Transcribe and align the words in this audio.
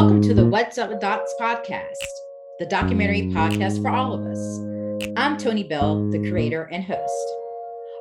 Welcome 0.00 0.22
to 0.22 0.32
the 0.32 0.46
What's 0.46 0.78
Up 0.78 0.88
with 0.88 1.00
Docs 1.00 1.34
podcast, 1.38 1.92
the 2.58 2.64
documentary 2.64 3.24
podcast 3.34 3.82
for 3.82 3.90
all 3.90 4.14
of 4.14 4.24
us. 4.24 4.58
I'm 5.14 5.36
Tony 5.36 5.62
Bell, 5.62 6.08
the 6.08 6.30
creator 6.30 6.70
and 6.72 6.82
host. 6.82 7.28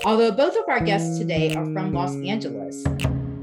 Although 0.05 0.31
both 0.31 0.55
of 0.55 0.63
our 0.69 0.79
guests 0.79 1.19
today 1.19 1.53
are 1.55 1.65
from 1.73 1.91
Los 1.91 2.15
Angeles, 2.25 2.81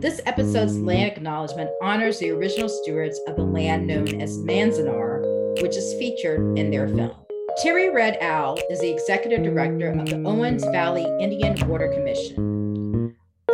this 0.00 0.22
episode's 0.24 0.78
land 0.78 1.12
acknowledgement 1.12 1.68
honors 1.82 2.18
the 2.18 2.30
original 2.30 2.70
stewards 2.70 3.20
of 3.26 3.36
the 3.36 3.42
land 3.42 3.86
known 3.86 4.22
as 4.22 4.38
Manzanar, 4.38 5.20
which 5.60 5.76
is 5.76 5.92
featured 5.98 6.58
in 6.58 6.70
their 6.70 6.88
film. 6.88 7.14
Terry 7.62 7.90
Red 7.90 8.16
Owl 8.22 8.58
is 8.70 8.80
the 8.80 8.90
executive 8.90 9.44
director 9.44 9.90
of 9.90 10.06
the 10.06 10.22
Owens 10.24 10.64
Valley 10.72 11.04
Indian 11.20 11.54
Water 11.68 11.92
Commission, 11.92 12.55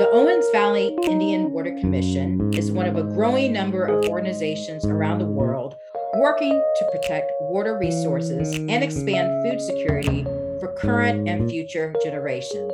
the 0.02 0.10
Owens 0.10 0.44
Valley 0.50 0.96
Indian 1.04 1.52
Water 1.52 1.70
Commission 1.78 2.52
is 2.52 2.72
one 2.72 2.86
of 2.86 2.96
a 2.96 3.04
growing 3.04 3.52
number 3.52 3.84
of 3.84 4.06
organizations 4.06 4.84
around 4.84 5.20
the 5.20 5.26
world 5.26 5.76
working 6.16 6.50
to 6.50 6.90
protect 6.90 7.30
water 7.42 7.78
resources 7.78 8.52
and 8.52 8.82
expand 8.82 9.30
food 9.44 9.60
security 9.60 10.24
for 10.58 10.74
current 10.76 11.28
and 11.28 11.48
future 11.48 11.94
generations. 12.02 12.72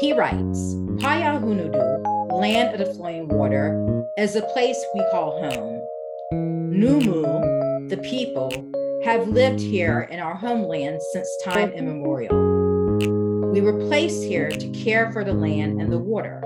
He 0.00 0.12
writes 0.12 0.74
Payahunudu, 0.98 2.32
land 2.32 2.74
of 2.74 2.84
the 2.84 2.94
flowing 2.94 3.28
water, 3.28 4.10
is 4.18 4.34
a 4.34 4.42
place 4.52 4.84
we 4.92 5.06
call 5.12 5.40
home. 5.40 5.80
Numu, 6.72 7.88
the 7.88 7.98
people, 7.98 8.50
have 9.04 9.28
lived 9.28 9.60
here 9.60 10.08
in 10.10 10.18
our 10.18 10.34
homeland 10.34 11.00
since 11.12 11.30
time 11.44 11.70
immemorial. 11.70 12.59
We 13.52 13.60
were 13.60 13.78
placed 13.88 14.22
here 14.22 14.48
to 14.48 14.68
care 14.70 15.10
for 15.10 15.24
the 15.24 15.32
land 15.32 15.80
and 15.80 15.92
the 15.92 15.98
water. 15.98 16.40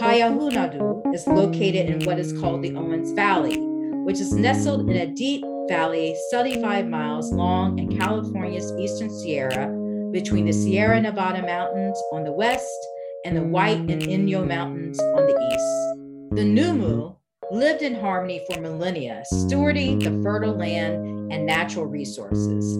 Payahunadu 0.00 1.14
is 1.14 1.24
located 1.28 1.88
in 1.88 2.04
what 2.04 2.18
is 2.18 2.32
called 2.40 2.62
the 2.62 2.74
Owens 2.74 3.12
Valley, 3.12 3.56
which 4.04 4.18
is 4.18 4.32
nestled 4.32 4.90
in 4.90 4.96
a 4.96 5.14
deep 5.14 5.44
valley 5.68 6.16
75 6.30 6.88
miles 6.88 7.32
long 7.32 7.78
in 7.78 7.96
California's 7.96 8.72
eastern 8.80 9.10
Sierra 9.10 9.68
between 10.10 10.46
the 10.46 10.52
Sierra 10.52 11.00
Nevada 11.00 11.40
mountains 11.40 12.02
on 12.12 12.24
the 12.24 12.32
west 12.32 12.86
and 13.24 13.36
the 13.36 13.44
White 13.44 13.78
and 13.78 14.02
Inyo 14.02 14.44
Mountains 14.44 14.98
on 14.98 15.26
the 15.26 15.52
east. 15.52 16.36
The 16.36 16.42
Numu 16.42 17.14
lived 17.52 17.82
in 17.82 17.94
harmony 17.94 18.44
for 18.50 18.60
millennia, 18.60 19.22
stewarding 19.32 20.02
the 20.02 20.20
fertile 20.20 20.56
land 20.56 21.32
and 21.32 21.46
natural 21.46 21.86
resources. 21.86 22.76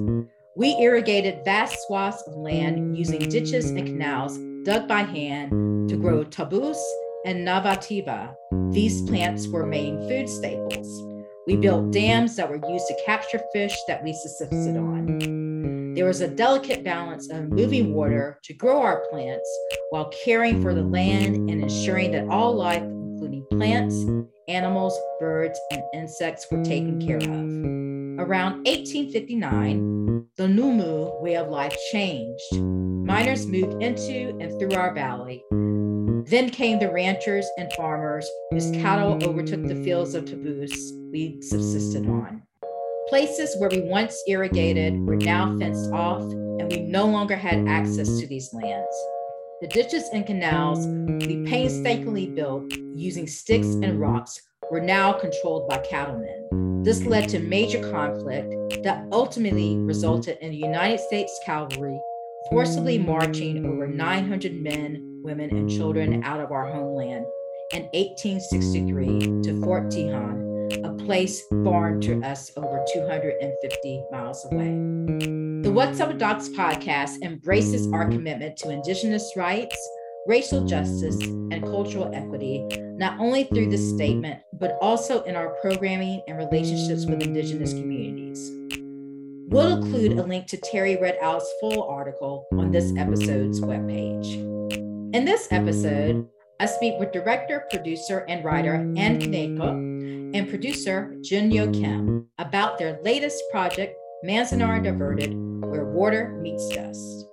We 0.57 0.77
irrigated 0.81 1.45
vast 1.45 1.87
swaths 1.87 2.23
of 2.27 2.35
land 2.35 2.99
using 2.99 3.21
ditches 3.21 3.71
and 3.71 3.87
canals 3.87 4.37
dug 4.65 4.89
by 4.89 5.03
hand 5.03 5.89
to 5.89 5.97
grow 5.97 6.25
taboose 6.25 6.83
and 7.25 7.47
navativa. 7.47 8.35
These 8.73 9.03
plants 9.03 9.47
were 9.47 9.65
main 9.65 10.09
food 10.09 10.29
staples. 10.29 11.07
We 11.47 11.55
built 11.55 11.93
dams 11.93 12.35
that 12.35 12.51
were 12.51 12.61
used 12.69 12.89
to 12.89 13.03
capture 13.07 13.41
fish 13.53 13.77
that 13.87 14.03
we 14.03 14.13
subsisted 14.13 14.77
on. 14.77 15.95
There 15.95 16.07
was 16.07 16.21
a 16.21 16.29
delicate 16.29 16.83
balance 16.83 17.31
of 17.31 17.51
moving 17.51 17.95
water 17.95 18.41
to 18.43 18.55
grow 18.55 18.83
our 18.83 19.07
plants 19.09 19.49
while 19.91 20.13
caring 20.25 20.61
for 20.63 20.75
the 20.75 20.83
land 20.83 21.37
and 21.49 21.63
ensuring 21.63 22.11
that 22.11 22.29
all 22.29 22.57
life, 22.57 22.83
including 22.83 23.47
plants, 23.53 24.05
animals, 24.49 24.99
birds, 25.21 25.59
and 25.71 25.83
insects, 25.95 26.47
were 26.51 26.65
taken 26.65 27.01
care 27.01 27.19
of. 27.19 27.71
Around 28.21 28.67
1859, 28.67 30.10
the 30.37 30.45
Numu 30.45 31.21
way 31.23 31.37
of 31.37 31.49
life 31.49 31.77
changed. 31.93 32.55
Miners 32.55 33.47
moved 33.47 33.83
into 33.83 34.37
and 34.41 34.59
through 34.59 34.77
our 34.79 34.95
valley. 34.95 35.43
Then 36.29 36.51
came 36.51 36.79
the 36.79 36.91
ranchers 36.91 37.49
and 37.59 37.73
farmers 37.77 38.29
whose 38.51 38.71
cattle 38.71 39.19
overtook 39.23 39.67
the 39.67 39.83
fields 39.83 40.15
of 40.15 40.25
taboose 40.25 40.77
we 41.11 41.41
subsisted 41.43 42.09
on. 42.09 42.43
Places 43.09 43.57
where 43.59 43.71
we 43.71 43.81
once 43.81 44.23
irrigated 44.29 44.95
were 45.01 45.17
now 45.17 45.59
fenced 45.59 45.91
off, 45.93 46.23
and 46.23 46.71
we 46.71 46.81
no 46.81 47.07
longer 47.07 47.37
had 47.37 47.67
access 47.67 48.21
to 48.21 48.27
these 48.27 48.53
lands. 48.53 48.97
The 49.61 49.69
ditches 49.69 50.05
and 50.13 50.27
canals 50.27 50.87
we 50.87 51.45
painstakingly 51.47 52.29
built 52.29 52.73
using 52.95 53.27
sticks 53.27 53.67
and 53.67 54.01
rocks 54.01 54.41
were 54.71 54.81
now 54.81 55.13
controlled 55.13 55.69
by 55.69 55.79
cattlemen. 55.79 56.60
This 56.83 57.05
led 57.05 57.29
to 57.29 57.39
major 57.41 57.91
conflict 57.91 58.83
that 58.85 59.07
ultimately 59.13 59.77
resulted 59.77 60.39
in 60.41 60.51
the 60.51 60.57
United 60.57 60.99
States 61.01 61.39
cavalry 61.45 62.01
forcibly 62.49 62.99
marching 62.99 63.67
over 63.67 63.87
900 63.87 64.63
men, 64.63 65.21
women, 65.23 65.51
and 65.51 65.69
children 65.69 66.25
out 66.25 66.41
of 66.41 66.51
our 66.51 66.67
homeland 66.73 67.27
in 67.73 67.83
1863 67.93 69.43
to 69.43 69.61
Fort 69.63 69.85
Tejon, 69.85 70.85
a 70.85 71.05
place 71.05 71.43
foreign 71.63 72.01
to 72.01 72.21
us 72.23 72.51
over 72.57 72.85
250 72.93 74.05
miles 74.11 74.45
away. 74.51 74.71
The 75.63 75.71
What's 75.71 76.01
Up 76.01 76.17
Docs 76.17 76.49
podcast 76.49 77.23
embraces 77.23 77.93
our 77.93 78.09
commitment 78.09 78.57
to 78.59 78.71
Indigenous 78.71 79.31
rights 79.37 79.77
racial 80.31 80.65
justice, 80.65 81.21
and 81.21 81.61
cultural 81.61 82.09
equity, 82.15 82.65
not 82.97 83.19
only 83.19 83.43
through 83.43 83.69
this 83.69 83.91
statement, 83.91 84.41
but 84.61 84.79
also 84.81 85.25
in 85.25 85.35
our 85.35 85.57
programming 85.61 86.23
and 86.29 86.39
relationships 86.39 87.05
with 87.05 87.21
Indigenous 87.21 87.73
communities. 87.73 88.49
We'll 89.49 89.83
include 89.83 90.21
a 90.21 90.23
link 90.23 90.47
to 90.47 90.57
Terry 90.57 90.97
Red 91.03 91.19
Owl's 91.21 91.51
full 91.59 91.83
article 91.83 92.47
on 92.53 92.71
this 92.71 92.93
episode's 92.97 93.61
webpage. 93.61 94.37
In 95.13 95.25
this 95.25 95.49
episode, 95.51 96.29
I 96.61 96.67
speak 96.67 97.01
with 97.01 97.11
director, 97.11 97.65
producer, 97.69 98.25
and 98.29 98.45
writer 98.45 98.75
Ann 98.75 99.19
Kaneko 99.19 100.37
and 100.37 100.49
producer 100.49 101.17
Jin 101.25 101.51
Yoo-Kim 101.51 102.29
about 102.39 102.79
their 102.79 103.01
latest 103.03 103.43
project, 103.51 103.97
Manzanar 104.25 104.81
Diverted, 104.81 105.35
Where 105.35 105.87
Water 105.87 106.39
Meets 106.41 106.69
Dust. 106.69 107.30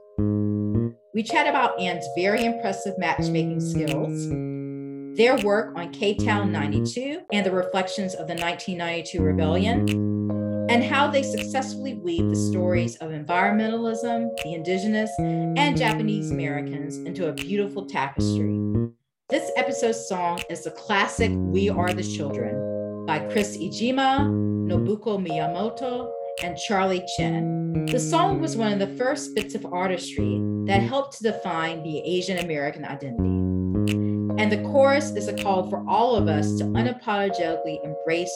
We 1.17 1.23
chat 1.23 1.47
about 1.47 1.79
Ann's 1.79 2.07
very 2.15 2.45
impressive 2.45 2.95
matchmaking 2.99 3.59
skills, 3.59 4.29
their 5.17 5.35
work 5.37 5.75
on 5.75 5.91
K 5.91 6.13
Town 6.13 6.51
92 6.51 7.21
and 7.33 7.43
the 7.43 7.49
reflections 7.49 8.13
of 8.13 8.27
the 8.27 8.35
1992 8.35 9.23
rebellion, 9.23 9.89
and 10.69 10.83
how 10.83 11.07
they 11.07 11.23
successfully 11.23 11.95
weave 11.95 12.29
the 12.29 12.35
stories 12.35 12.97
of 12.97 13.09
environmentalism, 13.09 14.29
the 14.43 14.53
indigenous, 14.53 15.09
and 15.17 15.75
Japanese 15.75 16.29
Americans 16.29 16.97
into 16.97 17.29
a 17.29 17.33
beautiful 17.33 17.87
tapestry. 17.87 18.55
This 19.27 19.49
episode's 19.57 20.07
song 20.07 20.39
is 20.51 20.65
the 20.65 20.71
classic 20.71 21.31
We 21.33 21.67
Are 21.67 21.95
the 21.95 22.03
Children 22.03 23.07
by 23.07 23.27
Chris 23.31 23.57
Iijima, 23.57 24.19
Nobuko 24.69 25.17
Miyamoto, 25.17 26.13
and 26.43 26.57
Charlie 26.57 27.05
Chin. 27.15 27.85
The 27.85 27.99
song 27.99 28.39
was 28.39 28.55
one 28.55 28.71
of 28.71 28.79
the 28.79 28.95
first 28.95 29.33
bits 29.33 29.55
of 29.55 29.65
artistry 29.65 30.39
that 30.65 30.81
helped 30.81 31.17
to 31.17 31.23
define 31.23 31.81
the 31.81 31.99
Asian 31.99 32.39
American 32.39 32.85
identity. 32.85 33.23
And 34.41 34.51
the 34.51 34.61
chorus 34.63 35.11
is 35.11 35.27
a 35.27 35.33
call 35.33 35.69
for 35.69 35.83
all 35.89 36.15
of 36.15 36.27
us 36.27 36.57
to 36.59 36.65
unapologetically 36.65 37.83
embrace 37.83 38.35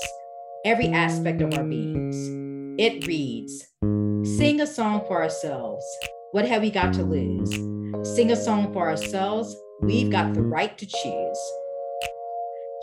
every 0.65 0.87
aspect 0.87 1.41
of 1.41 1.53
our 1.53 1.63
beings. 1.63 2.15
It 2.79 3.05
reads 3.05 3.67
Sing 4.37 4.61
a 4.61 4.67
song 4.67 5.03
for 5.07 5.21
ourselves. 5.21 5.85
What 6.31 6.47
have 6.47 6.61
we 6.61 6.71
got 6.71 6.93
to 6.93 7.03
lose? 7.03 7.51
Sing 8.15 8.31
a 8.31 8.35
song 8.35 8.73
for 8.73 8.89
ourselves. 8.89 9.55
We've 9.81 10.11
got 10.11 10.33
the 10.33 10.41
right 10.41 10.75
to 10.77 10.85
choose. 10.85 11.51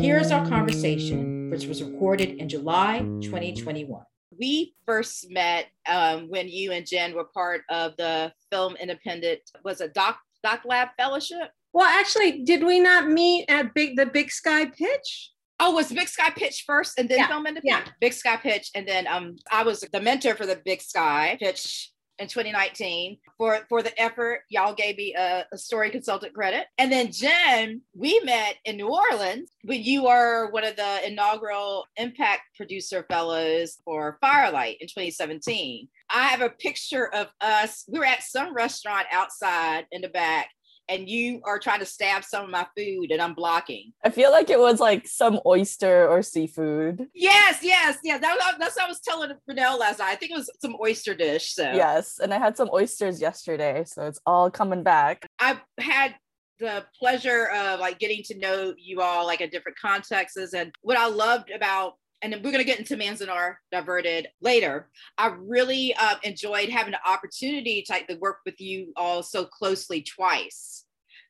Here's 0.00 0.30
our 0.30 0.46
conversation, 0.46 1.50
which 1.50 1.66
was 1.66 1.82
recorded 1.82 2.38
in 2.38 2.48
July 2.48 3.00
2021 3.22 4.02
we 4.36 4.74
first 4.86 5.30
met 5.30 5.66
um, 5.88 6.28
when 6.28 6.48
you 6.48 6.72
and 6.72 6.86
Jen 6.86 7.14
were 7.14 7.24
part 7.24 7.62
of 7.70 7.96
the 7.96 8.32
Film 8.50 8.76
Independent 8.76 9.40
was 9.64 9.80
a 9.80 9.88
doc 9.88 10.18
doc 10.42 10.62
lab 10.64 10.88
fellowship. 10.96 11.50
Well, 11.72 11.86
actually, 11.86 12.44
did 12.44 12.64
we 12.64 12.80
not 12.80 13.08
meet 13.08 13.46
at 13.48 13.74
big 13.74 13.96
the 13.96 14.06
Big 14.06 14.30
Sky 14.30 14.66
Pitch? 14.66 15.32
Oh, 15.60 15.74
was 15.74 15.92
Big 15.92 16.08
Sky 16.08 16.30
Pitch 16.30 16.64
first 16.66 16.98
and 16.98 17.08
then 17.08 17.18
yeah. 17.18 17.28
Film 17.28 17.46
Independent? 17.46 17.86
Yeah. 17.86 17.92
Big 18.00 18.12
Sky 18.12 18.36
Pitch, 18.36 18.70
and 18.74 18.86
then 18.86 19.06
um, 19.08 19.36
I 19.50 19.64
was 19.64 19.80
the 19.80 20.00
mentor 20.00 20.34
for 20.34 20.46
the 20.46 20.60
Big 20.64 20.80
Sky 20.80 21.36
Pitch 21.40 21.90
in 22.18 22.28
2019 22.28 23.18
for 23.36 23.60
for 23.68 23.82
the 23.82 24.00
effort. 24.00 24.42
Y'all 24.48 24.74
gave 24.74 24.96
me 24.96 25.14
a, 25.14 25.46
a, 25.52 25.58
story 25.58 25.90
consultant 25.90 26.34
credit. 26.34 26.66
And 26.78 26.90
then 26.90 27.12
Jen, 27.12 27.82
we 27.94 28.20
met 28.20 28.56
in 28.64 28.76
New 28.76 28.88
Orleans 28.88 29.50
when 29.62 29.82
you 29.82 30.04
were 30.04 30.50
one 30.50 30.64
of 30.64 30.76
the 30.76 31.06
inaugural 31.06 31.86
impact 31.96 32.42
producer 32.56 33.04
fellows 33.08 33.78
for 33.84 34.18
Firelight 34.20 34.78
in 34.80 34.88
2017. 34.88 35.88
I 36.10 36.28
have 36.28 36.40
a 36.40 36.50
picture 36.50 37.12
of 37.14 37.28
us. 37.40 37.84
We 37.88 37.98
were 37.98 38.04
at 38.04 38.22
some 38.22 38.54
restaurant 38.54 39.06
outside 39.12 39.86
in 39.92 40.02
the 40.02 40.08
back 40.08 40.48
and 40.88 41.08
you 41.08 41.40
are 41.44 41.58
trying 41.58 41.80
to 41.80 41.86
stab 41.86 42.24
some 42.24 42.44
of 42.44 42.50
my 42.50 42.66
food 42.76 43.10
and 43.10 43.20
I'm 43.20 43.34
blocking. 43.34 43.92
I 44.04 44.10
feel 44.10 44.30
like 44.30 44.50
it 44.50 44.58
was 44.58 44.80
like 44.80 45.06
some 45.06 45.40
oyster 45.46 46.08
or 46.08 46.22
seafood. 46.22 47.06
Yes, 47.14 47.58
yes, 47.62 47.98
yes. 48.02 48.20
That, 48.20 48.56
that's 48.58 48.76
what 48.76 48.84
I 48.84 48.88
was 48.88 49.00
telling 49.00 49.32
Brunel 49.46 49.78
last 49.78 49.98
night. 49.98 50.10
I 50.10 50.14
think 50.14 50.32
it 50.32 50.38
was 50.38 50.50
some 50.60 50.76
oyster 50.80 51.14
dish. 51.14 51.54
So 51.54 51.72
yes, 51.72 52.18
and 52.18 52.32
I 52.32 52.38
had 52.38 52.56
some 52.56 52.70
oysters 52.72 53.20
yesterday, 53.20 53.84
so 53.86 54.06
it's 54.06 54.20
all 54.26 54.50
coming 54.50 54.82
back. 54.82 55.26
I've 55.38 55.60
had 55.78 56.14
the 56.58 56.84
pleasure 56.98 57.46
of 57.54 57.80
like 57.80 57.98
getting 57.98 58.22
to 58.24 58.38
know 58.38 58.74
you 58.76 59.00
all 59.00 59.26
like 59.26 59.40
in 59.40 59.50
different 59.50 59.78
contexts 59.78 60.54
and 60.54 60.72
what 60.82 60.96
I 60.96 61.06
loved 61.06 61.50
about 61.50 61.94
and 62.22 62.32
then 62.32 62.40
we're 62.42 62.50
going 62.50 62.64
to 62.64 62.64
get 62.64 62.78
into 62.78 62.96
Manzanar 62.96 63.56
Diverted 63.70 64.28
later. 64.40 64.88
I 65.16 65.28
really 65.38 65.94
uh, 65.94 66.16
enjoyed 66.24 66.68
having 66.68 66.92
the 66.92 67.08
opportunity 67.08 67.84
to, 67.86 68.06
to 68.06 68.18
work 68.18 68.38
with 68.44 68.60
you 68.60 68.92
all 68.96 69.22
so 69.22 69.44
closely 69.44 70.02
twice 70.02 70.84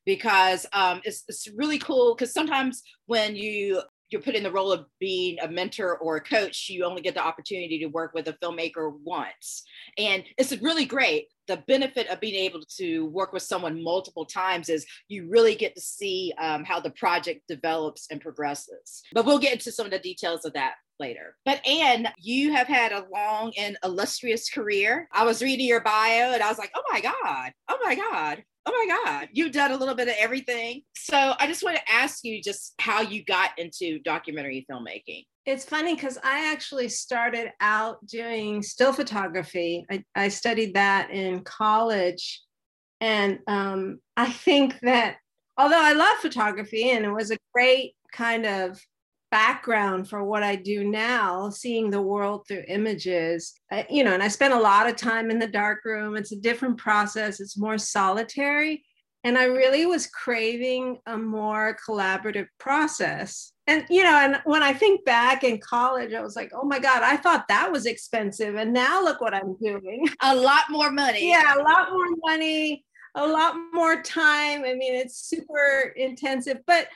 because 0.06 0.64
um, 0.72 1.00
it's, 1.04 1.24
it's 1.28 1.48
really 1.54 1.78
cool 1.78 2.14
because 2.14 2.32
sometimes 2.32 2.82
when 3.06 3.36
you 3.36 3.82
you're 4.10 4.22
put 4.22 4.34
in 4.34 4.42
the 4.42 4.50
role 4.50 4.72
of 4.72 4.86
being 4.98 5.38
a 5.40 5.48
mentor 5.48 5.96
or 5.98 6.16
a 6.16 6.20
coach, 6.20 6.68
you 6.68 6.84
only 6.84 7.02
get 7.02 7.14
the 7.14 7.24
opportunity 7.24 7.78
to 7.78 7.86
work 7.86 8.14
with 8.14 8.28
a 8.28 8.32
filmmaker 8.34 8.92
once. 9.04 9.64
And 9.96 10.24
it's 10.36 10.56
really 10.60 10.84
great. 10.84 11.28
The 11.46 11.62
benefit 11.66 12.08
of 12.08 12.20
being 12.20 12.34
able 12.34 12.60
to 12.76 13.06
work 13.06 13.32
with 13.32 13.42
someone 13.42 13.82
multiple 13.82 14.26
times 14.26 14.68
is 14.68 14.86
you 15.08 15.28
really 15.28 15.54
get 15.54 15.74
to 15.74 15.80
see 15.80 16.32
um, 16.38 16.64
how 16.64 16.80
the 16.80 16.90
project 16.90 17.42
develops 17.48 18.06
and 18.10 18.20
progresses. 18.20 19.02
But 19.12 19.24
we'll 19.24 19.38
get 19.38 19.54
into 19.54 19.72
some 19.72 19.86
of 19.86 19.92
the 19.92 19.98
details 19.98 20.44
of 20.44 20.52
that 20.54 20.74
later. 21.00 21.36
But 21.44 21.66
Anne, 21.66 22.08
you 22.18 22.52
have 22.52 22.66
had 22.66 22.92
a 22.92 23.06
long 23.12 23.52
and 23.56 23.78
illustrious 23.84 24.50
career. 24.50 25.08
I 25.12 25.24
was 25.24 25.42
reading 25.42 25.66
your 25.66 25.80
bio 25.80 26.32
and 26.32 26.42
I 26.42 26.48
was 26.48 26.58
like, 26.58 26.72
oh 26.74 26.82
my 26.92 27.00
God, 27.00 27.52
oh 27.68 27.78
my 27.82 27.94
God 27.94 28.42
oh 28.68 28.86
my 28.86 28.94
God, 29.04 29.28
you've 29.32 29.52
done 29.52 29.72
a 29.72 29.76
little 29.76 29.94
bit 29.94 30.08
of 30.08 30.14
everything. 30.18 30.82
So 30.94 31.34
I 31.38 31.46
just 31.46 31.62
want 31.62 31.76
to 31.76 31.92
ask 31.92 32.22
you 32.22 32.42
just 32.42 32.74
how 32.78 33.00
you 33.00 33.24
got 33.24 33.58
into 33.58 33.98
documentary 34.00 34.66
filmmaking. 34.70 35.24
It's 35.46 35.64
funny 35.64 35.94
because 35.94 36.18
I 36.22 36.52
actually 36.52 36.90
started 36.90 37.50
out 37.60 38.06
doing 38.06 38.62
still 38.62 38.92
photography. 38.92 39.86
I, 39.90 40.04
I 40.14 40.28
studied 40.28 40.74
that 40.74 41.10
in 41.10 41.40
college. 41.44 42.42
And 43.00 43.38
um, 43.46 44.00
I 44.16 44.30
think 44.30 44.78
that 44.82 45.16
although 45.56 45.82
I 45.82 45.94
love 45.94 46.18
photography 46.18 46.90
and 46.90 47.06
it 47.06 47.12
was 47.12 47.30
a 47.30 47.38
great 47.54 47.94
kind 48.12 48.44
of 48.44 48.78
background 49.30 50.08
for 50.08 50.24
what 50.24 50.42
I 50.42 50.56
do 50.56 50.84
now, 50.84 51.50
seeing 51.50 51.90
the 51.90 52.02
world 52.02 52.46
through 52.46 52.64
images. 52.68 53.54
I, 53.70 53.86
you 53.90 54.04
know, 54.04 54.12
and 54.12 54.22
I 54.22 54.28
spent 54.28 54.54
a 54.54 54.60
lot 54.60 54.88
of 54.88 54.96
time 54.96 55.30
in 55.30 55.38
the 55.38 55.46
dark 55.46 55.84
room. 55.84 56.16
It's 56.16 56.32
a 56.32 56.36
different 56.36 56.78
process, 56.78 57.40
it's 57.40 57.58
more 57.58 57.78
solitary. 57.78 58.84
And 59.24 59.36
I 59.36 59.44
really 59.44 59.84
was 59.84 60.06
craving 60.06 60.98
a 61.06 61.18
more 61.18 61.76
collaborative 61.86 62.46
process. 62.58 63.52
And, 63.66 63.84
you 63.90 64.02
know, 64.02 64.14
and 64.14 64.40
when 64.44 64.62
I 64.62 64.72
think 64.72 65.04
back 65.04 65.44
in 65.44 65.58
college, 65.58 66.14
I 66.14 66.22
was 66.22 66.36
like, 66.36 66.52
oh 66.54 66.64
my 66.64 66.78
God, 66.78 67.02
I 67.02 67.16
thought 67.16 67.48
that 67.48 67.70
was 67.70 67.84
expensive. 67.84 68.54
And 68.54 68.72
now 68.72 69.02
look 69.02 69.20
what 69.20 69.34
I'm 69.34 69.56
doing. 69.58 70.08
A 70.22 70.34
lot 70.34 70.64
more 70.70 70.90
money. 70.90 71.28
Yeah, 71.28 71.54
a 71.54 71.62
lot 71.62 71.90
more 71.90 72.06
money, 72.24 72.84
a 73.14 73.26
lot 73.26 73.54
more 73.74 74.00
time. 74.02 74.64
I 74.64 74.74
mean, 74.74 74.94
it's 74.94 75.28
super 75.28 75.92
intensive. 75.96 76.60
But 76.66 76.88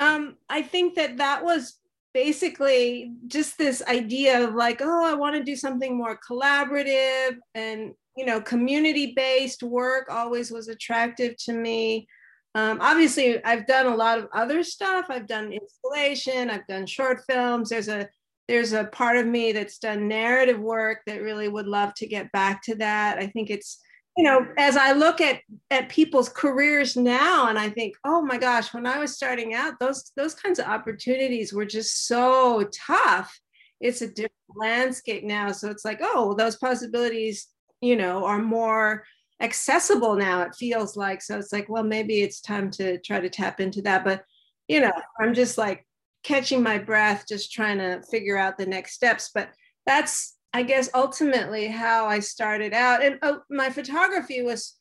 um, 0.00 0.36
I 0.48 0.62
think 0.62 0.96
that 0.96 1.18
that 1.18 1.44
was 1.44 1.76
basically 2.12 3.12
just 3.26 3.56
this 3.58 3.82
idea 3.86 4.42
of 4.42 4.54
like, 4.54 4.80
oh, 4.82 5.04
I 5.04 5.14
want 5.14 5.36
to 5.36 5.44
do 5.44 5.54
something 5.54 5.96
more 5.96 6.18
collaborative 6.28 7.36
and, 7.54 7.92
you 8.16 8.24
know, 8.24 8.40
community 8.40 9.12
based 9.14 9.62
work 9.62 10.08
always 10.10 10.50
was 10.50 10.68
attractive 10.68 11.36
to 11.44 11.52
me. 11.52 12.08
Um, 12.54 12.78
obviously, 12.80 13.44
I've 13.44 13.66
done 13.66 13.86
a 13.86 13.94
lot 13.94 14.18
of 14.18 14.26
other 14.34 14.64
stuff. 14.64 15.06
I've 15.08 15.28
done 15.28 15.52
installation, 15.52 16.50
I've 16.50 16.66
done 16.66 16.86
short 16.86 17.20
films. 17.28 17.68
There's 17.68 17.88
a 17.88 18.08
there's 18.48 18.72
a 18.72 18.86
part 18.86 19.16
of 19.16 19.26
me 19.28 19.52
that's 19.52 19.78
done 19.78 20.08
narrative 20.08 20.58
work 20.58 21.02
that 21.06 21.22
really 21.22 21.46
would 21.46 21.68
love 21.68 21.94
to 21.94 22.08
get 22.08 22.32
back 22.32 22.60
to 22.64 22.74
that. 22.76 23.16
I 23.16 23.28
think 23.28 23.48
it's 23.48 23.78
you 24.16 24.24
know 24.24 24.46
as 24.58 24.76
i 24.76 24.92
look 24.92 25.20
at 25.20 25.40
at 25.70 25.88
people's 25.88 26.28
careers 26.28 26.96
now 26.96 27.48
and 27.48 27.58
i 27.58 27.68
think 27.68 27.94
oh 28.04 28.20
my 28.20 28.36
gosh 28.36 28.74
when 28.74 28.86
i 28.86 28.98
was 28.98 29.14
starting 29.14 29.54
out 29.54 29.74
those 29.78 30.12
those 30.16 30.34
kinds 30.34 30.58
of 30.58 30.66
opportunities 30.66 31.52
were 31.52 31.66
just 31.66 32.06
so 32.06 32.68
tough. 32.86 33.38
It's 33.80 34.02
a 34.02 34.08
different 34.08 34.32
landscape 34.54 35.24
now 35.24 35.52
so 35.52 35.70
it's 35.70 35.84
like 35.84 36.00
oh 36.02 36.34
those 36.34 36.56
possibilities 36.56 37.48
you 37.80 37.96
know 37.96 38.24
are 38.26 38.42
more 38.42 39.04
accessible 39.40 40.16
now 40.16 40.42
it 40.42 40.54
feels 40.54 40.98
like. 40.98 41.22
So 41.22 41.38
it's 41.38 41.52
like 41.52 41.68
well 41.70 41.82
maybe 41.82 42.20
it's 42.20 42.42
time 42.42 42.70
to 42.72 42.98
try 42.98 43.20
to 43.20 43.30
tap 43.30 43.58
into 43.58 43.80
that. 43.82 44.04
But 44.04 44.22
you 44.70 44.80
know 44.80 44.92
i'm 45.20 45.34
just 45.34 45.58
like 45.58 45.84
catching 46.22 46.62
my 46.62 46.78
breath 46.78 47.24
just 47.28 47.52
trying 47.52 47.78
to 47.78 48.00
figure 48.08 48.38
out 48.38 48.56
the 48.56 48.66
next 48.66 48.92
steps 48.92 49.30
but 49.34 49.50
that's 49.84 50.36
I 50.52 50.62
guess 50.62 50.90
ultimately 50.94 51.68
how 51.68 52.06
I 52.06 52.20
started 52.20 52.72
out, 52.72 53.02
and 53.02 53.18
uh, 53.22 53.38
my 53.50 53.70
photography 53.70 54.42
was 54.42 54.76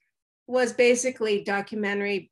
was 0.47 0.73
basically 0.73 1.43
documentary, 1.43 2.31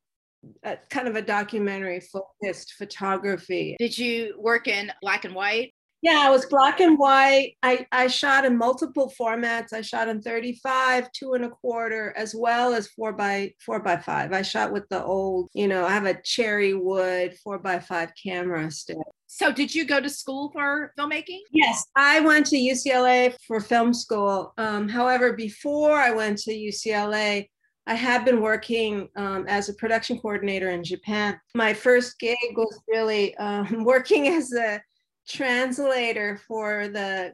uh, 0.63 0.75
kind 0.89 1.07
of 1.07 1.15
a 1.15 1.21
documentary 1.21 1.99
focused 1.99 2.73
photography. 2.73 3.75
Did 3.77 3.95
you 3.97 4.35
work 4.39 4.67
in 4.67 4.91
black 5.01 5.23
and 5.23 5.35
white? 5.35 5.73
Yeah, 6.07 6.29
it 6.29 6.31
was 6.31 6.45
black 6.45 6.79
and 6.79 6.97
white. 6.97 7.57
I, 7.61 7.85
I 7.91 8.07
shot 8.07 8.45
in 8.45 8.57
multiple 8.57 9.11
formats. 9.19 9.73
I 9.73 9.81
shot 9.81 10.07
in 10.07 10.21
35, 10.21 11.11
two 11.11 11.33
and 11.33 11.43
a 11.43 11.49
quarter, 11.49 12.13
as 12.15 12.33
well 12.33 12.73
as 12.73 12.87
four 12.87 13.11
by 13.11 13.51
four 13.59 13.81
by 13.81 13.97
five. 13.97 14.31
I 14.31 14.41
shot 14.41 14.71
with 14.71 14.87
the 14.87 15.03
old, 15.03 15.49
you 15.53 15.67
know, 15.67 15.85
I 15.85 15.89
have 15.89 16.05
a 16.05 16.21
cherry 16.21 16.73
wood 16.73 17.35
four 17.43 17.59
by 17.59 17.79
five 17.79 18.13
camera 18.23 18.71
still. 18.71 19.03
So, 19.25 19.51
did 19.51 19.75
you 19.75 19.83
go 19.83 19.99
to 19.99 20.09
school 20.09 20.49
for 20.53 20.93
filmmaking? 20.97 21.41
Yes, 21.51 21.83
I 21.97 22.21
went 22.21 22.45
to 22.47 22.55
UCLA 22.55 23.35
for 23.45 23.59
film 23.59 23.93
school. 23.93 24.53
Um, 24.57 24.87
however, 24.87 25.33
before 25.33 25.91
I 25.91 26.11
went 26.11 26.37
to 26.43 26.51
UCLA, 26.51 27.49
I 27.85 27.95
had 27.95 28.23
been 28.23 28.39
working 28.39 29.09
um, 29.17 29.45
as 29.49 29.67
a 29.67 29.73
production 29.73 30.19
coordinator 30.19 30.69
in 30.69 30.85
Japan. 30.85 31.37
My 31.53 31.73
first 31.73 32.17
gig 32.17 32.37
was 32.55 32.79
really 32.87 33.35
um, 33.37 33.83
working 33.85 34.29
as 34.29 34.53
a 34.53 34.81
translator 35.27 36.39
for 36.47 36.87
the 36.87 37.33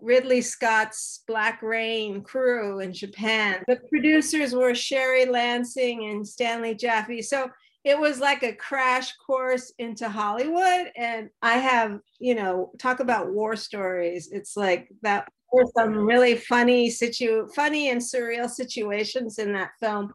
Ridley 0.00 0.40
Scott's 0.40 1.22
Black 1.26 1.62
Rain 1.62 2.22
crew 2.22 2.80
in 2.80 2.92
Japan. 2.92 3.62
The 3.68 3.80
producers 3.90 4.54
were 4.54 4.74
Sherry 4.74 5.26
Lansing 5.26 6.08
and 6.10 6.26
Stanley 6.26 6.74
Jaffe. 6.74 7.22
So 7.22 7.50
it 7.84 7.98
was 7.98 8.18
like 8.18 8.42
a 8.42 8.54
crash 8.54 9.12
course 9.26 9.72
into 9.78 10.08
Hollywood. 10.08 10.90
And 10.96 11.28
I 11.42 11.54
have, 11.58 12.00
you 12.18 12.34
know, 12.34 12.72
talk 12.78 13.00
about 13.00 13.32
war 13.32 13.56
stories. 13.56 14.30
It's 14.32 14.56
like 14.56 14.88
that 15.02 15.28
were 15.52 15.64
some 15.76 15.94
really 15.94 16.34
funny 16.34 16.90
situ 16.90 17.46
funny 17.54 17.90
and 17.90 18.00
surreal 18.00 18.50
situations 18.50 19.38
in 19.38 19.52
that 19.52 19.70
film. 19.80 20.12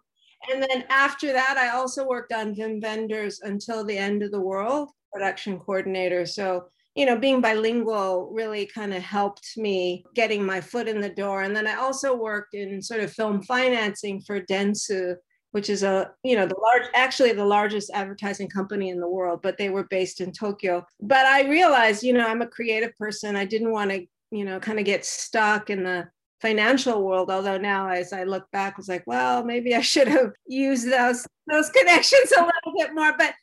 And 0.51 0.61
then 0.61 0.85
after 0.89 1.31
that, 1.31 1.57
I 1.57 1.69
also 1.69 2.07
worked 2.07 2.33
on 2.33 2.55
Wim 2.55 2.81
Wenders 2.81 3.41
Until 3.41 3.83
the 3.83 3.97
End 3.97 4.23
of 4.23 4.31
the 4.31 4.39
World, 4.39 4.89
production 5.13 5.59
coordinator. 5.59 6.25
So, 6.25 6.65
you 7.00 7.06
know, 7.06 7.16
being 7.16 7.40
bilingual 7.40 8.30
really 8.34 8.66
kind 8.66 8.94
of 8.94 9.01
helped 9.01 9.56
me 9.56 10.04
getting 10.16 10.46
my 10.46 10.60
foot 10.60 10.86
in 10.86 11.00
the 11.00 11.08
door. 11.08 11.44
And 11.44 11.56
then 11.56 11.65
I 11.65 11.75
also 11.75 12.13
worked 12.13 12.53
in 12.53 12.82
sort 12.82 13.00
of 13.00 13.13
film 13.13 13.41
financing 13.41 14.20
for 14.20 14.41
Dentsu, 14.41 15.15
which 15.51 15.70
is 15.70 15.84
a 15.84 16.12
you 16.24 16.36
know 16.36 16.46
the 16.46 16.60
large 16.62 16.91
actually 16.94 17.32
the 17.32 17.46
largest 17.46 17.89
advertising 17.94 18.50
company 18.50 18.89
in 18.89 19.00
the 19.00 19.10
world 19.10 19.39
but 19.41 19.58
they 19.58 19.70
were 19.70 19.86
based 19.86 20.20
in 20.20 20.34
tokyo. 20.34 20.86
But 21.00 21.25
i 21.25 21.50
realized 21.50 22.03
you 22.03 22.12
know 22.12 22.27
i'm 22.27 22.41
a 22.41 22.48
creative 22.48 22.94
person. 22.98 23.38
I 23.38 23.46
didn't 23.46 23.72
want 23.72 23.91
to 23.91 24.06
you 24.32 24.44
know 24.44 24.60
kind 24.60 24.77
of 24.77 24.84
get 24.84 25.06
stuck 25.06 25.70
in 25.70 25.84
the 25.84 26.10
financial 26.41 27.01
world 27.06 27.32
although 27.32 27.58
now 27.58 27.89
as 27.89 28.13
i 28.13 28.24
look 28.24 28.50
back 28.51 28.74
I 28.74 28.77
was 28.77 28.88
like 28.88 29.03
well 29.06 29.44
maybe 29.44 29.75
i 29.75 29.82
should 29.82 30.08
have 30.08 30.32
used 30.48 30.89
those 30.89 31.25
those 31.50 31.70
connections 31.70 32.32
a 32.38 32.41
little 32.41 32.74
bit 32.77 32.94
more. 32.94 33.13
But 33.18 33.34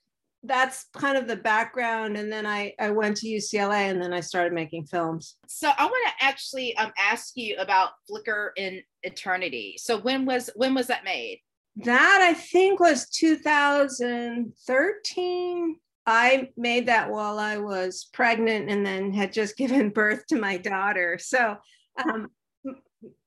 that's 0.47 0.87
kind 0.95 1.17
of 1.17 1.26
the 1.26 1.37
background 1.37 2.17
and 2.17 2.33
then 2.33 2.47
i 2.47 2.73
i 2.81 2.91
went 2.91 3.17
to 3.17 3.26
ucla 3.26 3.91
and 3.91 4.00
then 4.00 4.12
i 4.12 4.21
started 4.21 4.53
making 4.53 4.85
films 4.85 5.37
so 5.47 5.71
i 5.79 5.85
want 5.85 6.07
to 6.07 6.25
actually 6.25 6.76
um, 6.76 6.93
ask 6.99 7.37
you 7.37 7.57
about 7.59 7.91
flicker 8.09 8.53
in 8.57 8.81
eternity 9.03 9.76
so 9.79 9.99
when 9.99 10.25
was 10.25 10.50
when 10.57 10.75
was 10.75 10.87
that 10.87 11.05
made 11.05 11.41
that 11.85 12.21
I 12.23 12.33
think 12.33 12.81
was 12.81 13.11
2013. 13.11 15.76
I 16.09 16.50
made 16.57 16.87
that 16.87 17.11
while 17.11 17.38
I 17.38 17.59
was 17.59 18.09
pregnant 18.12 18.71
and 18.71 18.87
then 18.87 19.12
had 19.12 19.33
just 19.33 19.57
given 19.59 19.91
birth 19.91 20.26
to 20.29 20.41
my 20.41 20.57
daughter. 20.57 21.19
So, 21.21 21.57
um, 22.03 22.29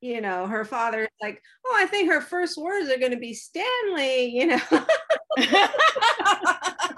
you 0.02 0.22
know, 0.22 0.48
her 0.48 0.66
father 0.66 1.08
like, 1.22 1.42
oh, 1.66 1.76
I 1.78 1.86
think 1.86 2.12
her 2.12 2.22
first 2.22 2.58
words 2.58 2.90
are 2.90 2.98
going 2.98 3.12
to 3.12 3.18
be 3.18 3.34
Stanley, 3.34 4.26
you 4.26 4.48
know. 4.48 4.60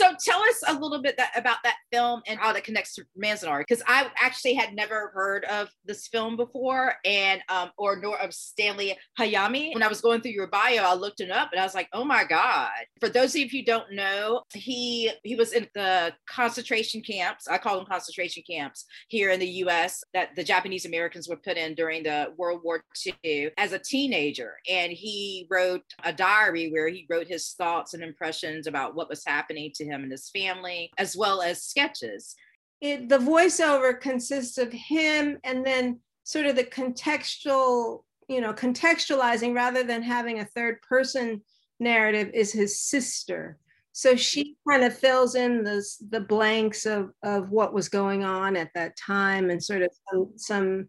so 0.00 0.14
tell 0.18 0.40
us 0.40 0.62
a 0.66 0.72
little 0.72 1.02
bit 1.02 1.16
that, 1.18 1.30
about 1.36 1.58
that 1.62 1.76
film 1.92 2.22
and 2.26 2.38
how 2.38 2.52
it 2.54 2.64
connects 2.64 2.94
to 2.94 3.04
Manzanar, 3.22 3.60
because 3.60 3.82
I 3.86 4.10
actually 4.18 4.54
had 4.54 4.74
never 4.74 5.10
heard 5.14 5.44
of 5.44 5.68
this 5.84 6.08
film 6.08 6.36
before, 6.36 6.94
and 7.04 7.42
um, 7.50 7.70
or 7.76 8.00
nor 8.00 8.18
of 8.18 8.32
Stanley 8.32 8.96
Hayami. 9.18 9.74
When 9.74 9.82
I 9.82 9.88
was 9.88 10.00
going 10.00 10.22
through 10.22 10.30
your 10.32 10.46
bio, 10.46 10.82
I 10.84 10.94
looked 10.94 11.20
it 11.20 11.30
up, 11.30 11.50
and 11.52 11.60
I 11.60 11.64
was 11.64 11.74
like, 11.74 11.88
oh 11.92 12.04
my 12.04 12.24
god! 12.24 12.70
For 12.98 13.10
those 13.10 13.34
of 13.34 13.40
you 13.40 13.48
who 13.50 13.62
don't 13.62 13.92
know, 13.92 14.42
he 14.54 15.10
he 15.22 15.34
was 15.36 15.52
in 15.52 15.68
the 15.74 16.14
concentration 16.26 17.02
camps. 17.02 17.46
I 17.46 17.58
call 17.58 17.76
them 17.76 17.86
concentration 17.86 18.42
camps 18.48 18.86
here 19.08 19.30
in 19.30 19.40
the 19.40 19.48
U.S. 19.64 20.02
that 20.14 20.34
the 20.34 20.44
Japanese 20.44 20.86
Americans 20.86 21.28
were 21.28 21.36
put 21.36 21.58
in 21.58 21.74
during 21.74 22.02
the 22.04 22.32
World 22.38 22.62
War 22.64 22.82
II 23.26 23.50
as 23.58 23.72
a 23.72 23.78
teenager, 23.78 24.54
and 24.68 24.92
he 24.92 25.46
wrote 25.50 25.82
a 26.04 26.12
diary 26.12 26.70
where 26.70 26.88
he 26.88 27.06
wrote 27.10 27.26
his 27.26 27.52
thoughts 27.52 27.92
and 27.92 28.02
impressions 28.02 28.66
about 28.66 28.94
what 28.94 29.10
was 29.10 29.22
happening 29.26 29.70
to 29.74 29.84
him 29.84 29.89
and 29.92 30.10
his 30.10 30.30
family, 30.30 30.90
as 30.98 31.16
well 31.16 31.42
as 31.42 31.62
sketches. 31.62 32.34
it 32.80 33.08
the 33.08 33.18
voiceover 33.18 34.00
consists 34.00 34.58
of 34.58 34.72
him 34.72 35.38
and 35.44 35.64
then 35.64 36.00
sort 36.24 36.46
of 36.46 36.56
the 36.56 36.64
contextual, 36.64 38.04
you 38.28 38.40
know, 38.40 38.52
contextualizing 38.52 39.54
rather 39.54 39.82
than 39.82 40.02
having 40.02 40.40
a 40.40 40.44
third 40.44 40.80
person 40.82 41.42
narrative 41.78 42.30
is 42.34 42.52
his 42.52 42.80
sister. 42.80 43.58
So 43.92 44.14
she 44.14 44.56
kind 44.68 44.84
of 44.84 44.96
fills 44.96 45.34
in 45.34 45.64
the, 45.64 45.84
the 46.10 46.20
blanks 46.20 46.86
of, 46.86 47.10
of 47.22 47.50
what 47.50 47.74
was 47.74 47.88
going 47.88 48.22
on 48.22 48.56
at 48.56 48.70
that 48.74 48.96
time 48.96 49.50
and 49.50 49.62
sort 49.62 49.82
of 49.82 49.90
some, 50.08 50.30
some 50.36 50.88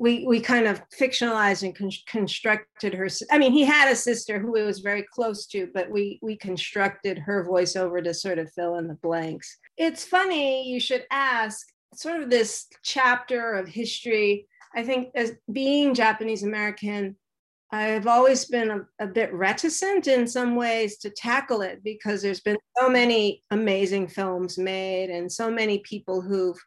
we 0.00 0.24
we 0.24 0.40
kind 0.40 0.66
of 0.66 0.82
fictionalized 0.98 1.62
and 1.62 1.76
con- 1.76 1.90
constructed 2.06 2.94
her 2.94 3.06
i 3.30 3.38
mean 3.38 3.52
he 3.52 3.64
had 3.64 3.92
a 3.92 3.94
sister 3.94 4.40
who 4.40 4.56
he 4.56 4.62
was 4.62 4.80
very 4.80 5.04
close 5.12 5.46
to 5.46 5.68
but 5.74 5.90
we 5.90 6.18
we 6.22 6.36
constructed 6.36 7.18
her 7.18 7.46
voiceover 7.46 8.02
to 8.02 8.14
sort 8.14 8.38
of 8.38 8.50
fill 8.52 8.76
in 8.76 8.88
the 8.88 8.94
blanks. 8.94 9.58
It's 9.76 10.04
funny 10.04 10.68
you 10.68 10.80
should 10.80 11.04
ask 11.10 11.66
sort 11.94 12.22
of 12.22 12.30
this 12.30 12.66
chapter 12.82 13.54
of 13.54 13.68
history. 13.68 14.46
I 14.74 14.84
think 14.84 15.08
as 15.14 15.32
being 15.52 15.94
japanese 15.94 16.44
american 16.44 17.16
i've 17.72 18.06
always 18.06 18.44
been 18.44 18.70
a, 18.70 19.04
a 19.04 19.06
bit 19.06 19.32
reticent 19.34 20.06
in 20.06 20.26
some 20.26 20.54
ways 20.54 20.98
to 20.98 21.10
tackle 21.10 21.60
it 21.60 21.82
because 21.82 22.22
there's 22.22 22.40
been 22.40 22.58
so 22.78 22.88
many 22.88 23.42
amazing 23.50 24.06
films 24.06 24.56
made 24.58 25.10
and 25.10 25.30
so 25.30 25.50
many 25.50 25.78
people 25.80 26.20
who've 26.20 26.60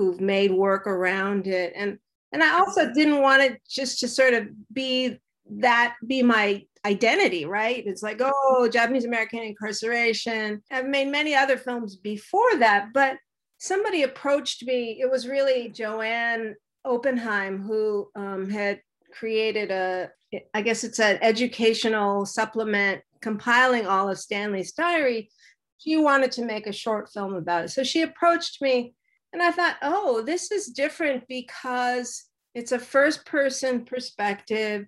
who've 0.00 0.20
made 0.20 0.50
work 0.50 0.86
around 0.86 1.46
it. 1.46 1.72
And 1.76 1.98
and 2.32 2.42
I 2.42 2.58
also 2.58 2.92
didn't 2.92 3.20
want 3.20 3.42
it 3.42 3.60
just 3.68 4.00
to 4.00 4.08
sort 4.08 4.34
of 4.34 4.48
be 4.72 5.18
that 5.58 5.96
be 6.06 6.22
my 6.22 6.64
identity, 6.86 7.44
right? 7.44 7.84
It's 7.86 8.02
like, 8.02 8.20
oh, 8.22 8.68
Japanese 8.72 9.04
American 9.04 9.40
incarceration. 9.40 10.62
I've 10.70 10.86
made 10.86 11.08
many 11.08 11.34
other 11.34 11.56
films 11.56 11.96
before 11.96 12.56
that, 12.58 12.88
but 12.94 13.16
somebody 13.58 14.02
approached 14.02 14.64
me. 14.64 14.98
It 15.00 15.10
was 15.10 15.28
really 15.28 15.68
Joanne 15.68 16.54
Oppenheim 16.84 17.62
who 17.62 18.08
um, 18.14 18.48
had 18.48 18.80
created 19.12 19.70
a, 19.70 20.10
I 20.54 20.62
guess 20.62 20.84
it's 20.84 21.00
an 21.00 21.18
educational 21.20 22.24
supplement 22.24 23.02
compiling 23.20 23.86
all 23.86 24.08
of 24.08 24.18
Stanley's 24.18 24.72
diary. 24.72 25.30
She 25.78 25.96
wanted 25.96 26.32
to 26.32 26.44
make 26.44 26.66
a 26.66 26.72
short 26.72 27.10
film 27.12 27.34
about 27.34 27.64
it. 27.64 27.68
So 27.70 27.82
she 27.82 28.02
approached 28.02 28.62
me 28.62 28.94
and 29.32 29.42
I 29.42 29.50
thought, 29.52 29.76
oh, 29.82 30.22
this 30.22 30.50
is 30.50 30.66
different 30.66 31.24
because 31.28 32.24
it's 32.54 32.72
a 32.72 32.78
first 32.78 33.24
person 33.24 33.84
perspective. 33.84 34.86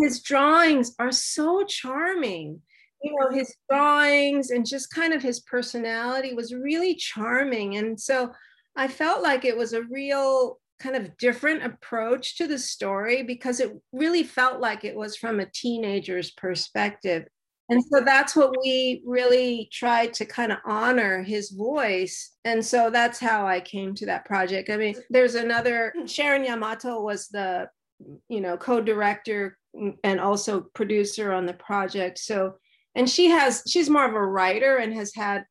His 0.00 0.22
drawings 0.22 0.94
are 0.98 1.12
so 1.12 1.64
charming. 1.64 2.62
You 3.02 3.16
know, 3.20 3.36
his 3.36 3.54
drawings 3.70 4.50
and 4.50 4.66
just 4.66 4.90
kind 4.90 5.12
of 5.12 5.22
his 5.22 5.40
personality 5.40 6.32
was 6.32 6.54
really 6.54 6.94
charming. 6.94 7.76
And 7.76 8.00
so 8.00 8.32
I 8.74 8.88
felt 8.88 9.22
like 9.22 9.44
it 9.44 9.56
was 9.56 9.74
a 9.74 9.82
real 9.82 10.58
kind 10.80 10.96
of 10.96 11.16
different 11.18 11.64
approach 11.64 12.36
to 12.38 12.46
the 12.46 12.58
story 12.58 13.22
because 13.22 13.60
it 13.60 13.72
really 13.92 14.22
felt 14.22 14.60
like 14.60 14.84
it 14.84 14.96
was 14.96 15.16
from 15.16 15.40
a 15.40 15.50
teenager's 15.52 16.30
perspective. 16.30 17.26
And 17.70 17.82
so 17.82 18.00
that's 18.00 18.36
what 18.36 18.54
we 18.62 19.02
really 19.06 19.70
tried 19.72 20.12
to 20.14 20.26
kind 20.26 20.52
of 20.52 20.58
honor 20.66 21.22
his 21.22 21.50
voice. 21.50 22.32
And 22.44 22.64
so 22.64 22.90
that's 22.90 23.18
how 23.18 23.46
I 23.46 23.60
came 23.60 23.94
to 23.94 24.06
that 24.06 24.26
project. 24.26 24.68
I 24.68 24.76
mean, 24.76 24.96
there's 25.08 25.34
another, 25.34 25.94
Sharon 26.06 26.44
Yamato 26.44 27.00
was 27.00 27.28
the, 27.28 27.68
you 28.28 28.40
know, 28.42 28.58
co 28.58 28.82
director 28.82 29.56
and 30.04 30.20
also 30.20 30.60
producer 30.74 31.32
on 31.32 31.46
the 31.46 31.54
project. 31.54 32.18
So, 32.18 32.54
and 32.94 33.08
she 33.08 33.30
has, 33.30 33.62
she's 33.66 33.88
more 33.88 34.04
of 34.04 34.14
a 34.14 34.26
writer 34.26 34.76
and 34.76 34.92
has 34.94 35.14
had 35.14 35.46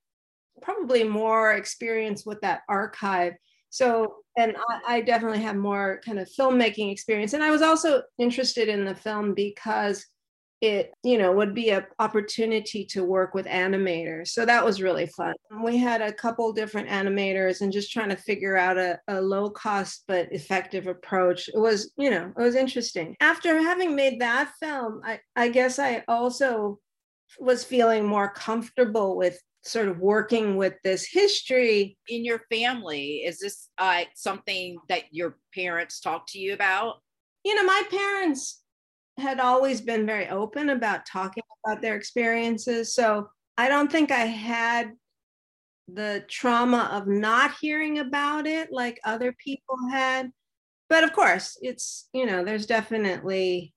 probably 0.61 1.03
more 1.03 1.53
experience 1.53 2.25
with 2.25 2.39
that 2.41 2.61
archive. 2.69 3.33
So, 3.71 4.17
and 4.37 4.55
I, 4.69 4.97
I 4.97 5.01
definitely 5.01 5.41
have 5.41 5.55
more 5.55 5.99
kind 6.05 6.19
of 6.19 6.29
filmmaking 6.29 6.91
experience. 6.91 7.33
And 7.33 7.43
I 7.43 7.49
was 7.49 7.63
also 7.63 8.03
interested 8.19 8.69
in 8.69 8.85
the 8.85 8.95
film 8.95 9.33
because 9.33 10.05
it 10.63 10.93
you 11.03 11.17
know 11.17 11.33
would 11.33 11.53
be 11.53 11.71
an 11.71 11.85
opportunity 11.99 12.85
to 12.85 13.03
work 13.03 13.33
with 13.33 13.45
animators. 13.47 14.29
So 14.29 14.45
that 14.45 14.63
was 14.63 14.81
really 14.81 15.07
fun. 15.07 15.33
We 15.61 15.77
had 15.77 16.01
a 16.01 16.13
couple 16.13 16.53
different 16.53 16.87
animators 16.87 17.59
and 17.59 17.71
just 17.71 17.91
trying 17.91 18.09
to 18.09 18.15
figure 18.15 18.55
out 18.55 18.77
a, 18.77 18.97
a 19.09 19.21
low 19.21 19.49
cost 19.49 20.05
but 20.07 20.31
effective 20.31 20.87
approach. 20.87 21.49
It 21.49 21.59
was 21.59 21.91
you 21.97 22.09
know 22.09 22.31
it 22.37 22.41
was 22.41 22.55
interesting. 22.55 23.17
After 23.19 23.61
having 23.61 23.95
made 23.95 24.21
that 24.21 24.51
film 24.59 25.01
i, 25.03 25.19
I 25.35 25.49
guess 25.49 25.79
i 25.79 26.03
also 26.07 26.79
was 27.39 27.63
feeling 27.63 28.05
more 28.05 28.29
comfortable 28.29 29.17
with 29.17 29.39
sort 29.63 29.87
of 29.87 29.99
working 29.99 30.57
with 30.57 30.73
this 30.83 31.07
history. 31.09 31.97
In 32.07 32.25
your 32.25 32.41
family 32.51 33.23
is 33.25 33.39
this 33.39 33.69
uh, 33.77 34.03
something 34.15 34.77
that 34.89 35.03
your 35.11 35.37
parents 35.53 35.99
talked 35.99 36.29
to 36.29 36.39
you 36.39 36.53
about? 36.53 36.95
You 37.43 37.55
know 37.55 37.63
my 37.63 37.83
parents 37.89 38.62
had 39.17 39.39
always 39.39 39.81
been 39.81 40.05
very 40.05 40.27
open 40.29 40.69
about 40.69 41.05
talking 41.05 41.43
about 41.65 41.81
their 41.81 41.95
experiences. 41.95 42.93
So 42.93 43.29
I 43.57 43.69
don't 43.69 43.91
think 43.91 44.11
I 44.11 44.25
had 44.25 44.93
the 45.87 46.23
trauma 46.27 46.89
of 46.93 47.07
not 47.07 47.55
hearing 47.61 47.99
about 47.99 48.47
it 48.47 48.71
like 48.71 48.99
other 49.03 49.33
people 49.33 49.77
had. 49.91 50.31
But 50.89 51.03
of 51.03 51.13
course, 51.13 51.57
it's, 51.61 52.09
you 52.13 52.25
know, 52.25 52.43
there's 52.43 52.65
definitely, 52.65 53.73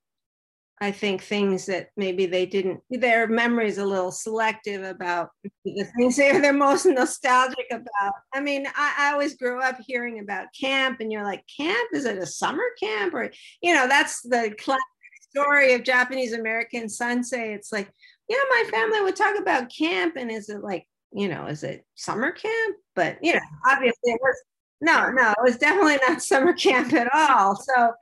I 0.81 0.91
think, 0.91 1.23
things 1.23 1.67
that 1.67 1.89
maybe 1.97 2.27
they 2.27 2.47
didn't, 2.47 2.81
their 2.91 3.27
memory 3.27 3.69
is 3.69 3.79
a 3.79 3.85
little 3.85 4.13
selective 4.13 4.83
about 4.85 5.31
the 5.65 5.85
things 5.97 6.17
they're, 6.17 6.53
most 6.53 6.87
nostalgic 6.87 7.67
about. 7.71 8.13
I 8.35 8.41
mean, 8.41 8.67
I, 8.77 8.95
I 8.99 9.13
always 9.13 9.37
grew 9.37 9.63
up 9.63 9.79
hearing 9.87 10.21
about 10.21 10.49
camp, 10.59 11.01
and 11.01 11.11
you're 11.11 11.25
like, 11.25 11.45
camp? 11.57 11.89
Is 11.93 12.05
it 12.05 12.19
a 12.19 12.27
summer 12.27 12.65
camp? 12.79 13.15
Or, 13.15 13.31
you 13.63 13.75
know, 13.75 13.89
that's 13.89 14.21
the 14.23 14.55
story 15.37 15.75
of 15.75 15.85
Japanese 15.85 16.33
American 16.33 16.85
Sansei, 16.85 17.55
It's 17.55 17.73
like, 17.73 17.91
know, 18.37 18.43
my 18.51 18.71
family 18.71 19.03
would 19.03 19.17
talk 19.17 19.39
about 19.39 19.71
camp, 19.77 20.17
and 20.17 20.31
is 20.31 20.49
it 20.49 20.63
like, 20.63 20.87
you 21.13 21.29
know, 21.29 21.47
is 21.47 21.63
it 21.63 21.85
summer 21.95 22.33
camp? 22.33 22.77
But 22.95 23.19
you 23.23 23.35
know, 23.35 23.41
obviously 23.69 24.13
it 24.13 24.21
was 24.21 24.37
no, 24.81 25.11
no, 25.11 25.31
it 25.31 25.43
was 25.43 25.59
definitely 25.59 25.99
not 26.09 26.23
summer 26.33 26.53
camp 26.53 26.93
at 26.93 27.09
all. 27.15 27.57
So 27.57 27.93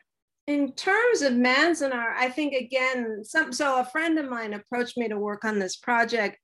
in 0.46 0.72
terms 0.72 1.22
of 1.22 1.32
Manzanar, 1.32 2.12
I 2.16 2.28
think 2.28 2.54
again, 2.54 3.22
some 3.22 3.52
so 3.52 3.80
a 3.80 3.84
friend 3.84 4.18
of 4.18 4.28
mine 4.28 4.54
approached 4.54 4.96
me 4.96 5.08
to 5.08 5.18
work 5.18 5.44
on 5.44 5.58
this 5.58 5.76
project, 5.76 6.38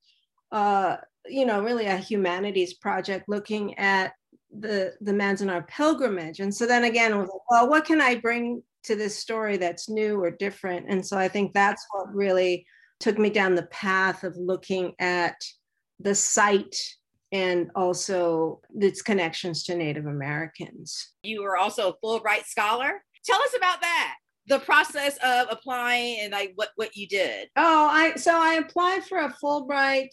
uh, 0.51 0.97
you 1.25 1.45
know, 1.45 1.61
really 1.61 1.85
a 1.85 1.97
humanities 1.97 2.75
project 2.75 3.25
looking 3.27 3.77
at 3.77 4.13
the 4.57 4.93
the 5.01 5.13
Manzanar 5.13 5.67
pilgrimage. 5.67 6.39
And 6.39 6.53
so 6.53 6.65
then 6.65 6.83
again, 6.83 7.17
was 7.17 7.29
like, 7.29 7.49
well, 7.49 7.69
what 7.69 7.85
can 7.85 8.01
I 8.01 8.15
bring 8.15 8.63
to 8.83 8.95
this 8.95 9.17
story 9.17 9.57
that's 9.57 9.89
new 9.89 10.21
or 10.21 10.31
different. 10.31 10.87
And 10.89 11.05
so 11.05 11.17
I 11.17 11.27
think 11.27 11.53
that's 11.53 11.85
what 11.91 12.13
really 12.13 12.65
took 12.99 13.17
me 13.17 13.29
down 13.29 13.55
the 13.55 13.63
path 13.67 14.23
of 14.23 14.35
looking 14.37 14.93
at 14.99 15.35
the 15.99 16.15
site 16.15 16.75
and 17.31 17.71
also 17.75 18.61
its 18.75 19.01
connections 19.01 19.63
to 19.63 19.75
Native 19.75 20.05
Americans. 20.05 21.13
You 21.23 21.43
were 21.43 21.57
also 21.57 21.89
a 21.89 22.05
Fulbright 22.05 22.45
scholar. 22.45 23.03
Tell 23.25 23.41
us 23.41 23.55
about 23.55 23.81
that. 23.81 24.15
The 24.47 24.59
process 24.59 25.17
of 25.23 25.47
applying 25.49 26.19
and 26.21 26.31
like 26.31 26.51
what, 26.55 26.69
what 26.75 26.95
you 26.95 27.07
did. 27.07 27.47
Oh, 27.55 27.87
I 27.89 28.15
so 28.15 28.31
I 28.35 28.55
applied 28.55 29.05
for 29.05 29.19
a 29.19 29.33
Fulbright 29.41 30.09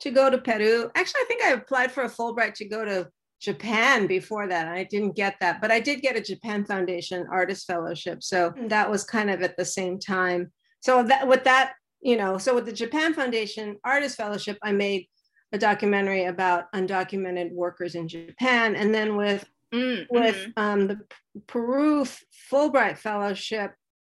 to 0.00 0.10
go 0.10 0.28
to 0.28 0.38
Peru. 0.38 0.90
Actually, 0.94 1.20
I 1.20 1.24
think 1.28 1.44
I 1.44 1.52
applied 1.52 1.92
for 1.92 2.02
a 2.02 2.08
Fulbright 2.08 2.54
to 2.54 2.68
go 2.68 2.84
to 2.84 3.08
Japan 3.40 4.06
before 4.06 4.48
that. 4.48 4.68
I 4.68 4.84
didn't 4.84 5.16
get 5.16 5.36
that, 5.40 5.60
but 5.60 5.70
I 5.70 5.80
did 5.80 6.00
get 6.00 6.16
a 6.16 6.20
Japan 6.20 6.64
Foundation 6.64 7.26
Artist 7.30 7.66
Fellowship. 7.66 8.22
So 8.22 8.54
that 8.68 8.90
was 8.90 9.04
kind 9.04 9.30
of 9.30 9.42
at 9.42 9.56
the 9.56 9.64
same 9.64 9.98
time. 9.98 10.52
So 10.80 11.02
that 11.02 11.28
with 11.28 11.44
that, 11.44 11.74
you 12.00 12.16
know, 12.16 12.38
so 12.38 12.54
with 12.54 12.66
the 12.66 12.72
Japan 12.72 13.14
Foundation 13.14 13.76
Artist 13.84 14.16
Fellowship, 14.16 14.58
I 14.62 14.72
made 14.72 15.06
a 15.52 15.58
documentary 15.58 16.24
about 16.24 16.72
undocumented 16.74 17.52
workers 17.52 17.94
in 17.94 18.08
Japan, 18.08 18.74
and 18.74 18.94
then 18.94 19.16
with 19.16 19.44
mm-hmm. 19.72 20.04
with 20.10 20.48
um, 20.56 20.88
the 20.88 21.00
Peru 21.46 22.04
Fulbright 22.50 22.98
Fellowship, 22.98 23.74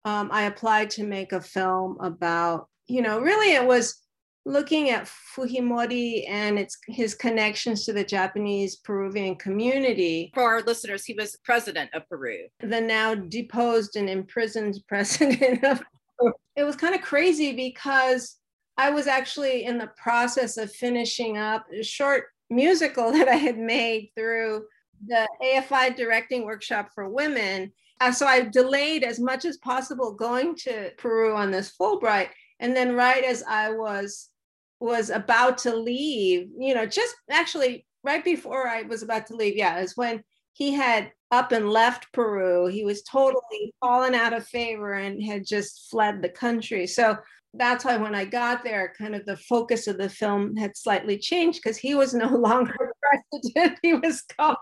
um, 0.05 0.29
I 0.31 0.43
applied 0.43 0.89
to 0.91 1.03
make 1.03 1.31
a 1.31 1.41
film 1.41 1.97
about, 2.01 2.67
you 2.87 3.01
know, 3.01 3.19
really 3.19 3.53
it 3.55 3.65
was 3.65 4.01
looking 4.47 4.89
at 4.89 5.09
Fujimori 5.35 6.23
and 6.29 6.57
its 6.57 6.77
his 6.87 7.13
connections 7.13 7.83
to 7.85 7.93
the 7.93 8.03
Japanese 8.03 8.77
Peruvian 8.77 9.35
community. 9.35 10.31
For 10.33 10.43
our 10.43 10.61
listeners, 10.61 11.03
he 11.03 11.13
was 11.13 11.37
president 11.43 11.89
of 11.93 12.07
Peru. 12.09 12.47
The 12.61 12.79
now 12.79 13.13
deposed 13.13 13.97
and 13.97 14.09
imprisoned 14.09 14.81
president 14.87 15.63
of 15.65 15.83
Peru. 16.17 16.33
It 16.55 16.63
was 16.63 16.77
kind 16.77 16.95
of 16.95 17.01
crazy 17.01 17.53
because 17.53 18.37
I 18.77 18.89
was 18.89 19.05
actually 19.05 19.65
in 19.65 19.77
the 19.77 19.91
process 20.01 20.55
of 20.57 20.71
finishing 20.71 21.37
up 21.37 21.65
a 21.71 21.83
short 21.83 22.25
musical 22.49 23.11
that 23.17 23.27
I 23.27 23.35
had 23.35 23.57
made 23.57 24.11
through 24.15 24.63
the 25.05 25.27
AFI 25.43 25.95
directing 25.95 26.45
workshop 26.45 26.89
for 26.95 27.09
women. 27.09 27.73
Uh, 27.99 28.11
so 28.11 28.25
I 28.25 28.41
delayed 28.41 29.03
as 29.03 29.19
much 29.19 29.43
as 29.43 29.57
possible 29.57 30.13
going 30.13 30.55
to 30.55 30.91
Peru 30.97 31.35
on 31.35 31.51
this 31.51 31.75
Fulbright. 31.79 32.29
And 32.59 32.75
then, 32.75 32.95
right 32.95 33.23
as 33.23 33.43
I 33.47 33.71
was 33.71 34.29
was 34.79 35.09
about 35.09 35.57
to 35.59 35.75
leave, 35.75 36.49
you 36.57 36.75
know, 36.75 36.85
just 36.85 37.15
actually 37.29 37.85
right 38.03 38.23
before 38.23 38.67
I 38.67 38.83
was 38.83 39.03
about 39.03 39.27
to 39.27 39.35
leave. 39.35 39.55
Yeah, 39.55 39.79
is 39.79 39.97
when 39.97 40.23
he 40.53 40.73
had 40.73 41.11
up 41.31 41.51
and 41.51 41.69
left 41.69 42.11
Peru. 42.13 42.67
He 42.67 42.83
was 42.83 43.03
totally 43.03 43.73
fallen 43.79 44.15
out 44.15 44.33
of 44.33 44.47
favor 44.47 44.93
and 44.93 45.21
had 45.21 45.45
just 45.45 45.89
fled 45.89 46.21
the 46.21 46.29
country. 46.29 46.87
So 46.87 47.17
that's 47.53 47.85
why 47.85 47.97
when 47.97 48.15
I 48.15 48.25
got 48.25 48.63
there, 48.63 48.93
kind 48.97 49.15
of 49.15 49.25
the 49.25 49.37
focus 49.37 49.87
of 49.87 49.97
the 49.97 50.09
film 50.09 50.55
had 50.55 50.77
slightly 50.77 51.17
changed 51.17 51.59
because 51.61 51.77
he 51.77 51.95
was 51.95 52.13
no 52.13 52.27
longer 52.35 52.75
president, 53.31 53.79
he 53.81 53.93
was 53.93 54.21
gone. 54.37 54.55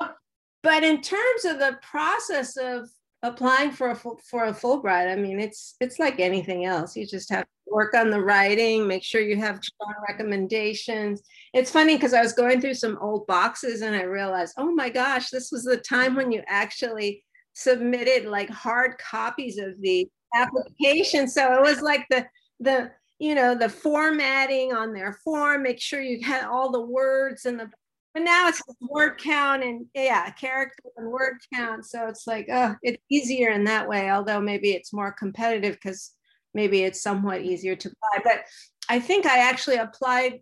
but 0.62 0.82
in 0.82 1.00
terms 1.00 1.44
of 1.44 1.58
the 1.58 1.78
process 1.82 2.56
of 2.56 2.88
applying 3.22 3.72
for 3.72 3.90
a 3.90 3.96
for 3.96 4.44
a 4.44 4.52
Fulbright, 4.52 5.10
I 5.10 5.16
mean, 5.16 5.40
it's 5.40 5.74
it's 5.80 5.98
like 5.98 6.20
anything 6.20 6.64
else. 6.64 6.96
You 6.96 7.06
just 7.06 7.30
have 7.30 7.46
work 7.70 7.94
on 7.94 8.10
the 8.10 8.20
writing, 8.20 8.86
make 8.86 9.02
sure 9.02 9.20
you 9.20 9.36
have 9.36 9.62
strong 9.62 9.94
recommendations. 10.08 11.22
It's 11.52 11.70
funny 11.70 11.96
because 11.96 12.14
I 12.14 12.22
was 12.22 12.32
going 12.32 12.60
through 12.60 12.74
some 12.74 12.98
old 13.00 13.26
boxes 13.26 13.82
and 13.82 13.94
I 13.94 14.02
realized, 14.02 14.54
oh 14.58 14.72
my 14.72 14.88
gosh, 14.88 15.30
this 15.30 15.50
was 15.52 15.64
the 15.64 15.76
time 15.76 16.14
when 16.14 16.32
you 16.32 16.42
actually 16.48 17.24
submitted 17.54 18.24
like 18.26 18.50
hard 18.50 18.96
copies 18.98 19.58
of 19.58 19.80
the 19.80 20.08
application. 20.34 21.28
So 21.28 21.54
it 21.54 21.62
was 21.62 21.80
like 21.80 22.06
the 22.10 22.26
the 22.60 22.90
you 23.18 23.34
know 23.34 23.54
the 23.54 23.68
formatting 23.68 24.72
on 24.72 24.92
their 24.92 25.14
form. 25.24 25.62
Make 25.62 25.80
sure 25.80 26.00
you 26.00 26.24
had 26.24 26.44
all 26.44 26.70
the 26.70 26.80
words 26.80 27.44
and 27.44 27.58
the. 27.58 27.70
But 28.14 28.22
now 28.22 28.48
it's 28.48 28.62
word 28.80 29.18
count 29.18 29.62
and 29.62 29.86
yeah, 29.94 30.30
character 30.30 30.82
and 30.96 31.10
word 31.10 31.36
count. 31.52 31.84
So 31.84 32.08
it's 32.08 32.26
like 32.26 32.48
oh, 32.50 32.74
it's 32.82 33.02
easier 33.10 33.50
in 33.50 33.64
that 33.64 33.88
way. 33.88 34.10
Although 34.10 34.40
maybe 34.40 34.70
it's 34.70 34.92
more 34.92 35.12
competitive 35.12 35.74
because 35.74 36.12
maybe 36.54 36.82
it's 36.82 37.02
somewhat 37.02 37.42
easier 37.42 37.76
to 37.76 37.88
apply. 37.88 38.22
But 38.24 38.44
I 38.88 39.00
think 39.00 39.26
I 39.26 39.38
actually 39.38 39.76
applied 39.76 40.40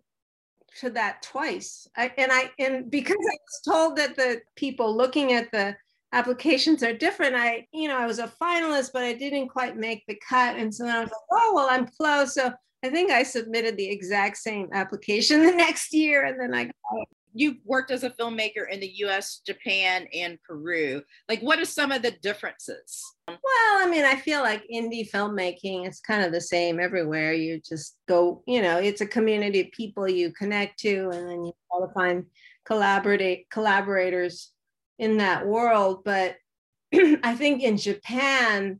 to 0.79 0.89
that 0.91 1.21
twice. 1.21 1.87
I, 1.95 2.11
and 2.17 2.31
I 2.31 2.51
and 2.59 2.89
because 2.89 3.15
I 3.15 3.37
was 3.41 3.61
told 3.65 3.97
that 3.97 4.15
the 4.15 4.41
people 4.55 4.95
looking 4.95 5.33
at 5.33 5.51
the 5.51 5.75
applications 6.13 6.83
are 6.83 6.93
different. 6.93 7.35
I, 7.35 7.67
you 7.73 7.87
know, 7.87 7.97
I 7.97 8.05
was 8.05 8.19
a 8.19 8.31
finalist, 8.41 8.91
but 8.93 9.03
I 9.03 9.13
didn't 9.13 9.49
quite 9.49 9.77
make 9.77 10.03
the 10.07 10.19
cut. 10.27 10.55
And 10.55 10.73
so 10.73 10.83
then 10.85 10.95
I 10.95 11.01
was 11.01 11.09
like, 11.09 11.41
oh, 11.41 11.53
well, 11.53 11.67
I'm 11.69 11.87
close. 11.87 12.33
So 12.33 12.51
I 12.83 12.89
think 12.89 13.11
I 13.11 13.23
submitted 13.23 13.77
the 13.77 13.89
exact 13.89 14.37
same 14.37 14.69
application 14.73 15.43
the 15.45 15.51
next 15.51 15.93
year. 15.93 16.25
And 16.25 16.39
then 16.39 16.53
I 16.53 16.65
got 16.65 16.73
it. 16.93 17.09
You 17.37 17.57
worked 17.65 17.91
as 17.91 18.03
a 18.03 18.09
filmmaker 18.09 18.67
in 18.69 18.79
the 18.79 18.91
US, 19.05 19.41
Japan, 19.45 20.07
and 20.11 20.39
Peru. 20.41 21.03
Like, 21.29 21.41
what 21.41 21.59
are 21.59 21.65
some 21.65 21.91
of 21.91 22.01
the 22.01 22.11
differences? 22.11 23.03
Well, 23.27 23.37
I 23.77 23.87
mean, 23.87 24.05
I 24.05 24.15
feel 24.15 24.41
like 24.41 24.63
indie 24.73 25.09
filmmaking 25.09 25.87
is 25.87 25.99
kind 25.99 26.23
of 26.23 26.31
the 26.31 26.41
same 26.41 26.79
everywhere. 26.79 27.33
You 27.33 27.61
just 27.61 27.95
go, 28.07 28.41
you 28.47 28.61
know, 28.63 28.79
it's 28.79 29.01
a 29.01 29.05
community 29.05 29.61
of 29.61 29.71
people 29.71 30.09
you 30.09 30.31
connect 30.31 30.79
to, 30.79 31.09
and 31.11 31.29
then 31.29 31.45
you 31.45 31.53
try 31.71 31.85
to 31.85 31.93
find 31.93 32.25
collaborate 32.65 33.49
collaborators 33.51 34.51
in 34.97 35.17
that 35.17 35.45
world. 35.45 36.03
But 36.03 36.37
I 36.93 37.35
think 37.35 37.61
in 37.61 37.77
Japan, 37.77 38.79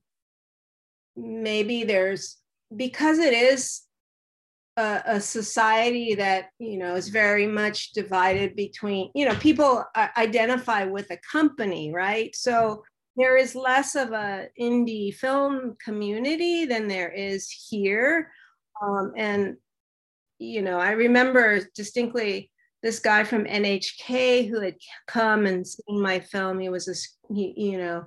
maybe 1.16 1.84
there's 1.84 2.38
because 2.76 3.20
it 3.20 3.34
is 3.34 3.82
a, 4.78 5.02
a, 5.06 5.22
society 5.22 6.16
that 6.16 6.50
you 6.60 6.78
know 6.78 6.96
is 6.96 7.10
very 7.10 7.48
much 7.48 7.92
divided 7.92 8.56
between 8.56 9.10
you 9.16 9.28
know 9.28 9.36
people 9.36 9.84
identify 10.16 10.84
with 10.84 11.10
a 11.12 11.20
company 11.30 11.92
right 11.92 12.36
so 12.36 12.84
there 13.16 13.38
is 13.38 13.56
less 13.56 13.96
of 13.96 14.12
a 14.12 14.48
indie 14.60 15.14
film 15.14 15.76
community 15.84 16.66
than 16.66 16.88
there 16.88 17.12
is 17.12 17.50
here 17.50 18.32
um, 18.82 19.12
and 19.18 19.58
you 20.40 20.62
know 20.62 20.80
i 20.80 20.92
remember 20.92 21.62
distinctly 21.76 22.52
this 22.84 23.00
guy 23.00 23.24
from 23.24 23.46
NHK 23.46 24.48
who 24.48 24.62
had 24.62 24.76
come 25.08 25.46
and 25.46 25.66
seen 25.66 26.00
my 26.02 26.20
film. 26.20 26.60
He 26.60 26.70
was 26.70 26.88
a, 26.88 27.34
he, 27.34 27.54
you 27.58 27.78
know, 27.78 28.06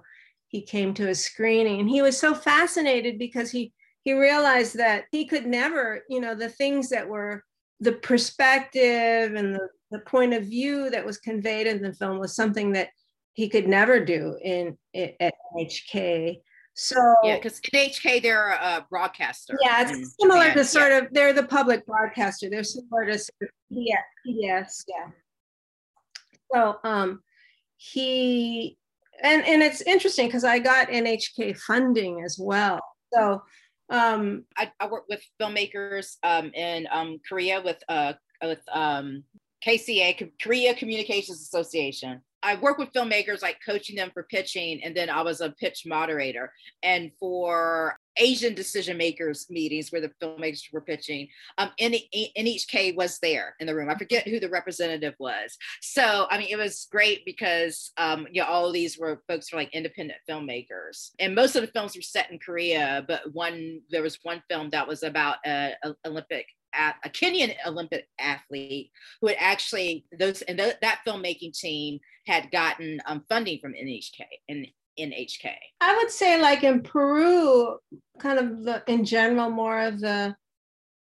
he 0.49 0.63
came 0.63 0.95
to 0.95 1.09
a 1.09 1.15
screening 1.15 1.81
and 1.81 1.89
he 1.89 2.03
was 2.03 2.19
so 2.19 2.35
fascinated 2.35 3.19
because 3.19 3.51
he 3.51 3.73
he 4.11 4.19
realized 4.19 4.77
that 4.77 5.05
he 5.13 5.25
could 5.25 5.47
never, 5.47 6.03
you 6.09 6.21
know, 6.21 6.35
the 6.35 6.49
things 6.49 6.89
that 6.89 7.09
were 7.09 7.45
the 7.79 7.93
perspective 7.93 9.35
and 9.37 9.55
the, 9.55 9.69
the 9.93 10.01
point 10.01 10.35
of 10.35 10.43
view 10.45 10.91
that 10.91 11.07
was 11.07 11.19
conveyed 11.19 11.69
in 11.69 11.81
the 11.81 11.93
film 11.93 12.19
was 12.19 12.35
something 12.35 12.73
that 12.73 12.89
he 13.35 13.49
could 13.49 13.69
never 13.69 14.05
do 14.05 14.37
in, 14.43 14.77
in 14.95 15.13
at 15.21 15.35
NHK. 15.57 16.41
So 16.75 16.97
yeah, 17.23 17.37
because 17.37 17.61
NHK 17.61 18.21
they're 18.21 18.49
a 18.49 18.85
broadcaster. 18.91 19.57
Yeah, 19.63 19.83
it's 19.83 20.17
similar 20.21 20.47
Japan. 20.47 20.57
to 20.57 20.65
sort 20.65 20.91
yeah. 20.91 20.99
of 20.99 21.09
they're 21.13 21.33
the 21.33 21.45
public 21.45 21.87
broadcaster. 21.87 22.51
They're 22.51 22.65
similar 22.65 23.13
to 23.13 23.19
yeah, 23.69 24.01
yes, 24.25 24.85
yeah. 24.89 25.11
So 26.53 26.79
um, 26.83 27.23
he 27.77 28.77
and 29.23 29.45
and 29.45 29.63
it's 29.63 29.83
interesting 29.83 30.27
because 30.27 30.45
I 30.45 30.59
got 30.59 30.89
NHK 30.89 31.59
funding 31.59 32.25
as 32.25 32.39
well. 32.41 32.81
So 33.13 33.43
um, 33.91 34.45
I, 34.57 34.71
I 34.81 34.87
work 34.87 35.05
with 35.09 35.23
filmmakers 35.41 36.17
um, 36.23 36.53
in 36.55 36.87
um, 36.91 37.19
Korea 37.29 37.61
with 37.61 37.83
uh, 37.89 38.15
with 38.43 38.61
um, 38.73 39.25
KCA 39.67 40.31
Korea 40.41 40.75
Communications 40.75 41.41
Association. 41.41 42.23
I 42.43 42.57
work 42.57 42.79
with 42.79 42.93
filmmakers, 42.93 43.43
like 43.43 43.59
coaching 43.67 43.97
them 43.97 44.11
for 44.15 44.23
pitching, 44.23 44.83
and 44.83 44.97
then 44.97 45.11
I 45.11 45.21
was 45.23 45.43
a 45.43 45.51
pitch 45.51 45.85
moderator. 45.85 46.53
And 46.83 47.11
for 47.19 47.99
Asian 48.17 48.55
decision 48.55 48.97
makers 48.97 49.47
meetings 49.51 49.91
where 49.91 50.01
the 50.01 50.11
filmmakers 50.23 50.63
were 50.73 50.81
pitching, 50.81 51.29
um, 51.59 51.71
in, 51.79 51.95
in 51.95 52.47
each 52.47 52.67
NHK 52.71 52.97
was 52.97 53.19
there 53.21 53.55
in 53.61 53.67
the 53.67 53.75
room. 53.75 53.91
I 53.91 53.97
forget 53.97 54.27
who 54.27 54.41
the 54.41 54.49
representative 54.49 55.15
was. 55.19 55.57
So 55.81 56.27
I 56.31 56.39
mean, 56.39 56.49
it 56.51 56.57
was 56.57 56.89
great 56.91 57.25
because 57.25 57.93
um, 57.97 58.27
you 58.31 58.43
know 58.43 58.49
all 58.49 58.73
these 58.73 58.99
were 58.99 59.23
folks 59.29 59.53
were 59.53 59.59
like 59.59 59.75
independent 59.75 60.19
filmmakers, 60.29 61.11
and 61.19 61.35
most 61.35 61.57
of 61.57 61.63
the 61.63 61.69
films 61.69 61.97
were 61.97 62.03
set 62.03 62.31
in 62.31 62.39
Korea. 62.39 63.05
But 63.07 63.33
one 63.33 63.81
there 63.91 64.03
was 64.03 64.19
one 64.23 64.43
film 64.49 64.71
that 64.71 64.87
was 64.87 65.03
about 65.03 65.37
a, 65.47 65.75
a 65.85 65.95
Olympic 66.07 66.47
a 66.73 67.09
Kenyan 67.09 67.55
Olympic 67.67 68.07
athlete 68.21 68.93
who 69.21 69.27
had 69.27 69.37
actually 69.41 70.05
those 70.17 70.43
and 70.43 70.59
th- 70.59 70.77
that 70.83 71.01
filmmaking 71.07 71.53
team 71.53 71.99
had 72.27 72.51
gotten 72.51 73.01
um, 73.07 73.25
funding 73.29 73.59
from 73.59 73.73
NHK 73.73 74.21
and 74.49 74.67
NHK. 75.01 75.53
I 75.81 75.97
would 75.97 76.11
say 76.11 76.41
like 76.41 76.65
in 76.65 76.83
Peru, 76.83 77.79
kind 78.19 78.39
of 78.39 78.65
the 78.65 78.83
in 78.87 79.05
general, 79.05 79.51
more 79.51 79.81
of 79.81 80.01
the 80.01 80.37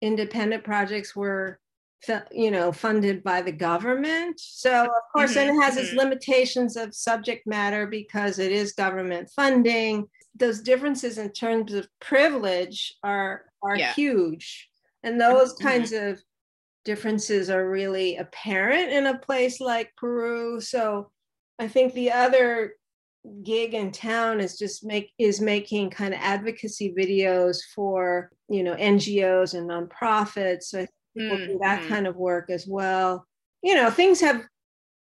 independent 0.00 0.64
projects 0.64 1.14
were 1.16 1.58
you 2.30 2.52
know 2.52 2.70
funded 2.70 3.24
by 3.24 3.42
the 3.42 3.50
government 3.50 4.38
so 4.38 4.84
of 4.84 5.02
course 5.12 5.32
mm-hmm, 5.32 5.48
and 5.48 5.58
it 5.58 5.60
has 5.60 5.74
mm-hmm. 5.74 5.82
its 5.82 5.92
limitations 5.94 6.76
of 6.76 6.94
subject 6.94 7.44
matter 7.44 7.88
because 7.88 8.38
it 8.38 8.52
is 8.52 8.72
government 8.74 9.28
funding 9.34 10.06
those 10.36 10.60
differences 10.60 11.18
in 11.18 11.28
terms 11.32 11.74
of 11.74 11.88
privilege 12.00 12.94
are 13.02 13.46
are 13.64 13.76
yeah. 13.76 13.92
huge 13.94 14.70
and 15.02 15.20
those 15.20 15.54
mm-hmm. 15.54 15.66
kinds 15.66 15.92
of 15.92 16.22
differences 16.88 17.50
are 17.50 17.68
really 17.68 18.16
apparent 18.16 18.90
in 18.90 19.06
a 19.08 19.18
place 19.18 19.60
like 19.60 19.92
Peru. 19.98 20.58
So 20.58 21.10
I 21.58 21.68
think 21.68 21.92
the 21.92 22.12
other 22.12 22.72
gig 23.42 23.74
in 23.74 23.90
town 23.90 24.40
is 24.40 24.58
just 24.58 24.84
make 24.84 25.12
is 25.18 25.40
making 25.40 25.90
kind 25.90 26.14
of 26.14 26.20
advocacy 26.22 26.94
videos 26.96 27.58
for 27.74 28.30
you 28.48 28.62
know 28.62 28.74
NGOs 28.74 29.54
and 29.54 29.68
nonprofits. 29.68 30.64
So 30.64 30.86
people 31.16 31.36
mm-hmm. 31.36 31.52
do 31.52 31.58
that 31.60 31.80
mm-hmm. 31.80 31.88
kind 31.88 32.06
of 32.06 32.16
work 32.16 32.50
as 32.50 32.66
well. 32.66 33.26
You 33.62 33.74
know, 33.74 33.90
things 33.90 34.20
have 34.20 34.42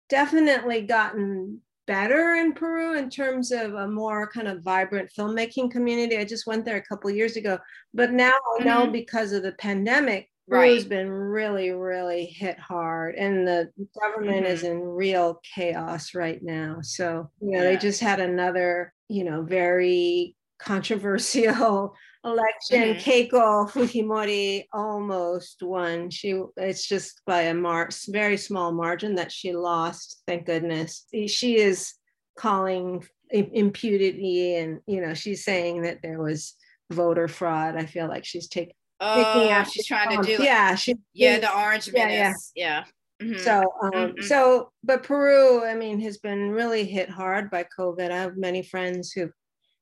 definitely 0.08 0.82
gotten 0.82 1.60
better 1.86 2.34
in 2.34 2.52
Peru 2.52 2.96
in 2.96 3.08
terms 3.08 3.50
of 3.50 3.74
a 3.74 3.88
more 3.88 4.28
kind 4.30 4.46
of 4.46 4.62
vibrant 4.62 5.10
filmmaking 5.16 5.70
community. 5.70 6.18
I 6.18 6.24
just 6.24 6.46
went 6.46 6.64
there 6.64 6.76
a 6.76 6.84
couple 6.84 7.10
years 7.10 7.36
ago, 7.36 7.58
but 7.94 8.12
now 8.12 8.34
mm-hmm. 8.60 8.92
because 8.92 9.32
of 9.32 9.42
the 9.42 9.52
pandemic, 9.52 10.28
right. 10.48 10.70
Peru's 10.70 10.84
been 10.84 11.10
really, 11.10 11.70
really 11.70 12.26
hit 12.26 12.58
hard, 12.58 13.14
and 13.14 13.46
the 13.46 13.70
government 14.00 14.44
mm-hmm. 14.44 14.52
is 14.52 14.62
in 14.62 14.80
real 14.80 15.40
chaos 15.54 16.14
right 16.14 16.42
now. 16.42 16.78
So 16.82 17.30
you 17.40 17.52
know, 17.52 17.62
yeah. 17.62 17.64
they 17.64 17.76
just 17.76 18.00
had 18.00 18.20
another, 18.20 18.92
you 19.08 19.24
know, 19.24 19.42
very 19.42 20.36
controversial 20.58 21.94
election. 22.24 22.94
Mm-hmm. 22.94 23.10
Keiko 23.10 23.70
Fujimori 23.70 24.64
almost 24.72 25.62
won. 25.62 26.10
She 26.10 26.40
it's 26.56 26.86
just 26.86 27.22
by 27.26 27.42
a 27.42 27.54
mar- 27.54 27.90
very 28.08 28.36
small 28.36 28.72
margin 28.72 29.14
that 29.16 29.32
she 29.32 29.52
lost. 29.52 30.22
Thank 30.26 30.46
goodness. 30.46 31.06
She 31.26 31.58
is 31.58 31.94
calling 32.36 33.04
impunity, 33.30 34.56
and 34.56 34.80
you 34.86 35.00
know 35.00 35.14
she's 35.14 35.44
saying 35.44 35.82
that 35.82 35.98
there 36.02 36.20
was 36.20 36.54
voter 36.90 37.28
fraud. 37.28 37.76
I 37.76 37.86
feel 37.86 38.08
like 38.08 38.24
she's 38.24 38.48
taking. 38.48 38.74
Oh, 39.00 39.44
yeah, 39.44 39.62
she's 39.62 39.86
trying 39.86 40.20
to 40.20 40.36
do. 40.36 40.42
Yeah, 40.42 40.74
she. 40.74 40.96
Yeah, 41.12 41.38
the 41.38 41.56
orange 41.56 41.88
yeah, 41.92 42.06
menace. 42.06 42.52
Yeah. 42.54 42.84
yeah. 43.20 43.26
Mm-hmm. 43.26 43.40
So, 43.40 43.72
um, 43.82 43.92
mm-hmm. 43.92 44.22
so, 44.22 44.70
but 44.84 45.02
Peru, 45.02 45.64
I 45.64 45.74
mean, 45.74 46.00
has 46.00 46.18
been 46.18 46.50
really 46.50 46.84
hit 46.84 47.08
hard 47.08 47.50
by 47.50 47.66
COVID. 47.76 48.10
I 48.10 48.16
have 48.16 48.36
many 48.36 48.62
friends 48.62 49.12
who've 49.12 49.32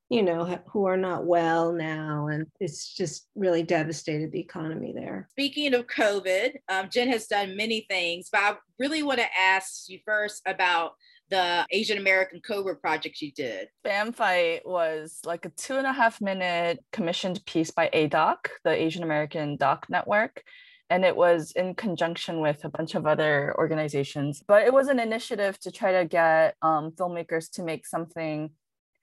you 0.09 0.23
know, 0.23 0.45
who 0.69 0.87
are 0.87 0.97
not 0.97 1.27
well 1.27 1.73
now. 1.73 2.29
And 2.29 2.47
it's 2.61 2.95
just 2.95 3.27
really 3.35 3.63
devastated 3.63 4.31
the 4.31 4.41
economy 4.41 4.93
there. 4.95 5.29
Speaking 5.33 5.75
of 5.75 5.87
COVID, 5.89 6.53
um, 6.69 6.89
Jen 6.91 7.09
has 7.09 7.27
done 7.27 7.57
many 7.57 7.87
things, 7.91 8.29
but 8.31 8.41
I 8.41 8.55
really 8.79 9.03
want 9.03 9.19
to 9.19 9.27
ask 9.39 9.89
you 9.89 9.99
first 10.05 10.43
about 10.47 10.93
the 11.31 11.67
Asian 11.71 11.99
American 11.99 12.41
Cobra 12.41 12.77
project 12.77 13.21
you 13.21 13.33
did. 13.33 13.69
Spam 13.85 14.15
Fight 14.15 14.67
was 14.67 15.21
like 15.25 15.45
a 15.45 15.51
two 15.51 15.77
and 15.77 15.87
a 15.87 15.93
half 15.93 16.21
minute 16.21 16.85
commissioned 16.93 17.45
piece 17.47 17.71
by 17.71 17.91
ADOC, 17.93 18.37
the 18.65 18.71
Asian 18.71 19.03
American 19.03 19.57
Doc 19.57 19.87
Network. 19.89 20.43
And 20.89 21.05
it 21.05 21.17
was 21.17 21.51
in 21.53 21.75
conjunction 21.75 22.41
with 22.41 22.65
a 22.65 22.69
bunch 22.69 22.95
of 22.95 23.07
other 23.07 23.53
organizations. 23.59 24.43
But 24.47 24.63
it 24.63 24.73
was 24.73 24.87
an 24.87 25.01
initiative 25.01 25.59
to 25.61 25.73
try 25.73 26.01
to 26.01 26.05
get 26.05 26.55
um, 26.63 26.93
filmmakers 26.93 27.51
to 27.53 27.65
make 27.65 27.87
something 27.87 28.51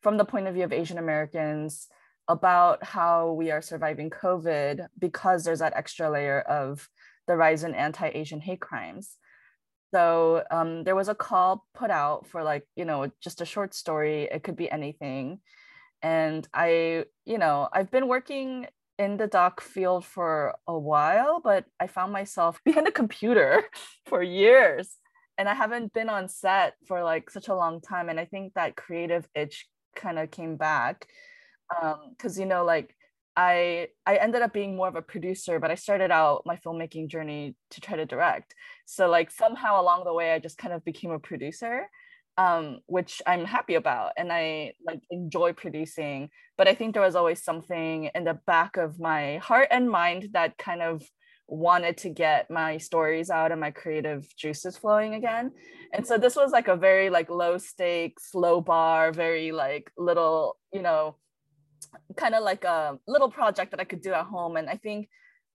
from 0.01 0.17
the 0.17 0.25
point 0.25 0.47
of 0.47 0.53
view 0.53 0.63
of 0.63 0.71
Asian 0.71 0.97
Americans 0.97 1.87
about 2.29 2.83
how 2.83 3.33
we 3.33 3.51
are 3.51 3.61
surviving 3.61 4.09
COVID 4.09 4.87
because 4.97 5.43
there's 5.43 5.59
that 5.59 5.75
extra 5.75 6.09
layer 6.09 6.39
of 6.39 6.87
the 7.27 7.35
rise 7.35 7.63
in 7.63 7.75
anti 7.75 8.09
Asian 8.13 8.39
hate 8.39 8.61
crimes. 8.61 9.17
So 9.93 10.43
um, 10.49 10.83
there 10.83 10.95
was 10.95 11.09
a 11.09 11.15
call 11.15 11.65
put 11.75 11.91
out 11.91 12.27
for 12.27 12.43
like, 12.43 12.65
you 12.75 12.85
know, 12.85 13.11
just 13.21 13.41
a 13.41 13.45
short 13.45 13.73
story. 13.75 14.23
It 14.31 14.43
could 14.43 14.55
be 14.55 14.69
anything. 14.71 15.39
And 16.01 16.47
I, 16.53 17.05
you 17.25 17.37
know, 17.37 17.69
I've 17.71 17.91
been 17.91 18.07
working 18.07 18.67
in 18.99 19.17
the 19.17 19.27
doc 19.27 19.61
field 19.61 20.05
for 20.05 20.55
a 20.67 20.77
while, 20.77 21.41
but 21.43 21.65
I 21.79 21.87
found 21.87 22.11
myself 22.11 22.59
behind 22.65 22.87
a 22.87 22.91
computer 22.91 23.63
for 24.05 24.23
years. 24.23 24.97
And 25.37 25.49
I 25.49 25.53
haven't 25.53 25.93
been 25.93 26.09
on 26.09 26.27
set 26.27 26.75
for 26.87 27.03
like 27.03 27.29
such 27.29 27.47
a 27.47 27.55
long 27.55 27.81
time. 27.81 28.09
And 28.09 28.19
I 28.19 28.25
think 28.25 28.53
that 28.53 28.75
creative 28.75 29.27
itch 29.35 29.67
kind 29.95 30.19
of 30.19 30.31
came 30.31 30.57
back 30.57 31.07
because 31.69 32.37
um, 32.37 32.41
you 32.41 32.45
know 32.47 32.63
like 32.65 32.95
I 33.35 33.87
I 34.05 34.15
ended 34.17 34.41
up 34.41 34.53
being 34.53 34.75
more 34.75 34.87
of 34.87 34.95
a 34.95 35.01
producer, 35.01 35.59
but 35.59 35.71
I 35.71 35.75
started 35.75 36.11
out 36.11 36.43
my 36.45 36.57
filmmaking 36.57 37.07
journey 37.07 37.55
to 37.71 37.81
try 37.81 37.97
to 37.97 38.05
direct. 38.05 38.53
So 38.85 39.09
like 39.09 39.31
somehow 39.31 39.81
along 39.81 40.03
the 40.05 40.13
way, 40.13 40.33
I 40.33 40.39
just 40.39 40.57
kind 40.57 40.73
of 40.73 40.85
became 40.85 41.11
a 41.11 41.19
producer, 41.19 41.89
um, 42.37 42.79
which 42.85 43.21
I'm 43.25 43.45
happy 43.45 43.75
about, 43.75 44.11
and 44.17 44.31
I 44.31 44.73
like 44.85 45.01
enjoy 45.09 45.53
producing. 45.53 46.29
But 46.57 46.67
I 46.67 46.75
think 46.75 46.93
there 46.93 47.01
was 47.01 47.15
always 47.15 47.43
something 47.43 48.09
in 48.13 48.23
the 48.23 48.39
back 48.45 48.77
of 48.77 48.99
my 48.99 49.37
heart 49.37 49.67
and 49.71 49.89
mind 49.89 50.29
that 50.33 50.57
kind 50.57 50.81
of 50.81 51.03
wanted 51.47 51.97
to 51.97 52.09
get 52.09 52.49
my 52.49 52.77
stories 52.77 53.29
out 53.29 53.51
and 53.51 53.59
my 53.59 53.69
creative 53.71 54.25
juices 54.37 54.77
flowing 54.77 55.13
again 55.13 55.51
and 55.93 56.07
so 56.07 56.17
this 56.17 56.37
was 56.37 56.51
like 56.51 56.69
a 56.69 56.75
very 56.75 57.09
like 57.09 57.29
low 57.29 57.57
stakes 57.57 58.33
low 58.33 58.61
bar 58.61 59.11
very 59.11 59.51
like 59.51 59.91
little 59.97 60.57
you 60.71 60.81
know 60.81 61.17
kind 62.15 62.35
of 62.35 62.43
like 62.43 62.63
a 62.63 62.97
little 63.07 63.29
project 63.29 63.71
that 63.71 63.79
i 63.79 63.83
could 63.83 64.01
do 64.01 64.13
at 64.13 64.25
home 64.25 64.57
and 64.57 64.69
i 64.69 64.75
think 64.75 65.07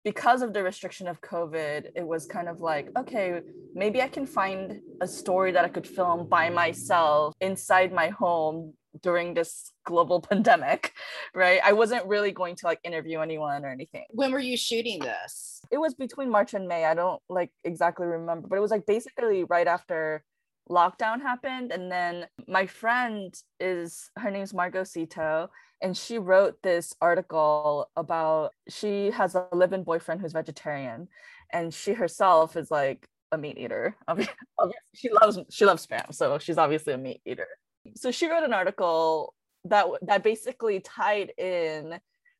because 0.05 0.43
of 0.43 0.53
the 0.53 0.63
restriction 0.63 1.07
of 1.09 1.21
covid 1.21 1.91
it 1.95 2.07
was 2.07 2.27
kind 2.27 2.49
of 2.49 2.61
like 2.61 2.89
okay 2.97 3.41
maybe 3.75 4.01
i 4.01 4.09
can 4.09 4.27
find 4.27 4.81
a 5.01 5.07
story 5.07 5.53
that 5.53 5.65
i 5.65 5.69
could 5.69 5.87
film 5.87 6.29
by 6.29 6.49
myself 6.51 7.35
inside 7.41 7.93
my 7.93 8.09
home 8.09 8.73
during 9.03 9.35
this 9.35 9.73
global 9.85 10.21
pandemic, 10.31 10.93
right? 11.35 11.61
I 11.65 11.73
wasn't 11.73 12.07
really 12.07 12.33
going 12.33 12.57
to 12.57 12.67
like 12.67 12.81
interview 12.85 13.21
anyone 13.21 13.65
or 13.65 13.69
anything. 13.69 14.05
When 14.11 14.33
were 14.33 14.39
you 14.39 14.57
shooting 14.57 15.01
this? 15.01 15.61
It 15.71 15.79
was 15.79 15.95
between 15.95 16.31
March 16.31 16.55
and 16.55 16.67
May. 16.69 16.85
I 16.85 16.95
don't 16.95 17.21
like 17.29 17.51
exactly 17.65 18.07
remember, 18.07 18.49
but 18.49 18.57
it 18.57 18.61
was 18.61 18.71
like 18.71 18.87
basically 18.87 19.45
right 19.45 19.67
after 19.67 20.25
lockdown 20.69 21.21
happened. 21.21 21.73
And 21.73 21.91
then 21.91 22.27
my 22.47 22.67
friend 22.67 23.35
is 23.61 24.11
her 24.17 24.31
name's 24.31 24.55
Margot 24.55 24.83
Sito, 24.83 25.49
and 25.81 25.97
she 25.97 26.19
wrote 26.19 26.63
this 26.63 26.95
article 27.01 27.91
about 27.97 28.53
she 28.69 29.11
has 29.11 29.35
a 29.35 29.47
live-in 29.53 29.85
boyfriend 29.85 30.21
who's 30.21 30.33
vegetarian, 30.33 31.09
and 31.53 31.73
she 31.73 31.93
herself 31.93 32.57
is 32.57 32.71
like 32.71 33.09
a 33.33 33.39
meat 33.39 33.59
eater. 33.59 33.97
she 34.95 35.11
loves 35.11 35.39
she 35.51 35.65
loves 35.65 35.87
spam, 35.87 36.15
so 36.15 36.39
she's 36.39 36.59
obviously 36.59 36.93
a 36.95 36.99
meat 36.99 37.21
eater 37.25 37.49
so 37.97 38.11
she 38.11 38.29
wrote 38.29 38.43
an 38.45 38.53
article 38.53 39.35
that 39.65 39.87
that 40.03 40.23
basically 40.23 40.81
tied 40.81 41.33
in 41.39 41.99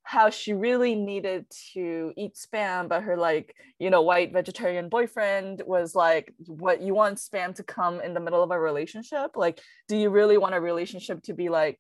how 0.09 0.31
she 0.31 0.55
really 0.55 0.95
needed 0.95 1.45
to 1.75 2.15
eat 2.17 2.35
spam 2.35 2.89
but 2.89 3.03
her 3.03 3.15
like 3.15 3.55
you 3.79 3.91
know 3.91 4.01
white 4.01 4.33
vegetarian 4.33 4.89
boyfriend 4.89 5.63
was 5.67 5.95
like 5.95 6.33
what 6.47 6.81
you 6.81 6.95
want 6.95 7.19
spam 7.19 7.55
to 7.55 7.63
come 7.63 8.01
in 8.01 8.15
the 8.15 8.21
middle 8.21 8.43
of 8.43 8.51
a 8.51 8.59
relationship? 8.59 9.33
Like 9.37 9.61
do 9.87 9.99
you 9.99 10.09
really 10.09 10.39
want 10.39 10.55
a 10.55 10.61
relationship 10.63 11.23
to 11.25 11.35
be 11.35 11.51
like 11.51 11.79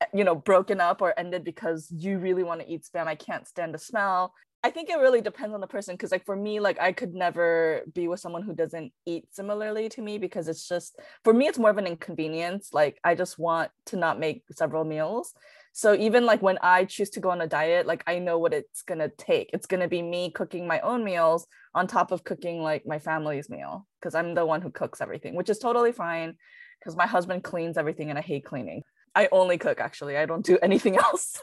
eh, 0.00 0.06
you 0.12 0.24
know 0.24 0.34
broken 0.34 0.80
up 0.80 1.00
or 1.00 1.14
ended 1.16 1.44
because 1.44 1.86
you 1.96 2.18
really 2.18 2.42
want 2.42 2.60
to 2.60 2.68
eat 2.68 2.82
spam? 2.82 3.06
I 3.06 3.14
can't 3.14 3.46
stand 3.46 3.72
the 3.72 3.78
smell. 3.78 4.34
I 4.64 4.70
think 4.70 4.90
it 4.90 4.98
really 4.98 5.20
depends 5.20 5.54
on 5.54 5.60
the 5.60 5.68
person 5.68 5.94
because 5.94 6.10
like 6.10 6.26
for 6.26 6.34
me 6.34 6.58
like 6.58 6.80
I 6.80 6.90
could 6.90 7.14
never 7.14 7.82
be 7.94 8.08
with 8.08 8.18
someone 8.18 8.42
who 8.42 8.52
doesn't 8.52 8.92
eat 9.06 9.26
similarly 9.30 9.88
to 9.90 10.02
me 10.02 10.18
because 10.18 10.48
it's 10.48 10.66
just 10.66 10.98
for 11.22 11.32
me 11.32 11.46
it's 11.46 11.56
more 11.56 11.70
of 11.70 11.78
an 11.78 11.86
inconvenience. 11.86 12.70
Like 12.72 12.98
I 13.04 13.14
just 13.14 13.38
want 13.38 13.70
to 13.86 13.96
not 13.96 14.18
make 14.18 14.42
several 14.50 14.84
meals 14.84 15.34
so 15.72 15.94
even 15.94 16.26
like 16.26 16.42
when 16.42 16.58
I 16.62 16.84
choose 16.84 17.10
to 17.10 17.20
go 17.20 17.30
on 17.30 17.40
a 17.40 17.46
diet 17.46 17.86
like 17.86 18.02
I 18.06 18.18
know 18.18 18.38
what 18.38 18.52
it's 18.52 18.82
going 18.82 18.98
to 18.98 19.08
take 19.08 19.50
it's 19.52 19.66
going 19.66 19.80
to 19.80 19.88
be 19.88 20.02
me 20.02 20.30
cooking 20.30 20.66
my 20.66 20.80
own 20.80 21.04
meals 21.04 21.46
on 21.74 21.86
top 21.86 22.12
of 22.12 22.24
cooking 22.24 22.62
like 22.62 22.86
my 22.86 22.98
family's 22.98 23.48
meal 23.48 23.86
because 24.00 24.14
I'm 24.14 24.34
the 24.34 24.46
one 24.46 24.62
who 24.62 24.70
cooks 24.70 25.00
everything 25.00 25.34
which 25.34 25.50
is 25.50 25.58
totally 25.58 25.92
fine 25.92 26.36
because 26.78 26.96
my 26.96 27.06
husband 27.06 27.44
cleans 27.44 27.76
everything 27.76 28.10
and 28.10 28.18
I 28.18 28.22
hate 28.22 28.44
cleaning 28.44 28.82
I 29.14 29.28
only 29.32 29.58
cook 29.58 29.80
actually 29.80 30.16
I 30.16 30.26
don't 30.26 30.44
do 30.44 30.58
anything 30.62 30.96
else 30.96 31.36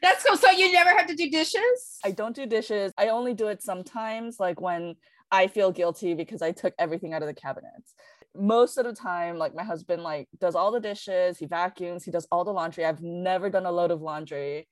that's 0.00 0.24
cool. 0.24 0.36
So 0.36 0.50
you 0.50 0.72
never 0.72 0.90
have 0.90 1.06
to 1.08 1.14
do 1.14 1.28
dishes? 1.28 1.98
I 2.04 2.12
don't 2.12 2.34
do 2.34 2.46
dishes. 2.46 2.92
I 2.96 3.08
only 3.08 3.34
do 3.34 3.48
it 3.48 3.62
sometimes, 3.62 4.38
like 4.40 4.60
when 4.60 4.94
I 5.30 5.46
feel 5.48 5.72
guilty 5.72 6.14
because 6.14 6.42
I 6.42 6.52
took 6.52 6.74
everything 6.78 7.14
out 7.14 7.22
of 7.22 7.28
the 7.28 7.34
cabinets. 7.34 7.94
Most 8.34 8.78
of 8.78 8.84
the 8.84 8.94
time, 8.94 9.36
like 9.36 9.54
my 9.54 9.64
husband 9.64 10.02
like 10.02 10.28
does 10.40 10.54
all 10.54 10.70
the 10.70 10.80
dishes, 10.80 11.38
he 11.38 11.46
vacuums, 11.46 12.04
he 12.04 12.10
does 12.10 12.26
all 12.32 12.44
the 12.44 12.52
laundry. 12.52 12.84
I've 12.84 13.02
never 13.02 13.50
done 13.50 13.66
a 13.66 13.72
load 13.72 13.90
of 13.90 14.00
laundry. 14.00 14.68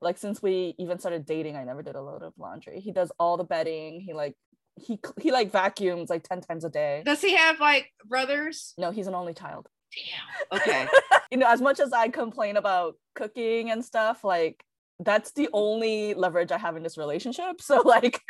Like 0.00 0.16
since 0.16 0.42
we 0.42 0.74
even 0.78 0.98
started 0.98 1.26
dating, 1.26 1.56
I 1.56 1.64
never 1.64 1.82
did 1.82 1.96
a 1.96 2.02
load 2.02 2.22
of 2.22 2.32
laundry. 2.38 2.80
He 2.80 2.92
does 2.92 3.12
all 3.18 3.36
the 3.36 3.44
bedding. 3.44 4.00
He 4.00 4.12
like 4.12 4.34
he 4.76 4.98
he 5.20 5.32
like 5.32 5.50
vacuums 5.50 6.08
like 6.08 6.22
10 6.22 6.40
times 6.42 6.64
a 6.64 6.70
day. 6.70 7.02
Does 7.04 7.20
he 7.20 7.34
have 7.34 7.60
like 7.60 7.90
brothers? 8.04 8.74
No, 8.78 8.90
he's 8.90 9.06
an 9.06 9.14
only 9.14 9.34
child. 9.34 9.66
Damn. 9.94 10.60
Okay. 10.60 10.86
you 11.30 11.38
know, 11.38 11.48
as 11.48 11.60
much 11.60 11.80
as 11.80 11.92
I 11.92 12.08
complain 12.08 12.56
about 12.56 12.94
cooking 13.14 13.70
and 13.70 13.84
stuff, 13.84 14.24
like 14.24 14.64
that's 15.00 15.32
the 15.32 15.48
only 15.52 16.14
leverage 16.14 16.52
I 16.52 16.58
have 16.58 16.76
in 16.76 16.82
this 16.82 16.98
relationship. 16.98 17.60
So 17.60 17.80
like 17.80 18.20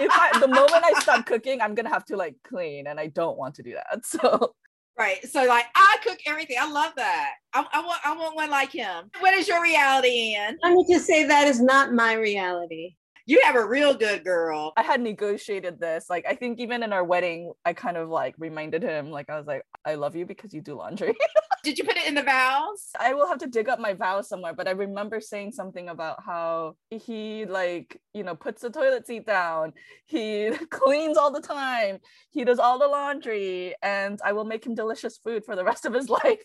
if 0.00 0.10
I, 0.10 0.38
the 0.40 0.48
moment 0.48 0.84
I 0.84 0.98
stop 1.00 1.26
cooking, 1.26 1.60
I'm 1.60 1.74
gonna 1.74 1.88
have 1.88 2.04
to 2.06 2.16
like 2.16 2.36
clean 2.46 2.86
and 2.86 2.98
I 2.98 3.08
don't 3.08 3.38
want 3.38 3.54
to 3.56 3.62
do 3.62 3.74
that. 3.74 4.04
So 4.04 4.54
Right. 4.98 5.24
So 5.28 5.44
like 5.44 5.66
I 5.76 5.96
cook 6.02 6.18
everything. 6.26 6.56
I 6.60 6.68
love 6.68 6.92
that. 6.96 7.34
I, 7.54 7.64
I, 7.72 7.86
want 7.86 8.00
I 8.04 8.16
want 8.16 8.34
one 8.34 8.50
like 8.50 8.72
him. 8.72 9.10
What 9.20 9.32
is 9.32 9.46
your 9.46 9.62
reality 9.62 10.34
Anne? 10.34 10.58
Let 10.60 10.72
me 10.72 10.84
just 10.90 11.06
say 11.06 11.24
that 11.24 11.46
is 11.46 11.60
not 11.60 11.92
my 11.92 12.14
reality 12.14 12.96
you 13.28 13.42
have 13.44 13.56
a 13.56 13.64
real 13.64 13.92
good 13.92 14.24
girl. 14.24 14.72
I 14.78 14.82
had 14.82 15.02
negotiated 15.02 15.78
this. 15.78 16.06
Like, 16.08 16.24
I 16.26 16.34
think 16.34 16.58
even 16.60 16.82
in 16.82 16.94
our 16.94 17.04
wedding, 17.04 17.52
I 17.62 17.74
kind 17.74 17.98
of 17.98 18.08
like 18.08 18.34
reminded 18.38 18.82
him, 18.82 19.10
like, 19.10 19.28
I 19.28 19.36
was 19.36 19.46
like, 19.46 19.64
I 19.84 19.96
love 19.96 20.16
you 20.16 20.24
because 20.24 20.54
you 20.54 20.62
do 20.62 20.76
laundry. 20.76 21.14
Did 21.62 21.76
you 21.76 21.84
put 21.84 21.98
it 21.98 22.08
in 22.08 22.14
the 22.14 22.22
vows? 22.22 22.88
I 22.98 23.12
will 23.12 23.28
have 23.28 23.36
to 23.40 23.46
dig 23.46 23.68
up 23.68 23.80
my 23.80 23.92
vows 23.92 24.30
somewhere, 24.30 24.54
but 24.54 24.66
I 24.66 24.70
remember 24.70 25.20
saying 25.20 25.52
something 25.52 25.90
about 25.90 26.22
how 26.24 26.76
he, 26.88 27.44
like, 27.44 28.00
you 28.14 28.22
know, 28.22 28.34
puts 28.34 28.62
the 28.62 28.70
toilet 28.70 29.06
seat 29.06 29.26
down, 29.26 29.74
he 30.06 30.50
cleans 30.70 31.18
all 31.18 31.30
the 31.30 31.42
time, 31.42 31.98
he 32.30 32.44
does 32.44 32.58
all 32.58 32.78
the 32.78 32.88
laundry, 32.88 33.74
and 33.82 34.18
I 34.24 34.32
will 34.32 34.46
make 34.46 34.64
him 34.64 34.74
delicious 34.74 35.18
food 35.18 35.44
for 35.44 35.54
the 35.54 35.64
rest 35.64 35.84
of 35.84 35.92
his 35.92 36.08
life 36.24 36.42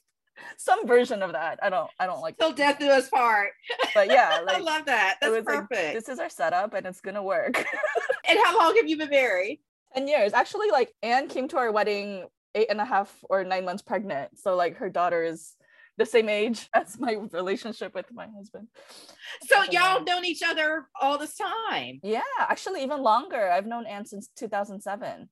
some 0.57 0.87
version 0.87 1.21
of 1.23 1.33
that. 1.33 1.59
I 1.61 1.69
don't 1.69 1.89
I 1.99 2.05
don't 2.05 2.21
like 2.21 2.37
till 2.37 2.53
death 2.53 2.79
do 2.79 2.89
us 2.89 3.09
part. 3.09 3.49
But 3.93 4.07
yeah, 4.07 4.41
like, 4.45 4.57
I 4.57 4.59
love 4.59 4.85
that. 4.85 5.17
That's 5.21 5.43
perfect. 5.43 5.71
Like, 5.71 5.93
this 5.93 6.09
is 6.09 6.19
our 6.19 6.29
setup 6.29 6.73
and 6.73 6.85
it's 6.85 7.01
gonna 7.01 7.23
work. 7.23 7.55
and 8.27 8.39
how 8.43 8.57
long 8.57 8.75
have 8.75 8.87
you 8.87 8.97
been 8.97 9.09
married? 9.09 9.59
10 9.93 10.07
years. 10.07 10.33
Actually, 10.33 10.71
like 10.71 10.93
Anne 11.03 11.27
came 11.27 11.47
to 11.49 11.57
our 11.57 11.71
wedding 11.71 12.25
eight 12.55 12.67
and 12.69 12.81
a 12.81 12.85
half 12.85 13.13
or 13.29 13.43
nine 13.43 13.65
months 13.65 13.81
pregnant. 13.81 14.39
So 14.39 14.55
like 14.55 14.77
her 14.77 14.89
daughter 14.89 15.23
is 15.23 15.55
the 15.97 16.05
same 16.05 16.29
age 16.29 16.69
as 16.73 16.99
my 16.99 17.17
relationship 17.31 17.93
with 17.93 18.05
my 18.11 18.27
husband. 18.35 18.67
So 19.47 19.63
y'all 19.71 20.03
known 20.03 20.25
each 20.25 20.41
other 20.43 20.87
all 20.99 21.17
this 21.17 21.35
time. 21.35 21.99
Yeah, 22.03 22.21
actually 22.39 22.83
even 22.83 23.01
longer. 23.01 23.49
I've 23.49 23.67
known 23.67 23.85
Anne 23.85 24.05
since 24.05 24.29
2007. 24.37 25.29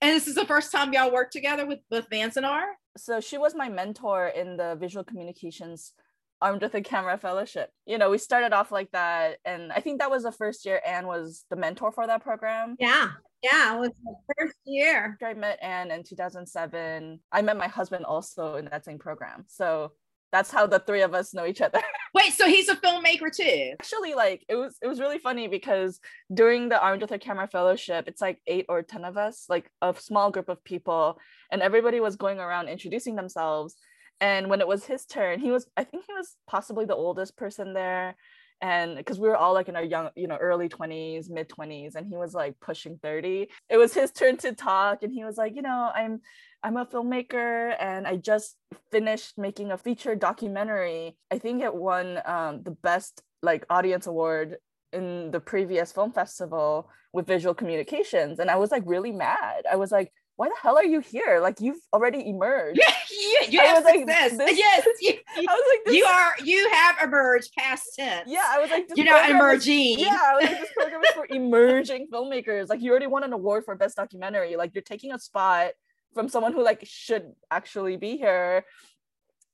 And 0.00 0.10
this 0.14 0.28
is 0.28 0.34
the 0.34 0.44
first 0.44 0.70
time 0.70 0.92
y'all 0.92 1.12
worked 1.12 1.32
together 1.32 1.66
with 1.66 1.80
with 1.90 2.08
Manzanar? 2.10 2.64
So 2.96 3.20
she 3.20 3.38
was 3.38 3.54
my 3.54 3.68
mentor 3.68 4.28
in 4.28 4.56
the 4.56 4.76
visual 4.78 5.04
communications 5.04 5.92
armed 6.40 6.62
with 6.62 6.74
a 6.74 6.80
camera 6.82 7.16
fellowship. 7.16 7.70
You 7.86 7.98
know, 7.98 8.10
we 8.10 8.18
started 8.18 8.52
off 8.52 8.70
like 8.70 8.90
that. 8.92 9.38
And 9.44 9.72
I 9.72 9.80
think 9.80 10.00
that 10.00 10.10
was 10.10 10.24
the 10.24 10.32
first 10.32 10.66
year 10.66 10.80
Anne 10.86 11.06
was 11.06 11.44
the 11.50 11.56
mentor 11.56 11.90
for 11.90 12.06
that 12.06 12.22
program. 12.22 12.76
Yeah. 12.78 13.10
Yeah, 13.42 13.76
it 13.76 13.80
was 13.80 13.90
the 14.02 14.14
first 14.38 14.56
year. 14.64 15.18
I 15.22 15.34
met 15.34 15.58
Anne 15.62 15.90
in 15.90 16.02
2007. 16.02 17.20
I 17.30 17.42
met 17.42 17.56
my 17.56 17.68
husband 17.68 18.04
also 18.04 18.56
in 18.56 18.66
that 18.66 18.84
same 18.84 18.98
program. 18.98 19.44
So 19.48 19.92
that's 20.32 20.50
how 20.50 20.66
the 20.66 20.80
three 20.80 21.02
of 21.02 21.14
us 21.14 21.34
know 21.34 21.46
each 21.46 21.60
other. 21.60 21.80
Wait, 22.14 22.32
so 22.32 22.46
he's 22.46 22.68
a 22.68 22.76
filmmaker 22.76 23.34
too? 23.34 23.72
Actually, 23.72 24.14
like 24.14 24.44
it 24.48 24.56
was 24.56 24.76
it 24.82 24.86
was 24.86 25.00
really 25.00 25.18
funny 25.18 25.48
because 25.48 26.00
during 26.32 26.68
the 26.68 26.80
Armed 26.80 27.02
with 27.02 27.12
a 27.12 27.18
Camera 27.18 27.48
Fellowship, 27.48 28.08
it's 28.08 28.20
like 28.20 28.40
eight 28.46 28.66
or 28.68 28.82
ten 28.82 29.04
of 29.04 29.16
us, 29.16 29.46
like 29.48 29.70
a 29.80 29.94
small 29.98 30.30
group 30.30 30.48
of 30.48 30.62
people, 30.64 31.18
and 31.50 31.62
everybody 31.62 32.00
was 32.00 32.16
going 32.16 32.38
around 32.38 32.68
introducing 32.68 33.16
themselves. 33.16 33.76
And 34.20 34.48
when 34.48 34.60
it 34.60 34.68
was 34.68 34.84
his 34.84 35.06
turn, 35.06 35.40
he 35.40 35.50
was 35.50 35.66
I 35.76 35.84
think 35.84 36.04
he 36.06 36.14
was 36.14 36.36
possibly 36.46 36.84
the 36.84 36.96
oldest 36.96 37.36
person 37.36 37.74
there 37.74 38.16
and 38.64 38.96
because 38.96 39.20
we 39.20 39.28
were 39.28 39.36
all 39.36 39.52
like 39.52 39.68
in 39.68 39.76
our 39.76 39.84
young 39.84 40.08
you 40.16 40.26
know 40.26 40.36
early 40.36 40.68
20s 40.68 41.28
mid 41.28 41.48
20s 41.48 41.96
and 41.96 42.06
he 42.06 42.16
was 42.16 42.32
like 42.32 42.58
pushing 42.60 42.98
30 43.02 43.48
it 43.68 43.76
was 43.76 43.92
his 43.92 44.10
turn 44.10 44.36
to 44.38 44.52
talk 44.52 45.02
and 45.02 45.12
he 45.12 45.22
was 45.22 45.36
like 45.36 45.54
you 45.54 45.60
know 45.60 45.90
i'm 45.94 46.20
i'm 46.62 46.78
a 46.78 46.86
filmmaker 46.86 47.76
and 47.78 48.06
i 48.06 48.16
just 48.16 48.56
finished 48.90 49.36
making 49.36 49.72
a 49.72 49.78
feature 49.78 50.14
documentary. 50.14 51.16
I 51.30 51.38
think 51.38 51.62
it 51.62 51.74
won 51.74 52.20
um, 52.24 52.62
the 52.62 52.70
best 52.70 53.22
like 53.42 53.66
audience 53.68 54.06
award 54.06 54.56
in 54.92 55.30
the 55.30 55.40
previous 55.40 55.92
film 55.92 56.12
festival 56.12 56.88
with 57.12 57.26
visual 57.26 57.54
communications. 57.54 58.38
And 58.38 58.50
i 58.50 58.56
was 58.56 58.70
like 58.70 58.84
really 58.86 59.12
mad. 59.12 59.64
I 59.70 59.76
was 59.76 59.90
like 59.90 60.12
why 60.36 60.48
the 60.48 60.54
hell 60.60 60.76
are 60.76 60.84
you 60.84 61.00
here? 61.00 61.38
Like 61.40 61.60
you've 61.60 61.80
already 61.92 62.28
emerged. 62.28 62.80
Yeah, 63.16 63.48
you 63.48 63.60
I 63.60 63.64
have 63.64 63.84
success. 63.84 64.32
Like, 64.32 64.48
this, 64.48 64.58
yes, 64.58 64.86
you, 65.00 65.14
I 65.36 65.42
was 65.42 65.80
like, 65.86 65.94
you 65.94 66.04
are 66.04 66.34
you 66.42 66.68
have 66.70 66.96
emerged 67.02 67.52
past 67.56 67.94
tense. 67.96 68.28
Yeah, 68.28 68.44
I 68.48 68.58
was 68.58 68.70
like, 68.70 68.88
you're 68.96 69.06
not 69.06 69.30
emerging. 69.30 70.00
Is, 70.00 70.06
yeah, 70.06 70.18
I 70.20 70.34
was 70.34 70.50
like, 70.50 70.60
this 70.60 70.72
program 70.76 71.02
is 71.04 71.10
for 71.10 71.26
emerging 71.30 72.08
filmmakers. 72.12 72.68
Like 72.68 72.82
you 72.82 72.90
already 72.90 73.06
won 73.06 73.22
an 73.22 73.32
award 73.32 73.64
for 73.64 73.76
best 73.76 73.96
documentary. 73.96 74.56
Like 74.56 74.74
you're 74.74 74.82
taking 74.82 75.12
a 75.12 75.18
spot 75.18 75.72
from 76.12 76.28
someone 76.28 76.52
who 76.52 76.64
like 76.64 76.84
should 76.84 77.32
actually 77.50 77.96
be 77.96 78.16
here. 78.16 78.64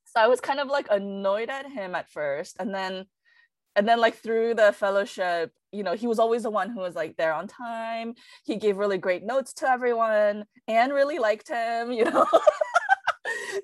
So 0.05 0.19
I 0.19 0.27
was 0.27 0.41
kind 0.41 0.59
of 0.59 0.67
like 0.67 0.87
annoyed 0.89 1.49
at 1.49 1.69
him 1.69 1.93
at 1.93 2.09
first, 2.09 2.55
and 2.59 2.73
then 2.73 3.05
and 3.75 3.87
then 3.87 3.99
like 3.99 4.15
through 4.15 4.55
the 4.55 4.73
fellowship 4.73 5.51
you 5.71 5.83
know 5.83 5.93
he 5.93 6.07
was 6.07 6.19
always 6.19 6.43
the 6.43 6.49
one 6.49 6.69
who 6.69 6.79
was 6.79 6.95
like 6.95 7.15
there 7.17 7.33
on 7.33 7.47
time. 7.47 8.13
He 8.45 8.57
gave 8.57 8.77
really 8.77 8.97
great 8.97 9.23
notes 9.23 9.53
to 9.55 9.69
everyone 9.69 10.45
and 10.67 10.93
really 10.93 11.19
liked 11.19 11.47
him 11.49 11.91
you 11.91 12.05
know? 12.05 12.25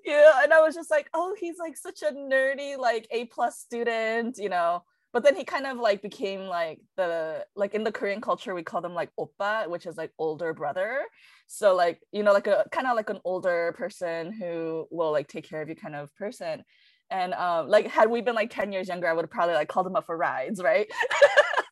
Yeah 0.05 0.41
and 0.43 0.53
i 0.53 0.61
was 0.61 0.75
just 0.75 0.91
like 0.91 1.09
oh 1.13 1.35
he's 1.39 1.57
like 1.59 1.75
such 1.77 2.01
a 2.01 2.13
nerdy 2.13 2.77
like 2.77 3.07
a 3.11 3.25
plus 3.25 3.57
student 3.59 4.37
you 4.37 4.49
know? 4.49 4.83
But 5.13 5.23
then 5.23 5.35
he 5.35 5.45
kind 5.45 5.65
of 5.65 5.77
like 5.77 6.01
became 6.01 6.41
like 6.41 6.79
the 6.95 7.45
like 7.55 7.73
in 7.73 7.83
the 7.83 7.91
korean 7.91 8.21
culture 8.21 8.53
we 8.53 8.63
call 8.63 8.81
them 8.81 8.93
like 8.93 9.09
oppa 9.19 9.67
which 9.69 9.85
is 9.85 9.97
like 9.97 10.11
older 10.19 10.53
brother. 10.53 11.01
So 11.47 11.75
like 11.75 11.99
you 12.11 12.23
know 12.23 12.33
like 12.33 12.47
a 12.47 12.65
kind 12.71 12.87
of 12.87 12.95
like 12.95 13.09
an 13.09 13.19
older 13.23 13.73
person 13.77 14.31
who 14.33 14.87
will 14.91 15.11
like 15.11 15.27
take 15.27 15.49
care 15.49 15.61
of 15.61 15.69
you 15.69 15.75
kind 15.75 15.95
of 15.95 16.13
person. 16.15 16.63
And 17.09 17.33
um, 17.33 17.69
like 17.69 17.87
had 17.87 18.09
we 18.09 18.21
been 18.21 18.35
like 18.35 18.49
10 18.49 18.71
years 18.73 18.89
younger, 18.89 19.07
I 19.07 19.13
would 19.13 19.23
have 19.23 19.31
probably 19.31 19.55
like 19.55 19.69
called 19.69 19.87
him 19.87 19.95
up 19.95 20.05
for 20.05 20.17
rides, 20.17 20.61
right? 20.61 20.87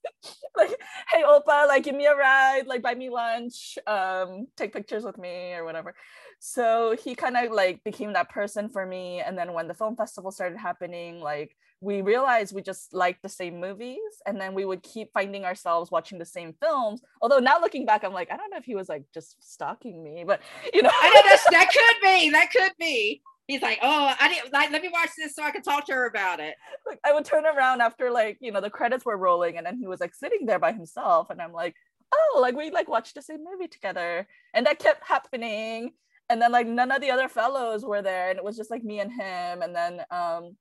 like, 0.57 0.79
hey 1.11 1.23
oppa, 1.23 1.67
like 1.67 1.83
give 1.83 1.95
me 1.95 2.05
a 2.05 2.15
ride, 2.15 2.67
like 2.67 2.81
buy 2.81 2.95
me 2.95 3.09
lunch, 3.09 3.77
um, 3.87 4.47
take 4.55 4.73
pictures 4.73 5.03
with 5.03 5.17
me 5.17 5.53
or 5.53 5.65
whatever. 5.65 5.95
So 6.39 6.95
he 7.01 7.15
kind 7.15 7.37
of 7.37 7.51
like 7.51 7.83
became 7.83 8.13
that 8.13 8.29
person 8.29 8.69
for 8.69 8.85
me. 8.85 9.21
And 9.21 9.37
then 9.37 9.53
when 9.53 9.67
the 9.67 9.73
film 9.73 9.95
festival 9.95 10.31
started 10.31 10.57
happening, 10.57 11.19
like 11.19 11.55
we 11.81 12.01
realized 12.01 12.53
we 12.55 12.61
just 12.61 12.93
liked 12.93 13.21
the 13.21 13.29
same 13.29 13.59
movies 13.59 13.99
and 14.25 14.39
then 14.39 14.53
we 14.53 14.65
would 14.65 14.81
keep 14.81 15.11
finding 15.13 15.45
ourselves 15.45 15.91
watching 15.91 16.17
the 16.17 16.25
same 16.25 16.53
films 16.59 17.01
although 17.21 17.37
now 17.37 17.59
looking 17.59 17.85
back 17.85 18.03
i'm 18.03 18.13
like 18.13 18.31
i 18.31 18.37
don't 18.37 18.49
know 18.49 18.57
if 18.57 18.65
he 18.65 18.75
was 18.75 18.89
like 18.89 19.03
just 19.13 19.35
stalking 19.43 20.03
me 20.03 20.23
but 20.25 20.39
you 20.73 20.81
know 20.81 20.89
i 21.01 21.09
know 21.09 21.37
that 21.51 21.69
could 21.71 22.01
be 22.01 22.29
that 22.29 22.49
could 22.51 22.71
be 22.79 23.21
he's 23.47 23.61
like, 23.61 23.79
oh, 23.81 24.13
I 24.19 24.27
didn't 24.29 24.53
like. 24.53 24.71
Let 24.71 24.81
me 24.81 24.89
watch 24.91 25.09
this 25.17 25.35
so 25.35 25.43
I 25.43 25.51
can 25.51 25.61
talk 25.61 25.85
to 25.87 25.93
her 25.93 26.07
about 26.07 26.39
it. 26.39 26.55
Like 26.85 26.99
I 27.03 27.13
would 27.13 27.25
turn 27.25 27.45
around 27.45 27.81
after 27.81 28.11
like 28.11 28.37
you 28.41 28.51
know 28.51 28.61
the 28.61 28.69
credits 28.69 29.05
were 29.05 29.17
rolling, 29.17 29.57
and 29.57 29.65
then 29.65 29.77
he 29.77 29.87
was 29.87 29.99
like 29.99 30.13
sitting 30.13 30.45
there 30.45 30.59
by 30.59 30.71
himself, 30.71 31.29
and 31.29 31.41
I'm 31.41 31.53
like, 31.53 31.75
oh, 32.13 32.39
like 32.41 32.55
we 32.55 32.71
like 32.71 32.89
watched 32.89 33.15
the 33.15 33.21
same 33.21 33.43
movie 33.43 33.67
together, 33.67 34.27
and 34.53 34.65
that 34.65 34.79
kept 34.79 35.07
happening. 35.07 35.91
And 36.29 36.41
then 36.41 36.51
like 36.51 36.65
none 36.65 36.91
of 36.91 37.01
the 37.01 37.11
other 37.11 37.29
fellows 37.29 37.85
were 37.85 38.01
there, 38.01 38.29
and 38.29 38.37
it 38.37 38.43
was 38.43 38.57
just 38.57 38.71
like 38.71 38.83
me 38.83 38.99
and 38.99 39.11
him. 39.11 39.61
And 39.61 39.75
then 39.75 40.01
um, 40.11 40.55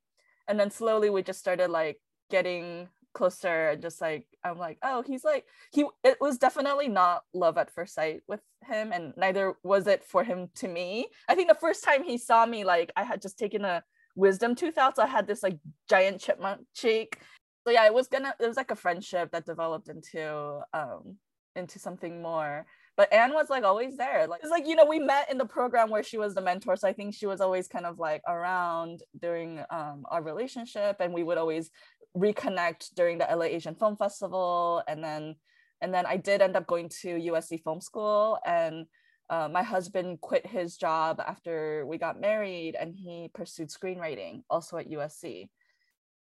and 0.49 0.61
then 0.61 0.71
slowly 0.71 1.11
we 1.11 1.23
just 1.23 1.41
started 1.41 1.71
like 1.71 1.99
getting 2.31 2.89
closer 3.15 3.69
and 3.71 3.81
just 3.81 4.01
like 4.01 4.27
i'm 4.45 4.59
like 4.59 4.77
oh 4.83 5.03
he's 5.07 5.25
like 5.25 5.45
he 5.73 5.85
it 6.03 6.19
was 6.21 6.37
definitely 6.37 6.89
not 6.89 7.23
love 7.33 7.57
at 7.57 7.73
first 7.73 7.95
sight 7.95 8.21
with 8.29 8.41
him 8.67 8.93
and 8.93 9.15
neither 9.17 9.55
was 9.63 9.87
it 9.87 10.05
for 10.05 10.25
him 10.25 10.49
to 10.57 10.69
me. 10.69 11.07
I 11.29 11.35
think 11.35 11.49
the 11.49 11.55
first 11.55 11.85
time 11.85 12.03
he 12.03 12.19
saw 12.19 12.45
me 12.45 12.65
like 12.65 12.93
i 12.97 13.05
had 13.05 13.23
just 13.23 13.39
taken 13.39 13.65
a 13.65 13.83
wisdom 14.17 14.55
tooth 14.55 14.79
out 14.79 14.97
so 14.97 15.03
i 15.03 15.07
had 15.07 15.27
this 15.27 15.43
like 15.43 15.59
giant 15.89 16.21
chipmunk 16.21 16.61
cheek. 16.75 17.19
So 17.65 17.73
yeah 17.73 17.87
it 17.87 17.95
was 17.95 18.09
gonna 18.09 18.35
it 18.39 18.47
was 18.47 18.57
like 18.57 18.71
a 18.71 18.77
friendship 18.77 19.31
that 19.33 19.47
developed 19.47 19.89
into 19.89 20.61
um 20.73 21.17
into 21.57 21.79
something 21.79 22.21
more 22.21 22.67
but 22.97 23.13
Anne 23.13 23.33
was 23.33 23.51
like 23.51 23.65
always 23.65 23.97
there. 23.97 24.27
Like 24.27 24.41
it's 24.43 24.51
like 24.51 24.67
you 24.67 24.77
know 24.77 24.87
we 24.87 24.99
met 24.99 25.31
in 25.31 25.39
the 25.39 25.45
program 25.45 25.91
where 25.91 26.03
she 26.03 26.19
was 26.19 26.35
the 26.35 26.41
mentor, 26.41 26.77
so 26.77 26.89
I 26.89 26.93
think 26.93 27.15
she 27.15 27.27
was 27.27 27.41
always 27.41 27.69
kind 27.69 27.87
of 27.87 27.99
like 27.99 28.23
around 28.29 29.03
during 29.21 29.61
um, 29.71 30.05
our 30.11 30.23
relationship, 30.23 30.97
and 31.01 31.13
we 31.13 31.23
would 31.23 31.39
always 31.39 31.71
reconnect 32.17 32.95
during 32.95 33.19
the 33.19 33.27
LA 33.31 33.47
Asian 33.47 33.75
Film 33.75 33.97
Festival, 33.97 34.83
and 34.87 35.03
then 35.03 35.35
and 35.81 35.93
then 35.93 36.07
I 36.07 36.17
did 36.17 36.41
end 36.41 36.57
up 36.57 36.67
going 36.67 36.89
to 37.03 37.09
USC 37.09 37.63
Film 37.63 37.81
School, 37.81 38.39
and 38.47 38.87
uh, 39.31 39.49
my 39.51 39.63
husband 39.63 40.21
quit 40.21 40.47
his 40.47 40.77
job 40.77 41.21
after 41.27 41.85
we 41.87 41.99
got 41.99 42.21
married, 42.21 42.77
and 42.79 42.95
he 42.95 43.31
pursued 43.35 43.71
screenwriting 43.71 44.43
also 44.49 44.77
at 44.77 44.91
USC. 44.91 45.49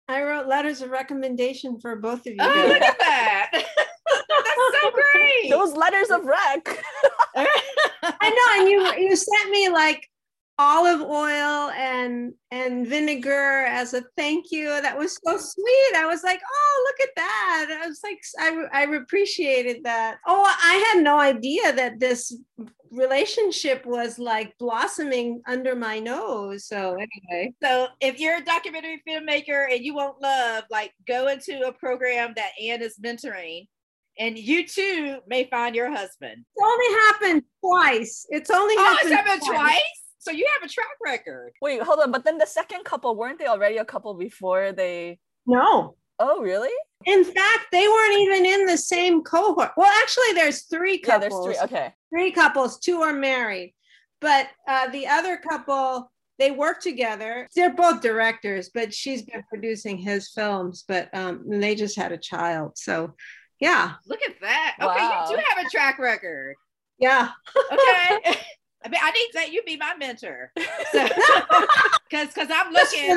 I 0.08 0.24
wrote 0.24 0.48
letters 0.48 0.82
of 0.82 0.90
recommendation 0.90 1.80
for 1.80 1.96
both 1.96 2.22
of 2.22 2.34
you. 2.34 2.38
Oh, 2.40 2.66
look 2.68 2.82
at 2.82 3.00
that! 3.00 3.66
That's 5.14 5.16
so 5.16 5.20
great. 5.20 5.50
Those 5.52 5.74
letters 5.74 6.10
of 6.10 6.26
rec. 6.26 6.84
I 8.04 8.30
know, 8.30 8.62
and 8.62 8.70
you 8.70 9.08
you 9.10 9.16
sent 9.16 9.50
me 9.50 9.70
like 9.70 10.10
olive 10.60 11.02
oil 11.02 11.72
and 11.72 12.34
and 12.52 12.88
vinegar 12.88 13.66
as 13.68 13.94
a 13.94 14.04
thank 14.18 14.52
you. 14.52 14.68
That 14.82 14.98
was 14.98 15.20
so 15.26 15.38
sweet. 15.38 15.96
I 15.96 16.06
was 16.06 16.24
like 16.24 16.42
oh 16.48 16.86
look 16.86 17.08
at 17.10 17.16
that. 17.16 17.82
I 17.84 17.88
was 17.88 18.00
like 18.04 18.20
i, 18.40 18.82
I 18.82 18.84
appreciated 18.84 19.84
that. 19.84 20.18
Oh 20.28 20.44
i 20.46 20.94
had 20.94 21.04
no 21.04 21.20
idea 21.20 21.74
that 21.74 22.00
this 22.00 22.38
relationship 22.92 23.84
was 23.88 24.20
like 24.20 24.56
blossoming 24.60 25.42
under 25.48 25.76
my 25.76 26.00
nose. 26.00 26.68
So 26.68 26.96
anyway. 26.96 27.54
So 27.64 27.88
if 28.00 28.20
you're 28.20 28.38
a 28.38 28.46
documentary 28.46 29.02
filmmaker 29.08 29.66
and 29.72 29.84
you 29.84 29.96
want 29.96 30.22
love 30.22 30.66
like 30.70 30.92
go 31.08 31.28
into 31.30 31.62
a 31.68 31.74
program 31.74 32.34
that 32.36 32.52
anne 32.64 32.84
is 32.84 33.00
mentoring 33.04 33.68
and 34.20 34.38
you 34.38 34.68
too 34.68 35.20
may 35.28 35.46
find 35.50 35.76
your 35.76 35.90
husband. 35.90 36.46
It's 36.56 36.64
only 36.64 37.02
happened 37.06 37.44
twice. 37.62 38.26
It's 38.30 38.50
only 38.50 38.76
oh, 38.78 38.84
happened, 38.84 39.12
it's 39.12 39.22
happened 39.22 39.42
twice. 39.42 39.58
twice? 39.58 40.02
So 40.20 40.32
you 40.32 40.48
have 40.54 40.70
a 40.70 40.72
track 40.72 40.98
record. 41.04 41.52
Wait, 41.62 41.82
hold 41.82 42.00
on. 42.00 42.12
But 42.12 42.24
then 42.24 42.38
the 42.38 42.46
second 42.46 42.86
couple, 42.86 43.16
weren't 43.16 43.40
they 43.40 43.48
already 43.48 43.78
a 43.78 43.86
couple 43.86 44.14
before 44.14 44.72
they? 44.72 45.20
No. 45.46 45.96
Oh, 46.20 46.42
really? 46.42 46.72
In 47.06 47.24
fact, 47.26 47.66
they 47.72 47.88
weren't 47.88 48.20
even 48.20 48.46
in 48.46 48.66
the 48.66 48.78
same 48.78 49.24
cohort. 49.24 49.72
Well, 49.76 49.92
actually, 50.02 50.34
there's 50.34 50.64
three 50.64 51.00
couples. 51.00 51.34
Yeah, 51.34 51.44
there's 51.44 51.58
three. 51.58 51.78
Okay. 51.78 51.94
Three 52.14 52.32
couples. 52.32 52.80
Two 52.80 53.02
are 53.02 53.14
married, 53.14 53.74
but 54.22 54.48
uh, 54.68 54.90
the 54.92 55.08
other 55.08 55.38
couple 55.38 56.10
they 56.40 56.52
work 56.52 56.82
together. 56.82 57.48
They're 57.56 57.74
both 57.74 58.02
directors, 58.02 58.70
but 58.74 58.94
she's 58.94 59.22
been 59.22 59.44
producing 59.50 59.98
his 59.98 60.30
films. 60.30 60.84
But 60.88 61.14
um, 61.14 61.44
they 61.48 61.76
just 61.76 61.96
had 61.96 62.12
a 62.12 62.18
child, 62.18 62.78
so 62.78 63.16
yeah. 63.64 63.94
Look 64.08 64.20
at 64.28 64.40
that. 64.42 64.76
Okay, 64.82 65.32
you 65.32 65.38
do 65.38 65.44
have 65.50 65.66
a 65.66 65.70
track 65.70 66.00
record. 66.00 66.56
Yeah. 67.00 67.30
okay. 67.72 68.36
I 68.86 68.90
mean, 68.90 69.00
I 69.02 69.12
need 69.12 69.30
that 69.34 69.54
you 69.54 69.64
be 69.64 69.78
my 69.78 69.96
mentor. 69.98 70.52
Because 70.56 70.68
so, 70.92 71.08
because 72.10 72.50
I'm 72.54 72.74
looking 72.74 73.12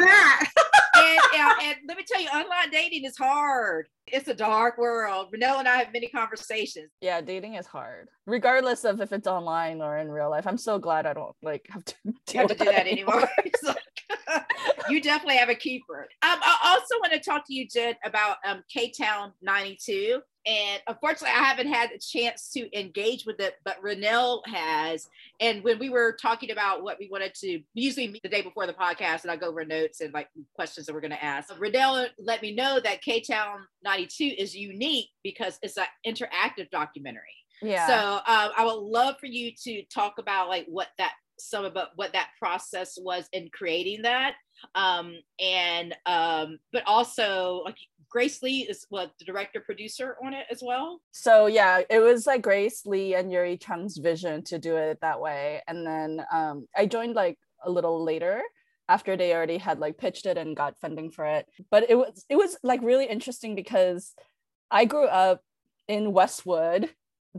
and, 0.96 1.20
and, 1.34 1.52
and, 1.62 1.76
let 1.88 1.96
me 1.96 2.04
tell 2.06 2.20
you, 2.20 2.28
online 2.28 2.70
dating 2.70 3.04
is 3.04 3.16
hard. 3.16 3.88
It's 4.06 4.28
a 4.28 4.34
dark 4.34 4.78
world. 4.78 5.32
Renelle 5.34 5.58
and 5.58 5.68
I 5.68 5.76
have 5.76 5.92
many 5.92 6.08
conversations. 6.08 6.90
Yeah, 7.00 7.20
dating 7.20 7.54
is 7.54 7.66
hard, 7.66 8.08
regardless 8.26 8.84
of 8.84 9.00
if 9.00 9.12
it's 9.12 9.26
online 9.26 9.82
or 9.82 9.98
in 9.98 10.10
real 10.10 10.30
life. 10.30 10.46
I'm 10.46 10.58
so 10.58 10.78
glad 10.78 11.06
I 11.06 11.12
don't 11.12 11.34
like 11.42 11.66
have 11.70 11.84
to, 11.84 11.94
have 12.34 12.48
to 12.48 12.54
do 12.54 12.64
that, 12.66 12.86
anymore. 12.86 13.28
anymore. 13.38 13.76
you 14.88 15.00
definitely 15.00 15.36
have 15.36 15.48
a 15.48 15.54
keeper. 15.54 16.08
Um, 16.22 16.38
I 16.42 16.58
also 16.64 16.94
want 17.00 17.12
to 17.12 17.20
talk 17.20 17.46
to 17.46 17.54
you, 17.54 17.66
Jen, 17.66 17.94
about 18.04 18.36
um, 18.46 18.62
K 18.72 18.90
Town 18.90 19.32
92. 19.42 20.20
And 20.46 20.80
unfortunately, 20.86 21.36
I 21.36 21.42
haven't 21.42 21.66
had 21.66 21.90
a 21.90 21.98
chance 21.98 22.50
to 22.52 22.78
engage 22.78 23.26
with 23.26 23.40
it, 23.40 23.54
but 23.64 23.82
Renelle 23.82 24.46
has. 24.46 25.08
And 25.40 25.64
when 25.64 25.80
we 25.80 25.90
were 25.90 26.12
talking 26.12 26.52
about 26.52 26.84
what 26.84 26.98
we 27.00 27.08
wanted 27.10 27.34
to 27.40 27.60
usually 27.74 28.06
meet 28.06 28.22
the 28.22 28.28
day 28.28 28.42
before 28.42 28.66
the 28.66 28.72
podcast, 28.72 29.22
and 29.22 29.30
I 29.32 29.36
go 29.36 29.48
over 29.48 29.64
notes 29.64 30.00
and 30.00 30.14
like 30.14 30.28
questions 30.54 30.86
that 30.86 30.94
we're 30.94 31.00
going 31.00 31.10
to 31.10 31.24
ask, 31.24 31.52
Renelle 31.54 32.08
let 32.20 32.42
me 32.42 32.54
know 32.54 32.78
that 32.78 33.02
K 33.02 33.20
Town 33.20 33.66
92 33.82 34.36
is 34.38 34.54
unique 34.54 35.08
because 35.24 35.58
it's 35.62 35.78
an 35.78 35.86
interactive 36.06 36.70
documentary. 36.70 37.24
Yeah. 37.60 37.86
So 37.86 38.16
um, 38.16 38.52
I 38.56 38.64
would 38.64 38.78
love 38.78 39.16
for 39.18 39.26
you 39.26 39.50
to 39.64 39.82
talk 39.92 40.18
about 40.18 40.48
like 40.48 40.66
what 40.68 40.88
that 40.98 41.12
some 41.38 41.64
about 41.64 41.88
what 41.96 42.12
that 42.12 42.30
process 42.38 42.98
was 43.00 43.28
in 43.32 43.48
creating 43.52 44.02
that 44.02 44.34
Um, 44.74 45.14
and 45.40 45.94
um, 46.06 46.58
but 46.72 46.82
also 46.86 47.62
like 47.64 47.76
Grace 48.08 48.42
Lee 48.42 48.66
is 48.68 48.86
what 48.88 49.12
the 49.18 49.24
director 49.24 49.60
producer 49.60 50.16
on 50.24 50.32
it 50.32 50.46
as 50.50 50.62
well. 50.64 51.00
So 51.12 51.46
yeah, 51.46 51.80
it 51.90 51.98
was 51.98 52.26
like 52.26 52.42
Grace 52.42 52.86
Lee 52.86 53.14
and 53.14 53.30
Yuri 53.30 53.58
Chung's 53.58 53.96
vision 53.98 54.42
to 54.44 54.58
do 54.58 54.76
it 54.76 54.98
that 55.02 55.20
way. 55.20 55.62
And 55.66 55.86
then 55.86 56.24
um, 56.32 56.66
I 56.74 56.86
joined 56.86 57.14
like 57.14 57.38
a 57.64 57.70
little 57.70 58.02
later 58.02 58.42
after 58.88 59.16
they 59.16 59.34
already 59.34 59.58
had 59.58 59.78
like 59.80 59.98
pitched 59.98 60.26
it 60.26 60.38
and 60.38 60.56
got 60.56 60.78
funding 60.78 61.10
for 61.10 61.26
it. 61.26 61.46
But 61.70 61.90
it 61.90 61.96
was 61.96 62.24
it 62.28 62.36
was 62.36 62.56
like 62.62 62.80
really 62.82 63.06
interesting 63.06 63.54
because 63.54 64.14
I 64.70 64.84
grew 64.84 65.06
up 65.06 65.42
in 65.88 66.12
Westwood 66.12 66.90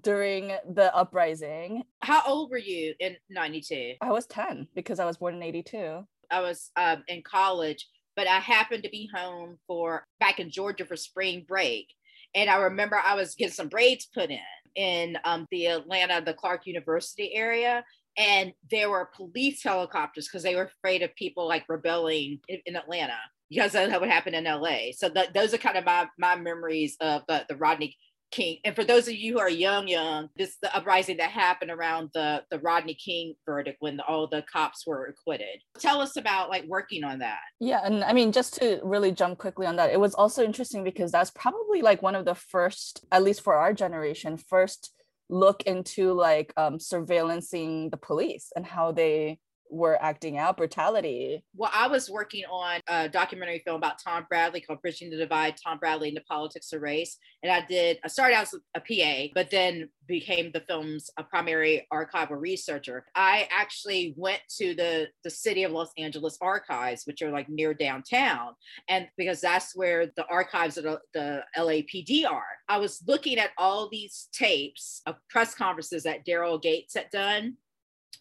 during 0.01 0.53
the 0.73 0.93
uprising. 0.95 1.83
How 2.01 2.21
old 2.25 2.49
were 2.49 2.57
you 2.57 2.93
in 2.99 3.15
92? 3.29 3.95
I 4.01 4.11
was 4.11 4.25
10 4.27 4.67
because 4.75 4.99
I 4.99 5.05
was 5.05 5.17
born 5.17 5.35
in 5.35 5.43
82. 5.43 6.05
I 6.29 6.41
was 6.41 6.71
um, 6.75 7.03
in 7.07 7.21
college, 7.21 7.87
but 8.15 8.27
I 8.27 8.39
happened 8.39 8.83
to 8.83 8.89
be 8.89 9.09
home 9.13 9.57
for 9.67 10.05
back 10.19 10.39
in 10.39 10.49
Georgia 10.49 10.85
for 10.85 10.95
spring 10.95 11.45
break. 11.47 11.87
And 12.35 12.49
I 12.49 12.57
remember 12.57 12.99
I 13.03 13.15
was 13.15 13.35
getting 13.35 13.53
some 13.53 13.69
braids 13.69 14.07
put 14.13 14.29
in 14.29 14.39
in 14.75 15.17
um, 15.23 15.47
the 15.49 15.67
Atlanta, 15.67 16.21
the 16.23 16.33
Clark 16.33 16.67
University 16.67 17.33
area. 17.33 17.83
And 18.17 18.53
there 18.69 18.89
were 18.89 19.11
police 19.15 19.63
helicopters 19.63 20.27
because 20.27 20.43
they 20.43 20.55
were 20.55 20.71
afraid 20.79 21.03
of 21.03 21.15
people 21.15 21.47
like 21.47 21.65
rebelling 21.69 22.39
in, 22.47 22.59
in 22.65 22.75
Atlanta 22.75 23.17
because 23.49 23.71
that 23.71 23.99
would 23.99 24.09
happen 24.09 24.33
in 24.33 24.43
LA. 24.43 24.91
So 24.95 25.09
th- 25.09 25.33
those 25.33 25.53
are 25.53 25.57
kind 25.59 25.77
of 25.77 25.85
my, 25.85 26.07
my 26.17 26.35
memories 26.35 26.97
of 26.99 27.23
the, 27.27 27.45
the 27.47 27.55
Rodney 27.55 27.95
King. 28.31 28.57
And 28.65 28.75
for 28.75 28.83
those 28.83 29.07
of 29.07 29.15
you 29.15 29.33
who 29.33 29.39
are 29.39 29.49
young, 29.49 29.87
young, 29.87 30.29
this 30.37 30.57
the 30.61 30.75
uprising 30.75 31.17
that 31.17 31.31
happened 31.31 31.71
around 31.71 32.09
the 32.13 32.43
the 32.51 32.59
Rodney 32.59 32.93
King 32.95 33.35
verdict 33.45 33.77
when 33.79 33.97
the, 33.97 34.05
all 34.05 34.27
the 34.27 34.43
cops 34.51 34.85
were 34.85 35.05
acquitted. 35.05 35.61
Tell 35.79 36.01
us 36.01 36.17
about 36.17 36.49
like 36.49 36.65
working 36.65 37.03
on 37.03 37.19
that. 37.19 37.39
Yeah, 37.59 37.81
and 37.83 38.03
I 38.03 38.13
mean 38.13 38.31
just 38.31 38.55
to 38.57 38.79
really 38.83 39.11
jump 39.11 39.37
quickly 39.37 39.65
on 39.65 39.75
that, 39.77 39.91
it 39.91 39.99
was 39.99 40.13
also 40.13 40.43
interesting 40.43 40.83
because 40.83 41.11
that's 41.11 41.31
probably 41.31 41.81
like 41.81 42.01
one 42.01 42.15
of 42.15 42.25
the 42.25 42.35
first, 42.35 43.05
at 43.11 43.23
least 43.23 43.41
for 43.41 43.55
our 43.55 43.73
generation, 43.73 44.37
first 44.37 44.93
look 45.29 45.63
into 45.63 46.13
like 46.13 46.53
um, 46.57 46.77
surveillancing 46.77 47.91
the 47.91 47.97
police 47.97 48.51
and 48.55 48.65
how 48.65 48.91
they 48.91 49.39
were 49.69 50.01
acting 50.01 50.37
out 50.37 50.57
brutality. 50.57 51.43
Well, 51.55 51.71
I 51.73 51.87
was 51.87 52.09
working 52.09 52.43
on 52.45 52.79
a 52.87 53.09
documentary 53.09 53.61
film 53.65 53.77
about 53.77 53.99
Tom 54.03 54.25
Bradley 54.29 54.61
called 54.61 54.81
Bridging 54.81 55.09
the 55.09 55.17
Divide, 55.17 55.55
Tom 55.63 55.77
Bradley 55.79 56.09
and 56.09 56.17
the 56.17 56.21
Politics 56.21 56.71
of 56.73 56.81
Race. 56.81 57.17
And 57.43 57.51
I 57.51 57.65
did, 57.65 57.99
I 58.03 58.07
started 58.07 58.35
out 58.35 58.43
as 58.43 58.55
a 58.75 58.79
PA, 58.79 59.31
but 59.33 59.51
then 59.51 59.89
became 60.07 60.51
the 60.51 60.61
film's 60.61 61.09
a 61.17 61.23
primary 61.23 61.85
archival 61.91 62.39
researcher. 62.39 63.05
I 63.15 63.47
actually 63.51 64.13
went 64.17 64.41
to 64.57 64.73
the, 64.73 65.07
the 65.23 65.29
city 65.29 65.63
of 65.63 65.71
Los 65.71 65.91
Angeles 65.97 66.37
archives, 66.41 67.03
which 67.05 67.21
are 67.21 67.31
like 67.31 67.49
near 67.49 67.73
downtown. 67.73 68.53
And 68.87 69.07
because 69.17 69.41
that's 69.41 69.75
where 69.75 70.07
the 70.15 70.25
archives 70.29 70.77
of 70.77 70.85
the, 70.85 70.99
the 71.13 71.43
LAPD 71.57 72.25
are. 72.25 72.43
I 72.69 72.77
was 72.77 73.03
looking 73.07 73.37
at 73.37 73.51
all 73.57 73.89
these 73.89 74.29
tapes 74.33 75.01
of 75.05 75.15
press 75.29 75.53
conferences 75.53 76.03
that 76.03 76.25
Daryl 76.25 76.61
Gates 76.61 76.95
had 76.95 77.09
done 77.11 77.57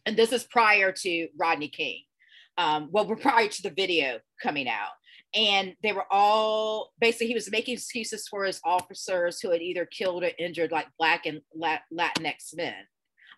and 0.05 0.17
this 0.17 0.33
is 0.33 0.45
prior 0.45 0.93
to 0.93 1.29
Rodney 1.39 1.69
King. 1.69 2.03
Um, 2.59 2.89
well, 2.91 3.07
we're 3.07 3.17
prior 3.17 3.49
to 3.49 3.63
the 3.63 3.71
video 3.71 4.19
coming 4.43 4.69
out. 4.69 4.91
And 5.35 5.75
they 5.83 5.93
were 5.93 6.07
all 6.11 6.93
basically, 7.01 7.27
he 7.27 7.35
was 7.35 7.51
making 7.51 7.75
excuses 7.75 8.27
for 8.29 8.45
his 8.45 8.61
officers 8.65 9.41
who 9.41 9.51
had 9.51 9.61
either 9.61 9.85
killed 9.85 10.25
or 10.25 10.31
injured 10.39 10.73
like 10.73 10.87
Black 10.99 11.27
and 11.27 11.41
Latinx 11.61 12.55
men. 12.55 12.75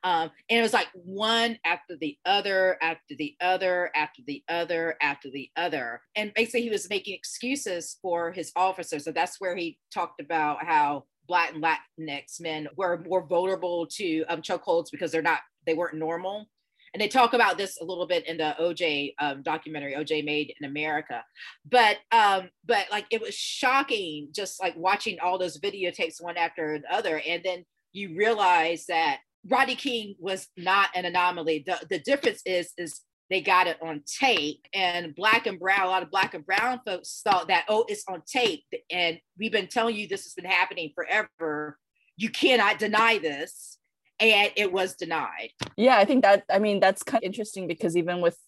Um, 0.04 0.30
and 0.48 0.60
it 0.60 0.62
was 0.62 0.72
like 0.72 0.86
one 0.92 1.58
after 1.64 1.96
the 1.96 2.16
other, 2.24 2.78
after 2.80 3.16
the 3.18 3.34
other, 3.40 3.90
after 3.96 4.22
the 4.26 4.44
other, 4.48 4.96
after 5.02 5.28
the 5.30 5.50
other. 5.56 6.02
And 6.14 6.32
basically, 6.34 6.62
he 6.62 6.70
was 6.70 6.88
making 6.88 7.14
excuses 7.14 7.96
for 8.00 8.30
his 8.30 8.52
officers. 8.54 9.04
So 9.04 9.10
that's 9.10 9.40
where 9.40 9.56
he 9.56 9.78
talked 9.92 10.20
about 10.20 10.64
how 10.64 11.04
Black 11.26 11.52
and 11.52 11.64
Latinx 11.64 12.40
men 12.40 12.68
were 12.76 13.02
more 13.08 13.26
vulnerable 13.26 13.86
to 13.94 14.24
um, 14.28 14.40
chokeholds 14.40 14.90
because 14.92 15.10
they're 15.10 15.20
not, 15.20 15.40
they 15.68 15.74
weren't 15.74 15.94
normal. 15.94 16.48
And 16.94 17.00
they 17.00 17.08
talk 17.08 17.34
about 17.34 17.58
this 17.58 17.78
a 17.80 17.84
little 17.84 18.06
bit 18.06 18.26
in 18.26 18.38
the 18.38 18.56
OJ 18.58 19.14
um, 19.18 19.42
documentary 19.42 19.94
OJ 19.94 20.24
made 20.24 20.54
in 20.58 20.68
America. 20.68 21.22
But 21.70 21.98
um 22.12 22.48
but 22.64 22.86
like 22.90 23.06
it 23.10 23.20
was 23.20 23.34
shocking 23.34 24.28
just 24.32 24.60
like 24.60 24.74
watching 24.76 25.18
all 25.20 25.38
those 25.38 25.60
videotapes 25.60 26.22
one 26.22 26.36
after 26.36 26.74
another. 26.74 27.20
And 27.26 27.42
then 27.44 27.64
you 27.92 28.16
realize 28.16 28.86
that 28.86 29.18
Rodney 29.46 29.76
King 29.76 30.14
was 30.18 30.48
not 30.56 30.88
an 30.94 31.04
anomaly. 31.04 31.64
The 31.66 31.78
the 31.90 31.98
difference 31.98 32.42
is 32.46 32.72
is 32.78 33.02
they 33.30 33.42
got 33.42 33.66
it 33.66 33.76
on 33.82 34.02
tape. 34.06 34.66
And 34.72 35.14
black 35.14 35.46
and 35.46 35.60
brown 35.60 35.82
a 35.82 35.88
lot 35.88 36.02
of 36.02 36.10
black 36.10 36.32
and 36.32 36.46
brown 36.46 36.80
folks 36.86 37.20
thought 37.22 37.48
that 37.48 37.66
oh 37.68 37.84
it's 37.88 38.04
on 38.08 38.22
tape. 38.26 38.64
And 38.90 39.20
we've 39.38 39.52
been 39.52 39.68
telling 39.68 39.94
you 39.94 40.08
this 40.08 40.24
has 40.24 40.32
been 40.32 40.50
happening 40.50 40.92
forever. 40.94 41.78
You 42.16 42.30
cannot 42.30 42.78
deny 42.78 43.18
this 43.18 43.78
and 44.20 44.52
it 44.56 44.72
was 44.72 44.94
denied. 44.94 45.50
Yeah, 45.76 45.96
I 45.96 46.04
think 46.04 46.22
that 46.22 46.44
I 46.50 46.58
mean 46.58 46.80
that's 46.80 47.02
kind 47.02 47.22
of 47.22 47.26
interesting 47.26 47.66
because 47.66 47.96
even 47.96 48.20
with 48.20 48.38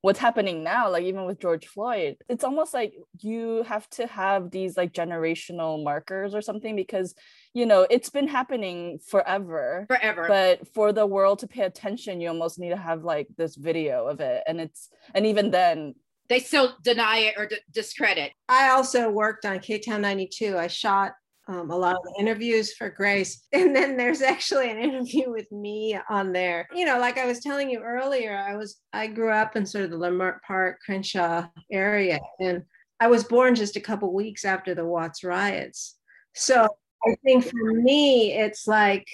what's 0.00 0.18
happening 0.18 0.62
now, 0.62 0.90
like 0.90 1.04
even 1.04 1.24
with 1.24 1.40
George 1.40 1.66
Floyd, 1.66 2.16
it's 2.28 2.44
almost 2.44 2.72
like 2.72 2.94
you 3.20 3.64
have 3.64 3.88
to 3.90 4.06
have 4.06 4.50
these 4.50 4.76
like 4.76 4.92
generational 4.92 5.82
markers 5.82 6.34
or 6.34 6.40
something 6.40 6.76
because 6.76 7.14
you 7.52 7.66
know 7.66 7.86
it's 7.90 8.10
been 8.10 8.28
happening 8.28 8.98
forever. 9.06 9.86
Forever. 9.88 10.26
But 10.28 10.68
for 10.74 10.92
the 10.92 11.06
world 11.06 11.40
to 11.40 11.46
pay 11.46 11.62
attention, 11.62 12.20
you 12.20 12.28
almost 12.28 12.58
need 12.58 12.70
to 12.70 12.76
have 12.76 13.04
like 13.04 13.28
this 13.36 13.56
video 13.56 14.06
of 14.06 14.20
it. 14.20 14.42
And 14.46 14.60
it's 14.60 14.88
and 15.14 15.26
even 15.26 15.50
then 15.50 15.94
they 16.28 16.40
still 16.40 16.76
deny 16.82 17.18
it 17.18 17.34
or 17.36 17.46
d- 17.46 17.56
discredit. 17.72 18.32
I 18.48 18.70
also 18.70 19.10
worked 19.10 19.44
on 19.44 19.60
K 19.60 19.78
Town 19.78 20.02
92. 20.02 20.56
I 20.56 20.66
shot 20.68 21.12
um, 21.48 21.70
a 21.70 21.76
lot 21.76 21.96
of 21.96 22.02
interviews 22.18 22.74
for 22.74 22.90
Grace. 22.90 23.46
And 23.52 23.74
then 23.74 23.96
there's 23.96 24.22
actually 24.22 24.70
an 24.70 24.78
interview 24.78 25.30
with 25.32 25.50
me 25.50 25.98
on 26.08 26.32
there. 26.32 26.68
You 26.72 26.84
know, 26.84 26.98
like 26.98 27.18
I 27.18 27.26
was 27.26 27.40
telling 27.40 27.70
you 27.70 27.80
earlier, 27.80 28.36
I 28.36 28.56
was 28.56 28.78
I 28.92 29.06
grew 29.06 29.32
up 29.32 29.56
in 29.56 29.66
sort 29.66 29.84
of 29.84 29.90
the 29.90 29.96
Leimert 29.96 30.40
Park, 30.46 30.78
Crenshaw 30.84 31.48
area, 31.72 32.20
and 32.38 32.62
I 33.00 33.08
was 33.08 33.24
born 33.24 33.54
just 33.54 33.76
a 33.76 33.80
couple 33.80 34.12
weeks 34.12 34.44
after 34.44 34.74
the 34.74 34.84
Watts 34.84 35.24
riots. 35.24 35.96
So 36.34 36.68
I 37.06 37.16
think 37.24 37.44
for 37.44 37.72
me, 37.72 38.32
it's 38.32 38.66
like 38.66 39.06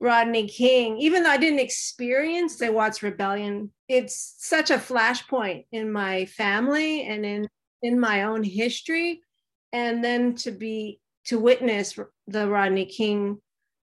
Rodney 0.00 0.48
King, 0.48 0.98
even 0.98 1.22
though 1.22 1.30
I 1.30 1.36
didn't 1.36 1.60
experience 1.60 2.56
the 2.56 2.72
Watts 2.72 3.02
rebellion, 3.02 3.72
it's 3.88 4.34
such 4.38 4.70
a 4.70 4.78
flashpoint 4.78 5.66
in 5.72 5.92
my 5.92 6.26
family 6.26 7.06
and 7.06 7.24
in 7.24 7.48
in 7.82 8.00
my 8.00 8.24
own 8.24 8.42
history. 8.42 9.20
And 9.72 10.02
then 10.02 10.34
to 10.36 10.50
be 10.50 11.00
to 11.28 11.38
witness 11.38 11.98
the 12.26 12.48
Rodney 12.48 12.86
King 12.86 13.38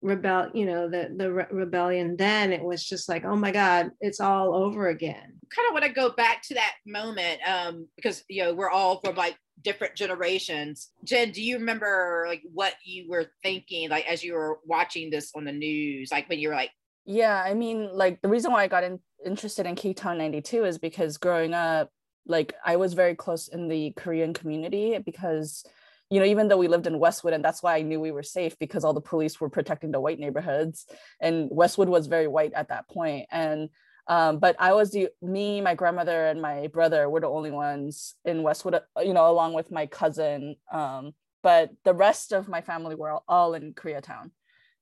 rebel, 0.02 0.50
you 0.54 0.66
know, 0.66 0.90
the 0.90 1.14
the 1.16 1.32
re- 1.32 1.46
rebellion. 1.52 2.16
Then 2.18 2.54
it 2.54 2.64
was 2.64 2.86
just 2.86 3.10
like, 3.10 3.26
oh 3.26 3.36
my 3.36 3.52
God, 3.52 3.92
it's 4.02 4.20
all 4.20 4.54
over 4.54 4.90
again. 4.90 5.40
Kind 5.50 5.68
of 5.68 5.74
want 5.74 5.86
to 5.86 5.92
go 5.92 6.12
back 6.12 6.44
to 6.44 6.54
that 6.56 6.76
moment 6.86 7.40
um, 7.48 7.88
because 7.96 8.24
you 8.30 8.44
know 8.44 8.54
we're 8.54 8.70
all 8.70 9.00
from 9.00 9.16
like 9.16 9.38
different 9.64 9.96
generations. 9.96 10.90
Jin, 11.04 11.32
do 11.32 11.42
you 11.42 11.58
remember 11.58 12.26
like 12.28 12.42
what 12.54 12.74
you 12.84 13.10
were 13.10 13.28
thinking 13.44 13.90
like 13.90 14.06
as 14.08 14.24
you 14.24 14.34
were 14.34 14.60
watching 14.66 15.10
this 15.10 15.32
on 15.36 15.46
the 15.46 15.52
news, 15.52 16.12
like 16.12 16.30
when 16.30 16.40
you 16.40 16.50
were 16.50 16.56
like? 16.56 16.72
Yeah, 17.06 17.42
I 17.44 17.54
mean, 17.54 17.90
like 17.92 18.22
the 18.22 18.30
reason 18.30 18.52
why 18.52 18.64
I 18.64 18.68
got 18.68 18.84
in, 18.84 19.00
interested 19.26 19.66
in 19.66 19.76
K-Town 19.76 20.18
92 20.18 20.66
is 20.66 20.78
because 20.78 21.18
growing 21.18 21.54
up, 21.54 21.90
like 22.28 22.54
I 22.64 22.76
was 22.76 22.94
very 22.94 23.16
close 23.16 23.48
in 23.48 23.68
the 23.68 23.92
Korean 23.98 24.34
community 24.34 25.00
because 25.04 25.66
you 26.10 26.20
know, 26.20 26.26
even 26.26 26.48
though 26.48 26.58
we 26.58 26.68
lived 26.68 26.88
in 26.88 27.00
Westwood, 27.00 27.34
and 27.34 27.44
that's 27.44 27.62
why 27.62 27.78
I 27.78 27.82
knew 27.82 28.00
we 28.00 28.12
were 28.12 28.24
safe 28.24 28.58
because 28.60 28.84
all 28.84 28.94
the 28.94 29.02
police 29.02 29.40
were 29.40 29.50
protecting 29.50 29.92
the 29.92 30.02
white 30.02 30.20
neighborhoods, 30.20 30.86
and 31.22 31.50
Westwood 31.52 31.90
was 31.90 32.08
very 32.08 32.28
white 32.28 32.54
at 32.54 32.70
that 32.70 32.90
point. 32.90 33.28
And 33.32 33.70
um, 34.08 34.40
but 34.40 34.56
I 34.58 34.74
was 34.74 34.90
the 34.92 35.10
me, 35.22 35.62
my 35.62 35.76
grandmother, 35.76 36.26
and 36.26 36.42
my 36.42 36.68
brother 36.68 37.08
were 37.08 37.20
the 37.20 37.30
only 37.30 37.52
ones 37.52 38.16
in 38.26 38.42
Westwood, 38.42 38.74
uh, 38.74 39.02
you 39.02 39.14
know, 39.14 39.30
along 39.30 39.54
with 39.54 39.72
my 39.72 39.86
cousin. 39.86 40.56
Um, 40.74 41.14
but 41.44 41.70
the 41.86 41.94
rest 41.94 42.34
of 42.34 42.48
my 42.50 42.62
family 42.62 42.96
were 42.96 43.20
all, 43.28 43.54
in 43.54 43.74
Koreatown. 43.74 44.32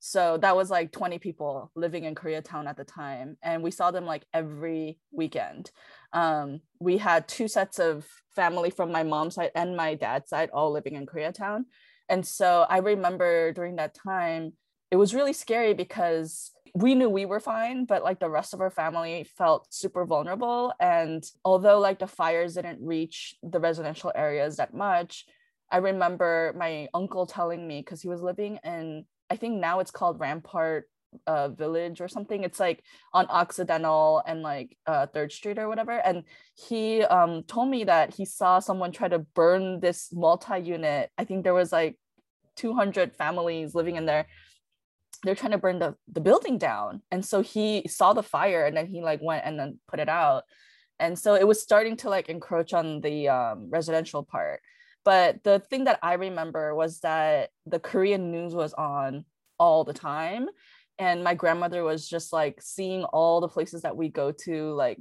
So 0.00 0.38
that 0.38 0.56
was 0.56 0.70
like 0.70 0.92
20 0.92 1.18
people 1.18 1.70
living 1.74 2.04
in 2.04 2.14
Koreatown 2.14 2.66
at 2.66 2.76
the 2.76 2.84
time. 2.84 3.36
And 3.42 3.62
we 3.62 3.70
saw 3.70 3.90
them 3.90 4.06
like 4.06 4.24
every 4.32 4.98
weekend. 5.12 5.70
Um, 6.12 6.60
we 6.80 6.98
had 6.98 7.28
two 7.28 7.48
sets 7.48 7.78
of 7.78 8.06
family 8.34 8.70
from 8.70 8.92
my 8.92 9.02
mom's 9.02 9.34
side 9.34 9.50
and 9.54 9.76
my 9.76 9.94
dad's 9.94 10.28
side 10.30 10.50
all 10.52 10.72
living 10.72 10.94
in 10.94 11.06
Koreatown. 11.06 11.64
And 12.08 12.26
so 12.26 12.66
I 12.68 12.78
remember 12.78 13.52
during 13.52 13.76
that 13.76 13.94
time, 13.94 14.52
it 14.90 14.96
was 14.96 15.14
really 15.14 15.32
scary 15.32 15.74
because 15.74 16.52
we 16.74 16.94
knew 16.94 17.10
we 17.10 17.26
were 17.26 17.40
fine, 17.40 17.84
but 17.84 18.02
like 18.02 18.20
the 18.20 18.30
rest 18.30 18.54
of 18.54 18.60
our 18.60 18.70
family 18.70 19.26
felt 19.36 19.66
super 19.72 20.06
vulnerable. 20.06 20.72
And 20.80 21.24
although 21.44 21.78
like 21.78 21.98
the 21.98 22.06
fires 22.06 22.54
didn't 22.54 22.78
reach 22.80 23.34
the 23.42 23.60
residential 23.60 24.12
areas 24.14 24.56
that 24.56 24.74
much, 24.74 25.26
I 25.70 25.78
remember 25.78 26.54
my 26.56 26.88
uncle 26.94 27.26
telling 27.26 27.66
me 27.66 27.80
because 27.80 28.00
he 28.00 28.08
was 28.08 28.22
living 28.22 28.58
in 28.64 29.04
I 29.30 29.36
think 29.36 29.60
now 29.60 29.80
it's 29.80 29.90
called 29.90 30.20
Rampart 30.20 30.88
uh, 31.26 31.48
village 31.48 32.00
or 32.00 32.08
something. 32.08 32.44
It's 32.44 32.60
like 32.60 32.82
on 33.12 33.26
Occidental 33.28 34.22
and 34.26 34.42
like 34.42 34.76
uh, 34.86 35.06
Third 35.06 35.32
Street 35.32 35.58
or 35.58 35.68
whatever. 35.68 35.92
And 35.92 36.24
he 36.54 37.02
um, 37.02 37.42
told 37.44 37.70
me 37.70 37.84
that 37.84 38.14
he 38.14 38.24
saw 38.24 38.58
someone 38.58 38.92
try 38.92 39.08
to 39.08 39.18
burn 39.18 39.80
this 39.80 40.12
multi-unit. 40.12 41.10
I 41.18 41.24
think 41.24 41.44
there 41.44 41.54
was 41.54 41.72
like 41.72 41.96
200 42.56 43.14
families 43.14 43.74
living 43.74 43.96
in 43.96 44.06
there. 44.06 44.26
They're 45.24 45.34
trying 45.34 45.52
to 45.52 45.58
burn 45.58 45.78
the, 45.78 45.96
the 46.12 46.20
building 46.20 46.58
down. 46.58 47.02
And 47.10 47.24
so 47.24 47.42
he 47.42 47.86
saw 47.88 48.12
the 48.12 48.22
fire 48.22 48.66
and 48.66 48.76
then 48.76 48.86
he 48.86 49.02
like 49.02 49.20
went 49.22 49.44
and 49.44 49.58
then 49.58 49.78
put 49.88 50.00
it 50.00 50.08
out. 50.08 50.44
And 51.00 51.18
so 51.18 51.34
it 51.34 51.46
was 51.46 51.62
starting 51.62 51.96
to 51.98 52.10
like 52.10 52.28
encroach 52.28 52.72
on 52.72 53.00
the 53.00 53.28
um, 53.28 53.70
residential 53.70 54.22
part. 54.22 54.60
But 55.04 55.42
the 55.42 55.60
thing 55.60 55.84
that 55.84 55.98
I 56.02 56.14
remember 56.14 56.74
was 56.74 57.00
that 57.00 57.50
the 57.66 57.80
Korean 57.80 58.30
news 58.30 58.54
was 58.54 58.74
on 58.74 59.24
all 59.58 59.84
the 59.84 59.92
time 59.92 60.48
and 60.98 61.22
my 61.22 61.34
grandmother 61.34 61.84
was 61.84 62.08
just 62.08 62.32
like 62.32 62.60
seeing 62.60 63.04
all 63.04 63.40
the 63.40 63.48
places 63.48 63.82
that 63.82 63.96
we 63.96 64.08
go 64.08 64.32
to 64.32 64.72
like 64.72 64.98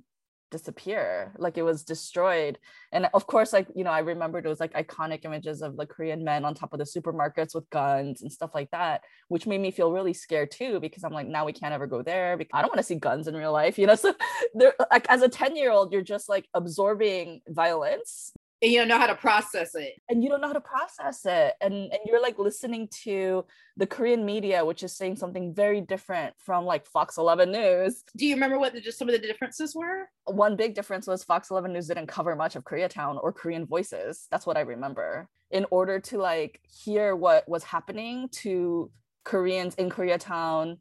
disappear 0.49 1.33
like 1.37 1.57
it 1.57 1.63
was 1.63 1.83
destroyed. 1.83 2.57
And 2.91 3.09
of 3.13 3.27
course 3.27 3.51
like 3.51 3.67
you 3.75 3.83
know 3.83 3.91
i 3.91 3.99
remembered 3.99 4.45
it 4.45 4.49
was 4.49 4.61
like 4.61 4.73
iconic 4.73 5.25
images 5.25 5.61
of 5.61 5.75
the 5.75 5.85
korean 5.85 6.23
men 6.23 6.45
on 6.45 6.55
top 6.55 6.71
of 6.71 6.79
the 6.79 6.85
supermarkets 6.85 7.53
with 7.53 7.69
guns 7.69 8.21
and 8.21 8.31
stuff 8.31 8.51
like 8.55 8.71
that 8.71 9.01
which 9.27 9.45
made 9.45 9.59
me 9.59 9.71
feel 9.71 9.91
really 9.91 10.13
scared 10.13 10.49
too 10.49 10.79
because 10.79 11.03
i'm 11.03 11.11
like 11.11 11.27
now 11.27 11.45
we 11.45 11.51
can't 11.51 11.73
ever 11.73 11.85
go 11.85 12.01
there 12.01 12.37
because 12.37 12.51
i 12.53 12.61
don't 12.61 12.69
want 12.69 12.77
to 12.77 12.83
see 12.83 12.95
guns 12.95 13.27
in 13.27 13.35
real 13.35 13.51
life 13.51 13.77
you 13.77 13.85
know? 13.85 13.95
So 13.95 14.13
there 14.55 14.73
like 14.89 15.05
as 15.09 15.21
a 15.21 15.27
10 15.29 15.57
year 15.57 15.69
old 15.69 15.91
you're 15.91 16.01
just 16.01 16.29
like 16.29 16.47
absorbing 16.53 17.41
violence 17.49 18.31
and 18.61 18.71
you 18.71 18.79
don't 18.79 18.87
know 18.87 18.97
how 18.97 19.07
to 19.07 19.15
process 19.15 19.75
it. 19.75 20.01
And 20.09 20.23
you 20.23 20.29
don't 20.29 20.41
know 20.41 20.47
how 20.47 20.53
to 20.53 20.61
process 20.61 21.25
it. 21.25 21.53
And 21.61 21.73
and 21.73 21.99
you're 22.05 22.21
like 22.21 22.39
listening 22.39 22.87
to 23.03 23.45
the 23.75 23.85
korean 23.85 24.25
media 24.25 24.65
which 24.65 24.81
is 24.81 24.95
saying 24.95 25.15
something 25.15 25.53
very 25.53 25.81
different 25.81 26.33
from 26.39 26.65
like 26.65 26.85
fox 26.85 27.17
11 27.17 27.51
news. 27.51 28.03
Do 28.15 28.25
you 28.25 28.35
remember 28.35 28.57
what 28.57 28.73
the, 28.73 28.81
just 28.81 28.97
some 28.97 29.07
of 29.07 29.13
the 29.13 29.25
differences 29.25 29.75
were? 29.75 30.09
One 30.25 30.55
big 30.55 30.73
difference 30.73 31.07
was 31.07 31.23
fox 31.23 31.51
11 31.51 31.71
news 31.73 31.87
didn't 31.87 32.07
cover 32.07 32.35
much 32.35 32.55
of 32.55 32.63
koreatown 32.63 33.21
or 33.21 33.31
korean 33.31 33.65
voices. 33.65 34.27
That's 34.31 34.45
what 34.45 34.57
i 34.57 34.61
remember. 34.61 35.27
In 35.51 35.65
order 35.69 35.99
to 35.99 36.17
like 36.17 36.59
hear 36.63 37.15
what 37.15 37.47
was 37.47 37.63
happening 37.63 38.29
to 38.43 38.91
koreans 39.23 39.75
in 39.75 39.89
koreatown 39.89 40.77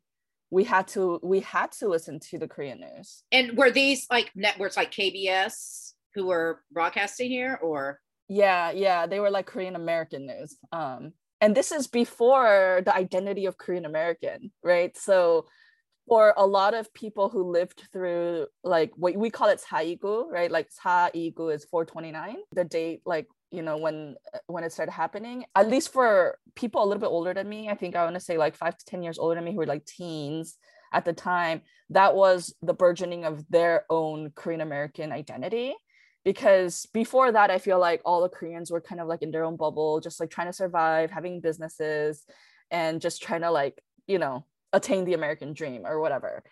we 0.50 0.62
had 0.62 0.86
to 0.86 1.18
we 1.24 1.40
had 1.40 1.72
to 1.72 1.88
listen 1.88 2.20
to 2.20 2.38
the 2.38 2.48
korean 2.48 2.80
news. 2.80 3.24
And 3.32 3.56
were 3.56 3.70
these 3.70 4.06
like 4.10 4.30
networks 4.34 4.76
like 4.76 4.92
kbs 4.92 5.92
who 6.16 6.26
were 6.26 6.62
broadcasting 6.72 7.30
here 7.30 7.60
or 7.62 8.00
yeah 8.28 8.72
yeah 8.72 9.06
they 9.06 9.20
were 9.20 9.30
like 9.30 9.46
korean 9.46 9.76
american 9.76 10.26
news 10.26 10.56
um 10.72 11.12
and 11.40 11.54
this 11.54 11.70
is 11.70 11.86
before 11.86 12.82
the 12.84 12.94
identity 12.94 13.46
of 13.46 13.56
korean 13.56 13.84
american 13.84 14.50
right 14.64 14.96
so 14.96 15.46
for 16.08 16.32
a 16.36 16.46
lot 16.46 16.74
of 16.74 16.92
people 16.94 17.28
who 17.28 17.50
lived 17.50 17.82
through 17.92 18.46
like 18.62 18.92
what 18.96 19.16
we 19.16 19.30
call 19.30 19.48
it 19.48 19.60
Saigu, 19.60 20.30
right? 20.30 20.50
Like 20.50 20.68
Saigu 20.70 21.52
is 21.52 21.64
429, 21.64 22.36
the 22.52 22.64
date 22.64 23.02
like 23.04 23.26
you 23.50 23.62
know 23.62 23.76
when 23.76 24.16
uh, 24.34 24.38
when 24.46 24.64
it 24.64 24.72
started 24.72 24.92
happening. 24.92 25.44
At 25.54 25.68
least 25.68 25.92
for 25.92 26.38
people 26.54 26.82
a 26.82 26.86
little 26.86 27.00
bit 27.00 27.08
older 27.08 27.34
than 27.34 27.48
me, 27.48 27.68
I 27.68 27.74
think 27.74 27.96
I 27.96 28.04
want 28.04 28.14
to 28.14 28.20
say 28.20 28.38
like 28.38 28.54
five 28.54 28.76
to 28.76 28.84
ten 28.84 29.02
years 29.02 29.18
older 29.18 29.34
than 29.34 29.44
me 29.44 29.52
who 29.52 29.58
were 29.58 29.66
like 29.66 29.84
teens 29.84 30.56
at 30.92 31.04
the 31.04 31.12
time. 31.12 31.62
That 31.90 32.14
was 32.14 32.54
the 32.62 32.74
burgeoning 32.74 33.24
of 33.24 33.44
their 33.48 33.84
own 33.90 34.30
Korean 34.34 34.60
American 34.60 35.12
identity 35.12 35.74
because 36.26 36.86
before 36.92 37.30
that 37.30 37.50
i 37.50 37.56
feel 37.56 37.78
like 37.78 38.02
all 38.04 38.20
the 38.20 38.28
koreans 38.28 38.70
were 38.70 38.80
kind 38.80 39.00
of 39.00 39.06
like 39.06 39.22
in 39.22 39.30
their 39.30 39.44
own 39.44 39.56
bubble 39.56 40.00
just 40.00 40.18
like 40.20 40.28
trying 40.28 40.48
to 40.48 40.52
survive 40.52 41.10
having 41.10 41.40
businesses 41.40 42.26
and 42.70 43.00
just 43.00 43.22
trying 43.22 43.42
to 43.42 43.50
like 43.50 43.80
you 44.06 44.18
know 44.18 44.44
attain 44.72 45.04
the 45.04 45.14
american 45.14 45.52
dream 45.52 45.82
or 45.84 46.00
whatever. 46.00 46.42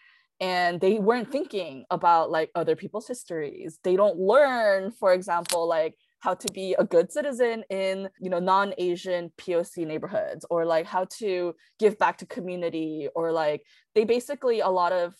And 0.41 0.81
they 0.81 0.99
weren't 0.99 1.31
thinking 1.31 1.85
about 1.91 2.29
like 2.29 2.51
other 2.57 2.75
people's 2.75 3.07
histories. 3.07 3.79
They 3.85 3.95
don't 3.95 4.19
learn 4.19 4.91
for 4.91 5.13
example 5.13 5.69
like 5.69 5.95
how 6.19 6.35
to 6.35 6.53
be 6.53 6.75
a 6.79 6.85
good 6.85 7.13
citizen 7.13 7.65
in 7.71 8.09
you 8.19 8.31
know 8.31 8.41
non-asian 8.41 9.31
poc 9.39 9.87
neighborhoods 9.87 10.45
or 10.51 10.65
like 10.65 10.87
how 10.87 11.05
to 11.19 11.55
give 11.79 11.99
back 11.99 12.19
to 12.19 12.27
community 12.27 13.09
or 13.15 13.31
like 13.31 13.63
they 13.95 14.05
basically 14.05 14.61
a 14.61 14.69
lot 14.69 14.93
of 14.93 15.15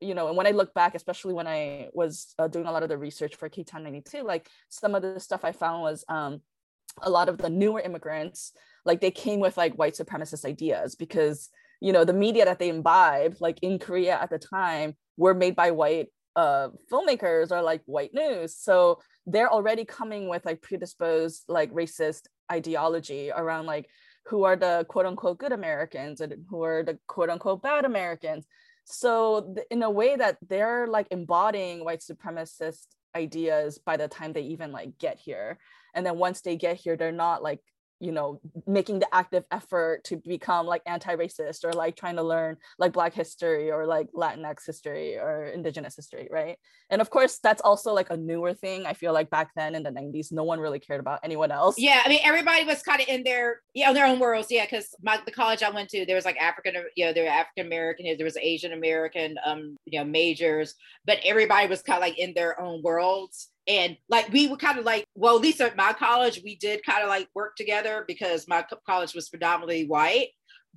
you 0.00 0.14
know, 0.14 0.28
and 0.28 0.36
when 0.36 0.46
I 0.46 0.50
look 0.50 0.72
back, 0.74 0.94
especially 0.94 1.34
when 1.34 1.46
I 1.46 1.88
was 1.92 2.34
uh, 2.38 2.48
doing 2.48 2.66
a 2.66 2.72
lot 2.72 2.82
of 2.82 2.88
the 2.88 2.98
research 2.98 3.36
for 3.36 3.48
K-Town 3.48 3.84
92, 3.84 4.22
like 4.22 4.48
some 4.68 4.94
of 4.94 5.02
the 5.02 5.20
stuff 5.20 5.44
I 5.44 5.52
found 5.52 5.82
was 5.82 6.04
um, 6.08 6.40
a 7.02 7.10
lot 7.10 7.28
of 7.28 7.38
the 7.38 7.50
newer 7.50 7.80
immigrants, 7.80 8.52
like 8.84 9.00
they 9.00 9.10
came 9.10 9.40
with 9.40 9.56
like 9.56 9.74
white 9.74 9.94
supremacist 9.94 10.44
ideas 10.44 10.94
because, 10.94 11.50
you 11.80 11.92
know, 11.92 12.04
the 12.04 12.12
media 12.12 12.44
that 12.46 12.58
they 12.58 12.70
imbibe, 12.70 13.36
like 13.40 13.58
in 13.62 13.78
Korea 13.78 14.18
at 14.18 14.30
the 14.30 14.38
time, 14.38 14.94
were 15.16 15.34
made 15.34 15.54
by 15.54 15.70
white 15.70 16.08
uh, 16.36 16.68
filmmakers 16.90 17.50
or 17.50 17.60
like 17.60 17.82
white 17.84 18.14
news. 18.14 18.56
So 18.56 19.00
they're 19.26 19.50
already 19.50 19.84
coming 19.84 20.28
with 20.28 20.44
like 20.46 20.62
predisposed 20.62 21.44
like 21.48 21.72
racist 21.72 22.22
ideology 22.50 23.30
around 23.30 23.66
like 23.66 23.88
who 24.26 24.44
are 24.44 24.56
the 24.56 24.86
quote 24.88 25.06
unquote 25.06 25.38
good 25.38 25.52
Americans 25.52 26.20
and 26.20 26.34
who 26.48 26.62
are 26.62 26.82
the 26.82 26.98
quote 27.06 27.30
unquote 27.30 27.62
bad 27.62 27.84
Americans 27.84 28.46
so 28.84 29.54
in 29.70 29.82
a 29.82 29.90
way 29.90 30.16
that 30.16 30.36
they're 30.48 30.86
like 30.86 31.08
embodying 31.10 31.84
white 31.84 32.00
supremacist 32.00 32.86
ideas 33.14 33.78
by 33.78 33.96
the 33.96 34.08
time 34.08 34.32
they 34.32 34.42
even 34.42 34.72
like 34.72 34.98
get 34.98 35.18
here. 35.18 35.58
And 35.94 36.06
then 36.06 36.16
once 36.18 36.40
they 36.40 36.56
get 36.56 36.76
here 36.76 36.96
they're 36.96 37.12
not 37.12 37.42
like 37.42 37.60
you 38.00 38.12
know 38.12 38.40
making 38.66 38.98
the 38.98 39.14
active 39.14 39.44
effort 39.50 40.02
to 40.04 40.16
become 40.16 40.66
like 40.66 40.82
anti-racist 40.86 41.64
or 41.64 41.72
like 41.72 41.96
trying 41.96 42.16
to 42.16 42.22
learn 42.22 42.56
like 42.78 42.92
black 42.92 43.12
history 43.12 43.70
or 43.70 43.86
like 43.86 44.08
latinx 44.14 44.66
history 44.66 45.16
or 45.16 45.46
indigenous 45.46 45.94
history 45.94 46.28
right? 46.30 46.56
And 46.90 47.00
of 47.00 47.10
course 47.10 47.38
that's 47.42 47.62
also 47.62 47.92
like 47.92 48.10
a 48.10 48.16
newer 48.16 48.54
thing 48.54 48.86
i 48.86 48.94
feel 48.94 49.12
like 49.12 49.30
back 49.30 49.50
then 49.54 49.74
in 49.74 49.82
the 49.82 49.90
90s 49.90 50.32
no 50.32 50.44
one 50.44 50.58
really 50.58 50.80
cared 50.80 51.00
about 51.00 51.20
anyone 51.22 51.50
else. 51.50 51.76
Yeah 51.78 52.02
i 52.04 52.08
mean 52.08 52.20
everybody 52.24 52.64
was 52.64 52.82
kind 52.82 53.00
of 53.00 53.08
in 53.08 53.22
their 53.22 53.60
yeah 53.74 53.88
in 53.88 53.94
their 53.94 54.06
own 54.06 54.18
worlds 54.18 54.48
yeah 54.50 54.64
because 54.64 54.94
the 55.26 55.32
college 55.32 55.62
i 55.62 55.70
went 55.70 55.88
to 55.90 56.04
there 56.06 56.16
was 56.16 56.24
like 56.24 56.36
african 56.38 56.74
you 56.96 57.04
know 57.04 57.12
there 57.12 57.24
were 57.24 57.30
african 57.30 57.66
american 57.66 58.06
there 58.16 58.24
was 58.24 58.36
asian 58.38 58.72
american 58.72 59.36
um 59.44 59.76
you 59.84 59.98
know 59.98 60.04
majors 60.04 60.74
but 61.06 61.18
everybody 61.24 61.68
was 61.68 61.82
kind 61.82 61.98
of 61.98 62.02
like 62.02 62.18
in 62.18 62.32
their 62.34 62.60
own 62.60 62.82
worlds 62.82 63.50
and 63.70 63.96
like 64.08 64.28
we 64.32 64.48
were 64.48 64.56
kind 64.56 64.80
of 64.80 64.84
like 64.84 65.04
well 65.14 65.36
at 65.36 65.42
least 65.42 65.60
at 65.60 65.76
my 65.76 65.92
college 65.92 66.40
we 66.44 66.56
did 66.56 66.84
kind 66.84 67.04
of 67.04 67.08
like 67.08 67.28
work 67.36 67.54
together 67.54 68.04
because 68.08 68.48
my 68.48 68.64
college 68.84 69.14
was 69.14 69.28
predominantly 69.28 69.86
white. 69.86 70.28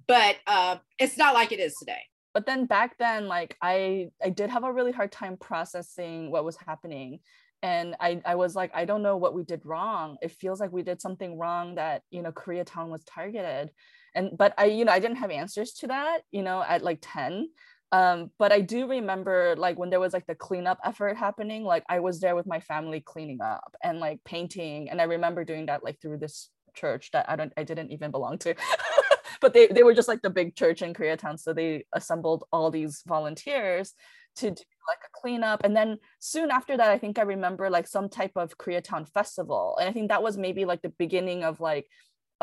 But 0.07 0.37
uh, 0.47 0.77
it's 0.99 1.17
not 1.17 1.33
like 1.33 1.51
it 1.51 1.59
is 1.59 1.75
today. 1.75 2.01
But 2.33 2.45
then 2.45 2.65
back 2.65 2.97
then 2.97 3.27
like 3.27 3.57
i 3.61 4.09
i 4.23 4.29
did 4.29 4.49
have 4.49 4.63
a 4.63 4.71
really 4.71 4.91
hard 4.91 5.11
time 5.11 5.37
processing 5.37 6.31
what 6.31 6.45
was 6.45 6.57
happening. 6.57 7.19
And 7.63 7.95
I, 7.99 8.21
I 8.25 8.35
was 8.35 8.55
like 8.55 8.71
i 8.75 8.85
don't 8.85 9.01
know 9.01 9.17
what 9.17 9.33
we 9.33 9.43
did 9.43 9.65
wrong. 9.65 10.17
It 10.21 10.31
feels 10.31 10.59
like 10.59 10.71
we 10.71 10.83
did 10.83 11.01
something 11.01 11.39
wrong 11.39 11.75
that 11.75 12.03
you 12.11 12.21
know 12.21 12.31
koreatown 12.31 12.89
was 12.89 13.03
targeted. 13.05 13.71
And 14.13 14.37
but 14.37 14.53
i 14.59 14.65
you 14.65 14.85
know 14.85 14.91
i 14.91 14.99
didn't 14.99 15.17
have 15.17 15.31
answers 15.31 15.73
to 15.79 15.87
that 15.87 16.19
you 16.31 16.43
know 16.43 16.63
at 16.67 16.83
like 16.83 16.99
10 17.01 17.49
um, 17.93 18.31
but 18.39 18.51
I 18.51 18.59
do 18.59 18.87
remember 18.87 19.53
like 19.55 19.77
when 19.77 19.91
there 19.91 19.99
was 19.99 20.13
like 20.13 20.25
the 20.25 20.33
cleanup 20.33 20.79
effort 20.83 21.15
happening, 21.15 21.63
like 21.63 21.83
I 21.87 21.99
was 21.99 22.19
there 22.19 22.35
with 22.35 22.47
my 22.47 22.59
family 22.59 23.01
cleaning 23.01 23.39
up 23.39 23.75
and 23.83 23.99
like 23.99 24.19
painting. 24.25 24.89
And 24.89 24.99
I 24.99 25.03
remember 25.03 25.43
doing 25.45 25.67
that 25.67 25.83
like 25.83 26.01
through 26.01 26.17
this 26.17 26.49
church 26.73 27.11
that 27.11 27.29
I 27.29 27.35
don't 27.35 27.53
I 27.55 27.63
didn't 27.63 27.91
even 27.91 28.09
belong 28.09 28.39
to. 28.39 28.55
but 29.41 29.53
they, 29.53 29.67
they 29.67 29.83
were 29.83 29.93
just 29.93 30.07
like 30.07 30.23
the 30.23 30.31
big 30.31 30.55
church 30.55 30.81
in 30.81 30.95
Koreatown. 30.95 31.39
So 31.39 31.53
they 31.53 31.85
assembled 31.93 32.45
all 32.51 32.71
these 32.71 33.03
volunteers 33.05 33.93
to 34.37 34.49
do 34.49 34.63
like 34.87 34.97
a 35.05 35.21
cleanup. 35.21 35.63
And 35.63 35.75
then 35.75 35.99
soon 36.17 36.49
after 36.49 36.75
that, 36.75 36.89
I 36.89 36.97
think 36.97 37.19
I 37.19 37.23
remember 37.23 37.69
like 37.69 37.87
some 37.87 38.09
type 38.09 38.31
of 38.35 38.57
Koreatown 38.57 39.07
festival. 39.07 39.77
And 39.79 39.87
I 39.87 39.93
think 39.93 40.09
that 40.09 40.23
was 40.23 40.35
maybe 40.35 40.65
like 40.65 40.81
the 40.81 40.89
beginning 40.97 41.43
of 41.43 41.59
like 41.59 41.85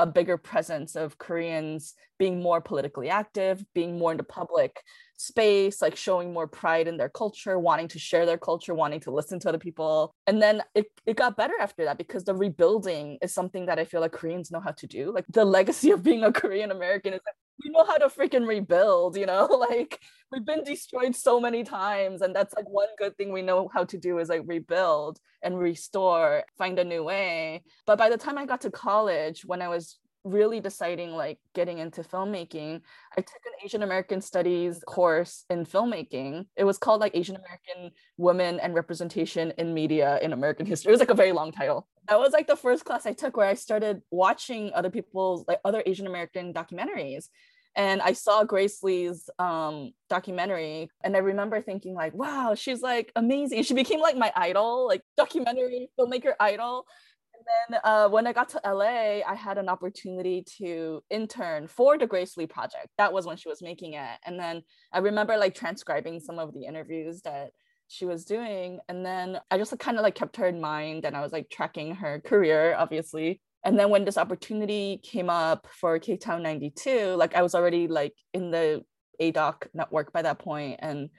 a 0.01 0.07
bigger 0.07 0.39
presence 0.39 0.97
of 0.97 1.19
Koreans 1.19 1.95
being 2.19 2.43
more 2.43 2.63
politically 2.63 3.11
active, 3.11 3.63
being 3.75 3.99
more 3.99 4.13
in 4.13 4.17
the 4.17 4.25
public 4.25 4.83
space, 5.19 5.83
like 5.83 5.95
showing 5.95 6.33
more 6.33 6.47
pride 6.47 6.89
in 6.89 6.97
their 6.97 7.11
culture, 7.11 7.59
wanting 7.59 7.89
to 7.89 7.99
share 7.99 8.25
their 8.25 8.39
culture, 8.39 8.75
wanting 8.75 9.01
to 9.01 9.11
listen 9.11 9.39
to 9.41 9.51
other 9.51 9.59
people. 9.59 10.15
And 10.27 10.41
then 10.41 10.63
it, 10.75 10.87
it 11.05 11.17
got 11.17 11.37
better 11.37 11.53
after 11.61 11.85
that 11.85 11.99
because 11.99 12.25
the 12.25 12.35
rebuilding 12.35 13.19
is 13.21 13.35
something 13.35 13.67
that 13.67 13.79
I 13.79 13.85
feel 13.85 14.01
like 14.01 14.13
Koreans 14.13 14.51
know 14.51 14.61
how 14.61 14.73
to 14.73 14.87
do. 14.87 15.13
Like 15.13 15.27
the 15.29 15.45
legacy 15.45 15.91
of 15.97 16.03
being 16.03 16.25
a 16.25 16.33
Korean 16.33 16.71
American 16.71 17.13
is 17.13 17.21
we 17.63 17.71
know 17.71 17.85
how 17.85 17.99
to 17.99 18.09
freaking 18.09 18.47
rebuild, 18.47 19.17
you 19.17 19.27
know, 19.27 19.47
like 19.71 20.01
we've 20.33 20.45
been 20.45 20.65
destroyed 20.65 21.15
so 21.15 21.41
many 21.41 21.65
times. 21.65 22.23
And 22.23 22.35
that's 22.35 22.55
like 22.55 22.69
one 22.69 22.89
good 22.99 23.17
thing 23.17 23.33
we 23.33 23.43
know 23.43 23.69
how 23.73 23.85
to 23.85 23.99
do 23.99 24.19
is 24.19 24.29
like 24.29 24.43
rebuild 24.47 25.19
and 25.43 25.59
restore, 25.59 26.45
find 26.59 26.79
a 26.79 26.85
new 26.85 27.03
way. 27.03 27.63
But 27.87 27.99
by 27.99 28.11
the 28.11 28.19
time 28.19 28.39
I 28.39 28.47
got 28.47 28.63
to 28.63 28.71
college, 28.71 29.45
when 29.45 29.63
I 29.63 29.69
was 29.69 29.99
really 30.25 30.61
deciding 30.61 31.13
like 31.13 31.39
getting 31.55 31.79
into 31.79 32.03
filmmaking 32.03 32.81
i 33.17 33.21
took 33.21 33.41
an 33.47 33.53
asian 33.65 33.83
american 33.83 34.21
studies 34.21 34.83
course 34.87 35.45
in 35.49 35.65
filmmaking 35.65 36.45
it 36.57 36.65
was 36.65 36.77
called 36.77 37.01
like 37.01 37.17
asian 37.17 37.37
american 37.37 37.91
women 38.19 38.61
and 38.61 38.75
representation 38.75 39.51
in 39.57 39.73
media 39.73 40.19
in 40.21 40.33
american 40.35 40.67
history 40.67 40.91
it 40.91 40.93
was 40.93 41.01
like 41.01 41.11
a 41.11 41.15
very 41.15 41.33
long 41.33 41.51
title 41.51 41.89
that 42.07 42.19
was 42.19 42.33
like 42.33 42.47
the 42.47 42.57
first 42.57 42.85
class 42.85 43.07
i 43.07 43.13
took 43.13 43.37
where 43.37 43.49
i 43.49 43.55
started 43.55 44.03
watching 44.11 44.71
other 44.75 44.91
people's 44.91 45.45
like 45.49 45.61
other 45.65 45.83
asian 45.87 46.07
american 46.07 46.53
documentaries 46.53 47.29
and 47.77 48.03
I 48.03 48.13
saw 48.13 48.45
Grace 48.45 48.83
Lee's 48.83 49.31
um, 49.39 49.93
documentary, 50.09 50.91
and 51.03 51.17
I 51.17 51.21
remember 51.21 51.63
thinking 51.63 51.95
like, 51.95 52.15
"Wow, 52.15 52.55
she's 52.55 52.83
like 52.83 53.13
amazing." 53.17 53.63
She 53.63 53.75
became 53.75 54.01
like 54.01 54.17
my 54.17 54.33
idol, 54.35 54.87
like 54.87 55.03
documentary 55.17 55.89
filmmaker 55.99 56.35
idol. 56.41 56.87
And 57.35 57.45
then 57.71 57.81
uh, 57.85 58.09
when 58.09 58.27
I 58.27 58.33
got 58.33 58.51
to 58.51 58.61
LA, 58.65 59.21
I 59.27 59.35
had 59.35 59.57
an 59.57 59.69
opportunity 59.69 60.45
to 60.59 61.03
intern 61.09 61.69
for 61.69 61.97
the 61.97 62.07
Grace 62.07 62.37
Lee 62.37 62.47
project. 62.47 62.89
That 62.99 63.13
was 63.13 63.25
when 63.25 63.37
she 63.37 63.49
was 63.49 63.63
making 63.63 63.95
it, 63.95 64.19
and 64.27 64.39
then 64.39 64.63
I 64.93 64.99
remember 64.99 65.37
like 65.37 65.55
transcribing 65.55 66.21
some 66.21 66.39
of 66.39 66.53
the 66.53 66.65
interviews 66.65 67.23
that 67.23 67.51
she 67.89 68.05
was 68.05 68.25
doing, 68.25 68.81
and 68.89 69.07
then 69.07 69.41
I 69.51 69.59
just 69.59 69.77
kind 69.79 69.97
of 69.97 70.03
like 70.03 70.17
kept 70.17 70.37
her 70.37 70.47
in 70.47 70.61
mind, 70.61 71.05
and 71.05 71.17
I 71.17 71.21
was 71.21 71.33
like 71.33 71.51
tracking 71.51 71.95
her 71.95 72.21
career, 72.21 72.75
obviously 72.77 73.41
and 73.65 73.79
then 73.79 73.91
when 73.91 74.05
this 74.05 74.19
opportunity 74.19 75.01
came 75.03 75.29
up 75.29 75.67
for 75.71 75.99
k-town 75.99 76.43
92 76.43 77.15
like 77.17 77.35
i 77.35 77.43
was 77.43 77.55
already 77.55 77.89
like 77.89 78.15
in 78.33 78.51
the 78.51 78.85
A-Doc 79.21 79.69
network 79.75 80.13
by 80.13 80.23
that 80.23 80.39
point 80.39 80.81
and 80.81 81.11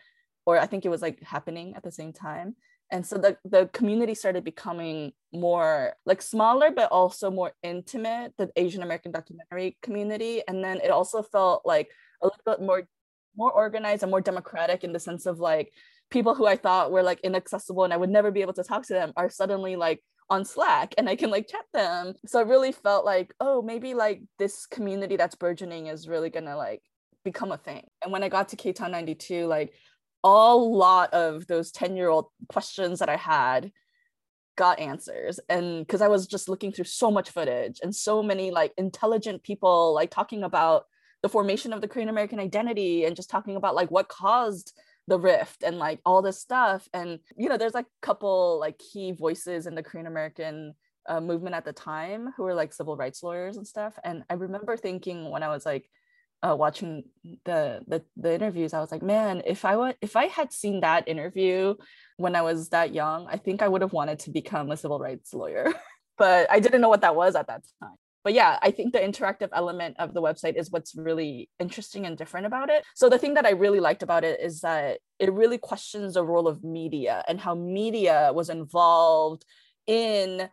or 0.46 0.58
i 0.58 0.66
think 0.66 0.86
it 0.86 0.90
was 0.90 1.02
like 1.02 1.22
happening 1.22 1.74
at 1.76 1.84
the 1.84 1.92
same 1.92 2.14
time. 2.14 2.56
And 2.94 3.06
so 3.06 3.18
the, 3.18 3.38
the 3.46 3.70
community 3.72 4.14
started 4.14 4.44
becoming 4.44 5.14
more 5.32 5.94
like 6.06 6.22
smaller 6.22 6.72
but 6.72 6.92
also 6.92 7.32
more 7.32 7.54
intimate 7.64 8.34
the 8.38 8.52
asian 8.58 8.84
american 8.84 9.12
documentary 9.12 9.78
community. 9.82 10.42
And 10.48 10.64
then 10.64 10.82
it 10.84 10.92
also 10.92 11.24
felt 11.24 11.62
like 11.64 11.90
a 12.22 12.26
little 12.26 12.42
bit 12.46 12.62
more 12.62 12.84
more 13.38 13.52
organized 13.52 14.04
and 14.04 14.12
more 14.12 14.20
democratic 14.20 14.84
in 14.84 14.92
the 14.92 15.00
sense 15.00 15.26
of 15.26 15.40
like 15.40 15.72
people 16.10 16.36
who 16.36 16.46
i 16.46 16.58
thought 16.58 16.92
were 16.92 17.02
like 17.02 17.22
inaccessible 17.22 17.86
and 17.86 17.94
i 17.94 17.98
would 17.98 18.10
never 18.10 18.30
be 18.30 18.42
able 18.42 18.52
to 18.52 18.64
talk 18.64 18.86
to 18.86 18.94
them 18.94 19.14
are 19.16 19.30
suddenly 19.30 19.78
like 19.78 20.04
on 20.32 20.46
Slack 20.46 20.96
and 20.98 21.10
I 21.10 21.16
can 21.16 21.30
like 21.30 21.48
chat 21.48 21.66
them. 21.74 22.14
So 22.26 22.40
I 22.40 22.44
really 22.44 22.72
felt 22.72 23.06
like, 23.06 23.36
oh, 23.40 23.62
maybe 23.62 23.94
like 23.94 24.24
this 24.40 24.66
community 24.66 25.18
that's 25.18 25.36
burgeoning 25.36 25.88
is 25.88 26.08
really 26.08 26.30
gonna 26.30 26.56
like 26.56 26.82
become 27.24 27.52
a 27.52 27.58
thing. 27.58 27.86
And 28.02 28.12
when 28.12 28.24
I 28.24 28.30
got 28.30 28.50
to 28.50 28.56
K 28.56 28.72
Town 28.74 28.92
92, 28.92 29.46
like 29.46 29.74
a 30.24 30.56
lot 30.56 31.14
of 31.14 31.46
those 31.48 31.72
10 31.72 31.96
year 31.96 32.10
old 32.10 32.28
questions 32.48 33.00
that 33.00 33.10
I 33.10 33.18
had 33.18 33.72
got 34.58 34.80
answers 34.80 35.40
and 35.50 35.80
because 35.80 36.02
i 36.02 36.08
was 36.10 36.28
just 36.28 36.50
looking 36.50 36.72
through 36.74 36.86
so 36.86 37.10
much 37.10 37.30
footage 37.30 37.80
and 37.82 37.96
so 37.96 38.22
many 38.22 38.52
like 38.52 38.74
intelligent 38.78 39.42
people 39.44 39.94
like 39.94 40.12
talking 40.12 40.44
about 40.44 40.84
the 41.24 41.30
formation 41.30 41.72
of 41.72 41.80
the 41.80 41.88
korean 41.88 42.10
american 42.10 42.38
identity 42.38 43.06
and 43.06 43.16
just 43.16 43.30
talking 43.30 43.56
about 43.56 43.76
like 43.76 43.90
what 43.90 44.10
caused 44.10 44.74
the 45.08 45.20
rift 45.20 45.64
and 45.64 45.78
like 45.78 46.00
all 46.06 46.22
this 46.22 46.40
stuff. 46.40 46.88
And 46.94 47.20
you 47.38 47.50
know 47.50 47.58
there's 47.58 47.74
like 47.74 47.86
a 47.86 48.06
couple 48.06 48.60
like 48.60 48.80
key 48.80 49.12
voices 49.12 49.68
in 49.68 49.76
the 49.76 49.84
korean 49.84 50.08
american 50.08 50.74
uh, 51.08 51.20
movement 51.20 51.56
at 51.56 51.66
the 51.66 51.74
time 51.74 52.30
who 52.38 52.44
were 52.44 52.54
like 52.54 52.74
civil 52.74 52.96
rights 52.96 53.24
lawyers 53.24 53.58
and 53.58 53.68
stuff. 53.68 53.98
And 54.04 54.24
i 54.30 54.36
remember 54.36 54.78
thinking 54.78 55.30
when 55.30 55.44
i 55.44 55.50
was 55.50 55.66
like 55.66 55.90
uh, 56.44 56.56
watching 56.56 57.04
the, 57.46 57.82
the 57.88 58.04
the 58.18 58.34
interviews 58.34 58.74
i 58.74 58.80
was 58.80 58.92
like 58.92 59.04
man 59.04 59.44
if 59.46 59.64
i 59.64 59.76
would 59.76 59.96
if 60.02 60.16
i 60.16 60.26
had 60.26 60.52
seen 60.52 60.82
that 60.82 61.08
interview 61.08 61.76
when 62.18 62.36
i 62.36 62.42
was 62.42 62.70
that 62.70 62.96
young 62.96 63.28
i 63.30 63.38
think 63.38 63.62
i 63.62 63.68
would 63.68 63.84
have 63.84 63.94
wanted 63.94 64.18
to 64.18 64.32
become 64.32 64.72
a 64.72 64.78
civil 64.78 65.00
rights 65.00 65.34
lawyer. 65.34 65.72
But 66.18 66.52
i 66.52 66.60
didn't 66.60 66.82
know 66.82 66.90
what 66.90 67.02
that 67.02 67.16
was 67.16 67.36
at 67.36 67.48
that 67.48 67.64
time 67.82 67.98
but 68.24 68.34
yeah, 68.34 68.58
I 68.62 68.72
think 68.72 68.94
the 68.94 69.00
interactive 69.00 69.50
element 69.54 69.96
of 70.00 70.14
the 70.14 70.22
website 70.22 70.56
is 70.56 70.72
what's 70.72 70.96
really 70.96 71.50
interesting 71.60 72.06
and 72.06 72.18
different 72.18 72.46
about 72.46 72.70
it. 72.70 72.84
So 72.96 73.10
the 73.10 73.18
thing 73.18 73.34
that 73.36 73.46
I 73.46 73.52
really 73.52 73.80
liked 73.80 74.04
about 74.04 74.24
it 74.24 74.40
is 74.40 74.62
that 74.62 75.00
it 75.20 75.32
really 75.34 75.58
questions 75.58 76.14
the 76.14 76.24
role 76.24 76.48
of 76.48 76.64
media 76.64 77.24
and 77.28 77.40
how 77.40 77.56
media 77.56 78.32
was 78.34 78.50
involved 78.50 79.46
in 79.88 80.50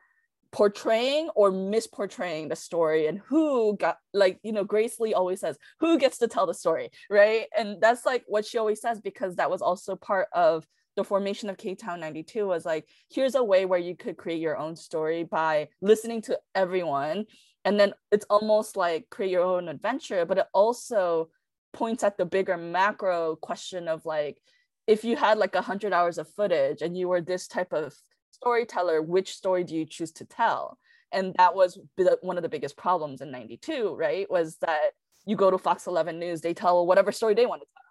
portraying 0.50 1.28
or 1.34 1.52
misportraying 1.52 2.48
the 2.48 2.56
story 2.56 3.06
and 3.06 3.20
who 3.26 3.76
got 3.76 3.98
like 4.14 4.38
you 4.42 4.50
know 4.50 4.64
grace 4.64 4.98
lee 4.98 5.12
always 5.12 5.40
says 5.40 5.58
who 5.78 5.98
gets 5.98 6.16
to 6.16 6.26
tell 6.26 6.46
the 6.46 6.54
story 6.54 6.88
right 7.10 7.48
and 7.54 7.78
that's 7.82 8.06
like 8.06 8.24
what 8.26 8.46
she 8.46 8.56
always 8.56 8.80
says 8.80 8.98
because 8.98 9.36
that 9.36 9.50
was 9.50 9.60
also 9.60 9.94
part 9.94 10.26
of 10.32 10.66
the 10.98 11.04
formation 11.04 11.48
of 11.48 11.56
K-Town 11.56 12.00
92 12.00 12.44
was 12.44 12.66
like, 12.66 12.88
here's 13.08 13.36
a 13.36 13.44
way 13.44 13.66
where 13.66 13.78
you 13.78 13.96
could 13.96 14.16
create 14.16 14.40
your 14.40 14.58
own 14.58 14.74
story 14.74 15.22
by 15.22 15.68
listening 15.80 16.20
to 16.22 16.36
everyone. 16.56 17.24
And 17.68 17.78
then 17.78 17.92
it's 18.10 18.24
almost 18.30 18.78
like 18.78 19.10
create 19.10 19.30
your 19.30 19.42
own 19.44 19.68
adventure, 19.68 20.24
but 20.24 20.38
it 20.38 20.46
also 20.54 21.28
points 21.74 22.02
at 22.02 22.16
the 22.16 22.24
bigger 22.24 22.56
macro 22.56 23.36
question 23.36 23.88
of 23.88 24.06
like, 24.06 24.38
if 24.86 25.04
you 25.04 25.16
had 25.16 25.36
like 25.36 25.54
a 25.54 25.60
hundred 25.60 25.92
hours 25.92 26.16
of 26.16 26.30
footage 26.30 26.80
and 26.80 26.96
you 26.96 27.08
were 27.08 27.20
this 27.20 27.46
type 27.46 27.74
of 27.74 27.94
storyteller, 28.30 29.02
which 29.02 29.34
story 29.34 29.64
do 29.64 29.76
you 29.76 29.84
choose 29.84 30.12
to 30.12 30.24
tell? 30.24 30.78
And 31.12 31.34
that 31.36 31.54
was 31.54 31.78
one 32.22 32.38
of 32.38 32.42
the 32.42 32.48
biggest 32.48 32.78
problems 32.78 33.20
in 33.20 33.30
92, 33.30 33.94
right? 33.94 34.30
Was 34.30 34.56
that 34.62 34.92
you 35.26 35.36
go 35.36 35.50
to 35.50 35.58
Fox 35.58 35.86
11 35.86 36.18
News, 36.18 36.40
they 36.40 36.54
tell 36.54 36.86
whatever 36.86 37.12
story 37.12 37.34
they 37.34 37.44
want 37.44 37.60
to 37.60 37.66
tell 37.66 37.82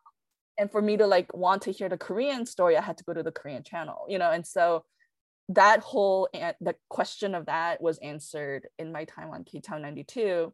and 0.58 0.72
for 0.72 0.82
me 0.82 0.98
to 0.98 1.06
like 1.06 1.32
want 1.36 1.62
to 1.62 1.72
hear 1.72 1.88
the 1.88 1.98
korean 1.98 2.46
story 2.46 2.76
i 2.76 2.82
had 2.82 2.98
to 2.98 3.04
go 3.04 3.14
to 3.14 3.22
the 3.22 3.32
korean 3.32 3.62
channel 3.64 4.06
you 4.10 4.18
know 4.18 4.32
and 4.32 4.46
so 4.46 4.84
that 5.50 5.80
whole 5.80 6.30
the 6.34 6.76
question 6.90 7.34
of 7.34 7.46
that 7.46 7.82
was 7.82 7.98
answered 8.00 8.68
in 8.78 8.92
my 8.92 9.06
time 9.06 9.30
on 9.32 9.44
k-town 9.44 9.82
92 9.82 10.54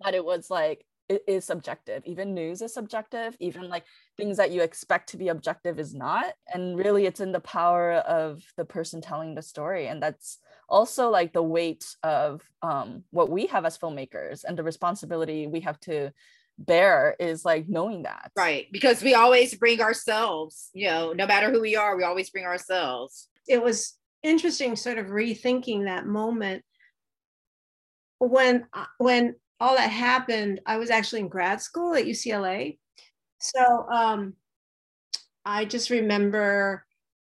that 0.00 0.14
it 0.14 0.24
was 0.24 0.50
like 0.50 0.84
it 1.08 1.22
is 1.26 1.44
subjective. 1.44 2.02
Even 2.06 2.34
news 2.34 2.62
is 2.62 2.72
subjective. 2.72 3.36
Even 3.38 3.68
like 3.68 3.84
things 4.16 4.38
that 4.38 4.50
you 4.50 4.62
expect 4.62 5.10
to 5.10 5.16
be 5.16 5.28
objective 5.28 5.78
is 5.78 5.94
not. 5.94 6.32
And 6.52 6.78
really 6.78 7.06
it's 7.06 7.20
in 7.20 7.32
the 7.32 7.40
power 7.40 7.92
of 7.92 8.42
the 8.56 8.64
person 8.64 9.00
telling 9.00 9.34
the 9.34 9.42
story. 9.42 9.88
And 9.88 10.02
that's 10.02 10.38
also 10.68 11.10
like 11.10 11.32
the 11.32 11.42
weight 11.42 11.84
of 12.02 12.42
um, 12.62 13.04
what 13.10 13.30
we 13.30 13.46
have 13.46 13.64
as 13.64 13.76
filmmakers 13.76 14.44
and 14.44 14.56
the 14.56 14.62
responsibility 14.62 15.46
we 15.46 15.60
have 15.60 15.78
to 15.80 16.10
bear 16.58 17.16
is 17.20 17.44
like 17.44 17.68
knowing 17.68 18.04
that. 18.04 18.30
Right. 18.34 18.68
Because 18.72 19.02
we 19.02 19.14
always 19.14 19.54
bring 19.54 19.80
ourselves 19.80 20.70
you 20.72 20.88
know 20.88 21.12
no 21.12 21.26
matter 21.26 21.50
who 21.50 21.60
we 21.60 21.76
are 21.76 21.96
we 21.96 22.04
always 22.04 22.30
bring 22.30 22.44
ourselves. 22.44 23.28
It 23.46 23.62
was 23.62 23.98
interesting 24.24 24.74
sort 24.74 24.98
of 24.98 25.06
rethinking 25.06 25.84
that 25.84 26.06
moment. 26.06 26.64
When 28.18 28.66
uh, 28.72 28.86
when 28.98 29.36
all 29.60 29.76
that 29.76 29.90
happened 29.90 30.60
i 30.66 30.76
was 30.76 30.90
actually 30.90 31.20
in 31.20 31.28
grad 31.28 31.60
school 31.60 31.94
at 31.94 32.04
ucla 32.04 32.76
so 33.38 33.86
um 33.90 34.34
i 35.44 35.64
just 35.64 35.90
remember 35.90 36.84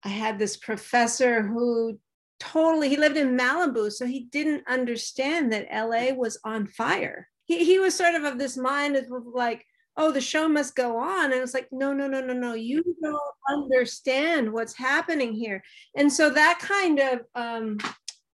i 0.05 0.09
had 0.09 0.39
this 0.39 0.57
professor 0.57 1.43
who 1.43 1.99
totally 2.43 2.89
he 2.89 2.97
lived 2.97 3.17
in 3.17 3.37
malibu 3.37 3.91
so 3.91 4.05
he 4.05 4.25
didn't 4.33 4.65
understand 4.67 5.53
that 5.53 5.69
la 5.71 6.13
was 6.15 6.39
on 6.45 6.67
fire. 6.67 7.29
He, 7.45 7.65
he 7.65 7.79
was 7.79 7.95
sort 7.95 8.17
of 8.17 8.25
of 8.25 8.39
this 8.39 8.57
mind 8.57 8.97
of 8.97 9.07
like, 9.33 9.65
oh, 9.97 10.11
the 10.11 10.21
show 10.21 10.49
must 10.49 10.75
go 10.75 10.99
on. 10.99 11.33
And 11.33 11.43
it's 11.43 11.55
like, 11.55 11.69
no, 11.71 11.93
no, 11.93 12.07
no, 12.07 12.21
no, 12.21 12.33
no. 12.33 12.55
You 12.55 12.83
don't 13.03 13.21
understand 13.51 14.53
what's 14.53 14.77
happening 14.77 15.35
here. 15.35 15.63
And 15.97 16.13
so 16.13 16.31
that 16.31 16.59
kind 16.61 16.99
of, 16.99 17.21
um, 17.35 17.79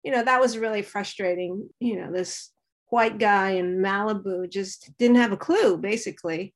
you 0.04 0.12
know, 0.12 0.24
that 0.24 0.40
was 0.40 0.59
really 0.59 0.82
frustrating. 0.82 1.68
You 1.80 2.00
know, 2.00 2.12
this 2.12 2.50
white 2.90 3.18
guy 3.18 3.50
in 3.52 3.78
Malibu 3.78 4.50
just 4.50 4.90
didn't 4.98 5.16
have 5.16 5.32
a 5.32 5.36
clue, 5.36 5.76
basically. 5.76 6.54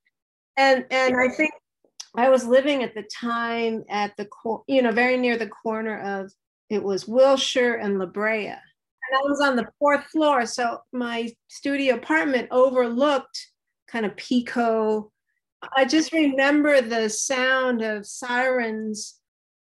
And 0.56 0.84
and 0.90 1.16
I 1.16 1.28
think 1.28 1.52
I 2.16 2.28
was 2.28 2.44
living 2.44 2.82
at 2.82 2.94
the 2.94 3.02
time 3.02 3.84
at 3.88 4.16
the 4.16 4.28
you 4.68 4.82
know 4.82 4.92
very 4.92 5.16
near 5.16 5.36
the 5.36 5.48
corner 5.48 5.98
of 6.00 6.30
it 6.68 6.82
was 6.82 7.08
Wilshire 7.08 7.74
and 7.74 7.98
La 7.98 8.06
Brea, 8.06 8.48
and 8.48 8.56
I 9.14 9.22
was 9.22 9.40
on 9.40 9.56
the 9.56 9.68
fourth 9.78 10.04
floor. 10.06 10.46
So 10.46 10.78
my 10.92 11.30
studio 11.48 11.94
apartment 11.94 12.48
overlooked 12.50 13.51
kind 13.92 14.06
of 14.06 14.16
Pico. 14.16 15.12
I 15.76 15.84
just 15.84 16.12
remember 16.12 16.80
the 16.80 17.08
sound 17.08 17.82
of 17.82 18.06
sirens 18.06 19.20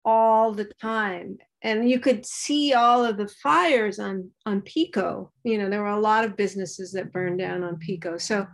all 0.04 0.52
the 0.52 0.70
time. 0.80 1.38
And 1.62 1.88
you 1.88 1.98
could 1.98 2.26
see 2.26 2.74
all 2.74 3.04
of 3.04 3.16
the 3.16 3.28
fires 3.28 3.98
on, 3.98 4.30
on 4.44 4.60
Pico. 4.62 5.32
You 5.44 5.58
know, 5.58 5.70
there 5.70 5.82
were 5.82 5.88
a 5.88 6.00
lot 6.00 6.24
of 6.24 6.36
businesses 6.36 6.92
that 6.92 7.12
burned 7.12 7.38
down 7.38 7.62
on 7.62 7.78
Pico. 7.78 8.18
So 8.18 8.46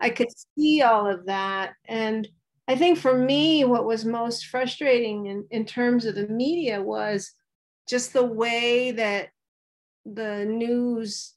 I 0.00 0.10
could 0.10 0.28
see 0.56 0.82
all 0.82 1.08
of 1.08 1.26
that. 1.26 1.72
And 1.86 2.28
I 2.68 2.76
think 2.76 2.98
for 2.98 3.16
me, 3.16 3.64
what 3.64 3.86
was 3.86 4.04
most 4.04 4.46
frustrating 4.46 5.26
in, 5.26 5.44
in 5.50 5.64
terms 5.64 6.04
of 6.04 6.14
the 6.14 6.28
media 6.28 6.80
was 6.80 7.32
just 7.88 8.12
the 8.12 8.24
way 8.24 8.92
that 8.92 9.28
the 10.04 10.44
news 10.44 11.34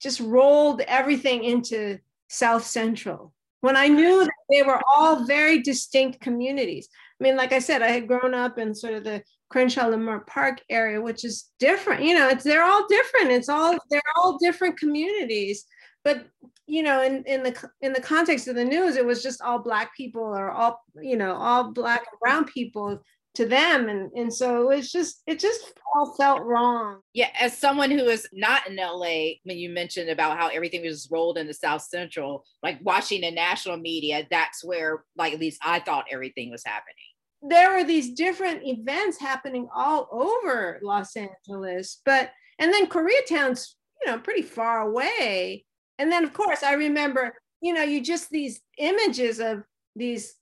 just 0.00 0.20
rolled 0.20 0.80
everything 0.82 1.44
into 1.44 1.98
South 2.28 2.64
Central 2.64 3.32
when 3.60 3.76
I 3.76 3.88
knew 3.88 4.24
that 4.24 4.30
they 4.50 4.62
were 4.62 4.80
all 4.88 5.24
very 5.24 5.60
distinct 5.60 6.20
communities. 6.20 6.88
I 7.20 7.24
mean, 7.24 7.36
like 7.36 7.52
I 7.52 7.58
said, 7.58 7.82
I 7.82 7.88
had 7.88 8.06
grown 8.06 8.34
up 8.34 8.58
in 8.58 8.74
sort 8.74 8.94
of 8.94 9.04
the 9.04 9.22
Crenshaw 9.50 9.86
Leimert 9.86 10.26
Park 10.26 10.62
area, 10.70 11.00
which 11.00 11.24
is 11.24 11.50
different. 11.58 12.04
You 12.04 12.14
know, 12.14 12.28
it's 12.28 12.44
they're 12.44 12.62
all 12.62 12.86
different. 12.88 13.30
It's 13.30 13.48
all 13.48 13.76
they're 13.90 14.02
all 14.16 14.38
different 14.38 14.78
communities. 14.78 15.64
But 16.04 16.26
you 16.66 16.82
know, 16.82 17.02
in, 17.02 17.24
in 17.24 17.42
the 17.42 17.70
in 17.80 17.92
the 17.92 18.00
context 18.00 18.46
of 18.46 18.54
the 18.54 18.64
news, 18.64 18.96
it 18.96 19.04
was 19.04 19.22
just 19.22 19.42
all 19.42 19.58
black 19.58 19.96
people 19.96 20.22
or 20.22 20.50
all 20.50 20.80
you 21.00 21.16
know 21.16 21.34
all 21.34 21.72
black 21.72 22.00
and 22.00 22.20
brown 22.20 22.44
people 22.44 23.02
to 23.38 23.46
them. 23.46 23.88
And 23.88 24.10
and 24.12 24.34
so 24.34 24.62
it 24.62 24.76
was 24.76 24.90
just 24.90 25.22
it 25.26 25.38
just 25.38 25.72
all 25.94 26.14
felt 26.16 26.42
wrong. 26.42 27.00
Yeah 27.14 27.28
as 27.38 27.56
someone 27.56 27.90
who 27.90 28.06
is 28.06 28.28
not 28.32 28.68
in 28.68 28.76
la 28.76 28.98
when 28.98 29.56
you 29.56 29.70
mentioned 29.70 30.10
about 30.10 30.38
how 30.38 30.48
everything 30.48 30.82
was 30.82 31.08
rolled 31.10 31.38
in 31.38 31.46
the 31.46 31.54
south 31.54 31.82
central 31.82 32.44
like 32.64 32.78
watching 32.82 33.20
the 33.20 33.30
national 33.30 33.76
media 33.76 34.26
that's 34.28 34.64
where 34.64 35.04
like 35.16 35.32
at 35.32 35.38
least 35.38 35.60
i 35.64 35.78
thought 35.78 36.06
everything 36.10 36.50
was 36.50 36.64
happening. 36.66 36.94
There 37.42 37.72
were 37.72 37.84
these 37.84 38.14
different 38.14 38.62
events 38.64 39.20
happening 39.20 39.68
all 39.72 40.08
over 40.10 40.80
los 40.82 41.16
angeles 41.16 42.00
but 42.04 42.32
and 42.58 42.72
then 42.72 42.88
koreatown's 42.88 43.76
you 44.00 44.10
know 44.10 44.18
pretty 44.18 44.42
far 44.42 44.80
away. 44.80 45.64
And 46.00 46.10
then 46.10 46.24
of 46.24 46.32
course 46.32 46.64
i 46.64 46.72
remember 46.72 47.34
you 47.60 47.72
know 47.72 47.82
you 47.82 48.00
just 48.02 48.30
these 48.30 48.60
images 48.78 49.38
of 49.38 49.62
these 49.94 50.34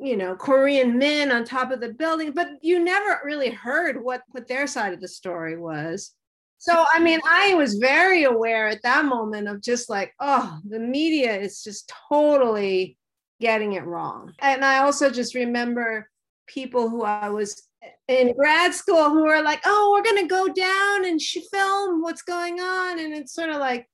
you 0.00 0.16
know 0.16 0.34
korean 0.34 0.98
men 0.98 1.30
on 1.30 1.44
top 1.44 1.70
of 1.70 1.80
the 1.80 1.92
building 1.92 2.32
but 2.32 2.48
you 2.62 2.82
never 2.82 3.20
really 3.24 3.50
heard 3.50 4.02
what 4.02 4.22
what 4.30 4.48
their 4.48 4.66
side 4.66 4.92
of 4.92 5.00
the 5.00 5.08
story 5.08 5.58
was 5.58 6.14
so 6.58 6.84
i 6.94 6.98
mean 6.98 7.20
i 7.28 7.54
was 7.54 7.74
very 7.74 8.24
aware 8.24 8.68
at 8.68 8.82
that 8.82 9.04
moment 9.04 9.48
of 9.48 9.62
just 9.62 9.90
like 9.90 10.12
oh 10.20 10.58
the 10.68 10.78
media 10.78 11.36
is 11.36 11.62
just 11.62 11.92
totally 12.08 12.96
getting 13.40 13.74
it 13.74 13.84
wrong 13.84 14.32
and 14.40 14.64
i 14.64 14.78
also 14.78 15.10
just 15.10 15.34
remember 15.34 16.08
people 16.46 16.88
who 16.88 17.02
i 17.02 17.28
was 17.28 17.68
in 18.08 18.34
grad 18.34 18.74
school 18.74 19.10
who 19.10 19.24
were 19.24 19.42
like 19.42 19.60
oh 19.64 19.92
we're 19.92 20.02
going 20.02 20.22
to 20.22 20.28
go 20.28 20.48
down 20.48 21.06
and 21.06 21.20
film 21.20 22.02
what's 22.02 22.22
going 22.22 22.60
on 22.60 22.98
and 22.98 23.14
it's 23.14 23.34
sort 23.34 23.50
of 23.50 23.56
like 23.56 23.86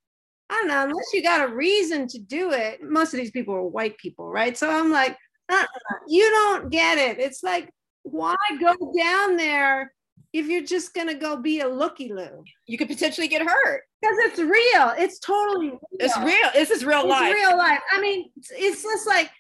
I 0.49 0.55
don't 0.55 0.69
know, 0.69 0.85
unless 0.85 1.13
you 1.13 1.23
got 1.23 1.49
a 1.49 1.53
reason 1.53 2.07
to 2.09 2.19
do 2.19 2.53
it. 2.53 2.81
Most 2.81 3.13
of 3.13 3.19
these 3.19 3.33
people 3.33 3.55
are 3.55 3.67
white 3.67 3.99
people, 3.99 4.31
right? 4.31 4.57
So 4.57 4.71
I'm 4.71 4.93
like, 4.93 5.17
uh-uh, 5.49 5.97
you 6.09 6.29
don't 6.31 6.71
get 6.71 6.99
it. 6.99 7.19
It's 7.19 7.43
like, 7.43 7.71
why 8.03 8.37
go 8.61 8.75
down 8.97 9.37
there 9.37 9.93
if 10.33 10.47
you're 10.47 10.65
just 10.65 10.95
gonna 10.95 11.15
go 11.15 11.37
be 11.37 11.61
a 11.61 11.69
looky 11.69 12.13
loo? 12.13 12.45
You 12.67 12.79
could 12.79 12.89
potentially 12.89 13.29
get 13.29 13.43
hurt 13.43 13.83
because 14.01 14.17
it's 14.21 14.39
real. 14.39 14.93
It's 14.97 15.19
totally 15.19 15.71
real. 15.71 15.81
It's 15.93 16.19
real. 16.19 16.51
This 16.55 16.71
is 16.71 16.85
real 16.85 17.01
it's 17.01 17.09
life. 17.09 17.35
Real 17.35 17.57
life. 17.57 17.81
I 17.93 18.01
mean, 18.01 18.31
it's 18.37 18.83
just 18.83 19.07
like 19.07 19.31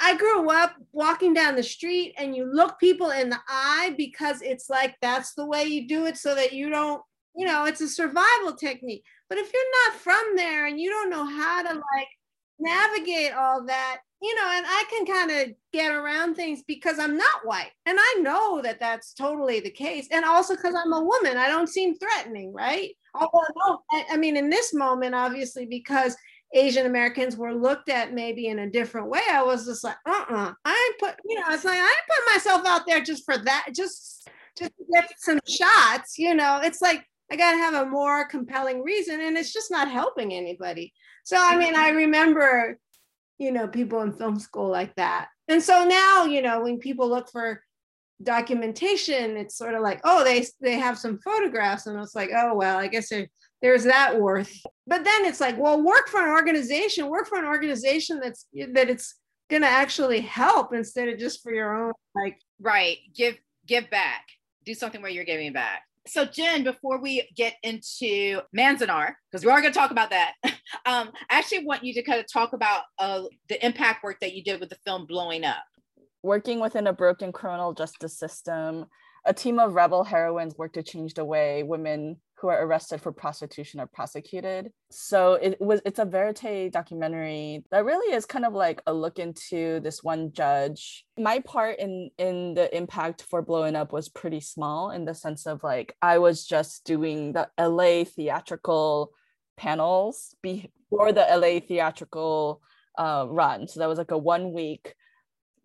I 0.00 0.16
grew 0.16 0.48
up 0.50 0.74
walking 0.92 1.34
down 1.34 1.54
the 1.54 1.62
street 1.62 2.14
and 2.16 2.34
you 2.34 2.50
look 2.50 2.78
people 2.78 3.10
in 3.10 3.28
the 3.28 3.38
eye 3.48 3.94
because 3.96 4.40
it's 4.40 4.70
like 4.70 4.96
that's 5.02 5.34
the 5.34 5.46
way 5.46 5.64
you 5.64 5.86
do 5.86 6.06
it 6.06 6.16
so 6.16 6.34
that 6.34 6.52
you 6.52 6.70
don't, 6.70 7.02
you 7.36 7.46
know, 7.46 7.66
it's 7.66 7.82
a 7.82 7.88
survival 7.88 8.54
technique. 8.58 9.04
But 9.28 9.38
if 9.38 9.52
you're 9.52 9.62
not 9.84 10.00
from 10.00 10.36
there 10.36 10.66
and 10.66 10.80
you 10.80 10.88
don't 10.88 11.10
know 11.10 11.24
how 11.24 11.62
to 11.62 11.74
like 11.74 12.08
navigate 12.58 13.34
all 13.34 13.66
that, 13.66 14.00
you 14.20 14.34
know, 14.34 14.50
and 14.50 14.66
I 14.66 14.84
can 14.90 15.06
kind 15.06 15.30
of 15.30 15.54
get 15.72 15.92
around 15.92 16.34
things 16.34 16.62
because 16.66 16.98
I'm 16.98 17.16
not 17.16 17.44
white. 17.44 17.70
And 17.86 17.98
I 18.00 18.16
know 18.20 18.60
that 18.62 18.80
that's 18.80 19.14
totally 19.14 19.60
the 19.60 19.70
case. 19.70 20.08
And 20.10 20.24
also 20.24 20.56
because 20.56 20.74
I'm 20.74 20.92
a 20.92 21.04
woman, 21.04 21.36
I 21.36 21.48
don't 21.48 21.68
seem 21.68 21.96
threatening, 21.96 22.52
right? 22.52 22.90
Although, 23.14 23.82
I, 24.10 24.16
mean, 24.16 24.36
in 24.36 24.50
this 24.50 24.74
moment, 24.74 25.14
obviously, 25.14 25.66
because 25.66 26.16
Asian 26.52 26.86
Americans 26.86 27.36
were 27.36 27.54
looked 27.54 27.88
at 27.88 28.12
maybe 28.12 28.48
in 28.48 28.60
a 28.60 28.70
different 28.70 29.08
way, 29.08 29.22
I 29.30 29.42
was 29.42 29.66
just 29.66 29.84
like, 29.84 29.96
uh 30.06 30.24
uh-uh. 30.28 30.48
uh 30.48 30.52
I 30.64 30.92
put, 30.98 31.14
you 31.24 31.38
know, 31.38 31.46
it's 31.50 31.64
like, 31.64 31.78
I 31.80 31.94
put 32.08 32.34
myself 32.34 32.66
out 32.66 32.86
there 32.86 33.00
just 33.00 33.24
for 33.24 33.38
that, 33.38 33.68
just, 33.74 34.28
just 34.58 34.72
to 34.78 34.84
get 34.92 35.10
some 35.18 35.40
shots, 35.48 36.18
you 36.18 36.34
know, 36.34 36.60
it's 36.62 36.80
like, 36.80 37.04
I 37.30 37.36
got 37.36 37.52
to 37.52 37.58
have 37.58 37.74
a 37.74 37.90
more 37.90 38.26
compelling 38.26 38.82
reason, 38.82 39.20
and 39.20 39.36
it's 39.36 39.52
just 39.52 39.70
not 39.70 39.90
helping 39.90 40.32
anybody. 40.32 40.94
So, 41.24 41.36
I 41.38 41.56
mean, 41.58 41.76
I 41.76 41.90
remember, 41.90 42.78
you 43.38 43.52
know, 43.52 43.68
people 43.68 44.02
in 44.02 44.12
film 44.12 44.38
school 44.38 44.68
like 44.68 44.94
that. 44.96 45.28
And 45.48 45.62
so 45.62 45.84
now, 45.84 46.24
you 46.24 46.42
know, 46.42 46.62
when 46.62 46.78
people 46.78 47.08
look 47.08 47.30
for 47.30 47.62
documentation, 48.22 49.36
it's 49.36 49.56
sort 49.56 49.74
of 49.74 49.82
like, 49.82 50.00
oh, 50.04 50.24
they 50.24 50.46
they 50.60 50.74
have 50.74 50.98
some 50.98 51.18
photographs, 51.18 51.86
and 51.86 51.98
it's 52.00 52.14
like, 52.14 52.30
oh 52.36 52.54
well, 52.54 52.78
I 52.78 52.88
guess 52.88 53.08
there, 53.08 53.28
there's 53.62 53.84
that 53.84 54.20
worth. 54.20 54.52
But 54.86 55.04
then 55.04 55.24
it's 55.24 55.40
like, 55.40 55.58
well, 55.58 55.82
work 55.82 56.08
for 56.08 56.20
an 56.20 56.30
organization, 56.30 57.08
work 57.08 57.26
for 57.26 57.38
an 57.38 57.46
organization 57.46 58.20
that's 58.20 58.46
that 58.74 58.90
it's 58.90 59.14
to 59.50 59.56
actually 59.64 60.20
help 60.20 60.74
instead 60.74 61.08
of 61.08 61.18
just 61.18 61.42
for 61.42 61.52
your 61.52 61.86
own 61.86 61.92
like. 62.14 62.38
Right. 62.60 62.98
Give 63.14 63.36
give 63.66 63.88
back. 63.90 64.24
Do 64.64 64.74
something 64.74 65.00
where 65.00 65.10
you're 65.10 65.24
giving 65.24 65.52
back. 65.52 65.82
So, 66.08 66.24
Jin, 66.24 66.64
before 66.64 67.00
we 67.00 67.28
get 67.36 67.54
into 67.62 68.40
Manzanar, 68.56 69.12
because 69.30 69.44
we 69.44 69.50
are 69.50 69.60
going 69.60 69.72
to 69.72 69.78
talk 69.78 69.90
about 69.90 70.10
that, 70.10 70.32
um, 70.44 71.10
I 71.30 71.38
actually 71.38 71.66
want 71.66 71.84
you 71.84 71.92
to 71.94 72.02
kind 72.02 72.18
of 72.18 72.26
talk 72.32 72.54
about 72.54 72.82
uh, 72.98 73.24
the 73.48 73.64
impact 73.64 74.02
work 74.02 74.18
that 74.20 74.32
you 74.32 74.42
did 74.42 74.58
with 74.58 74.70
the 74.70 74.78
film 74.86 75.06
Blowing 75.06 75.44
Up. 75.44 75.62
Working 76.22 76.60
within 76.60 76.86
a 76.86 76.92
broken 76.92 77.30
criminal 77.30 77.74
justice 77.74 78.18
system, 78.18 78.86
a 79.26 79.34
team 79.34 79.58
of 79.58 79.74
rebel 79.74 80.02
heroines 80.02 80.56
work 80.56 80.72
to 80.72 80.82
change 80.82 81.14
the 81.14 81.24
way 81.24 81.62
women 81.62 82.16
who 82.40 82.48
are 82.48 82.64
arrested 82.64 83.00
for 83.00 83.12
prostitution 83.12 83.80
are 83.80 83.86
prosecuted. 83.86 84.70
So 84.90 85.34
it 85.34 85.60
was 85.60 85.80
it's 85.84 85.98
a 85.98 86.04
verite 86.04 86.72
documentary 86.72 87.64
that 87.70 87.84
really 87.84 88.14
is 88.14 88.26
kind 88.26 88.44
of 88.44 88.52
like 88.52 88.80
a 88.86 88.92
look 88.92 89.18
into 89.18 89.80
this 89.80 90.02
one 90.02 90.32
judge. 90.32 91.04
My 91.18 91.40
part 91.40 91.78
in 91.78 92.10
in 92.18 92.54
the 92.54 92.74
impact 92.76 93.22
for 93.22 93.42
blowing 93.42 93.76
up 93.76 93.92
was 93.92 94.08
pretty 94.08 94.40
small 94.40 94.90
in 94.90 95.04
the 95.04 95.14
sense 95.14 95.46
of 95.46 95.64
like 95.64 95.94
I 96.00 96.18
was 96.18 96.46
just 96.46 96.84
doing 96.84 97.32
the 97.32 97.48
LA 97.58 98.04
theatrical 98.04 99.12
panels 99.56 100.34
before 100.42 101.12
the 101.12 101.26
LA 101.28 101.60
theatrical 101.60 102.62
uh, 102.96 103.26
run. 103.28 103.68
So 103.68 103.80
that 103.80 103.88
was 103.88 103.98
like 103.98 104.12
a 104.12 104.18
one 104.18 104.52
week 104.52 104.94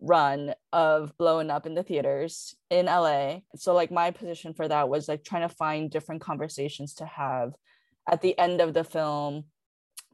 run 0.04 0.54
of 0.72 1.16
blowing 1.18 1.50
up 1.50 1.66
in 1.66 1.74
the 1.74 1.82
theaters 1.82 2.54
in 2.70 2.86
LA. 2.86 3.38
So 3.56 3.74
like 3.74 3.90
my 3.90 4.10
position 4.10 4.54
for 4.54 4.68
that 4.68 4.88
was 4.88 5.08
like 5.08 5.24
trying 5.24 5.48
to 5.48 5.54
find 5.54 5.90
different 5.90 6.20
conversations 6.20 6.94
to 6.94 7.06
have 7.06 7.54
at 8.10 8.20
the 8.20 8.38
end 8.38 8.60
of 8.60 8.74
the 8.74 8.84
film, 8.84 9.44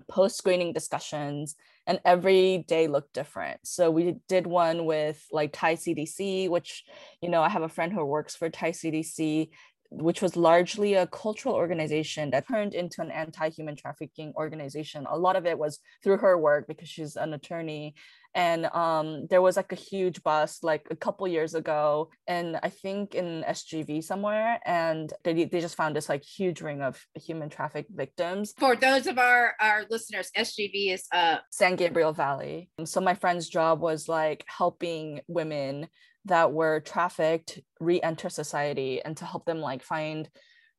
post 0.08 0.36
screening 0.36 0.72
discussions, 0.72 1.56
and 1.86 2.00
every 2.04 2.64
day 2.68 2.86
looked 2.86 3.12
different. 3.12 3.60
So 3.64 3.90
we 3.90 4.16
did 4.28 4.46
one 4.46 4.84
with 4.84 5.24
like 5.32 5.52
Thai 5.52 5.74
CDC, 5.74 6.48
which 6.48 6.84
you 7.20 7.28
know 7.28 7.42
I 7.42 7.48
have 7.48 7.62
a 7.62 7.68
friend 7.68 7.92
who 7.92 8.04
works 8.04 8.36
for 8.36 8.48
Thai 8.48 8.70
CDC 8.70 9.48
which 9.90 10.22
was 10.22 10.36
largely 10.36 10.94
a 10.94 11.06
cultural 11.08 11.54
organization 11.54 12.30
that 12.30 12.46
turned 12.46 12.74
into 12.74 13.02
an 13.02 13.10
anti-human 13.10 13.74
trafficking 13.74 14.32
organization. 14.36 15.04
A 15.10 15.18
lot 15.18 15.34
of 15.34 15.46
it 15.46 15.58
was 15.58 15.80
through 16.02 16.18
her 16.18 16.38
work 16.38 16.68
because 16.68 16.88
she's 16.88 17.16
an 17.16 17.34
attorney. 17.34 17.94
And 18.34 18.66
um, 18.66 19.26
there 19.28 19.42
was 19.42 19.56
like 19.56 19.72
a 19.72 19.76
huge 19.76 20.22
bust 20.22 20.62
like 20.62 20.86
a 20.90 20.96
couple 20.96 21.26
years 21.26 21.54
ago, 21.54 22.10
and 22.28 22.58
I 22.62 22.68
think 22.68 23.14
in 23.14 23.44
SGV 23.46 24.04
somewhere, 24.04 24.60
and 24.64 25.12
they, 25.24 25.44
they 25.44 25.60
just 25.60 25.74
found 25.74 25.96
this 25.96 26.08
like 26.08 26.22
huge 26.22 26.60
ring 26.60 26.80
of 26.80 27.04
human 27.14 27.48
traffic 27.48 27.86
victims. 27.90 28.54
For 28.56 28.76
those 28.76 29.08
of 29.08 29.18
our, 29.18 29.54
our 29.60 29.84
listeners, 29.90 30.30
SGV 30.36 30.94
is 30.94 31.06
uh 31.12 31.38
San 31.50 31.74
Gabriel 31.74 32.12
Valley. 32.12 32.70
So 32.84 33.00
my 33.00 33.14
friend's 33.14 33.48
job 33.48 33.80
was 33.80 34.08
like 34.08 34.44
helping 34.46 35.20
women 35.26 35.88
that 36.26 36.52
were 36.52 36.80
trafficked 36.80 37.60
re-enter 37.80 38.28
society 38.28 39.00
and 39.02 39.16
to 39.16 39.24
help 39.24 39.46
them 39.46 39.58
like 39.58 39.82
find 39.82 40.28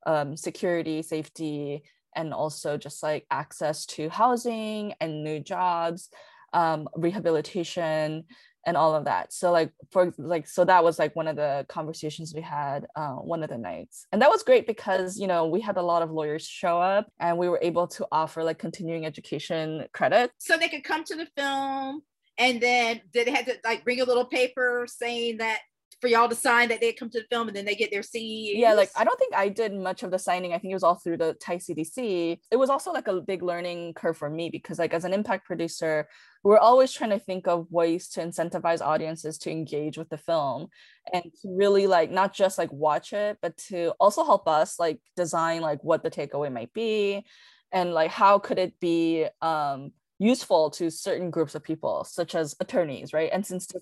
um, 0.05 0.37
security 0.37 1.01
safety 1.01 1.83
and 2.15 2.33
also 2.33 2.77
just 2.77 3.01
like 3.01 3.25
access 3.31 3.85
to 3.85 4.09
housing 4.09 4.93
and 4.99 5.23
new 5.23 5.39
jobs 5.39 6.09
um, 6.53 6.87
rehabilitation 6.95 8.25
and 8.65 8.77
all 8.77 8.95
of 8.95 9.05
that. 9.05 9.33
So 9.33 9.51
like 9.51 9.71
for 9.91 10.13
like 10.17 10.47
so 10.47 10.63
that 10.65 10.83
was 10.83 10.99
like 10.99 11.15
one 11.15 11.27
of 11.27 11.35
the 11.35 11.65
conversations 11.67 12.33
we 12.33 12.41
had 12.41 12.85
uh, 12.95 13.13
one 13.13 13.43
of 13.43 13.49
the 13.49 13.57
nights. 13.57 14.05
And 14.11 14.21
that 14.21 14.29
was 14.29 14.43
great 14.43 14.67
because 14.67 15.17
you 15.17 15.27
know 15.27 15.47
we 15.47 15.61
had 15.61 15.77
a 15.77 15.81
lot 15.81 16.01
of 16.01 16.11
lawyers 16.11 16.45
show 16.45 16.79
up 16.79 17.07
and 17.19 17.37
we 17.37 17.49
were 17.49 17.59
able 17.61 17.87
to 17.87 18.07
offer 18.11 18.43
like 18.43 18.59
continuing 18.59 19.05
education 19.05 19.85
credit 19.93 20.31
so 20.37 20.57
they 20.57 20.69
could 20.69 20.83
come 20.83 21.03
to 21.05 21.15
the 21.15 21.27
film 21.35 22.01
and 22.37 22.61
then 22.61 23.01
they 23.13 23.29
had 23.29 23.45
to 23.45 23.55
like 23.63 23.83
bring 23.83 24.01
a 24.01 24.05
little 24.05 24.25
paper 24.25 24.85
saying 24.87 25.37
that 25.37 25.59
for 26.01 26.07
y'all 26.07 26.27
to 26.27 26.35
sign 26.35 26.69
that 26.69 26.81
they 26.81 26.91
come 26.91 27.09
to 27.11 27.19
the 27.19 27.27
film 27.29 27.47
and 27.47 27.55
then 27.55 27.63
they 27.63 27.75
get 27.75 27.91
their 27.91 28.01
C. 28.01 28.53
Yeah, 28.55 28.73
like 28.73 28.89
I 28.97 29.03
don't 29.03 29.17
think 29.19 29.35
I 29.35 29.47
did 29.49 29.73
much 29.73 30.01
of 30.01 30.09
the 30.09 30.17
signing. 30.17 30.51
I 30.51 30.57
think 30.57 30.71
it 30.71 30.75
was 30.75 30.83
all 30.83 30.95
through 30.95 31.17
the 31.17 31.35
Thai 31.35 31.57
CDC. 31.57 32.39
It 32.49 32.55
was 32.57 32.71
also 32.71 32.91
like 32.91 33.07
a 33.07 33.21
big 33.21 33.43
learning 33.43 33.93
curve 33.93 34.17
for 34.17 34.29
me 34.29 34.49
because 34.49 34.79
like 34.79 34.93
as 34.93 35.05
an 35.05 35.13
impact 35.13 35.45
producer, 35.45 36.07
we're 36.43 36.57
always 36.57 36.91
trying 36.91 37.11
to 37.11 37.19
think 37.19 37.47
of 37.47 37.71
ways 37.71 38.09
to 38.09 38.21
incentivize 38.21 38.81
audiences 38.81 39.37
to 39.39 39.51
engage 39.51 39.97
with 39.97 40.09
the 40.09 40.17
film 40.17 40.67
and 41.13 41.23
to 41.23 41.55
really 41.55 41.85
like 41.85 42.09
not 42.09 42.33
just 42.33 42.57
like 42.57 42.71
watch 42.73 43.13
it, 43.13 43.37
but 43.41 43.55
to 43.69 43.93
also 43.99 44.25
help 44.25 44.47
us 44.47 44.79
like 44.79 44.99
design 45.15 45.61
like 45.61 45.83
what 45.83 46.01
the 46.01 46.11
takeaway 46.11 46.51
might 46.51 46.73
be 46.73 47.23
and 47.71 47.93
like 47.93 48.11
how 48.11 48.39
could 48.39 48.57
it 48.57 48.79
be 48.79 49.27
um 49.41 49.91
useful 50.21 50.69
to 50.69 50.91
certain 50.91 51.31
groups 51.31 51.55
of 51.55 51.63
people, 51.63 52.03
such 52.03 52.35
as 52.35 52.55
attorneys, 52.59 53.11
right? 53.11 53.31
And 53.33 53.43
since 53.43 53.65
the 53.65 53.81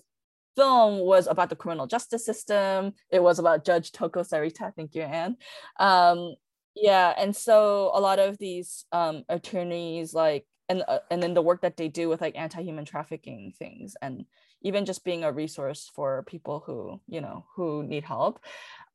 film 0.56 0.98
was 0.98 1.26
about 1.26 1.48
the 1.48 1.56
criminal 1.56 1.86
justice 1.86 2.24
system, 2.24 2.92
it 3.10 3.22
was 3.22 3.38
about 3.38 3.64
Judge 3.64 3.92
Toko 3.92 4.22
Serita. 4.22 4.74
Thank 4.74 4.94
you, 4.94 5.02
Ann. 5.02 5.36
Um, 5.78 6.34
yeah, 6.74 7.14
and 7.16 7.34
so 7.34 7.90
a 7.94 8.00
lot 8.00 8.18
of 8.18 8.38
these 8.38 8.84
um, 8.92 9.24
attorneys 9.28 10.14
like 10.14 10.46
and 10.70 10.84
uh, 10.86 11.00
and 11.10 11.22
then 11.22 11.34
the 11.34 11.42
work 11.42 11.62
that 11.62 11.76
they 11.76 11.88
do 11.88 12.08
with 12.08 12.20
like 12.20 12.38
anti-human 12.38 12.84
trafficking 12.84 13.52
things 13.58 13.96
and 14.00 14.24
even 14.62 14.84
just 14.84 15.04
being 15.04 15.24
a 15.24 15.32
resource 15.32 15.90
for 15.94 16.22
people 16.26 16.62
who 16.64 17.00
you 17.08 17.20
know 17.20 17.44
who 17.56 17.82
need 17.82 18.04
help 18.04 18.42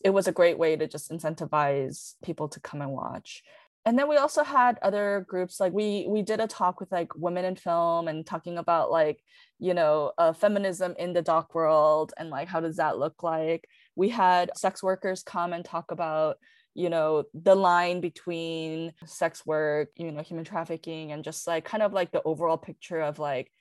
it 0.04 0.12
was 0.12 0.28
a 0.28 0.32
great 0.32 0.58
way 0.58 0.76
to 0.76 0.88
just 0.88 1.12
incentivize 1.12 2.14
people 2.24 2.48
to 2.48 2.60
come 2.60 2.82
and 2.82 2.92
watch 2.92 3.44
and 3.86 4.00
then 4.00 4.10
we 4.10 4.18
also 4.18 4.44
had 4.44 4.80
other 4.82 5.26
groups 5.28 5.60
like 5.60 5.72
we 5.72 6.08
we 6.10 6.24
did 6.24 6.40
a 6.40 6.48
talk 6.48 6.80
with 6.80 6.92
like 6.92 7.16
women 7.16 7.46
in 7.46 7.56
film 7.56 8.08
and 8.08 8.26
talking 8.26 8.58
about 8.58 8.90
like 8.90 9.22
you 9.60 9.74
know 9.74 10.12
uh, 10.18 10.34
feminism 10.34 10.96
in 10.98 11.14
the 11.14 11.22
doc 11.22 11.54
world 11.54 12.12
and 12.18 12.30
like 12.30 12.48
how 12.48 12.60
does 12.60 12.78
that 12.78 12.98
look 12.98 13.22
like? 13.22 13.68
We 13.96 14.10
had 14.10 14.52
sex 14.58 14.82
workers 14.82 15.24
come 15.24 15.54
and 15.54 15.64
talk 15.64 15.92
about 15.92 16.38
you 16.74 16.90
know 16.90 17.24
the 17.34 17.56
line 17.56 18.02
between 18.02 18.94
sex 19.06 19.46
work 19.46 19.90
you 19.98 20.12
know 20.12 20.24
human 20.24 20.46
trafficking 20.46 21.12
and 21.12 21.24
just 21.24 21.48
like 21.48 21.64
kind 21.64 21.84
of 21.84 21.94
like 21.94 22.12
the 22.12 22.24
overall 22.24 22.58
picture 22.58 23.00
of 23.00 23.20
like 23.20 23.52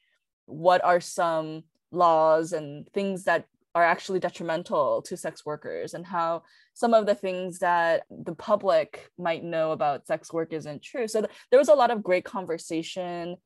what 0.47 0.83
are 0.85 1.01
some 1.01 1.64
laws 1.93 2.53
and 2.53 2.89
things 2.93 3.25
that 3.25 3.47
are 3.75 3.85
actually 3.85 4.20
detrimental 4.20 5.03
to 5.03 5.16
sex 5.16 5.45
workers 5.45 5.95
and 5.95 6.07
how 6.07 6.43
some 6.75 6.95
of 6.95 7.07
the 7.07 7.14
things 7.14 7.59
that 7.59 8.05
the 8.11 8.35
public 8.35 9.11
might 9.18 9.43
know 9.43 9.72
about 9.72 10.07
sex 10.07 10.33
work 10.33 10.53
isn't 10.53 10.83
true. 10.83 11.09
So 11.09 11.22
th- 11.22 11.33
there 11.51 11.59
was 11.59 11.68
a 11.68 11.75
lot 11.75 11.91
of 11.91 12.03
great 12.03 12.25
conversation 12.25 13.37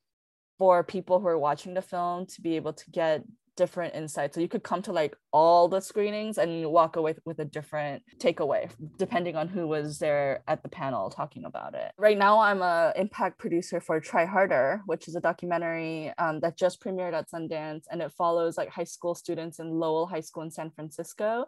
for 0.59 0.85
people 0.85 1.21
who 1.21 1.29
are 1.29 1.39
watching 1.39 1.73
the 1.75 1.83
film 1.83 2.27
to 2.27 2.41
be 2.43 2.57
able 2.57 2.75
to 2.75 2.91
get 2.91 3.23
different 3.59 3.95
insights. 3.95 4.37
So 4.37 4.41
you 4.41 4.49
could 4.49 4.63
come 4.63 4.81
to 4.83 4.93
like 4.93 5.17
all 5.33 5.69
the 5.69 5.81
screenings 5.81 6.39
and 6.39 6.71
walk 6.71 6.95
away 6.97 7.17
with 7.27 7.41
a 7.41 7.45
different 7.45 8.03
takeaway, 8.19 8.71
depending 8.97 9.35
on 9.35 9.49
who 9.49 9.67
was 9.67 9.99
there 9.99 10.45
at 10.47 10.63
the 10.63 10.69
panel 10.69 11.11
talking 11.11 11.45
about 11.45 11.75
it. 11.75 11.91
Right 11.99 12.17
now, 12.17 12.39
I'm 12.39 12.63
a 12.63 12.93
impact 12.95 13.39
producer 13.39 13.81
for 13.81 13.99
Try 13.99 14.25
Harder, 14.25 14.81
which 14.87 15.09
is 15.09 15.17
a 15.17 15.21
documentary 15.21 16.13
um, 16.19 16.39
that 16.41 16.57
just 16.57 16.81
premiered 16.81 17.15
at 17.15 17.29
Sundance, 17.29 17.83
and 17.91 18.01
it 18.01 18.13
follows 18.13 18.57
like 18.57 18.71
high 18.71 18.85
school 18.85 19.15
students 19.17 19.59
in 19.59 19.69
Lowell 19.73 20.07
High 20.07 20.21
School 20.21 20.45
in 20.45 20.51
San 20.53 20.71
Francisco, 20.71 21.47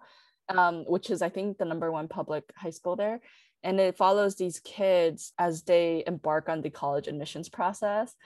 um, 0.49 0.85
which 0.89 1.11
is 1.11 1.23
I 1.23 1.29
think 1.29 1.59
the 1.59 1.65
number 1.65 1.93
one 1.93 2.09
public 2.09 2.45
high 2.57 2.71
school 2.71 2.97
there. 2.97 3.21
And 3.63 3.79
it 3.79 3.97
follows 3.97 4.35
these 4.35 4.59
kids 4.61 5.33
as 5.39 5.63
they 5.63 6.03
embark 6.07 6.49
on 6.49 6.63
the 6.63 6.71
college 6.71 7.09
admissions 7.09 7.49
process 7.51 8.17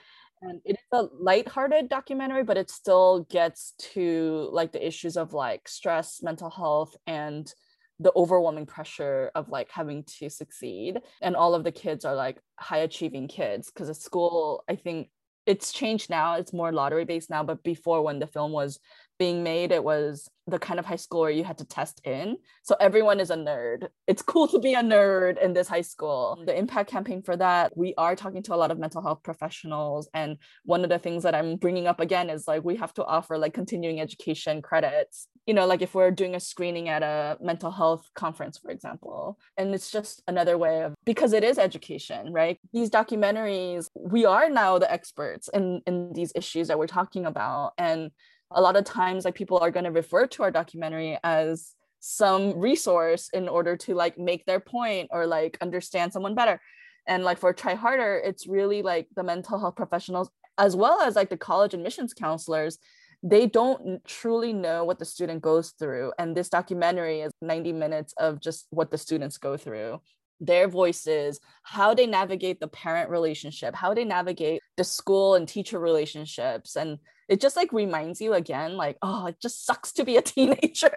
and 0.41 0.61
it 0.65 0.74
a 0.91 1.03
light-hearted 1.19 1.89
documentary 1.89 2.43
but 2.43 2.57
it 2.57 2.69
still 2.69 3.25
gets 3.29 3.73
to 3.79 4.49
like 4.51 4.71
the 4.71 4.85
issues 4.85 5.17
of 5.17 5.33
like 5.33 5.67
stress 5.67 6.21
mental 6.21 6.49
health 6.49 6.95
and 7.07 7.53
the 7.99 8.11
overwhelming 8.15 8.65
pressure 8.65 9.31
of 9.35 9.47
like 9.49 9.69
having 9.71 10.03
to 10.03 10.29
succeed. 10.29 10.99
And 11.21 11.35
all 11.35 11.55
of 11.55 11.63
the 11.63 11.71
kids 11.71 12.03
are 12.03 12.15
like 12.15 12.39
high 12.59 12.79
achieving 12.79 13.27
kids 13.27 13.71
because 13.71 13.89
at 13.89 13.95
school 13.95 14.63
i 14.67 14.75
think 14.75 15.09
it's 15.45 15.71
changed 15.71 16.09
now. 16.09 16.35
It's 16.35 16.53
more 16.53 16.71
lottery 16.71 17.05
based 17.05 17.29
now 17.29 17.43
but 17.43 17.63
before 17.63 18.01
when 18.01 18.19
the 18.19 18.27
film 18.27 18.51
was 18.51 18.79
being 19.17 19.43
made 19.43 19.71
it 19.71 19.83
was 19.83 20.29
the 20.47 20.59
kind 20.59 20.79
of 20.79 20.85
high 20.85 20.95
school 20.95 21.21
where 21.21 21.31
you 21.31 21.43
had 21.43 21.57
to 21.57 21.65
test 21.65 22.01
in. 22.03 22.37
So 22.61 22.75
everyone 22.79 23.19
is 23.19 23.31
a 23.31 23.35
nerd. 23.35 23.87
It's 24.05 24.21
cool 24.21 24.47
to 24.49 24.59
be 24.59 24.75
a 24.75 24.81
nerd 24.81 25.41
in 25.41 25.53
this 25.53 25.67
high 25.67 25.81
school. 25.81 26.39
The 26.45 26.57
impact 26.57 26.89
campaign 26.89 27.23
for 27.23 27.35
that 27.37 27.75
we 27.75 27.95
are 27.97 28.15
talking 28.15 28.43
to 28.43 28.53
a 28.53 28.57
lot 28.57 28.69
of 28.69 28.77
mental 28.77 29.01
health 29.01 29.23
professionals. 29.23 30.07
And 30.13 30.37
one 30.63 30.83
of 30.83 30.89
the 30.89 30.99
things 30.99 31.23
that 31.23 31.33
i'm 31.33 31.55
bringing 31.55 31.87
up 31.87 31.99
again 31.99 32.29
is 32.29 32.47
like 32.47 32.63
we 32.63 32.75
have 32.75 32.93
to 32.95 33.05
offer 33.05 33.37
like 33.37 33.53
continuing 33.53 33.99
education 33.99 34.61
credits. 34.61 35.27
You 35.47 35.53
know 35.53 35.65
like 35.65 35.81
if 35.81 35.95
we're 35.95 36.11
doing 36.11 36.35
a 36.35 36.39
screening 36.39 36.89
at 36.89 37.01
a 37.01 37.37
mental 37.41 37.71
health 37.71 38.09
conference 38.15 38.57
for 38.57 38.71
example 38.71 39.37
and 39.57 39.73
it's 39.73 39.91
just 39.91 40.23
another 40.27 40.57
way 40.57 40.83
of 40.83 40.95
because 41.05 41.33
it 41.33 41.43
is 41.43 41.57
education 41.57 42.31
right? 42.31 42.59
These 42.71 42.91
documentaries 42.91 43.89
we 43.95 44.25
are 44.25 44.49
now 44.49 44.77
the 44.77 44.91
experts 44.91 45.49
in 45.53 45.81
in 45.87 46.13
these 46.13 46.31
issues 46.35 46.67
that 46.67 46.77
we're 46.77 46.87
talking 46.87 47.25
about. 47.25 47.73
And 47.77 48.11
a 48.55 48.61
lot 48.61 48.75
of 48.75 48.83
times 48.85 49.25
like 49.25 49.35
people 49.35 49.59
are 49.59 49.71
going 49.71 49.83
to 49.83 49.91
refer 49.91 50.25
to 50.27 50.43
our 50.43 50.51
documentary 50.51 51.17
as 51.23 51.73
some 51.99 52.57
resource 52.57 53.29
in 53.33 53.47
order 53.47 53.75
to 53.75 53.93
like 53.93 54.17
make 54.17 54.45
their 54.45 54.59
point 54.59 55.09
or 55.11 55.27
like 55.27 55.57
understand 55.61 56.13
someone 56.13 56.35
better 56.35 56.59
and 57.07 57.23
like 57.23 57.37
for 57.37 57.53
try 57.53 57.73
harder 57.73 58.21
it's 58.23 58.47
really 58.47 58.81
like 58.81 59.07
the 59.15 59.23
mental 59.23 59.59
health 59.59 59.75
professionals 59.75 60.29
as 60.57 60.75
well 60.75 61.01
as 61.01 61.15
like 61.15 61.29
the 61.29 61.37
college 61.37 61.73
admissions 61.73 62.13
counselors 62.13 62.77
they 63.23 63.47
don't 63.47 64.05
truly 64.05 64.53
know 64.53 64.83
what 64.83 64.99
the 64.99 65.05
student 65.05 65.41
goes 65.41 65.71
through 65.79 66.11
and 66.19 66.37
this 66.37 66.49
documentary 66.49 67.21
is 67.21 67.31
90 67.41 67.73
minutes 67.73 68.13
of 68.17 68.39
just 68.39 68.67
what 68.69 68.91
the 68.91 68.97
students 68.97 69.37
go 69.37 69.57
through 69.57 69.99
their 70.39 70.67
voices, 70.67 71.39
how 71.63 71.93
they 71.93 72.05
navigate 72.05 72.59
the 72.59 72.67
parent 72.67 73.09
relationship, 73.09 73.75
how 73.75 73.93
they 73.93 74.03
navigate 74.03 74.61
the 74.77 74.83
school 74.83 75.35
and 75.35 75.47
teacher 75.47 75.79
relationships. 75.79 76.75
And 76.75 76.99
it 77.27 77.41
just 77.41 77.55
like 77.55 77.71
reminds 77.73 78.21
you 78.21 78.33
again, 78.33 78.77
like, 78.77 78.97
oh, 79.01 79.27
it 79.27 79.39
just 79.41 79.65
sucks 79.65 79.91
to 79.93 80.03
be 80.03 80.17
a 80.17 80.21
teenager. 80.33 80.95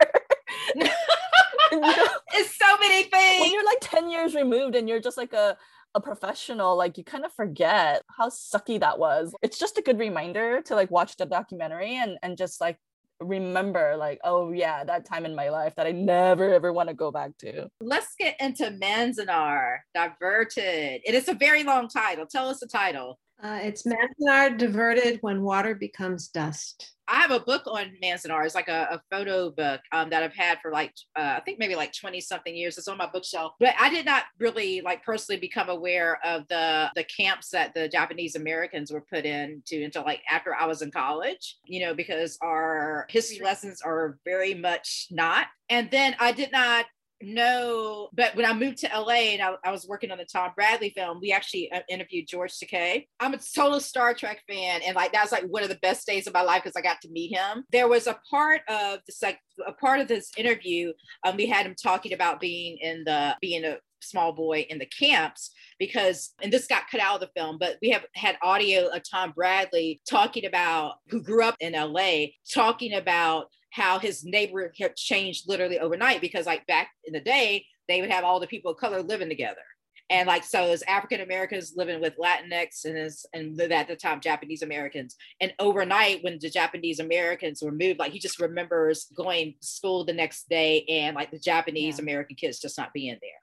you 0.74 0.84
know, 1.80 2.06
it's 2.34 2.56
so 2.56 2.76
many 2.78 3.04
things. 3.04 3.40
When 3.40 3.52
you're 3.52 3.64
like 3.64 3.78
10 3.80 4.10
years 4.10 4.34
removed 4.34 4.74
and 4.74 4.88
you're 4.88 5.00
just 5.00 5.16
like 5.16 5.32
a, 5.32 5.56
a 5.94 6.00
professional, 6.00 6.76
like 6.76 6.98
you 6.98 7.04
kind 7.04 7.24
of 7.24 7.32
forget 7.32 8.02
how 8.16 8.28
sucky 8.28 8.78
that 8.80 8.98
was. 8.98 9.34
It's 9.42 9.58
just 9.58 9.78
a 9.78 9.82
good 9.82 9.98
reminder 9.98 10.62
to 10.62 10.74
like 10.74 10.90
watch 10.90 11.16
the 11.16 11.26
documentary 11.26 11.96
and 11.96 12.18
and 12.22 12.36
just 12.36 12.60
like 12.60 12.78
remember 13.20 13.96
like 13.96 14.20
oh 14.22 14.52
yeah 14.52 14.84
that 14.84 15.04
time 15.04 15.24
in 15.24 15.34
my 15.34 15.48
life 15.48 15.74
that 15.74 15.86
i 15.88 15.90
never 15.90 16.54
ever 16.54 16.72
want 16.72 16.88
to 16.88 16.94
go 16.94 17.10
back 17.10 17.36
to 17.36 17.68
let's 17.80 18.14
get 18.16 18.36
into 18.40 18.70
manzanar 18.80 19.78
diverted 19.92 21.00
it 21.04 21.14
is 21.14 21.28
a 21.28 21.34
very 21.34 21.64
long 21.64 21.88
title 21.88 22.26
tell 22.26 22.48
us 22.48 22.60
the 22.60 22.66
title 22.66 23.18
uh, 23.42 23.60
it's 23.62 23.84
Manzanar 23.84 24.56
diverted 24.56 25.18
when 25.20 25.42
water 25.42 25.74
becomes 25.74 26.28
dust. 26.28 26.94
I 27.06 27.20
have 27.20 27.30
a 27.30 27.40
book 27.40 27.62
on 27.66 27.92
Manzanar. 28.02 28.44
It's 28.44 28.54
like 28.54 28.68
a, 28.68 28.88
a 28.90 29.02
photo 29.10 29.50
book 29.50 29.80
um, 29.92 30.10
that 30.10 30.22
I've 30.22 30.34
had 30.34 30.58
for 30.60 30.70
like 30.70 30.92
uh, 31.16 31.36
I 31.36 31.40
think 31.40 31.58
maybe 31.58 31.74
like 31.74 31.92
twenty 31.98 32.20
something 32.20 32.54
years. 32.54 32.76
It's 32.76 32.88
on 32.88 32.98
my 32.98 33.08
bookshelf, 33.10 33.52
but 33.60 33.74
I 33.80 33.88
did 33.88 34.04
not 34.04 34.24
really 34.38 34.82
like 34.82 35.04
personally 35.04 35.40
become 35.40 35.70
aware 35.70 36.18
of 36.24 36.46
the 36.48 36.90
the 36.96 37.04
camps 37.04 37.48
that 37.50 37.72
the 37.74 37.88
Japanese 37.88 38.34
Americans 38.34 38.92
were 38.92 39.00
put 39.00 39.24
into 39.24 39.82
until 39.84 40.02
like 40.02 40.20
after 40.28 40.54
I 40.54 40.66
was 40.66 40.82
in 40.82 40.90
college. 40.90 41.56
You 41.64 41.86
know, 41.86 41.94
because 41.94 42.36
our 42.42 43.06
history 43.08 43.40
lessons 43.42 43.80
are 43.80 44.18
very 44.24 44.52
much 44.52 45.06
not. 45.10 45.46
And 45.70 45.90
then 45.90 46.14
I 46.18 46.32
did 46.32 46.52
not 46.52 46.86
no, 47.20 48.08
but 48.12 48.36
when 48.36 48.44
I 48.44 48.52
moved 48.52 48.78
to 48.78 48.88
LA 48.88 49.32
and 49.32 49.42
I, 49.42 49.54
I, 49.64 49.70
was 49.72 49.86
working 49.88 50.10
on 50.10 50.18
the 50.18 50.24
Tom 50.24 50.52
Bradley 50.54 50.90
film, 50.90 51.18
we 51.20 51.32
actually 51.32 51.70
uh, 51.72 51.80
interviewed 51.88 52.28
George 52.28 52.52
Takei. 52.52 53.06
I'm 53.18 53.34
a 53.34 53.38
total 53.38 53.80
Star 53.80 54.14
Trek 54.14 54.42
fan, 54.48 54.82
and 54.84 54.94
like 54.94 55.12
that 55.12 55.22
was 55.22 55.32
like 55.32 55.44
one 55.44 55.62
of 55.62 55.68
the 55.68 55.78
best 55.82 56.06
days 56.06 56.26
of 56.26 56.34
my 56.34 56.42
life 56.42 56.62
because 56.62 56.76
I 56.76 56.80
got 56.80 57.00
to 57.02 57.10
meet 57.10 57.34
him. 57.34 57.64
There 57.72 57.88
was 57.88 58.06
a 58.06 58.18
part 58.30 58.62
of 58.68 59.00
this 59.06 59.20
like 59.22 59.40
a 59.66 59.72
part 59.72 60.00
of 60.00 60.08
this 60.08 60.30
interview, 60.36 60.92
um, 61.24 61.36
we 61.36 61.46
had 61.46 61.66
him 61.66 61.74
talking 61.80 62.12
about 62.12 62.40
being 62.40 62.78
in 62.78 63.04
the 63.04 63.36
being 63.40 63.64
a 63.64 63.78
small 64.00 64.32
boy 64.32 64.66
in 64.70 64.78
the 64.78 64.86
camps 64.86 65.50
because 65.78 66.32
and 66.40 66.52
this 66.52 66.66
got 66.66 66.88
cut 66.88 67.00
out 67.00 67.16
of 67.16 67.20
the 67.20 67.30
film 67.40 67.58
but 67.58 67.76
we 67.82 67.90
have 67.90 68.04
had 68.14 68.38
audio 68.42 68.86
of 68.86 69.02
tom 69.02 69.32
bradley 69.34 70.00
talking 70.08 70.46
about 70.46 70.94
who 71.08 71.20
grew 71.20 71.42
up 71.42 71.56
in 71.58 71.72
la 71.72 72.26
talking 72.48 72.94
about 72.94 73.46
how 73.70 73.98
his 73.98 74.24
neighborhood 74.24 74.72
had 74.78 74.96
changed 74.96 75.48
literally 75.48 75.78
overnight 75.78 76.20
because 76.20 76.46
like 76.46 76.66
back 76.66 76.90
in 77.04 77.12
the 77.12 77.20
day 77.20 77.64
they 77.88 78.00
would 78.00 78.10
have 78.10 78.24
all 78.24 78.40
the 78.40 78.46
people 78.46 78.70
of 78.70 78.78
color 78.78 79.02
living 79.02 79.28
together. 79.28 79.62
And 80.10 80.26
like 80.26 80.42
so 80.42 80.70
as 80.70 80.82
african 80.88 81.20
americans 81.20 81.74
living 81.76 82.00
with 82.00 82.16
latinx 82.16 82.86
and 82.86 82.96
as 82.96 83.26
and 83.34 83.60
at 83.60 83.88
the 83.88 83.96
time 83.96 84.20
japanese 84.20 84.62
americans. 84.62 85.16
And 85.40 85.52
overnight 85.58 86.24
when 86.24 86.38
the 86.40 86.48
japanese 86.50 86.98
americans 86.98 87.62
were 87.62 87.72
moved 87.72 87.98
like 87.98 88.12
he 88.12 88.18
just 88.18 88.40
remembers 88.40 89.06
going 89.14 89.54
to 89.60 89.66
school 89.66 90.04
the 90.04 90.14
next 90.14 90.48
day 90.48 90.84
and 90.88 91.14
like 91.14 91.30
the 91.30 91.38
japanese 91.38 91.98
yeah. 91.98 92.04
american 92.04 92.36
kids 92.36 92.58
just 92.58 92.78
not 92.78 92.94
being 92.94 93.18
there 93.20 93.42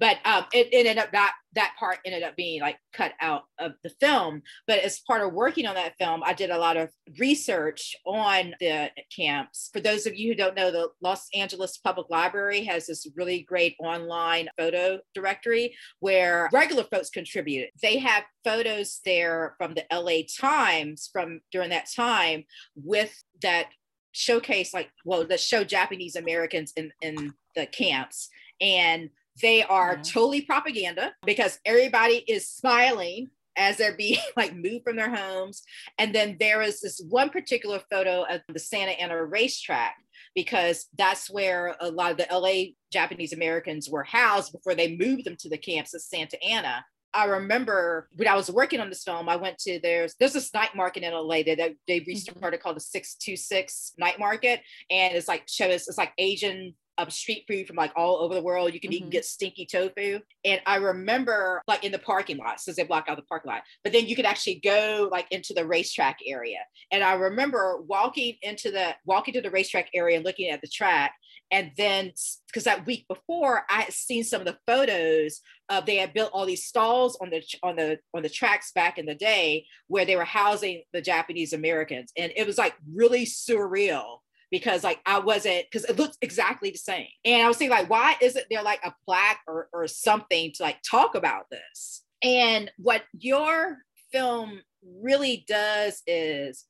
but 0.00 0.18
um, 0.24 0.44
it, 0.52 0.68
ended 0.72 0.98
up 0.98 1.12
that 1.12 1.34
that 1.54 1.74
part 1.78 1.98
ended 2.04 2.22
up 2.22 2.36
being 2.36 2.60
like 2.60 2.78
cut 2.92 3.12
out 3.20 3.44
of 3.58 3.72
the 3.82 3.90
film. 4.00 4.42
But 4.66 4.80
as 4.80 5.00
part 5.00 5.22
of 5.22 5.32
working 5.32 5.66
on 5.66 5.74
that 5.74 5.96
film, 5.98 6.22
I 6.24 6.34
did 6.34 6.50
a 6.50 6.58
lot 6.58 6.76
of 6.76 6.90
research 7.18 7.96
on 8.06 8.54
the 8.60 8.90
camps. 9.14 9.70
For 9.72 9.80
those 9.80 10.06
of 10.06 10.14
you 10.14 10.28
who 10.28 10.36
don't 10.36 10.54
know, 10.54 10.70
the 10.70 10.90
Los 11.00 11.26
Angeles 11.34 11.78
Public 11.78 12.08
Library 12.10 12.64
has 12.64 12.86
this 12.86 13.08
really 13.16 13.42
great 13.42 13.76
online 13.80 14.48
photo 14.58 15.00
directory 15.14 15.74
where 16.00 16.48
regular 16.52 16.84
folks 16.84 17.10
contribute. 17.10 17.70
They 17.82 17.98
have 17.98 18.24
photos 18.44 19.00
there 19.04 19.54
from 19.58 19.74
the 19.74 19.84
LA 19.92 20.22
Times 20.40 21.08
from 21.12 21.40
during 21.50 21.70
that 21.70 21.88
time 21.94 22.44
with 22.76 23.24
that 23.42 23.68
showcase 24.12 24.74
like 24.74 24.90
well 25.04 25.24
that 25.26 25.38
show 25.38 25.62
Japanese 25.62 26.16
Americans 26.16 26.72
in 26.76 26.90
in 27.02 27.32
the 27.54 27.66
camps 27.66 28.30
and 28.60 29.10
they 29.40 29.62
are 29.62 29.96
totally 29.96 30.42
propaganda 30.42 31.12
because 31.24 31.58
everybody 31.64 32.24
is 32.26 32.48
smiling 32.48 33.28
as 33.56 33.76
they're 33.76 33.96
being 33.96 34.20
like 34.36 34.54
moved 34.54 34.84
from 34.84 34.96
their 34.96 35.14
homes. 35.14 35.62
And 35.98 36.14
then 36.14 36.36
there 36.40 36.62
is 36.62 36.80
this 36.80 37.02
one 37.08 37.30
particular 37.30 37.80
photo 37.90 38.22
of 38.22 38.40
the 38.48 38.58
Santa 38.58 38.92
Ana 38.92 39.22
racetrack 39.24 39.96
because 40.34 40.86
that's 40.96 41.28
where 41.28 41.76
a 41.80 41.90
lot 41.90 42.12
of 42.12 42.16
the 42.16 42.26
LA 42.30 42.72
Japanese 42.92 43.32
Americans 43.32 43.88
were 43.90 44.04
housed 44.04 44.52
before 44.52 44.74
they 44.74 44.96
moved 44.96 45.24
them 45.24 45.36
to 45.40 45.48
the 45.48 45.58
camps 45.58 45.94
of 45.94 46.00
Santa 46.00 46.42
Ana. 46.42 46.84
I 47.14 47.24
remember 47.24 48.08
when 48.14 48.28
I 48.28 48.36
was 48.36 48.50
working 48.50 48.80
on 48.80 48.90
this 48.90 49.02
film, 49.02 49.28
I 49.28 49.36
went 49.36 49.58
to 49.60 49.80
there's 49.82 50.14
there's 50.20 50.34
this 50.34 50.52
night 50.52 50.76
market 50.76 51.02
in 51.02 51.12
LA 51.12 51.42
that 51.42 51.74
they 51.86 52.00
mm-hmm. 52.00 52.10
restarted 52.10 52.60
called 52.60 52.76
the 52.76 52.80
626 52.80 53.94
night 53.98 54.18
market. 54.18 54.60
And 54.90 55.14
it's 55.14 55.26
like 55.26 55.44
shows 55.48 55.88
it's 55.88 55.98
like 55.98 56.12
Asian 56.18 56.74
um, 56.98 57.10
street 57.10 57.44
food 57.48 57.66
from 57.66 57.76
like 57.76 57.92
all 57.96 58.16
over 58.16 58.34
the 58.34 58.42
world. 58.42 58.74
You 58.74 58.80
can 58.80 58.90
mm-hmm. 58.90 58.96
even 58.96 59.10
get 59.10 59.24
stinky 59.24 59.66
tofu. 59.66 60.20
And 60.44 60.60
I 60.66 60.76
remember 60.76 61.62
like 61.66 61.84
in 61.84 61.92
the 61.92 61.98
parking 61.98 62.36
lot, 62.36 62.60
since 62.60 62.76
they 62.76 62.84
blocked 62.84 63.08
out 63.08 63.16
the 63.16 63.22
parking 63.22 63.50
lot, 63.52 63.62
but 63.84 63.92
then 63.92 64.06
you 64.06 64.16
could 64.16 64.26
actually 64.26 64.60
go 64.62 65.08
like 65.10 65.26
into 65.30 65.54
the 65.54 65.66
racetrack 65.66 66.18
area. 66.26 66.58
And 66.90 67.02
I 67.02 67.14
remember 67.14 67.80
walking 67.86 68.36
into 68.42 68.70
the 68.70 68.94
walking 69.04 69.34
to 69.34 69.40
the 69.40 69.50
racetrack 69.50 69.88
area 69.94 70.16
and 70.16 70.24
looking 70.24 70.50
at 70.50 70.60
the 70.60 70.68
track. 70.68 71.14
And 71.50 71.70
then 71.78 72.12
because 72.46 72.64
that 72.64 72.84
week 72.84 73.06
before 73.08 73.64
I 73.70 73.82
had 73.82 73.92
seen 73.92 74.24
some 74.24 74.42
of 74.42 74.46
the 74.46 74.58
photos 74.66 75.40
of 75.70 75.86
they 75.86 75.96
had 75.96 76.12
built 76.12 76.30
all 76.32 76.44
these 76.44 76.66
stalls 76.66 77.16
on 77.22 77.30
the 77.30 77.42
on 77.62 77.76
the 77.76 77.98
on 78.12 78.22
the 78.22 78.28
tracks 78.28 78.72
back 78.72 78.98
in 78.98 79.06
the 79.06 79.14
day 79.14 79.66
where 79.86 80.04
they 80.04 80.16
were 80.16 80.24
housing 80.24 80.82
the 80.92 81.00
Japanese 81.00 81.52
Americans. 81.52 82.12
And 82.16 82.32
it 82.36 82.46
was 82.46 82.58
like 82.58 82.74
really 82.92 83.24
surreal 83.24 84.18
because 84.50 84.84
like 84.84 85.00
I 85.06 85.18
wasn't 85.18 85.64
because 85.70 85.88
it 85.88 85.98
looked 85.98 86.18
exactly 86.22 86.70
the 86.70 86.78
same. 86.78 87.08
And 87.24 87.42
I 87.42 87.48
was 87.48 87.56
thinking 87.56 87.76
like, 87.76 87.90
why 87.90 88.16
isn't 88.20 88.46
there 88.50 88.62
like 88.62 88.80
a 88.84 88.94
plaque 89.04 89.40
or, 89.46 89.68
or 89.72 89.86
something 89.86 90.52
to 90.54 90.62
like 90.62 90.78
talk 90.88 91.14
about 91.14 91.44
this? 91.50 92.02
And 92.22 92.70
what 92.78 93.02
your 93.12 93.78
film 94.12 94.60
really 94.82 95.44
does 95.46 96.02
is 96.06 96.64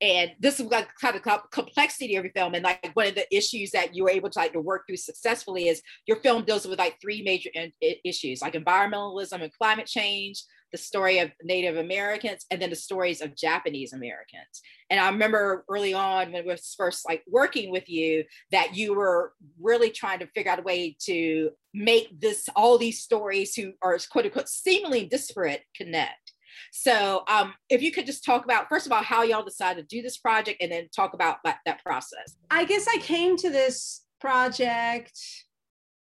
and 0.00 0.32
this 0.40 0.60
is 0.60 0.66
like 0.66 0.88
kind 1.00 1.16
of 1.16 1.50
complexity 1.50 2.16
of 2.16 2.24
your 2.24 2.32
film 2.32 2.54
and 2.54 2.64
like 2.64 2.90
one 2.94 3.06
of 3.06 3.14
the 3.14 3.34
issues 3.34 3.70
that 3.70 3.94
you 3.94 4.04
were 4.04 4.10
able 4.10 4.28
to 4.28 4.38
like 4.38 4.52
to 4.52 4.60
work 4.60 4.82
through 4.86 4.96
successfully 4.96 5.68
is 5.68 5.80
your 6.06 6.18
film 6.18 6.44
deals 6.44 6.66
with 6.66 6.78
like 6.78 7.00
three 7.00 7.22
major 7.22 7.48
in- 7.54 7.72
issues 8.04 8.42
like 8.42 8.54
environmentalism 8.54 9.40
and 9.40 9.52
climate 9.52 9.86
change 9.86 10.42
the 10.74 10.78
story 10.78 11.20
of 11.20 11.30
Native 11.44 11.76
Americans, 11.76 12.46
and 12.50 12.60
then 12.60 12.70
the 12.70 12.74
stories 12.74 13.20
of 13.20 13.36
Japanese 13.36 13.92
Americans. 13.92 14.60
And 14.90 14.98
I 14.98 15.08
remember 15.08 15.64
early 15.68 15.94
on 15.94 16.32
when 16.32 16.44
we 16.44 16.50
was 16.50 16.74
first 16.76 17.06
like 17.08 17.22
working 17.28 17.70
with 17.70 17.88
you 17.88 18.24
that 18.50 18.74
you 18.74 18.92
were 18.92 19.34
really 19.60 19.90
trying 19.90 20.18
to 20.18 20.26
figure 20.26 20.50
out 20.50 20.58
a 20.58 20.62
way 20.62 20.96
to 21.02 21.50
make 21.72 22.18
this 22.18 22.48
all 22.56 22.76
these 22.76 23.00
stories 23.00 23.54
who 23.54 23.74
are 23.82 23.96
quote 24.10 24.24
unquote 24.24 24.48
seemingly 24.48 25.06
disparate 25.06 25.62
connect. 25.76 26.32
So 26.72 27.22
um, 27.28 27.54
if 27.68 27.80
you 27.80 27.92
could 27.92 28.06
just 28.06 28.24
talk 28.24 28.44
about 28.44 28.68
first 28.68 28.86
of 28.86 28.90
all 28.90 29.02
how 29.04 29.22
y'all 29.22 29.44
decided 29.44 29.88
to 29.88 29.96
do 29.96 30.02
this 30.02 30.16
project, 30.16 30.60
and 30.60 30.72
then 30.72 30.88
talk 30.94 31.14
about 31.14 31.36
that, 31.44 31.58
that 31.66 31.84
process. 31.84 32.36
I 32.50 32.64
guess 32.64 32.88
I 32.88 32.98
came 32.98 33.36
to 33.36 33.48
this 33.48 34.02
project 34.20 35.16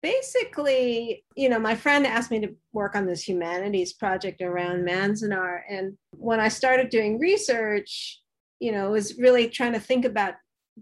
basically, 0.02 1.24
you 1.36 1.48
know, 1.48 1.58
my 1.58 1.74
friend 1.74 2.06
asked 2.06 2.30
me 2.30 2.40
to 2.40 2.54
work 2.72 2.94
on 2.94 3.06
this 3.06 3.26
humanities 3.26 3.92
project 3.92 4.42
around 4.42 4.86
Manzanar. 4.86 5.60
And 5.68 5.96
when 6.12 6.40
I 6.40 6.48
started 6.48 6.90
doing 6.90 7.18
research, 7.18 8.20
you 8.60 8.72
know, 8.72 8.90
was 8.90 9.18
really 9.18 9.48
trying 9.48 9.72
to 9.72 9.80
think 9.80 10.04
about 10.04 10.34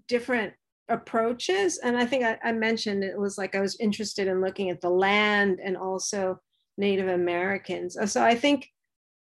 different 0.09 0.53
approaches. 0.89 1.79
And 1.79 1.97
I 1.97 2.07
think 2.07 2.25
I, 2.25 2.39
I, 2.45 2.53
mentioned 2.53 3.03
it 3.03 3.19
was 3.19 3.37
like 3.37 3.55
I 3.55 3.61
was 3.61 3.79
interested 3.81 4.29
in 4.29 4.41
looking 4.41 4.71
at 4.71 4.81
the 4.81 4.91
land 4.91 5.59
and 5.63 5.77
also 5.77 6.39
Native 6.79 7.09
Americans. 7.09 7.97
Uh, 7.97 8.07
so 8.07 8.23
I 8.23 8.35
think 8.35 8.69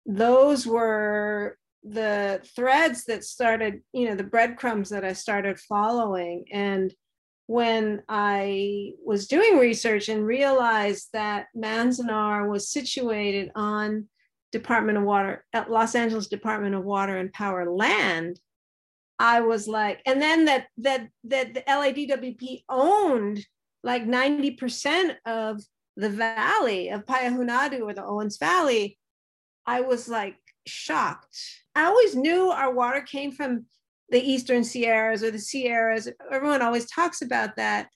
those 0.04 0.66
were 0.66 1.58
the 1.82 2.40
threads 2.54 3.04
that 3.06 3.24
started, 3.24 3.80
you 3.92 4.08
know, 4.08 4.14
the 4.14 4.24
breadcrumbs 4.24 4.90
that 4.90 5.04
I 5.04 5.12
started 5.12 5.58
following. 5.58 6.44
And 6.52 6.94
when 7.46 8.02
I 8.08 8.92
was 9.04 9.28
doing 9.28 9.58
research 9.58 10.08
and 10.08 10.26
realized 10.26 11.08
that 11.12 11.46
Manzanar 11.56 12.48
was 12.48 12.70
situated 12.70 13.52
on 13.54 14.08
Department 14.52 14.98
of 14.98 15.04
Water, 15.04 15.44
at 15.52 15.70
Los 15.70 15.94
Angeles 15.94 16.26
Department 16.26 16.74
of 16.74 16.84
Water 16.84 17.16
and 17.16 17.32
Power 17.32 17.70
land, 17.70 18.40
I 19.18 19.40
was 19.40 19.66
like, 19.66 20.02
and 20.06 20.20
then 20.20 20.44
that 20.46 20.66
that 20.78 21.08
that 21.24 21.54
the 21.54 21.62
LADWP 21.62 22.64
owned 22.68 23.44
like 23.82 24.04
90% 24.04 25.16
of 25.24 25.62
the 25.96 26.10
valley 26.10 26.90
of 26.90 27.06
Payahunadu 27.06 27.80
or 27.80 27.94
the 27.94 28.04
Owens 28.04 28.36
Valley, 28.36 28.98
I 29.64 29.80
was 29.80 30.08
like 30.08 30.36
shocked. 30.66 31.38
I 31.74 31.84
always 31.84 32.14
knew 32.14 32.50
our 32.50 32.74
water 32.74 33.00
came 33.00 33.32
from 33.32 33.66
the 34.10 34.20
Eastern 34.20 34.64
Sierras 34.64 35.22
or 35.22 35.30
the 35.30 35.38
Sierras. 35.38 36.08
Everyone 36.30 36.62
always 36.62 36.88
talks 36.90 37.22
about 37.22 37.56
that. 37.56 37.88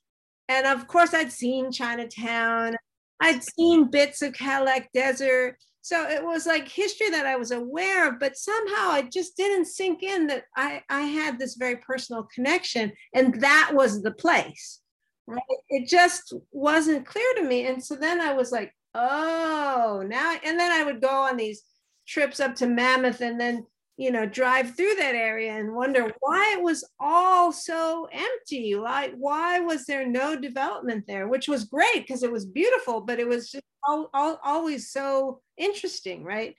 And 0.49 0.67
of 0.67 0.87
course, 0.87 1.13
I'd 1.13 1.31
seen 1.31 1.71
Chinatown, 1.71 2.75
I'd 3.21 3.43
seen 3.43 3.89
bits 3.89 4.21
of 4.21 4.33
Cadillac 4.33 4.91
Desert. 4.93 5.57
So 5.83 6.07
it 6.07 6.23
was 6.23 6.45
like 6.45 6.67
history 6.67 7.09
that 7.09 7.25
I 7.25 7.37
was 7.37 7.51
aware 7.51 8.07
of, 8.07 8.19
but 8.19 8.37
somehow 8.37 8.95
it 8.95 9.11
just 9.11 9.35
didn't 9.35 9.65
sink 9.65 10.03
in 10.03 10.27
that 10.27 10.43
I, 10.55 10.83
I 10.89 11.01
had 11.01 11.39
this 11.39 11.55
very 11.55 11.77
personal 11.77 12.27
connection 12.33 12.91
and 13.15 13.41
that 13.41 13.71
was 13.73 14.01
the 14.01 14.11
place. 14.11 14.79
Right? 15.27 15.41
It 15.69 15.87
just 15.87 16.33
wasn't 16.51 17.05
clear 17.05 17.33
to 17.37 17.43
me. 17.43 17.67
And 17.67 17.83
so 17.83 17.95
then 17.95 18.19
I 18.21 18.33
was 18.33 18.51
like, 18.51 18.75
oh, 18.93 20.03
now, 20.05 20.35
and 20.43 20.59
then 20.59 20.71
I 20.71 20.83
would 20.83 21.01
go 21.01 21.09
on 21.09 21.37
these 21.37 21.63
trips 22.07 22.39
up 22.39 22.55
to 22.55 22.67
Mammoth 22.67 23.21
and 23.21 23.39
then 23.39 23.65
you 24.01 24.11
know, 24.11 24.25
drive 24.25 24.75
through 24.75 24.95
that 24.95 25.13
area 25.13 25.51
and 25.51 25.75
wonder 25.75 26.11
why 26.21 26.55
it 26.57 26.63
was 26.63 26.83
all 26.99 27.51
so 27.51 28.07
empty. 28.11 28.73
Like, 28.73 29.13
why 29.15 29.59
was 29.59 29.85
there 29.85 30.07
no 30.07 30.35
development 30.35 31.05
there? 31.07 31.27
Which 31.27 31.47
was 31.47 31.65
great 31.65 32.07
because 32.07 32.23
it 32.23 32.31
was 32.31 32.43
beautiful, 32.43 33.01
but 33.01 33.19
it 33.19 33.27
was 33.27 33.51
just 33.51 33.63
all, 33.87 34.09
all, 34.11 34.39
always 34.43 34.89
so 34.89 35.41
interesting, 35.55 36.23
right? 36.23 36.55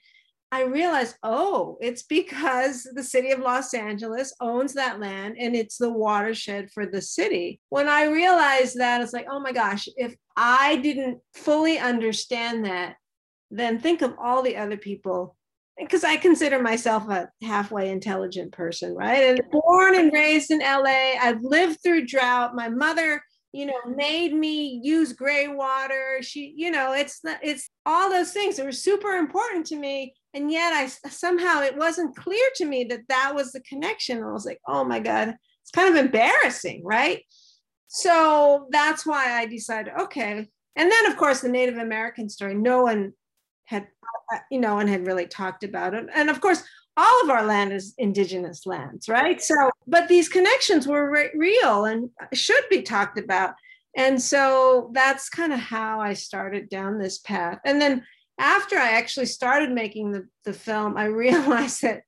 I 0.53 0.63
realized, 0.63 1.17
oh, 1.21 1.77
it's 1.81 2.03
because 2.03 2.87
the 2.93 3.03
city 3.03 3.31
of 3.31 3.39
Los 3.39 3.73
Angeles 3.73 4.33
owns 4.39 4.73
that 4.75 5.01
land 5.01 5.35
and 5.37 5.53
it's 5.53 5.77
the 5.77 5.91
watershed 5.91 6.71
for 6.71 6.85
the 6.85 7.01
city. 7.01 7.59
When 7.67 7.89
I 7.89 8.05
realized 8.05 8.77
that, 8.77 9.01
it's 9.01 9.11
like, 9.11 9.27
oh 9.29 9.41
my 9.41 9.51
gosh, 9.51 9.89
if 9.97 10.15
I 10.37 10.77
didn't 10.77 11.19
fully 11.33 11.77
understand 11.77 12.63
that, 12.67 12.95
then 13.51 13.81
think 13.81 14.01
of 14.01 14.15
all 14.17 14.43
the 14.43 14.55
other 14.55 14.77
people 14.77 15.35
because 15.77 16.03
I 16.03 16.17
consider 16.17 16.61
myself 16.61 17.09
a 17.09 17.29
halfway 17.41 17.89
intelligent 17.89 18.51
person, 18.51 18.95
right? 18.95 19.23
And 19.23 19.41
born 19.51 19.95
and 19.95 20.11
raised 20.13 20.51
in 20.51 20.59
LA, 20.59 21.13
I've 21.19 21.41
lived 21.41 21.79
through 21.81 22.05
drought. 22.05 22.55
My 22.55 22.69
mother, 22.69 23.21
you 23.51 23.65
know, 23.65 23.79
made 23.87 24.33
me 24.33 24.79
use 24.83 25.13
gray 25.13 25.47
water. 25.47 26.19
She, 26.21 26.53
you 26.55 26.71
know, 26.71 26.93
it's 26.93 27.21
it's 27.41 27.69
all 27.85 28.09
those 28.09 28.31
things 28.31 28.57
that 28.57 28.65
were 28.65 28.71
super 28.71 29.13
important 29.13 29.65
to 29.67 29.75
me, 29.75 30.13
and 30.33 30.51
yet 30.51 30.73
I 30.73 30.87
somehow 31.09 31.61
it 31.61 31.77
wasn't 31.77 32.15
clear 32.15 32.47
to 32.57 32.65
me 32.65 32.85
that 32.85 33.07
that 33.09 33.33
was 33.33 33.51
the 33.51 33.61
connection. 33.61 34.23
I 34.23 34.31
was 34.31 34.45
like, 34.45 34.59
oh 34.67 34.83
my 34.83 34.99
god, 34.99 35.35
it's 35.61 35.71
kind 35.71 35.95
of 35.95 36.03
embarrassing, 36.03 36.83
right? 36.83 37.21
So 37.87 38.67
that's 38.71 39.05
why 39.05 39.39
I 39.39 39.45
decided, 39.45 39.93
okay. 40.01 40.47
And 40.75 40.91
then, 40.91 41.05
of 41.05 41.15
course, 41.15 41.41
the 41.41 41.49
Native 41.49 41.77
American 41.77 42.27
story. 42.27 42.55
No 42.55 42.81
one 42.83 43.13
had 43.65 43.87
uh, 44.33 44.39
you 44.51 44.59
know 44.59 44.79
and 44.79 44.89
had 44.89 45.07
really 45.07 45.27
talked 45.27 45.63
about 45.63 45.93
it. 45.93 46.07
And 46.13 46.29
of 46.29 46.41
course 46.41 46.63
all 46.95 47.23
of 47.23 47.29
our 47.29 47.43
land 47.43 47.73
is 47.73 47.95
indigenous 47.97 48.65
lands 48.65 49.09
right? 49.09 49.41
So 49.41 49.55
but 49.87 50.07
these 50.07 50.29
connections 50.29 50.87
were 50.87 51.09
re- 51.09 51.31
real 51.35 51.85
and 51.85 52.09
should 52.33 52.63
be 52.69 52.81
talked 52.81 53.19
about. 53.19 53.55
And 53.95 54.19
so 54.21 54.89
that's 54.93 55.29
kind 55.29 55.53
of 55.53 55.59
how 55.59 55.99
i 55.99 56.13
started 56.13 56.69
down 56.69 56.97
this 56.97 57.19
path. 57.19 57.59
And 57.65 57.81
then 57.81 58.03
after 58.39 58.77
i 58.77 58.91
actually 58.91 59.27
started 59.27 59.71
making 59.71 60.11
the, 60.11 60.27
the 60.45 60.53
film 60.53 60.97
i 60.97 61.05
realized 61.25 61.83
that 61.83 62.01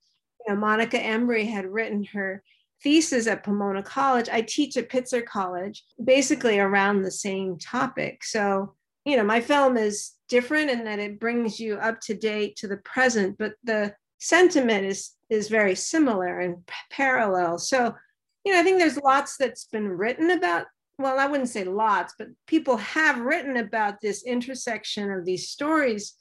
you 0.48 0.54
know 0.54 0.60
monica 0.60 0.98
embry 0.98 1.48
had 1.48 1.68
written 1.68 2.04
her 2.04 2.42
thesis 2.86 3.26
at 3.26 3.44
pomona 3.44 3.82
college. 3.82 4.30
I 4.32 4.42
teach 4.42 4.78
at 4.78 4.90
pitzer 4.90 5.26
college 5.26 5.84
basically 6.04 6.60
around 6.60 7.02
the 7.02 7.12
same 7.12 7.58
topic. 7.58 8.24
So 8.24 8.76
you 9.06 9.16
know 9.18 9.24
my 9.24 9.42
film 9.42 9.78
is 9.78 10.14
different 10.28 10.70
in 10.70 10.84
that 10.86 11.00
it 11.00 11.20
brings 11.20 11.60
you 11.60 11.76
up 11.76 12.02
to 12.02 12.16
date 12.16 12.56
to 12.58 12.68
the 12.68 12.78
present, 12.78 13.38
but 13.38 13.54
the 13.64 13.94
sentiment 14.20 14.86
is 14.86 15.12
is 15.30 15.48
very 15.50 15.76
similar 15.76 16.40
and 16.40 16.66
p- 16.66 16.74
parallel. 16.92 17.58
So, 17.58 17.96
you 18.44 18.54
know, 18.54 18.60
I 18.60 18.64
think 18.64 18.80
there's 18.80 18.98
lots 18.98 19.38
that's 19.38 19.66
been 19.66 19.88
written 19.88 20.32
about. 20.32 20.66
Well, 20.98 21.20
I 21.20 21.28
wouldn't 21.28 21.50
say 21.50 21.66
lots, 21.66 22.14
but 22.18 22.30
people 22.48 22.78
have 22.78 23.20
written 23.20 23.58
about 23.58 24.00
this 24.02 24.24
intersection 24.24 25.12
of 25.12 25.26
these 25.26 25.50
stories. 25.50 26.14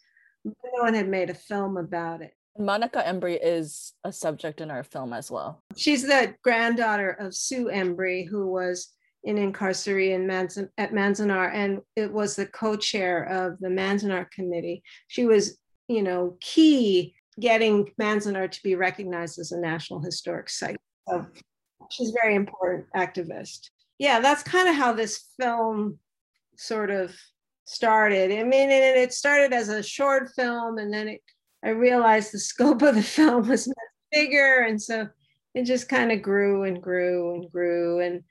no 0.45 0.53
one 0.83 0.95
had 0.95 1.09
made 1.09 1.31
a 1.31 1.35
film 1.35 1.77
about 1.77 2.23
it. 2.23 2.33
Monica 2.59 3.03
Embrey 3.03 3.39
is 3.41 3.93
a 4.05 4.13
subject 4.13 4.61
in 4.61 4.71
our 4.71 4.83
film 4.83 5.13
as 5.13 5.31
well. 5.31 5.63
She's 5.77 6.03
the 6.03 6.35
granddaughter 6.43 7.11
of 7.11 7.35
Sue 7.35 7.67
Embrey, 7.67 8.29
who 8.29 8.47
was 8.47 8.94
in 9.25 9.37
incarcery 9.37 10.11
in 10.15 10.27
Manzan- 10.27 10.69
at 10.79 10.93
Manzanar, 10.93 11.51
and 11.53 11.81
it 11.97 12.13
was 12.13 12.37
the 12.37 12.47
co-chair 12.47 13.25
of 13.25 13.59
the 13.59 13.69
Manzanar 13.69 14.31
committee. 14.31 14.83
She 15.09 15.25
was, 15.25 15.59
you 15.89 16.03
know, 16.03 16.37
key 16.41 17.15
getting 17.41 17.91
Manzanar 18.01 18.51
to 18.51 18.63
be 18.63 18.75
recognized 18.75 19.39
as 19.39 19.53
a 19.53 19.59
national 19.59 20.01
historic 20.01 20.51
site. 20.51 20.77
So 21.09 21.27
she's 21.91 22.11
a 22.11 22.19
very 22.23 22.35
important 22.35 22.87
activist. 22.95 23.71
Yeah, 23.99 24.21
that's 24.21 24.43
kind 24.43 24.69
of 24.69 24.75
how 24.75 24.93
this 24.93 25.29
film 25.41 25.99
sort 26.57 26.91
of 26.91 27.15
started. 27.65 28.31
I 28.31 28.43
mean, 28.43 28.71
it, 28.71 28.97
it 28.97 29.13
started 29.13 29.53
as 29.53 29.69
a 29.69 29.83
short 29.83 30.31
film, 30.37 30.79
and 30.79 30.93
then 30.93 31.09
it, 31.09 31.21
I 31.65 31.71
realized 31.71 32.33
the 32.33 32.39
scope 32.39 32.83
of 32.83 32.95
the 32.95 33.03
film 33.17 33.49
was 33.49 33.67
much 33.67 33.77
bigger, 34.13 34.65
and 34.69 34.81
so 34.81 35.09
it 35.55 35.65
just 35.65 35.89
kind 35.89 36.13
of 36.13 36.21
grew 36.21 36.65
and 36.65 36.83
grew 36.83 37.35
and 37.35 37.51
grew. 37.51 38.01
And 38.01 38.23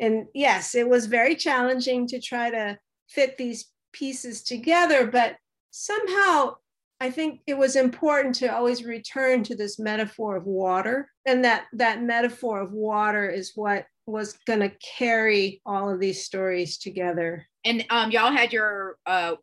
and 0.00 0.26
yes, 0.34 0.74
it 0.74 0.88
was 0.88 1.06
very 1.06 1.36
challenging 1.36 2.06
to 2.08 2.20
try 2.20 2.50
to 2.50 2.78
fit 3.08 3.36
these 3.36 3.66
pieces 3.92 4.42
together, 4.42 5.06
but 5.06 5.36
somehow 5.70 6.54
I 7.00 7.10
think 7.10 7.40
it 7.46 7.56
was 7.56 7.76
important 7.76 8.34
to 8.36 8.54
always 8.54 8.84
return 8.84 9.42
to 9.44 9.56
this 9.56 9.78
metaphor 9.78 10.36
of 10.36 10.44
water, 10.44 11.10
and 11.26 11.44
that 11.44 11.64
that 11.72 12.02
metaphor 12.02 12.60
of 12.60 12.72
water 12.72 13.28
is 13.28 13.52
what 13.54 13.86
was 14.06 14.36
going 14.46 14.60
to 14.60 14.72
carry 14.98 15.62
all 15.64 15.88
of 15.88 16.00
these 16.00 16.24
stories 16.24 16.76
together. 16.76 17.46
And 17.64 17.86
um, 17.88 18.10
y'all 18.10 18.32
had 18.32 18.52
your 18.52 18.96
uh, 19.06 19.36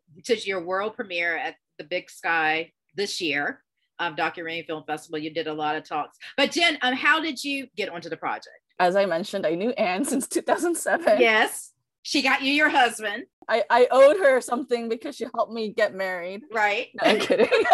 your 0.44 0.64
world 0.64 0.94
premiere 0.94 1.36
at 1.36 1.56
the 1.78 1.84
Big 1.84 2.10
Sky 2.10 2.72
this 2.94 3.20
year, 3.20 3.62
um, 3.98 4.14
Documentary 4.14 4.64
Film 4.64 4.84
Festival. 4.86 5.18
You 5.18 5.34
did 5.34 5.48
a 5.48 5.54
lot 5.54 5.74
of 5.74 5.82
talks. 5.84 6.16
But 6.36 6.52
Jin, 6.52 6.78
um, 6.82 6.94
how 6.94 7.20
did 7.20 7.42
you 7.42 7.66
get 7.76 7.88
onto 7.88 8.08
the 8.08 8.16
project? 8.16 8.60
As 8.78 8.96
I 8.96 9.06
mentioned, 9.06 9.46
I 9.46 9.54
knew 9.54 9.70
Ann 9.70 10.04
since 10.04 10.28
2007. 10.28 11.20
Yes. 11.20 11.72
She 12.02 12.22
got 12.22 12.42
you 12.42 12.52
your 12.52 12.70
husband. 12.70 13.24
I, 13.48 13.64
I 13.70 13.88
owed 13.90 14.18
her 14.18 14.40
something 14.40 14.88
because 14.88 15.16
she 15.16 15.26
helped 15.34 15.52
me 15.52 15.72
get 15.72 15.94
married. 15.94 16.42
Right. 16.52 16.88
No, 16.94 17.10
I'm 17.10 17.20
kidding. 17.20 17.48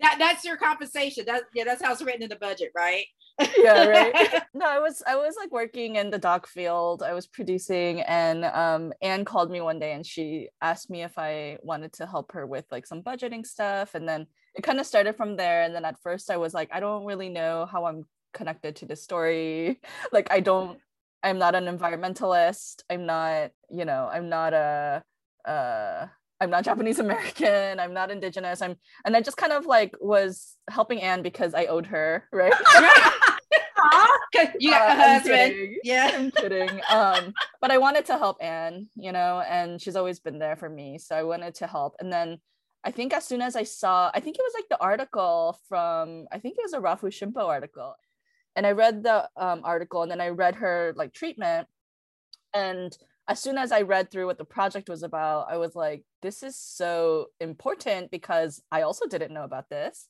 that, 0.00 0.16
that's 0.18 0.44
your 0.44 0.56
compensation. 0.56 1.24
That, 1.26 1.42
yeah, 1.54 1.64
that's 1.64 1.82
how 1.82 1.92
it's 1.92 2.02
written 2.02 2.22
in 2.22 2.28
the 2.28 2.36
budget, 2.36 2.70
right? 2.74 3.04
yeah, 3.58 3.84
right. 3.86 4.42
No, 4.54 4.66
I 4.66 4.78
was 4.78 5.02
I 5.06 5.16
was 5.16 5.36
like 5.38 5.52
working 5.52 5.96
in 5.96 6.08
the 6.10 6.18
doc 6.18 6.46
field. 6.46 7.02
I 7.02 7.12
was 7.12 7.26
producing 7.26 8.00
and 8.00 8.46
um 8.46 8.94
Ann 9.02 9.26
called 9.26 9.50
me 9.50 9.60
one 9.60 9.78
day 9.78 9.92
and 9.92 10.06
she 10.06 10.48
asked 10.62 10.88
me 10.88 11.02
if 11.02 11.18
I 11.18 11.58
wanted 11.62 11.92
to 11.94 12.06
help 12.06 12.32
her 12.32 12.46
with 12.46 12.64
like 12.70 12.86
some 12.86 13.02
budgeting 13.02 13.44
stuff. 13.44 13.94
And 13.94 14.08
then 14.08 14.26
it 14.54 14.62
kind 14.62 14.80
of 14.80 14.86
started 14.86 15.16
from 15.16 15.36
there. 15.36 15.64
And 15.64 15.74
then 15.74 15.84
at 15.84 16.00
first 16.02 16.30
I 16.30 16.38
was 16.38 16.54
like, 16.54 16.70
I 16.72 16.80
don't 16.80 17.04
really 17.04 17.28
know 17.28 17.66
how 17.70 17.84
I'm 17.84 18.06
connected 18.36 18.76
to 18.76 18.86
the 18.86 18.96
story. 18.96 19.80
Like 20.12 20.28
I 20.30 20.40
don't 20.40 20.78
I'm 21.22 21.38
not 21.38 21.54
an 21.56 21.64
environmentalist. 21.64 22.82
I'm 22.88 23.06
not, 23.06 23.50
you 23.70 23.84
know, 23.84 24.08
I'm 24.12 24.28
not 24.28 24.52
a 24.52 25.02
uh 25.44 26.06
I'm 26.40 26.50
not 26.50 26.64
Japanese 26.70 27.00
American. 27.00 27.80
I'm 27.80 27.94
not 27.94 28.10
indigenous. 28.10 28.62
I'm 28.62 28.76
and 29.04 29.16
I 29.16 29.20
just 29.22 29.36
kind 29.36 29.52
of 29.52 29.66
like 29.66 29.96
was 30.00 30.56
helping 30.70 31.00
Ann 31.00 31.22
because 31.22 31.54
I 31.54 31.66
owed 31.66 31.86
her, 31.86 32.28
right? 32.32 32.54
you 34.58 34.70
got 34.70 34.90
uh, 34.90 34.92
a 34.92 34.96
husband. 34.96 35.76
Yeah. 35.82 36.10
I'm 36.14 36.30
kidding. 36.30 36.80
Um, 36.90 37.32
but 37.60 37.70
I 37.70 37.78
wanted 37.78 38.04
to 38.06 38.18
help 38.18 38.42
Ann, 38.42 38.88
you 38.94 39.12
know, 39.12 39.42
and 39.48 39.80
she's 39.80 39.96
always 39.96 40.20
been 40.20 40.38
there 40.38 40.56
for 40.56 40.68
me. 40.68 40.98
So 40.98 41.16
I 41.16 41.22
wanted 41.22 41.54
to 41.56 41.66
help. 41.66 41.96
And 42.00 42.12
then 42.12 42.38
I 42.84 42.92
think 42.92 43.12
as 43.12 43.24
soon 43.24 43.42
as 43.42 43.56
I 43.56 43.64
saw, 43.64 44.10
I 44.14 44.20
think 44.20 44.36
it 44.38 44.44
was 44.46 44.54
like 44.54 44.68
the 44.70 44.80
article 44.80 45.58
from, 45.68 46.26
I 46.30 46.38
think 46.38 46.56
it 46.56 46.62
was 46.62 46.72
a 46.72 46.78
Rafu 46.78 47.10
Shimpo 47.10 47.44
article. 47.44 47.94
And 48.56 48.66
I 48.66 48.72
read 48.72 49.02
the 49.02 49.28
um, 49.36 49.60
article 49.64 50.02
and 50.02 50.10
then 50.10 50.20
I 50.20 50.30
read 50.30 50.56
her 50.56 50.94
like 50.96 51.12
treatment. 51.12 51.68
And 52.54 52.96
as 53.28 53.38
soon 53.38 53.58
as 53.58 53.70
I 53.70 53.82
read 53.82 54.10
through 54.10 54.26
what 54.26 54.38
the 54.38 54.44
project 54.44 54.88
was 54.88 55.02
about, 55.02 55.46
I 55.50 55.58
was 55.58 55.76
like, 55.76 56.04
this 56.22 56.42
is 56.42 56.56
so 56.56 57.26
important 57.38 58.10
because 58.10 58.62
I 58.72 58.82
also 58.82 59.06
didn't 59.06 59.34
know 59.34 59.44
about 59.44 59.68
this. 59.68 60.08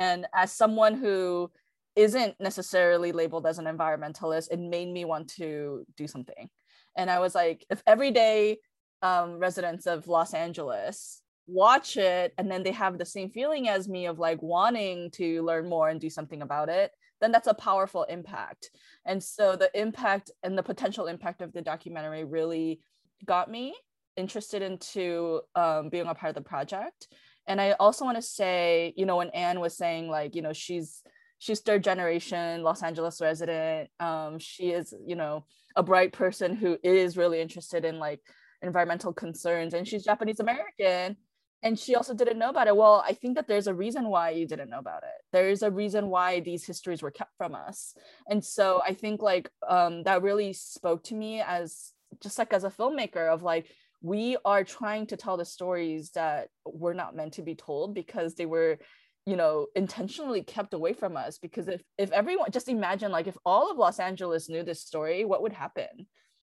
And 0.00 0.26
as 0.34 0.52
someone 0.52 0.94
who 0.94 1.50
isn't 1.94 2.34
necessarily 2.40 3.12
labeled 3.12 3.46
as 3.46 3.58
an 3.58 3.66
environmentalist, 3.66 4.50
it 4.50 4.58
made 4.58 4.88
me 4.88 5.04
want 5.04 5.28
to 5.34 5.84
do 5.96 6.06
something. 6.06 6.48
And 6.96 7.10
I 7.10 7.18
was 7.18 7.34
like, 7.34 7.66
if 7.68 7.82
everyday 7.86 8.58
um, 9.02 9.38
residents 9.38 9.86
of 9.86 10.08
Los 10.08 10.32
Angeles 10.32 11.20
watch 11.48 11.96
it 11.96 12.32
and 12.38 12.50
then 12.50 12.62
they 12.62 12.70
have 12.70 12.96
the 12.96 13.04
same 13.04 13.28
feeling 13.28 13.68
as 13.68 13.88
me 13.88 14.06
of 14.06 14.18
like 14.18 14.40
wanting 14.40 15.10
to 15.10 15.42
learn 15.42 15.68
more 15.68 15.88
and 15.88 16.00
do 16.00 16.08
something 16.08 16.40
about 16.40 16.68
it, 16.68 16.92
then 17.22 17.32
that's 17.32 17.46
a 17.46 17.54
powerful 17.54 18.02
impact. 18.04 18.70
And 19.06 19.22
so 19.22 19.56
the 19.56 19.70
impact 19.78 20.30
and 20.42 20.58
the 20.58 20.62
potential 20.62 21.06
impact 21.06 21.40
of 21.40 21.52
the 21.52 21.62
documentary 21.62 22.24
really 22.24 22.80
got 23.24 23.50
me 23.50 23.74
interested 24.16 24.60
into 24.60 25.40
um, 25.54 25.88
being 25.88 26.06
a 26.06 26.14
part 26.14 26.30
of 26.30 26.34
the 26.34 26.48
project. 26.48 27.08
And 27.46 27.60
I 27.60 27.72
also 27.72 28.04
want 28.04 28.16
to 28.16 28.22
say, 28.22 28.92
you 28.96 29.06
know, 29.06 29.16
when 29.16 29.30
Ann 29.30 29.60
was 29.60 29.76
saying 29.76 30.08
like, 30.08 30.34
you 30.34 30.42
know, 30.42 30.52
she's 30.52 31.02
she's 31.38 31.60
third 31.60 31.82
generation 31.82 32.62
Los 32.62 32.82
Angeles 32.82 33.20
resident. 33.20 33.90
Um, 33.98 34.38
she 34.38 34.70
is, 34.70 34.94
you 35.06 35.16
know, 35.16 35.44
a 35.74 35.82
bright 35.82 36.12
person 36.12 36.54
who 36.54 36.78
is 36.82 37.16
really 37.16 37.40
interested 37.40 37.84
in 37.84 37.98
like 37.98 38.20
environmental 38.62 39.12
concerns, 39.12 39.74
and 39.74 39.86
she's 39.86 40.04
Japanese 40.04 40.40
American 40.40 41.16
and 41.62 41.78
she 41.78 41.94
also 41.94 42.14
didn't 42.14 42.38
know 42.38 42.50
about 42.50 42.66
it. 42.66 42.76
Well 42.76 43.04
i 43.06 43.12
think 43.12 43.36
that 43.36 43.46
there's 43.48 43.66
a 43.66 43.74
reason 43.74 44.08
why 44.08 44.30
you 44.30 44.46
didn't 44.46 44.70
know 44.70 44.78
about 44.78 45.02
it. 45.02 45.18
There's 45.32 45.62
a 45.62 45.70
reason 45.70 46.08
why 46.08 46.40
these 46.40 46.64
histories 46.64 47.02
were 47.02 47.10
kept 47.10 47.36
from 47.36 47.54
us. 47.54 47.94
And 48.28 48.44
so 48.44 48.82
i 48.86 48.94
think 48.94 49.22
like 49.22 49.50
um, 49.68 50.02
that 50.04 50.22
really 50.22 50.52
spoke 50.52 51.04
to 51.04 51.14
me 51.14 51.40
as 51.40 51.92
just 52.22 52.38
like 52.38 52.52
as 52.52 52.64
a 52.64 52.70
filmmaker 52.70 53.32
of 53.32 53.42
like 53.42 53.66
we 54.02 54.36
are 54.44 54.64
trying 54.64 55.06
to 55.06 55.16
tell 55.16 55.36
the 55.36 55.44
stories 55.44 56.10
that 56.10 56.48
were 56.66 56.94
not 56.94 57.14
meant 57.14 57.34
to 57.34 57.42
be 57.42 57.54
told 57.54 57.94
because 57.94 58.34
they 58.34 58.46
were 58.46 58.78
you 59.26 59.36
know 59.36 59.68
intentionally 59.76 60.42
kept 60.42 60.74
away 60.74 60.92
from 60.92 61.16
us. 61.16 61.38
Because 61.38 61.68
if 61.68 61.82
if 61.96 62.10
everyone 62.10 62.50
just 62.50 62.68
imagine 62.68 63.12
like 63.12 63.28
if 63.28 63.36
all 63.44 63.70
of 63.70 63.78
los 63.78 64.00
angeles 64.00 64.48
knew 64.48 64.64
this 64.64 64.82
story 64.82 65.24
what 65.24 65.42
would 65.42 65.52
happen? 65.52 66.06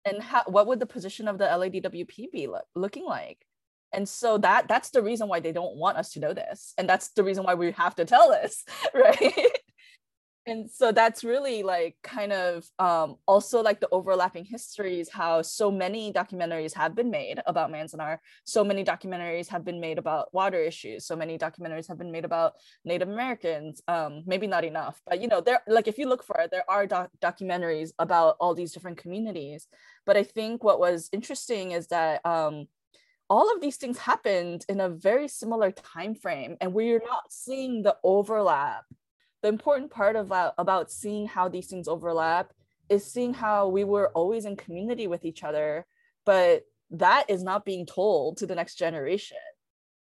And 0.05 0.23
how, 0.23 0.43
what 0.47 0.65
would 0.67 0.79
the 0.79 0.85
position 0.85 1.27
of 1.27 1.37
the 1.37 1.45
ladwp 1.45 2.31
be 2.31 2.47
lo- 2.47 2.61
looking 2.73 3.05
like 3.05 3.39
and 3.93 4.07
so 4.07 4.37
that 4.37 4.67
that's 4.67 4.89
the 4.91 5.01
reason 5.01 5.27
why 5.27 5.39
they 5.39 5.51
don't 5.51 5.75
want 5.75 5.97
us 5.97 6.11
to 6.11 6.19
know 6.19 6.33
this 6.33 6.73
and 6.77 6.87
that's 6.87 7.09
the 7.09 7.23
reason 7.23 7.43
why 7.43 7.53
we 7.53 7.71
have 7.71 7.95
to 7.95 8.05
tell 8.05 8.29
this 8.29 8.63
right? 8.93 9.59
And 10.49 10.69
so 10.71 10.91
that's 10.91 11.23
really 11.23 11.61
like 11.61 11.95
kind 12.01 12.33
of 12.33 12.65
um, 12.79 13.17
also 13.27 13.61
like 13.61 13.79
the 13.79 13.89
overlapping 13.91 14.45
histories 14.45 15.07
how 15.07 15.43
so 15.43 15.69
many 15.69 16.11
documentaries 16.11 16.73
have 16.73 16.95
been 16.95 17.11
made 17.11 17.39
about 17.45 17.71
manzanar. 17.71 18.17
So 18.45 18.63
many 18.63 18.83
documentaries 18.83 19.47
have 19.49 19.63
been 19.63 19.79
made 19.79 19.99
about 19.99 20.33
water 20.33 20.59
issues. 20.59 21.05
So 21.05 21.15
many 21.15 21.37
documentaries 21.37 21.87
have 21.87 21.99
been 21.99 22.11
made 22.11 22.25
about 22.25 22.53
native 22.83 23.09
americans. 23.09 23.83
Um, 23.87 24.23
maybe 24.25 24.47
not 24.47 24.63
enough 24.63 24.99
but 25.05 25.21
you 25.21 25.27
know 25.27 25.39
there 25.41 25.61
like 25.67 25.87
if 25.87 25.99
you 25.99 26.07
look 26.07 26.23
for 26.23 26.39
it 26.39 26.49
there 26.49 26.67
are 26.67 26.87
doc- 26.87 27.11
documentaries 27.21 27.91
about 27.99 28.35
all 28.39 28.55
these 28.55 28.71
different 28.71 28.97
communities. 28.97 29.67
But 30.05 30.17
i 30.17 30.23
think 30.23 30.63
what 30.63 30.79
was 30.79 31.09
interesting 31.11 31.71
is 31.73 31.87
that 31.87 32.25
um, 32.25 32.67
all 33.29 33.53
of 33.53 33.61
these 33.61 33.77
things 33.77 33.97
happened 33.97 34.65
in 34.67 34.79
a 34.79 34.89
very 34.89 35.27
similar 35.27 35.71
time 35.71 36.15
frame 36.15 36.57
and 36.61 36.73
we're 36.73 37.01
not 37.05 37.31
seeing 37.31 37.83
the 37.83 37.95
overlap. 38.03 38.83
The 39.43 39.49
important 39.49 39.91
part 39.91 40.15
about, 40.15 40.53
about 40.57 40.91
seeing 40.91 41.27
how 41.27 41.47
these 41.47 41.67
things 41.67 41.87
overlap 41.87 42.51
is 42.89 43.05
seeing 43.05 43.33
how 43.33 43.69
we 43.69 43.83
were 43.83 44.09
always 44.09 44.45
in 44.45 44.55
community 44.55 45.07
with 45.07 45.25
each 45.25 45.43
other 45.43 45.85
but 46.25 46.63
that 46.91 47.25
is 47.27 47.43
not 47.43 47.65
being 47.65 47.85
told 47.85 48.37
to 48.37 48.45
the 48.45 48.55
next 48.55 48.75
generation. 48.75 49.37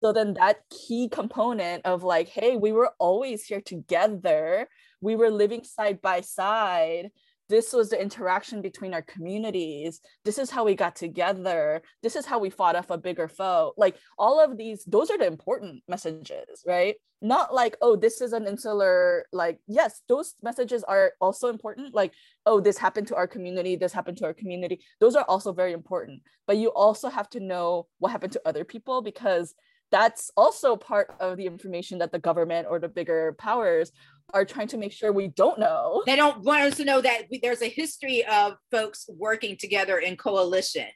So 0.02 0.12
then 0.12 0.34
that 0.34 0.60
key 0.70 1.08
component 1.08 1.84
of 1.86 2.02
like 2.02 2.28
hey 2.28 2.56
we 2.56 2.72
were 2.72 2.92
always 2.98 3.44
here 3.44 3.60
together. 3.60 4.68
We 5.00 5.16
were 5.16 5.30
living 5.30 5.64
side 5.64 6.02
by 6.02 6.20
side 6.20 7.10
this 7.50 7.72
was 7.72 7.90
the 7.90 8.00
interaction 8.00 8.62
between 8.62 8.94
our 8.94 9.02
communities. 9.02 10.00
This 10.24 10.38
is 10.38 10.50
how 10.50 10.64
we 10.64 10.76
got 10.76 10.94
together. 10.94 11.82
This 12.00 12.14
is 12.14 12.24
how 12.24 12.38
we 12.38 12.48
fought 12.48 12.76
off 12.76 12.90
a 12.90 12.96
bigger 12.96 13.26
foe. 13.26 13.74
Like 13.76 13.96
all 14.16 14.42
of 14.42 14.56
these 14.56 14.84
those 14.84 15.10
are 15.10 15.18
the 15.18 15.26
important 15.26 15.82
messages 15.88 16.62
right? 16.64 16.94
Not 17.20 17.52
like 17.52 17.76
oh 17.82 17.96
this 17.96 18.20
is 18.20 18.32
an 18.32 18.46
insular 18.46 19.26
like 19.32 19.58
yes 19.66 20.00
those 20.08 20.34
messages 20.42 20.84
are 20.84 21.12
also 21.20 21.48
important. 21.48 21.92
Like 21.92 22.12
oh 22.46 22.60
this 22.60 22.78
happened 22.78 23.08
to 23.08 23.16
our 23.16 23.26
community 23.26 23.74
this 23.74 23.92
happened 23.92 24.18
to 24.18 24.26
our 24.26 24.34
community. 24.34 24.80
Those 25.00 25.16
are 25.16 25.24
also 25.24 25.52
very 25.52 25.72
important. 25.72 26.22
But 26.46 26.56
you 26.56 26.68
also 26.68 27.08
have 27.08 27.28
to 27.30 27.40
know 27.40 27.88
what 27.98 28.12
happened 28.12 28.32
to 28.34 28.42
other 28.46 28.64
people 28.64 29.02
because 29.02 29.54
that's 29.90 30.30
also 30.36 30.76
part 30.76 31.12
of 31.18 31.36
the 31.36 31.46
information 31.46 31.98
that 31.98 32.12
the 32.12 32.18
government 32.18 32.68
or 32.70 32.78
the 32.78 32.88
bigger 32.88 33.34
powers 33.38 33.90
are 34.32 34.44
trying 34.44 34.68
to 34.68 34.78
make 34.78 34.92
sure 34.92 35.12
we 35.12 35.28
don't 35.28 35.58
know. 35.58 36.02
They 36.06 36.16
don't 36.16 36.42
want 36.42 36.62
us 36.62 36.76
to 36.78 36.84
know 36.84 37.00
that 37.00 37.22
we, 37.30 37.38
there's 37.40 37.62
a 37.62 37.68
history 37.68 38.24
of 38.24 38.54
folks 38.70 39.08
working 39.08 39.56
together 39.56 39.98
in 39.98 40.16
coalition 40.16 40.86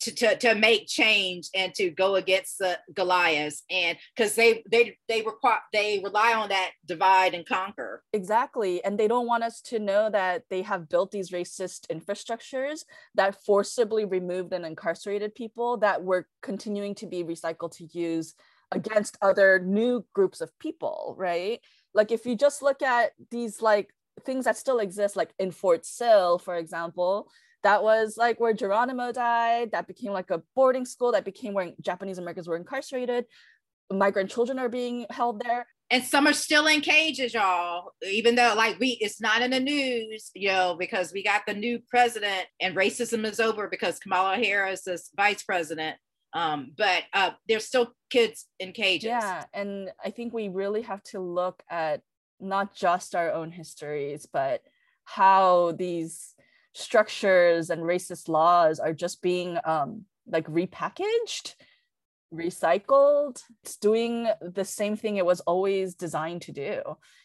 to, 0.00 0.14
to, 0.14 0.36
to 0.38 0.54
make 0.54 0.86
change 0.86 1.48
and 1.54 1.74
to 1.74 1.90
go 1.90 2.16
against 2.16 2.58
the 2.58 2.78
Goliaths 2.94 3.62
and 3.70 3.98
because 4.16 4.34
they 4.34 4.62
they 4.70 4.96
they 5.08 5.22
require 5.22 5.58
they 5.72 6.00
rely 6.02 6.32
on 6.32 6.48
that 6.48 6.70
divide 6.86 7.34
and 7.34 7.46
conquer. 7.46 8.02
Exactly. 8.12 8.82
And 8.82 8.98
they 8.98 9.08
don't 9.08 9.26
want 9.26 9.44
us 9.44 9.60
to 9.62 9.78
know 9.78 10.10
that 10.10 10.44
they 10.48 10.62
have 10.62 10.88
built 10.88 11.10
these 11.10 11.30
racist 11.30 11.86
infrastructures 11.92 12.84
that 13.14 13.44
forcibly 13.44 14.04
removed 14.04 14.52
and 14.52 14.64
incarcerated 14.64 15.34
people 15.34 15.76
that 15.78 16.02
were 16.02 16.26
continuing 16.42 16.94
to 16.96 17.06
be 17.06 17.22
recycled 17.22 17.76
to 17.76 17.88
use 17.92 18.34
against 18.72 19.18
other 19.20 19.58
new 19.58 20.04
groups 20.14 20.40
of 20.40 20.56
people 20.58 21.14
right 21.18 21.60
like 21.94 22.10
if 22.10 22.26
you 22.26 22.36
just 22.36 22.62
look 22.62 22.82
at 22.82 23.12
these 23.30 23.60
like 23.60 23.90
things 24.24 24.44
that 24.44 24.56
still 24.56 24.80
exist 24.80 25.16
like 25.16 25.30
in 25.38 25.50
fort 25.50 25.84
sill 25.86 26.38
for 26.38 26.56
example 26.56 27.28
that 27.62 27.82
was 27.82 28.16
like 28.16 28.40
where 28.40 28.54
Geronimo 28.54 29.12
died. 29.12 29.72
That 29.72 29.86
became 29.86 30.12
like 30.12 30.30
a 30.30 30.42
boarding 30.54 30.86
school 30.86 31.12
that 31.12 31.24
became 31.24 31.54
where 31.54 31.72
Japanese 31.80 32.18
Americans 32.18 32.48
were 32.48 32.56
incarcerated. 32.56 33.26
Migrant 33.92 34.30
children 34.30 34.58
are 34.58 34.68
being 34.68 35.06
held 35.10 35.42
there. 35.44 35.66
And 35.92 36.04
some 36.04 36.28
are 36.28 36.32
still 36.32 36.68
in 36.68 36.82
cages, 36.82 37.34
y'all. 37.34 37.90
Even 38.08 38.36
though, 38.36 38.54
like, 38.56 38.78
we 38.78 38.96
it's 39.00 39.20
not 39.20 39.42
in 39.42 39.50
the 39.50 39.58
news, 39.58 40.30
you 40.34 40.48
know, 40.48 40.76
because 40.78 41.12
we 41.12 41.24
got 41.24 41.42
the 41.46 41.54
new 41.54 41.80
president 41.90 42.46
and 42.60 42.76
racism 42.76 43.24
is 43.24 43.40
over 43.40 43.68
because 43.68 43.98
Kamala 43.98 44.36
Harris 44.36 44.86
is 44.86 45.10
vice 45.16 45.42
president. 45.42 45.96
Um, 46.32 46.72
but 46.76 47.04
uh, 47.12 47.30
there's 47.48 47.66
still 47.66 47.92
kids 48.08 48.46
in 48.58 48.72
cages. 48.72 49.08
Yeah, 49.08 49.44
and 49.52 49.90
I 50.04 50.10
think 50.10 50.32
we 50.32 50.48
really 50.48 50.82
have 50.82 51.02
to 51.04 51.20
look 51.20 51.62
at 51.68 52.02
not 52.38 52.74
just 52.74 53.14
our 53.14 53.32
own 53.32 53.50
histories, 53.50 54.26
but 54.32 54.62
how 55.04 55.72
these 55.72 56.34
structures 56.72 57.70
and 57.70 57.82
racist 57.82 58.28
laws 58.28 58.78
are 58.78 58.92
just 58.92 59.22
being 59.22 59.58
um, 59.64 60.04
like 60.26 60.46
repackaged 60.46 61.54
recycled 62.32 63.42
it's 63.64 63.76
doing 63.76 64.28
the 64.40 64.64
same 64.64 64.96
thing 64.96 65.16
it 65.16 65.26
was 65.26 65.40
always 65.40 65.94
designed 65.94 66.40
to 66.40 66.52
do 66.52 66.80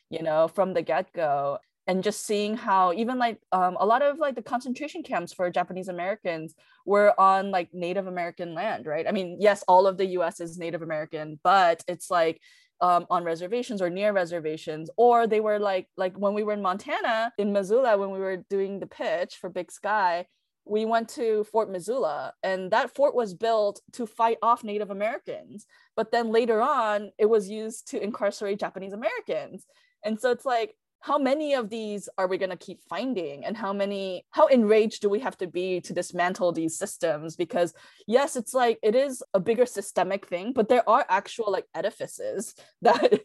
you 0.10 0.24
know 0.24 0.48
from 0.48 0.74
the 0.74 0.82
get-go 0.82 1.60
and 1.88 2.04
just 2.04 2.26
seeing 2.26 2.58
how 2.58 2.94
even 2.94 3.18
like 3.18 3.40
um, 3.52 3.78
a 3.80 3.86
lot 3.86 4.02
of 4.02 4.18
like 4.18 4.36
the 4.36 4.42
concentration 4.42 5.04
camps 5.04 5.34
for 5.34 5.50
japanese 5.50 5.88
americans 5.88 6.56
were 6.86 7.20
on 7.20 7.52
like 7.52 7.70
native 7.74 8.08
american 8.08 8.54
land 8.54 8.86
right 8.86 9.08
i 9.08 9.12
mean 9.12 9.38
yes 9.40 9.64
all 9.68 9.88
of 9.88 9.98
the 9.98 10.06
us 10.06 10.40
is 10.40 10.58
native 10.58 10.82
american 10.82 11.40
but 11.44 11.84
it's 11.88 12.10
like 12.10 12.42
um, 12.82 13.06
on 13.10 13.24
reservations 13.24 13.82
or 13.82 13.90
near 13.90 14.12
reservations, 14.12 14.90
or 14.98 15.28
they 15.28 15.40
were 15.40 15.60
like 15.60 15.88
like 15.98 16.18
when 16.18 16.34
we 16.34 16.44
were 16.44 16.54
in 16.54 16.62
Montana 16.62 17.32
in 17.38 17.54
Missoula 17.54 17.98
when 17.98 18.12
we 18.12 18.20
were 18.20 18.38
doing 18.50 18.80
the 18.80 18.88
pitch 18.88 19.36
for 19.36 19.50
Big 19.50 19.72
Sky, 19.72 20.26
we 20.66 20.86
went 20.86 21.10
to 21.10 21.44
Fort 21.46 21.72
Missoula, 21.72 22.34
and 22.44 22.72
that 22.72 22.94
fort 22.94 23.16
was 23.16 23.34
built 23.34 23.82
to 23.94 24.06
fight 24.06 24.38
off 24.42 24.64
Native 24.64 24.90
Americans. 24.90 25.66
But 25.96 26.12
then 26.12 26.32
later 26.32 26.62
on, 26.62 27.12
it 27.18 27.30
was 27.30 27.50
used 27.50 27.90
to 27.92 28.04
incarcerate 28.04 28.60
Japanese 28.60 28.94
Americans. 28.94 29.66
And 30.04 30.20
so 30.20 30.32
it's 30.32 30.46
like 30.46 30.76
how 31.06 31.20
many 31.20 31.54
of 31.54 31.70
these 31.70 32.10
are 32.18 32.26
we 32.26 32.36
going 32.36 32.50
to 32.50 32.58
keep 32.58 32.82
finding? 32.90 33.46
And 33.46 33.56
how 33.56 33.72
many 33.72 34.26
how 34.32 34.48
enraged 34.48 35.04
do 35.04 35.10
we 35.10 35.20
have 35.20 35.38
to 35.38 35.46
be 35.46 35.80
to 35.82 35.94
dismantle 35.94 36.52
these 36.52 36.76
systems? 36.76 37.36
Because 37.36 37.76
yes 38.08 38.36
it's 38.36 38.56
like 38.56 38.80
it 38.82 38.96
is 38.96 39.22
a 39.36 39.40
bigger 39.40 39.68
systemic 39.68 40.26
thing 40.26 40.52
but 40.52 40.68
there 40.68 40.88
are 40.90 41.06
actual 41.08 41.52
like 41.52 41.66
edifices 41.76 42.56
that 42.82 43.22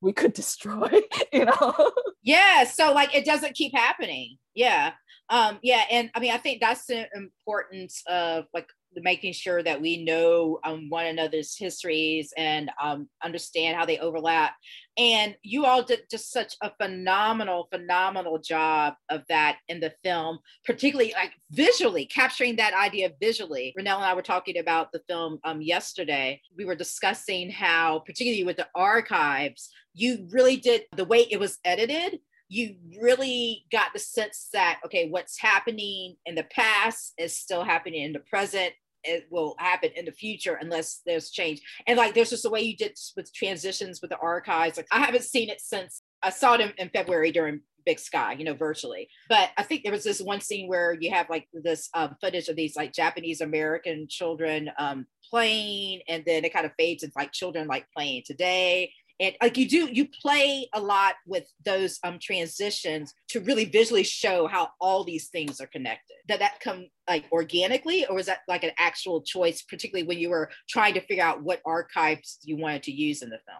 we 0.00 0.12
could 0.12 0.32
destroy 0.32 0.90
you 1.32 1.44
know? 1.44 1.74
Yeah 2.22 2.64
so 2.64 2.94
like 2.94 3.14
it 3.14 3.26
doesn't 3.26 3.54
keep 3.54 3.74
happening. 3.76 4.38
Yeah. 4.54 4.92
Um 5.28 5.58
yeah 5.62 5.84
and 5.90 6.10
i 6.14 6.20
mean 6.20 6.32
i 6.32 6.38
think 6.38 6.62
that's 6.62 6.86
the 6.86 7.06
importance 7.14 8.02
of 8.06 8.46
like 8.54 8.70
making 8.94 9.32
sure 9.32 9.62
that 9.62 9.80
we 9.80 10.04
know 10.04 10.58
um, 10.64 10.88
one 10.88 11.06
another's 11.06 11.56
histories 11.56 12.32
and 12.36 12.70
um, 12.82 13.08
understand 13.22 13.76
how 13.76 13.84
they 13.84 13.98
overlap. 13.98 14.54
And 14.96 15.36
you 15.42 15.64
all 15.64 15.82
did 15.82 16.00
just 16.10 16.32
such 16.32 16.54
a 16.62 16.72
phenomenal, 16.80 17.68
phenomenal 17.70 18.38
job 18.38 18.94
of 19.10 19.22
that 19.28 19.58
in 19.68 19.80
the 19.80 19.92
film, 20.02 20.40
particularly 20.64 21.12
like 21.14 21.32
visually 21.50 22.06
capturing 22.06 22.56
that 22.56 22.74
idea 22.74 23.12
visually. 23.20 23.74
Renelle 23.78 23.96
and 23.96 24.04
I 24.04 24.14
were 24.14 24.22
talking 24.22 24.58
about 24.58 24.90
the 24.90 25.02
film 25.08 25.38
um, 25.44 25.62
yesterday. 25.62 26.40
We 26.56 26.64
were 26.64 26.74
discussing 26.74 27.50
how, 27.50 28.00
particularly 28.00 28.44
with 28.44 28.56
the 28.56 28.68
archives, 28.74 29.70
you 29.94 30.26
really 30.30 30.56
did 30.56 30.82
the 30.96 31.04
way 31.04 31.26
it 31.30 31.38
was 31.38 31.58
edited 31.64 32.20
you 32.48 32.76
really 33.00 33.64
got 33.70 33.92
the 33.92 33.98
sense 33.98 34.48
that 34.52 34.80
okay 34.84 35.08
what's 35.08 35.40
happening 35.40 36.16
in 36.26 36.34
the 36.34 36.44
past 36.44 37.12
is 37.18 37.36
still 37.36 37.64
happening 37.64 38.02
in 38.02 38.12
the 38.12 38.20
present. 38.20 38.72
It 39.04 39.26
will 39.30 39.54
happen 39.58 39.90
in 39.94 40.06
the 40.06 40.12
future 40.12 40.58
unless 40.60 41.02
there's 41.06 41.30
change. 41.30 41.60
And 41.86 41.96
like 41.96 42.14
there's 42.14 42.30
just 42.30 42.44
a 42.44 42.50
way 42.50 42.62
you 42.62 42.76
did 42.76 42.98
with 43.16 43.32
transitions 43.32 44.00
with 44.00 44.10
the 44.10 44.18
archives. 44.18 44.76
Like 44.76 44.88
i 44.90 44.98
haven't 44.98 45.24
seen 45.24 45.48
it 45.50 45.60
since 45.60 46.02
i 46.22 46.30
saw 46.30 46.54
it 46.54 46.60
in, 46.60 46.72
in 46.78 46.88
february 46.88 47.30
during 47.30 47.60
big 47.86 47.98
sky 47.98 48.32
you 48.32 48.44
know 48.44 48.54
virtually. 48.54 49.08
But 49.28 49.50
i 49.56 49.62
think 49.62 49.82
there 49.82 49.92
was 49.92 50.04
this 50.04 50.20
one 50.20 50.40
scene 50.40 50.68
where 50.68 50.96
you 50.98 51.10
have 51.10 51.30
like 51.30 51.48
this 51.52 51.88
um, 51.94 52.16
footage 52.20 52.48
of 52.48 52.56
these 52.56 52.76
like 52.76 52.92
japanese 52.92 53.40
american 53.40 54.06
children 54.08 54.70
um, 54.78 55.06
playing 55.30 56.00
and 56.08 56.24
then 56.26 56.44
it 56.44 56.52
kind 56.52 56.66
of 56.66 56.72
fades 56.78 57.02
into 57.02 57.16
like 57.16 57.32
children 57.32 57.68
like 57.68 57.86
playing 57.94 58.22
today 58.26 58.90
and 59.20 59.34
like 59.42 59.56
you 59.56 59.68
do 59.68 59.88
you 59.92 60.06
play 60.22 60.68
a 60.74 60.80
lot 60.80 61.14
with 61.26 61.44
those 61.64 61.98
um 62.04 62.18
transitions 62.20 63.14
to 63.28 63.40
really 63.40 63.64
visually 63.64 64.02
show 64.02 64.46
how 64.46 64.70
all 64.80 65.04
these 65.04 65.28
things 65.28 65.60
are 65.60 65.66
connected. 65.66 66.16
Did 66.26 66.40
that 66.40 66.60
come 66.60 66.86
like 67.08 67.24
organically 67.32 68.06
or 68.06 68.16
was 68.16 68.26
that 68.26 68.40
like 68.48 68.64
an 68.64 68.72
actual 68.78 69.22
choice 69.22 69.62
particularly 69.62 70.06
when 70.06 70.18
you 70.18 70.30
were 70.30 70.50
trying 70.68 70.94
to 70.94 71.00
figure 71.00 71.24
out 71.24 71.42
what 71.42 71.60
archives 71.66 72.38
you 72.42 72.56
wanted 72.56 72.82
to 72.84 72.92
use 72.92 73.22
in 73.22 73.30
the 73.30 73.38
film? 73.46 73.58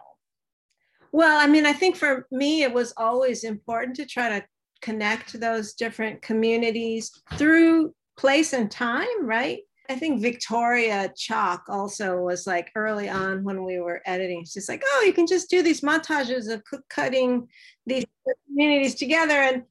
Well 1.11 1.39
i 1.39 1.47
mean 1.47 1.65
i 1.65 1.73
think 1.73 1.95
for 1.95 2.27
me 2.31 2.63
it 2.63 2.73
was 2.73 2.93
always 2.97 3.43
important 3.43 3.95
to 3.97 4.05
try 4.05 4.29
to 4.29 4.45
connect 4.81 5.39
those 5.39 5.73
different 5.73 6.21
communities 6.21 7.11
through 7.33 7.93
place 8.17 8.53
and 8.53 8.69
time 8.69 9.25
right 9.25 9.61
I 9.89 9.95
think 9.95 10.21
Victoria 10.21 11.11
Chalk 11.17 11.63
also 11.67 12.17
was 12.17 12.45
like 12.45 12.71
early 12.75 13.09
on 13.09 13.43
when 13.43 13.63
we 13.63 13.79
were 13.79 14.03
editing. 14.05 14.45
She's 14.45 14.69
like, 14.69 14.83
oh, 14.85 15.03
you 15.03 15.13
can 15.13 15.25
just 15.25 15.49
do 15.49 15.63
these 15.63 15.81
montages 15.81 16.47
of 16.53 16.61
cutting 16.89 17.47
these 17.87 18.05
communities 18.47 18.93
together. 18.93 19.33
And 19.33 19.63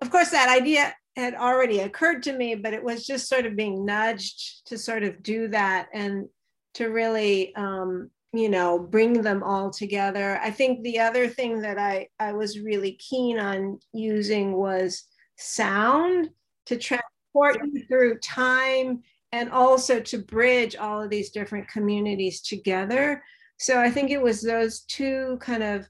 of 0.00 0.10
course, 0.10 0.30
that 0.30 0.48
idea 0.48 0.94
had 1.16 1.34
already 1.34 1.80
occurred 1.80 2.22
to 2.22 2.32
me, 2.32 2.54
but 2.54 2.72
it 2.72 2.82
was 2.82 3.06
just 3.06 3.28
sort 3.28 3.44
of 3.44 3.56
being 3.56 3.84
nudged 3.84 4.66
to 4.68 4.78
sort 4.78 5.02
of 5.02 5.22
do 5.22 5.48
that 5.48 5.88
and 5.92 6.28
to 6.74 6.86
really, 6.86 7.54
um, 7.54 8.10
you 8.32 8.48
know, 8.48 8.78
bring 8.78 9.20
them 9.20 9.42
all 9.42 9.70
together. 9.70 10.40
I 10.42 10.50
think 10.50 10.82
the 10.82 11.00
other 11.00 11.28
thing 11.28 11.60
that 11.60 11.78
I, 11.78 12.08
I 12.18 12.32
was 12.32 12.58
really 12.58 12.92
keen 12.92 13.38
on 13.38 13.80
using 13.92 14.52
was 14.52 15.04
sound 15.36 16.30
to 16.66 16.76
transport 16.76 17.58
you 17.64 17.84
through 17.86 18.18
time 18.20 19.02
and 19.32 19.50
also 19.50 20.00
to 20.00 20.18
bridge 20.18 20.76
all 20.76 21.02
of 21.02 21.10
these 21.10 21.30
different 21.30 21.68
communities 21.68 22.40
together. 22.40 23.22
So 23.58 23.80
I 23.80 23.90
think 23.90 24.10
it 24.10 24.22
was 24.22 24.40
those 24.40 24.80
two 24.80 25.38
kind 25.40 25.62
of 25.62 25.86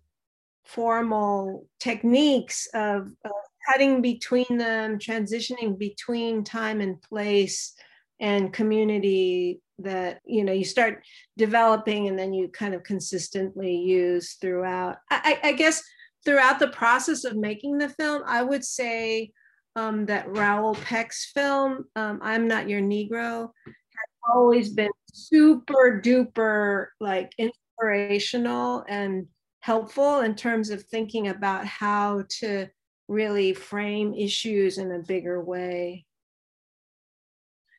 formal 0.64 1.66
techniques 1.80 2.68
of, 2.74 3.08
of 3.24 3.32
cutting 3.70 4.02
between 4.02 4.58
them, 4.58 4.98
transitioning 4.98 5.78
between 5.78 6.44
time 6.44 6.80
and 6.80 7.00
place 7.02 7.74
and 8.20 8.52
community 8.52 9.60
that 9.78 10.20
you 10.24 10.42
know 10.42 10.52
you 10.52 10.64
start 10.64 11.04
developing 11.36 12.08
and 12.08 12.18
then 12.18 12.32
you 12.32 12.48
kind 12.48 12.74
of 12.74 12.82
consistently 12.82 13.76
use 13.76 14.34
throughout 14.34 14.96
I, 15.10 15.38
I, 15.42 15.52
guess 15.52 15.82
throughout 16.24 16.58
the 16.58 16.68
process 16.68 17.24
of 17.24 17.36
making 17.36 17.78
the 17.78 17.88
film 17.88 18.22
i 18.26 18.42
would 18.42 18.64
say 18.64 19.30
um, 19.78 20.06
that 20.06 20.28
Raoul 20.28 20.74
Peck's 20.74 21.30
film, 21.32 21.84
um, 21.94 22.18
I'm 22.20 22.48
Not 22.48 22.68
Your 22.68 22.80
Negro, 22.80 23.50
has 23.64 24.34
always 24.34 24.70
been 24.70 24.90
super 25.12 26.02
duper 26.04 26.86
like 26.98 27.32
inspirational 27.38 28.84
and 28.88 29.28
helpful 29.60 30.20
in 30.20 30.34
terms 30.34 30.70
of 30.70 30.82
thinking 30.82 31.28
about 31.28 31.64
how 31.64 32.24
to 32.40 32.66
really 33.06 33.54
frame 33.54 34.14
issues 34.14 34.78
in 34.78 34.90
a 34.90 34.98
bigger 34.98 35.42
way. 35.42 36.04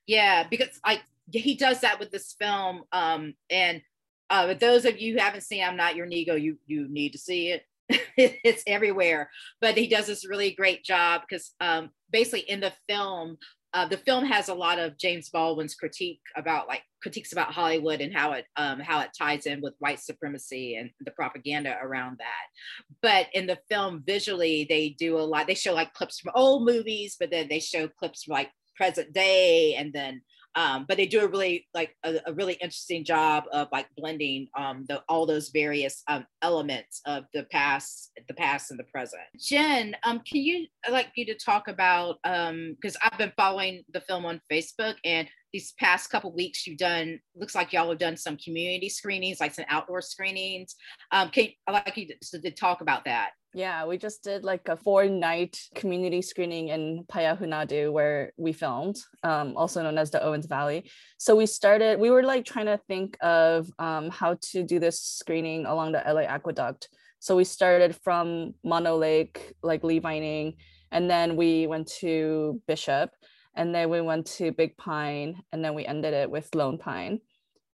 Yeah, 0.08 0.48
because 0.50 0.80
I 0.86 1.02
he 1.32 1.56
does 1.56 1.82
that 1.82 2.00
with 2.00 2.12
this 2.12 2.34
film. 2.40 2.84
Um, 2.94 3.34
and 3.50 3.82
uh, 4.30 4.54
those 4.54 4.86
of 4.86 5.00
you 5.00 5.14
who 5.14 5.20
haven't 5.20 5.42
seen 5.42 5.64
I'm 5.64 5.76
Not 5.76 5.98
Your 5.98 6.08
Negro, 6.08 6.42
you 6.42 6.58
you 6.66 6.88
need 6.88 7.12
to 7.12 7.18
see 7.18 7.50
it. 7.50 7.64
it's 8.18 8.64
everywhere. 8.68 9.30
But 9.62 9.78
he 9.78 9.88
does 9.88 10.08
this 10.08 10.28
really 10.28 10.52
great 10.52 10.84
job 10.84 11.22
because 11.28 11.54
um, 11.60 11.90
basically 12.12 12.42
in 12.42 12.60
the 12.60 12.74
film, 12.88 13.38
uh, 13.74 13.86
the 13.86 13.98
film 13.98 14.26
has 14.26 14.50
a 14.50 14.54
lot 14.54 14.80
of 14.80 14.98
James 14.98 15.30
Baldwin's 15.30 15.76
critique 15.76 16.22
about 16.36 16.68
like 16.68 16.82
critiques 17.04 17.32
about 17.32 17.54
Hollywood 17.54 18.02
and 18.02 18.16
how 18.16 18.32
it 18.32 18.46
um, 18.56 18.80
how 18.80 19.00
it 19.02 19.12
ties 19.18 19.46
in 19.46 19.62
with 19.62 19.76
white 19.78 20.00
supremacy 20.00 20.76
and 20.76 20.90
the 21.02 21.12
propaganda 21.12 21.78
around 21.82 22.18
that. 22.18 22.98
But 23.02 23.28
in 23.34 23.46
the 23.46 23.60
film, 23.70 24.04
visually, 24.06 24.66
they 24.68 24.90
do 24.98 25.20
a 25.20 25.22
lot. 25.22 25.46
They 25.46 25.54
show 25.54 25.74
like 25.74 25.94
clips 25.94 26.20
from 26.20 26.34
old 26.36 26.66
movies, 26.66 27.16
but 27.20 27.30
then 27.30 27.48
they 27.48 27.60
show 27.60 27.88
clips 27.88 28.24
from 28.24 28.34
like 28.34 28.50
present 28.76 29.14
day, 29.14 29.76
and 29.76 29.94
then 29.94 30.22
um, 30.56 30.86
but 30.88 30.98
they 30.98 31.06
do 31.06 31.22
a 31.22 31.28
really 31.28 31.68
like 31.74 31.96
a, 32.04 32.20
a, 32.26 32.34
really 32.34 32.54
interesting 32.54 33.04
job 33.04 33.44
of 33.52 33.68
like 33.72 33.88
blending 33.96 34.48
um, 34.58 34.86
the, 34.88 35.02
all 35.08 35.26
those 35.26 35.50
various 35.50 36.02
um, 36.08 36.26
elements 36.42 37.02
of 37.06 37.26
the 37.34 37.44
past, 37.52 38.12
the 38.28 38.34
past 38.34 38.72
and 38.72 38.80
the 38.80 38.84
present. 38.86 39.22
Jin, 39.38 39.96
um, 40.04 40.22
can 40.22 40.42
you 40.42 40.66
I'd 40.86 40.92
like 40.92 41.12
you 41.16 41.26
to 41.26 41.36
talk 41.36 41.68
about 41.68 42.18
because 42.24 42.96
um, 42.96 43.02
I've 43.04 43.18
been 43.18 43.34
following 43.38 43.84
the 43.94 44.02
film 44.02 44.26
on 44.26 44.42
Facebook 44.52 44.96
and 45.06 45.28
these 45.54 45.74
past 45.80 46.10
couple 46.10 46.32
weeks 46.34 46.68
you've 46.68 46.78
done 46.78 47.20
looks 47.36 47.56
like 47.56 47.74
y'all 47.74 47.90
have 47.90 47.98
done 47.98 48.16
some 48.16 48.38
community 48.38 48.88
screenings 48.88 49.40
like 49.40 49.54
some 49.54 49.66
outdoor 49.68 50.02
screenings 50.02 50.76
um 51.12 51.30
can 51.30 51.48
i 51.68 51.72
like 51.72 51.98
you 51.98 52.08
to, 52.08 52.40
to, 52.40 52.52
talk 52.52 52.82
about 52.82 53.06
that 53.06 53.32
Yeah, 53.54 53.86
we 53.88 53.98
just 53.98 54.24
did 54.24 54.44
like 54.44 54.68
a 54.68 54.78
four 54.78 55.06
night 55.06 55.60
community 55.74 56.22
screening 56.22 56.68
in 56.68 57.04
Payahunadu 57.12 57.92
where 57.92 58.32
we 58.38 58.54
filmed, 58.54 58.98
um, 59.24 59.58
also 59.58 59.82
known 59.82 59.98
as 59.98 60.12
the 60.12 60.24
Owens 60.24 60.46
Valley. 60.46 60.90
So 61.18 61.36
we 61.36 61.48
started, 61.48 62.00
we 62.00 62.12
were 62.12 62.22
like 62.22 62.46
trying 62.46 62.68
to 62.68 62.80
think 62.88 63.18
of 63.22 63.68
um, 63.80 64.12
how 64.12 64.38
to 64.52 64.64
do 64.64 64.80
this 64.80 65.02
screening 65.02 65.66
along 65.66 65.94
the 65.94 66.04
LA 66.08 66.22
Aqueduct. 66.22 66.90
So 67.18 67.36
we 67.36 67.44
started 67.44 67.96
from 67.96 68.54
Mono 68.64 68.96
Lake, 68.98 69.54
like 69.64 69.84
Lee 69.84 70.00
Vining, 70.00 70.54
and 70.92 71.10
then 71.10 71.36
we 71.36 71.66
went 71.66 71.88
to 72.00 72.62
Bishop, 72.68 73.10
and 73.56 73.74
then 73.74 73.90
we 73.90 74.00
went 74.00 74.28
to 74.38 74.52
Big 74.52 74.78
Pine, 74.78 75.42
and 75.52 75.66
then 75.66 75.74
we 75.74 75.86
ended 75.88 76.14
it 76.14 76.30
with 76.30 76.54
Lone 76.54 76.78
Pine 76.78 77.20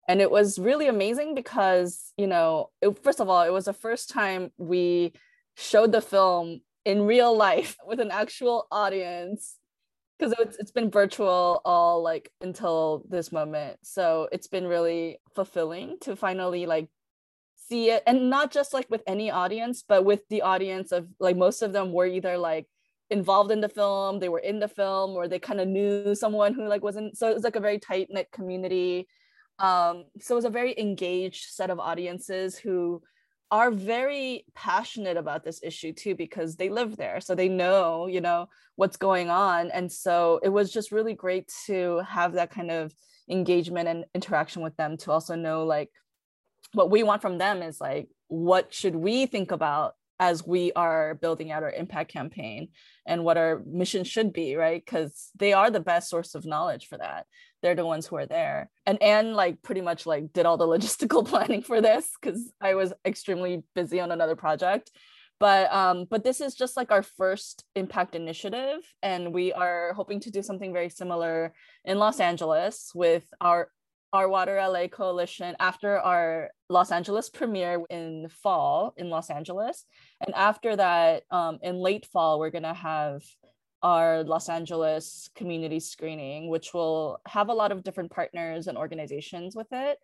and 0.08 0.20
it 0.20 0.30
was 0.30 0.60
really 0.60 0.88
amazing 0.88 1.34
because 1.34 2.12
you 2.18 2.28
know 2.28 2.70
it, 2.82 3.02
first 3.04 3.22
of 3.22 3.30
all 3.30 3.44
it 3.44 3.54
was 3.54 3.66
the 3.66 3.74
first 3.74 4.10
time 4.10 4.52
we 4.58 5.14
showed 5.56 5.92
the 5.92 6.02
film 6.02 6.62
in 6.86 7.04
real 7.04 7.36
life 7.36 7.78
with 7.86 8.00
an 8.00 8.12
actual 8.12 8.68
audience. 8.72 9.58
Because 10.20 10.36
it's, 10.40 10.58
it's 10.58 10.72
been 10.72 10.92
virtual 10.92 11.60
all 11.66 12.02
like 12.02 12.32
until 12.40 13.04
this 13.10 13.32
moment. 13.32 13.80
So 13.84 14.30
it's 14.32 14.48
been 14.48 14.68
really 14.68 15.20
fulfilling 15.36 15.98
to 16.02 16.16
finally 16.16 16.66
like 16.66 16.88
see 17.68 17.90
it. 17.90 18.04
And 18.06 18.30
not 18.30 18.52
just 18.52 18.74
like 18.74 18.90
with 18.90 19.02
any 19.08 19.32
audience 19.32 19.84
but 19.86 20.06
with 20.06 20.22
the 20.30 20.44
audience 20.44 20.92
of 20.92 21.08
like 21.20 21.36
most 21.36 21.62
of 21.62 21.74
them 21.74 21.92
were 21.92 22.06
either 22.06 22.38
like 22.38 22.68
involved 23.10 23.52
in 23.52 23.60
the 23.60 23.70
film 23.70 24.20
they 24.20 24.30
were 24.30 24.40
in 24.40 24.60
the 24.60 24.68
film 24.68 25.12
or 25.12 25.28
they 25.28 25.40
kind 25.40 25.60
of 25.60 25.68
knew 25.68 26.16
someone 26.16 26.54
who 26.54 26.68
like 26.68 26.84
wasn't 26.84 27.18
so 27.18 27.30
it 27.30 27.34
was 27.34 27.44
like 27.44 27.56
a 27.56 27.62
very 27.62 27.80
tight 27.80 28.08
knit 28.10 28.32
community. 28.32 29.08
Um, 29.60 30.06
so 30.20 30.36
it 30.36 30.38
was 30.38 30.46
a 30.46 30.50
very 30.50 30.78
engaged 30.80 31.50
set 31.50 31.70
of 31.70 31.80
audiences 31.80 32.58
who 32.58 33.02
are 33.54 33.70
very 33.70 34.46
passionate 34.56 35.16
about 35.16 35.44
this 35.44 35.60
issue 35.62 35.94
too 35.94 36.16
because 36.16 36.56
they 36.56 36.70
live 36.70 36.98
there 36.98 37.22
so 37.22 37.36
they 37.36 37.48
know 37.48 38.08
you 38.08 38.20
know 38.20 38.48
what's 38.76 38.98
going 38.98 39.30
on. 39.30 39.70
And 39.72 39.92
so 39.92 40.40
it 40.44 40.50
was 40.50 40.72
just 40.72 40.92
really 40.92 41.14
great 41.14 41.52
to 41.68 42.02
have 42.08 42.34
that 42.34 42.50
kind 42.50 42.72
of 42.72 42.94
engagement 43.30 43.88
and 43.88 44.06
interaction 44.14 44.62
with 44.62 44.76
them 44.76 44.98
to 44.98 45.12
also 45.12 45.36
know 45.36 45.66
like 45.66 45.90
what 46.74 46.90
we 46.90 47.04
want 47.04 47.22
from 47.22 47.38
them 47.38 47.62
is 47.62 47.80
like 47.80 48.08
what 48.28 48.74
should 48.74 48.96
we 48.96 49.28
think 49.28 49.52
about 49.52 49.94
as 50.20 50.46
we 50.46 50.72
are 50.74 51.16
building 51.16 51.52
out 51.52 51.64
our 51.64 51.72
impact 51.72 52.12
campaign 52.12 52.70
and 53.06 53.24
what 53.24 53.38
our 53.38 53.62
mission 53.66 54.04
should 54.04 54.32
be 54.32 54.56
right? 54.56 54.84
Because 54.84 55.30
they 55.36 55.54
are 55.54 55.70
the 55.70 55.80
best 55.80 56.10
source 56.10 56.36
of 56.36 56.46
knowledge 56.46 56.88
for 56.88 56.98
that. 56.98 57.26
They're 57.62 57.76
the 57.76 57.86
ones 57.86 58.08
who 58.08 58.18
are 58.18 58.26
there. 58.26 58.70
And 58.86 59.02
ann 59.02 59.34
like 59.34 59.62
pretty 59.62 59.82
much 59.82 60.06
like 60.06 60.34
did 60.34 60.46
all 60.46 60.58
the 60.58 60.68
logistical 60.76 61.26
planning 61.26 61.62
for 61.62 61.82
this 61.82 62.10
because 62.20 62.52
i 62.62 62.76
was 62.76 62.94
extremely 63.06 63.64
busy 63.76 64.00
on 64.00 64.12
another 64.12 64.36
project. 64.36 64.92
But 65.40 65.74
um 65.74 66.06
but 66.10 66.24
this 66.24 66.42
is 66.42 66.56
just 66.56 66.78
like 66.78 66.92
our 66.92 67.04
first 67.04 67.66
impact 67.76 68.16
initiative 68.16 68.80
and 69.02 69.34
we 69.34 69.52
are 69.52 69.94
hoping 69.94 70.20
to 70.22 70.32
do 70.32 70.42
something 70.44 70.72
very 70.72 70.90
similar 70.90 71.54
in 71.84 71.98
los 71.98 72.20
angeles 72.20 72.92
with 72.94 73.26
our 73.42 73.70
our 74.14 74.30
Water 74.30 74.56
LA 74.56 74.88
coalition 74.88 75.56
after 75.60 75.98
our 75.98 76.52
Los 76.70 76.92
Angeles 76.92 77.32
premiere 77.32 77.82
in 77.90 78.30
fall 78.30 78.94
in 78.96 79.10
Los 79.10 79.32
Angeles. 79.32 79.86
And 80.26 80.34
after 80.36 80.76
that, 80.76 81.24
um, 81.32 81.58
in 81.64 81.78
late 81.78 82.06
fall, 82.06 82.40
we're 82.40 82.52
going 82.52 82.64
to 82.64 82.76
have 82.76 83.24
our 83.82 84.24
Los 84.24 84.50
Angeles 84.50 85.30
community 85.36 85.80
screening, 85.80 86.48
which 86.48 86.74
will 86.76 87.20
have 87.28 87.50
a 87.50 87.54
lot 87.54 87.72
of 87.72 87.84
different 87.84 88.12
partners 88.12 88.68
and 88.68 88.78
organizations 88.78 89.56
with 89.56 89.68
it. 89.72 89.98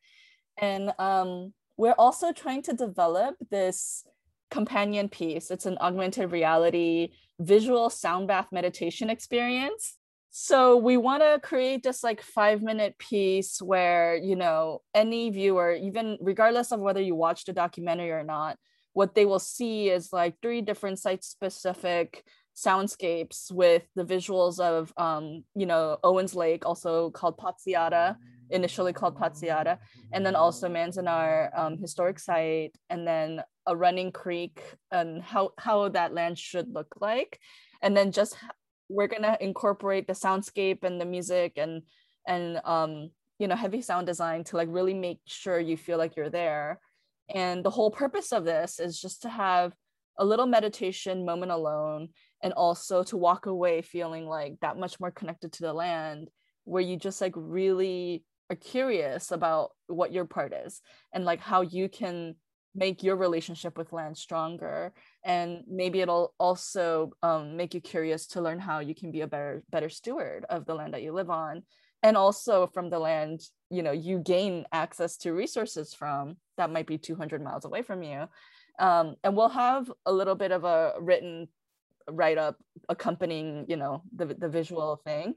And 0.57 0.91
um, 0.97 1.53
we're 1.77 1.93
also 1.93 2.33
trying 2.33 2.63
to 2.63 2.73
develop 2.73 3.35
this 3.51 4.03
companion 4.49 5.07
piece. 5.07 5.51
It's 5.51 5.67
an 5.67 5.77
augmented 5.79 6.31
reality 6.31 7.09
visual 7.39 7.89
sound 7.89 8.27
bath 8.27 8.47
meditation 8.51 9.09
experience 9.09 9.98
so 10.31 10.77
we 10.77 10.95
want 10.95 11.23
to 11.23 11.39
create 11.41 11.83
this 11.83 12.03
like 12.03 12.21
five 12.21 12.61
minute 12.61 12.97
piece 12.97 13.61
where 13.61 14.15
you 14.15 14.35
know 14.35 14.81
any 14.93 15.29
viewer 15.29 15.73
even 15.73 16.17
regardless 16.21 16.71
of 16.71 16.79
whether 16.79 17.01
you 17.01 17.15
watch 17.15 17.45
the 17.45 17.53
documentary 17.53 18.11
or 18.11 18.23
not 18.23 18.57
what 18.93 19.15
they 19.15 19.25
will 19.25 19.39
see 19.39 19.89
is 19.89 20.11
like 20.11 20.35
three 20.41 20.61
different 20.61 20.99
site 20.99 21.23
specific 21.23 22.23
soundscapes 22.55 23.51
with 23.51 23.83
the 23.95 24.03
visuals 24.03 24.59
of 24.59 24.91
um, 24.97 25.43
you 25.55 25.65
know 25.65 25.97
owens 26.03 26.35
lake 26.35 26.65
also 26.65 27.09
called 27.11 27.37
Pozziata 27.37 28.15
initially 28.49 28.93
called 28.93 29.17
Pozziata 29.17 29.77
and 30.11 30.25
then 30.25 30.35
also 30.35 30.67
manzanar 30.67 31.57
um, 31.57 31.77
historic 31.77 32.19
site 32.19 32.75
and 32.89 33.07
then 33.07 33.41
a 33.67 33.75
running 33.75 34.11
creek 34.11 34.61
and 34.91 35.21
how 35.21 35.51
how 35.57 35.87
that 35.89 36.13
land 36.13 36.37
should 36.37 36.67
look 36.73 36.95
like 36.99 37.39
and 37.81 37.95
then 37.95 38.11
just 38.11 38.35
we're 38.89 39.07
gonna 39.07 39.37
incorporate 39.39 40.07
the 40.07 40.13
soundscape 40.13 40.83
and 40.83 40.99
the 40.99 41.05
music 41.05 41.53
and 41.57 41.83
and 42.27 42.59
um 42.65 43.11
you 43.37 43.47
know 43.47 43.55
heavy 43.55 43.81
sound 43.81 44.07
design 44.07 44.43
to 44.43 44.57
like 44.57 44.67
really 44.69 44.93
make 44.93 45.19
sure 45.25 45.59
you 45.59 45.77
feel 45.77 45.97
like 45.97 46.15
you're 46.15 46.29
there. 46.29 46.79
And 47.33 47.63
the 47.63 47.69
whole 47.69 47.91
purpose 47.91 48.33
of 48.33 48.43
this 48.43 48.79
is 48.79 48.99
just 48.99 49.21
to 49.21 49.29
have 49.29 49.73
a 50.17 50.25
little 50.25 50.47
meditation 50.47 51.25
moment 51.25 51.51
alone 51.51 52.09
and 52.43 52.53
also 52.53 53.03
to 53.03 53.17
walk 53.17 53.45
away 53.45 53.81
feeling 53.81 54.25
like 54.25 54.55
that 54.61 54.77
much 54.77 54.99
more 54.99 55.11
connected 55.11 55.53
to 55.53 55.61
the 55.61 55.73
land 55.73 56.29
where 56.65 56.81
you 56.81 56.97
just 56.97 57.21
like 57.21 57.33
really 57.35 58.23
are 58.49 58.55
curious 58.55 59.31
about 59.31 59.71
what 59.87 60.11
your 60.11 60.25
part 60.25 60.53
is 60.53 60.81
and 61.13 61.23
like 61.23 61.39
how 61.39 61.61
you 61.61 61.87
can 61.87 62.35
make 62.75 63.03
your 63.03 63.15
relationship 63.15 63.77
with 63.77 63.93
land 63.93 64.17
stronger 64.17 64.93
and 65.25 65.63
maybe 65.67 66.01
it'll 66.01 66.33
also 66.39 67.11
um, 67.23 67.57
make 67.57 67.73
you 67.73 67.81
curious 67.81 68.27
to 68.27 68.41
learn 68.41 68.59
how 68.59 68.79
you 68.79 68.93
can 68.93 69.11
be 69.11 69.21
a 69.21 69.27
better 69.27 69.63
better 69.71 69.89
steward 69.89 70.45
of 70.49 70.65
the 70.65 70.75
land 70.75 70.93
that 70.93 71.01
you 71.01 71.11
live 71.11 71.29
on. 71.29 71.63
And 72.01 72.15
also 72.15 72.67
from 72.67 72.89
the 72.89 72.99
land 72.99 73.41
you 73.69 73.83
know 73.83 73.91
you 73.91 74.19
gain 74.19 74.65
access 74.71 75.17
to 75.17 75.33
resources 75.33 75.93
from 75.93 76.37
that 76.57 76.71
might 76.71 76.87
be 76.87 76.97
200 76.97 77.41
miles 77.43 77.65
away 77.65 77.81
from 77.81 78.03
you. 78.03 78.25
Um, 78.79 79.15
and 79.23 79.35
we'll 79.35 79.49
have 79.49 79.91
a 80.05 80.13
little 80.13 80.35
bit 80.35 80.51
of 80.51 80.63
a 80.63 80.93
written 80.99 81.47
write 82.09 82.37
up 82.37 82.55
accompanying 82.87 83.65
you 83.67 83.77
know 83.77 84.03
the, 84.15 84.25
the 84.25 84.49
visual 84.49 85.01
thing 85.03 85.35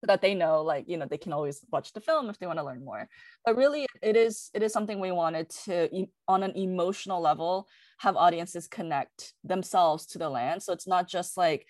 so 0.00 0.06
that 0.06 0.22
they 0.22 0.34
know 0.34 0.62
like 0.62 0.86
you 0.88 0.96
know 0.96 1.06
they 1.06 1.18
can 1.18 1.32
always 1.32 1.60
watch 1.70 1.92
the 1.92 2.00
film 2.00 2.30
if 2.30 2.38
they 2.38 2.46
want 2.46 2.58
to 2.58 2.64
learn 2.64 2.84
more. 2.84 3.08
But 3.44 3.56
really 3.56 3.86
it 4.02 4.16
is 4.16 4.50
it 4.54 4.62
is 4.62 4.72
something 4.72 4.98
we 4.98 5.12
wanted 5.12 5.50
to 5.64 6.06
on 6.26 6.42
an 6.42 6.56
emotional 6.56 7.20
level 7.20 7.68
have 7.98 8.16
audiences 8.16 8.66
connect 8.66 9.34
themselves 9.44 10.06
to 10.06 10.18
the 10.18 10.30
land. 10.30 10.62
So 10.62 10.72
it's 10.72 10.86
not 10.86 11.06
just 11.06 11.36
like 11.36 11.66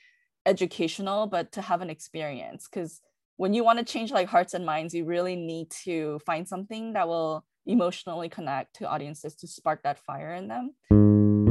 educational 0.47 1.27
but 1.27 1.53
to 1.53 1.61
have 1.61 1.83
an 1.83 1.91
experience. 1.91 2.69
Because 2.69 3.01
when 3.37 3.53
you 3.53 3.65
want 3.65 3.81
to 3.81 3.85
change 3.85 4.13
like 4.13 4.29
hearts 4.29 4.55
and 4.55 4.65
minds 4.65 4.95
you 4.95 5.05
really 5.05 5.35
need 5.35 5.71
to 5.85 6.21
find 6.25 6.47
something 6.47 6.93
that 6.93 7.09
will 7.09 7.45
emotionally 7.67 8.29
connect 8.29 8.77
to 8.77 8.89
audiences 8.89 9.35
to 9.35 9.47
spark 9.47 9.83
that 9.83 9.99
fire 9.99 10.35
in 10.35 10.49
them. 10.49 10.75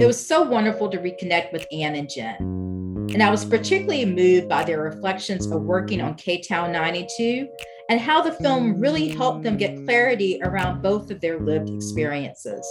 It 0.01 0.05
was 0.05 0.25
so 0.25 0.43
wonderful 0.43 0.89
to 0.89 0.97
reconnect 0.97 1.51
with 1.51 1.65
ann 1.73 1.95
and 1.95 2.09
jin 2.09 2.68
and 3.13 3.23
I 3.23 3.31
was 3.31 3.45
particularly 3.45 4.05
moved 4.05 4.47
by 4.47 4.63
their 4.63 4.81
reflections 4.81 5.47
of 5.47 5.63
working 5.63 6.01
on 6.01 6.15
K 6.15 6.41
Town 6.41 6.71
92 6.71 7.47
and 7.89 7.99
how 7.99 8.21
the 8.21 8.33
film 8.33 8.79
really 8.79 9.09
helped 9.09 9.43
them 9.43 9.57
get 9.57 9.83
clarity 9.85 10.39
around 10.43 10.81
both 10.81 11.09
of 11.09 11.19
their 11.19 11.39
lived 11.39 11.69
experiences. 11.69 12.65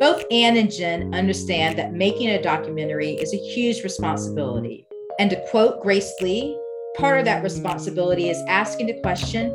Both 0.00 0.24
Ann 0.30 0.56
and 0.56 0.70
Jin 0.70 1.14
understand 1.14 1.78
that 1.78 1.92
making 1.92 2.28
a 2.30 2.42
documentary 2.42 3.10
is 3.10 3.34
a 3.34 3.52
huge 3.54 3.82
responsibility. 3.82 4.86
And 5.18 5.28
to 5.30 5.44
quote 5.50 5.82
Grace 5.82 6.12
Lee, 6.20 6.58
part 6.96 7.18
of 7.18 7.24
that 7.26 7.42
responsibility 7.42 8.30
is 8.30 8.42
asking 8.48 8.86
the 8.86 9.00
question 9.02 9.50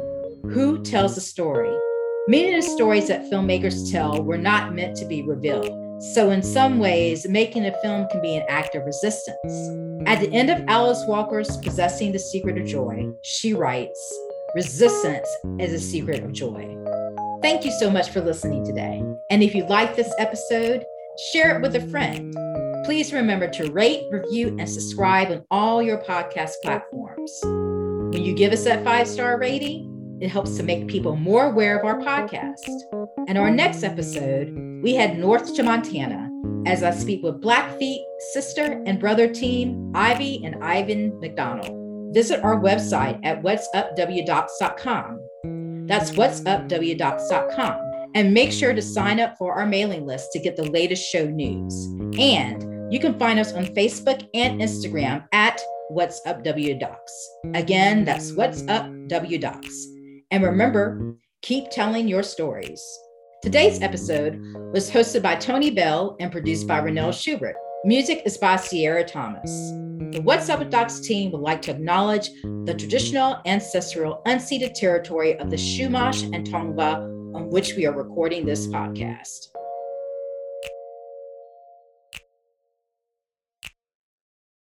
who 0.52 0.84
tells 0.84 1.16
the 1.16 1.22
story? 1.22 1.74
Many 2.28 2.54
of 2.54 2.64
the 2.64 2.70
stories 2.70 3.08
that 3.08 3.32
filmmakers 3.32 3.92
tell 3.92 4.22
were 4.22 4.38
not 4.38 4.76
meant 4.76 4.96
to 4.98 5.06
be 5.06 5.24
revealed. 5.24 5.83
So, 6.12 6.32
in 6.32 6.44
some 6.44 6.80
ways, 6.80 7.28
making 7.30 7.66
a 7.66 7.82
film 7.82 8.08
can 8.10 8.22
be 8.22 8.36
an 8.36 8.44
act 8.50 8.76
of 8.76 8.86
resistance. 8.86 9.54
At 10.06 10.20
the 10.20 10.30
end 10.34 10.50
of 10.50 10.62
Alice 10.68 11.02
Walker's 11.08 11.56
Possessing 11.58 12.12
the 12.12 12.20
Secret 12.20 12.58
of 12.58 12.66
Joy, 12.66 13.10
she 13.22 13.54
writes, 13.54 14.20
Resistance 14.54 15.28
is 15.60 15.72
a 15.74 15.80
secret 15.80 16.24
of 16.24 16.32
joy. 16.32 16.78
Thank 17.42 17.66
you 17.66 17.72
so 17.72 17.90
much 17.90 18.10
for 18.10 18.22
listening 18.22 18.66
today. 18.66 19.02
And 19.30 19.42
if 19.42 19.56
you 19.56 19.66
like 19.66 19.96
this 19.96 20.14
episode, 20.20 20.84
share 21.32 21.56
it 21.56 21.62
with 21.62 21.76
a 21.76 21.88
friend. 21.88 22.36
Please 22.86 23.14
remember 23.14 23.50
to 23.50 23.72
rate, 23.72 24.04
review, 24.12 24.50
and 24.60 24.70
subscribe 24.70 25.32
on 25.32 25.44
all 25.50 25.82
your 25.82 25.98
podcast 26.04 26.54
platforms. 26.62 27.40
When 27.44 28.24
you 28.24 28.36
give 28.36 28.52
us 28.52 28.66
that 28.66 28.84
five 28.84 29.08
star 29.08 29.40
rating, 29.40 29.93
it 30.22 30.30
helps 30.30 30.58
to 30.58 30.64
make 30.64 30.88
people 30.88 31.16
more 31.16 31.46
aware 31.46 31.78
of 31.78 31.86
our 31.86 32.00
podcast. 32.00 32.56
And 33.28 33.38
our 33.38 33.52
next 33.52 33.84
episode, 33.84 34.52
we 34.82 34.96
head 34.96 35.18
north 35.20 35.54
to 35.56 35.64
Montana 35.64 36.30
as 36.66 36.84
I 36.84 36.92
speak 36.92 37.24
with 37.24 37.42
Blackfeet 37.42 38.00
sister 38.34 38.82
and 38.86 39.00
brother 39.00 39.28
team 39.28 39.92
Ivy 39.96 40.44
and 40.46 40.64
Ivan 40.64 41.20
MacDonald. 41.20 42.14
Visit 42.14 42.44
our 42.44 42.60
website 42.60 43.20
at 43.24 43.42
whatsupwdocs.com. 43.42 45.20
That's 45.88 46.12
whatsupwdocs.com. 46.12 47.80
And 48.16 48.34
make 48.34 48.52
sure 48.52 48.74
to 48.74 48.82
sign 48.82 49.20
up 49.20 49.38
for 49.38 49.54
our 49.54 49.66
mailing 49.66 50.06
list 50.06 50.32
to 50.34 50.40
get 50.40 50.56
the 50.56 50.70
latest 50.70 51.04
show 51.04 51.26
news. 51.26 51.74
And 52.20 52.64
You 52.94 53.00
can 53.00 53.18
find 53.18 53.40
us 53.40 53.54
on 53.54 53.66
Facebook 53.66 54.28
and 54.36 54.62
Instagram 54.62 55.28
at 55.32 55.60
What's 55.90 56.22
Up. 56.28 56.44
Again, 57.56 58.06
that's 58.06 58.34
What's 58.34 58.68
Up. 58.68 58.88
And 60.34 60.44
remember, 60.44 61.14
keep 61.44 61.70
telling 61.70 62.08
your 62.08 62.24
stories. 62.24 62.84
Today's 63.44 63.84
episode 63.84 64.42
was 64.74 64.90
hosted 64.90 65.22
by 65.22 65.36
Tony 65.36 65.70
Bell 65.70 66.18
and 66.20 66.32
produced 66.32 66.68
by 66.68 66.82
Renelle 66.82 67.14
Schubert. 67.14 67.56
Music 67.86 68.24
is 68.26 68.40
by 68.40 68.56
Sierra 68.56 69.04
Thomas. 69.04 69.52
The 70.12 70.22
What's 70.24 70.50
Up 70.50 70.58
with 70.58 70.72
Docs 70.72 71.02
team 71.02 71.32
would 71.34 71.42
like 71.42 71.62
to 71.62 71.72
acknowledge 71.72 72.32
the 72.66 72.74
traditional, 72.76 73.42
ancestral, 73.46 74.24
unceded 74.26 74.74
territory 74.74 75.38
of 75.38 75.52
the 75.52 75.56
Chumash 75.56 76.24
and 76.34 76.48
Tongva 76.48 77.36
on 77.36 77.52
which 77.52 77.76
we 77.76 77.86
are 77.86 77.94
recording 77.94 78.44
this 78.44 78.66
podcast. 78.66 79.53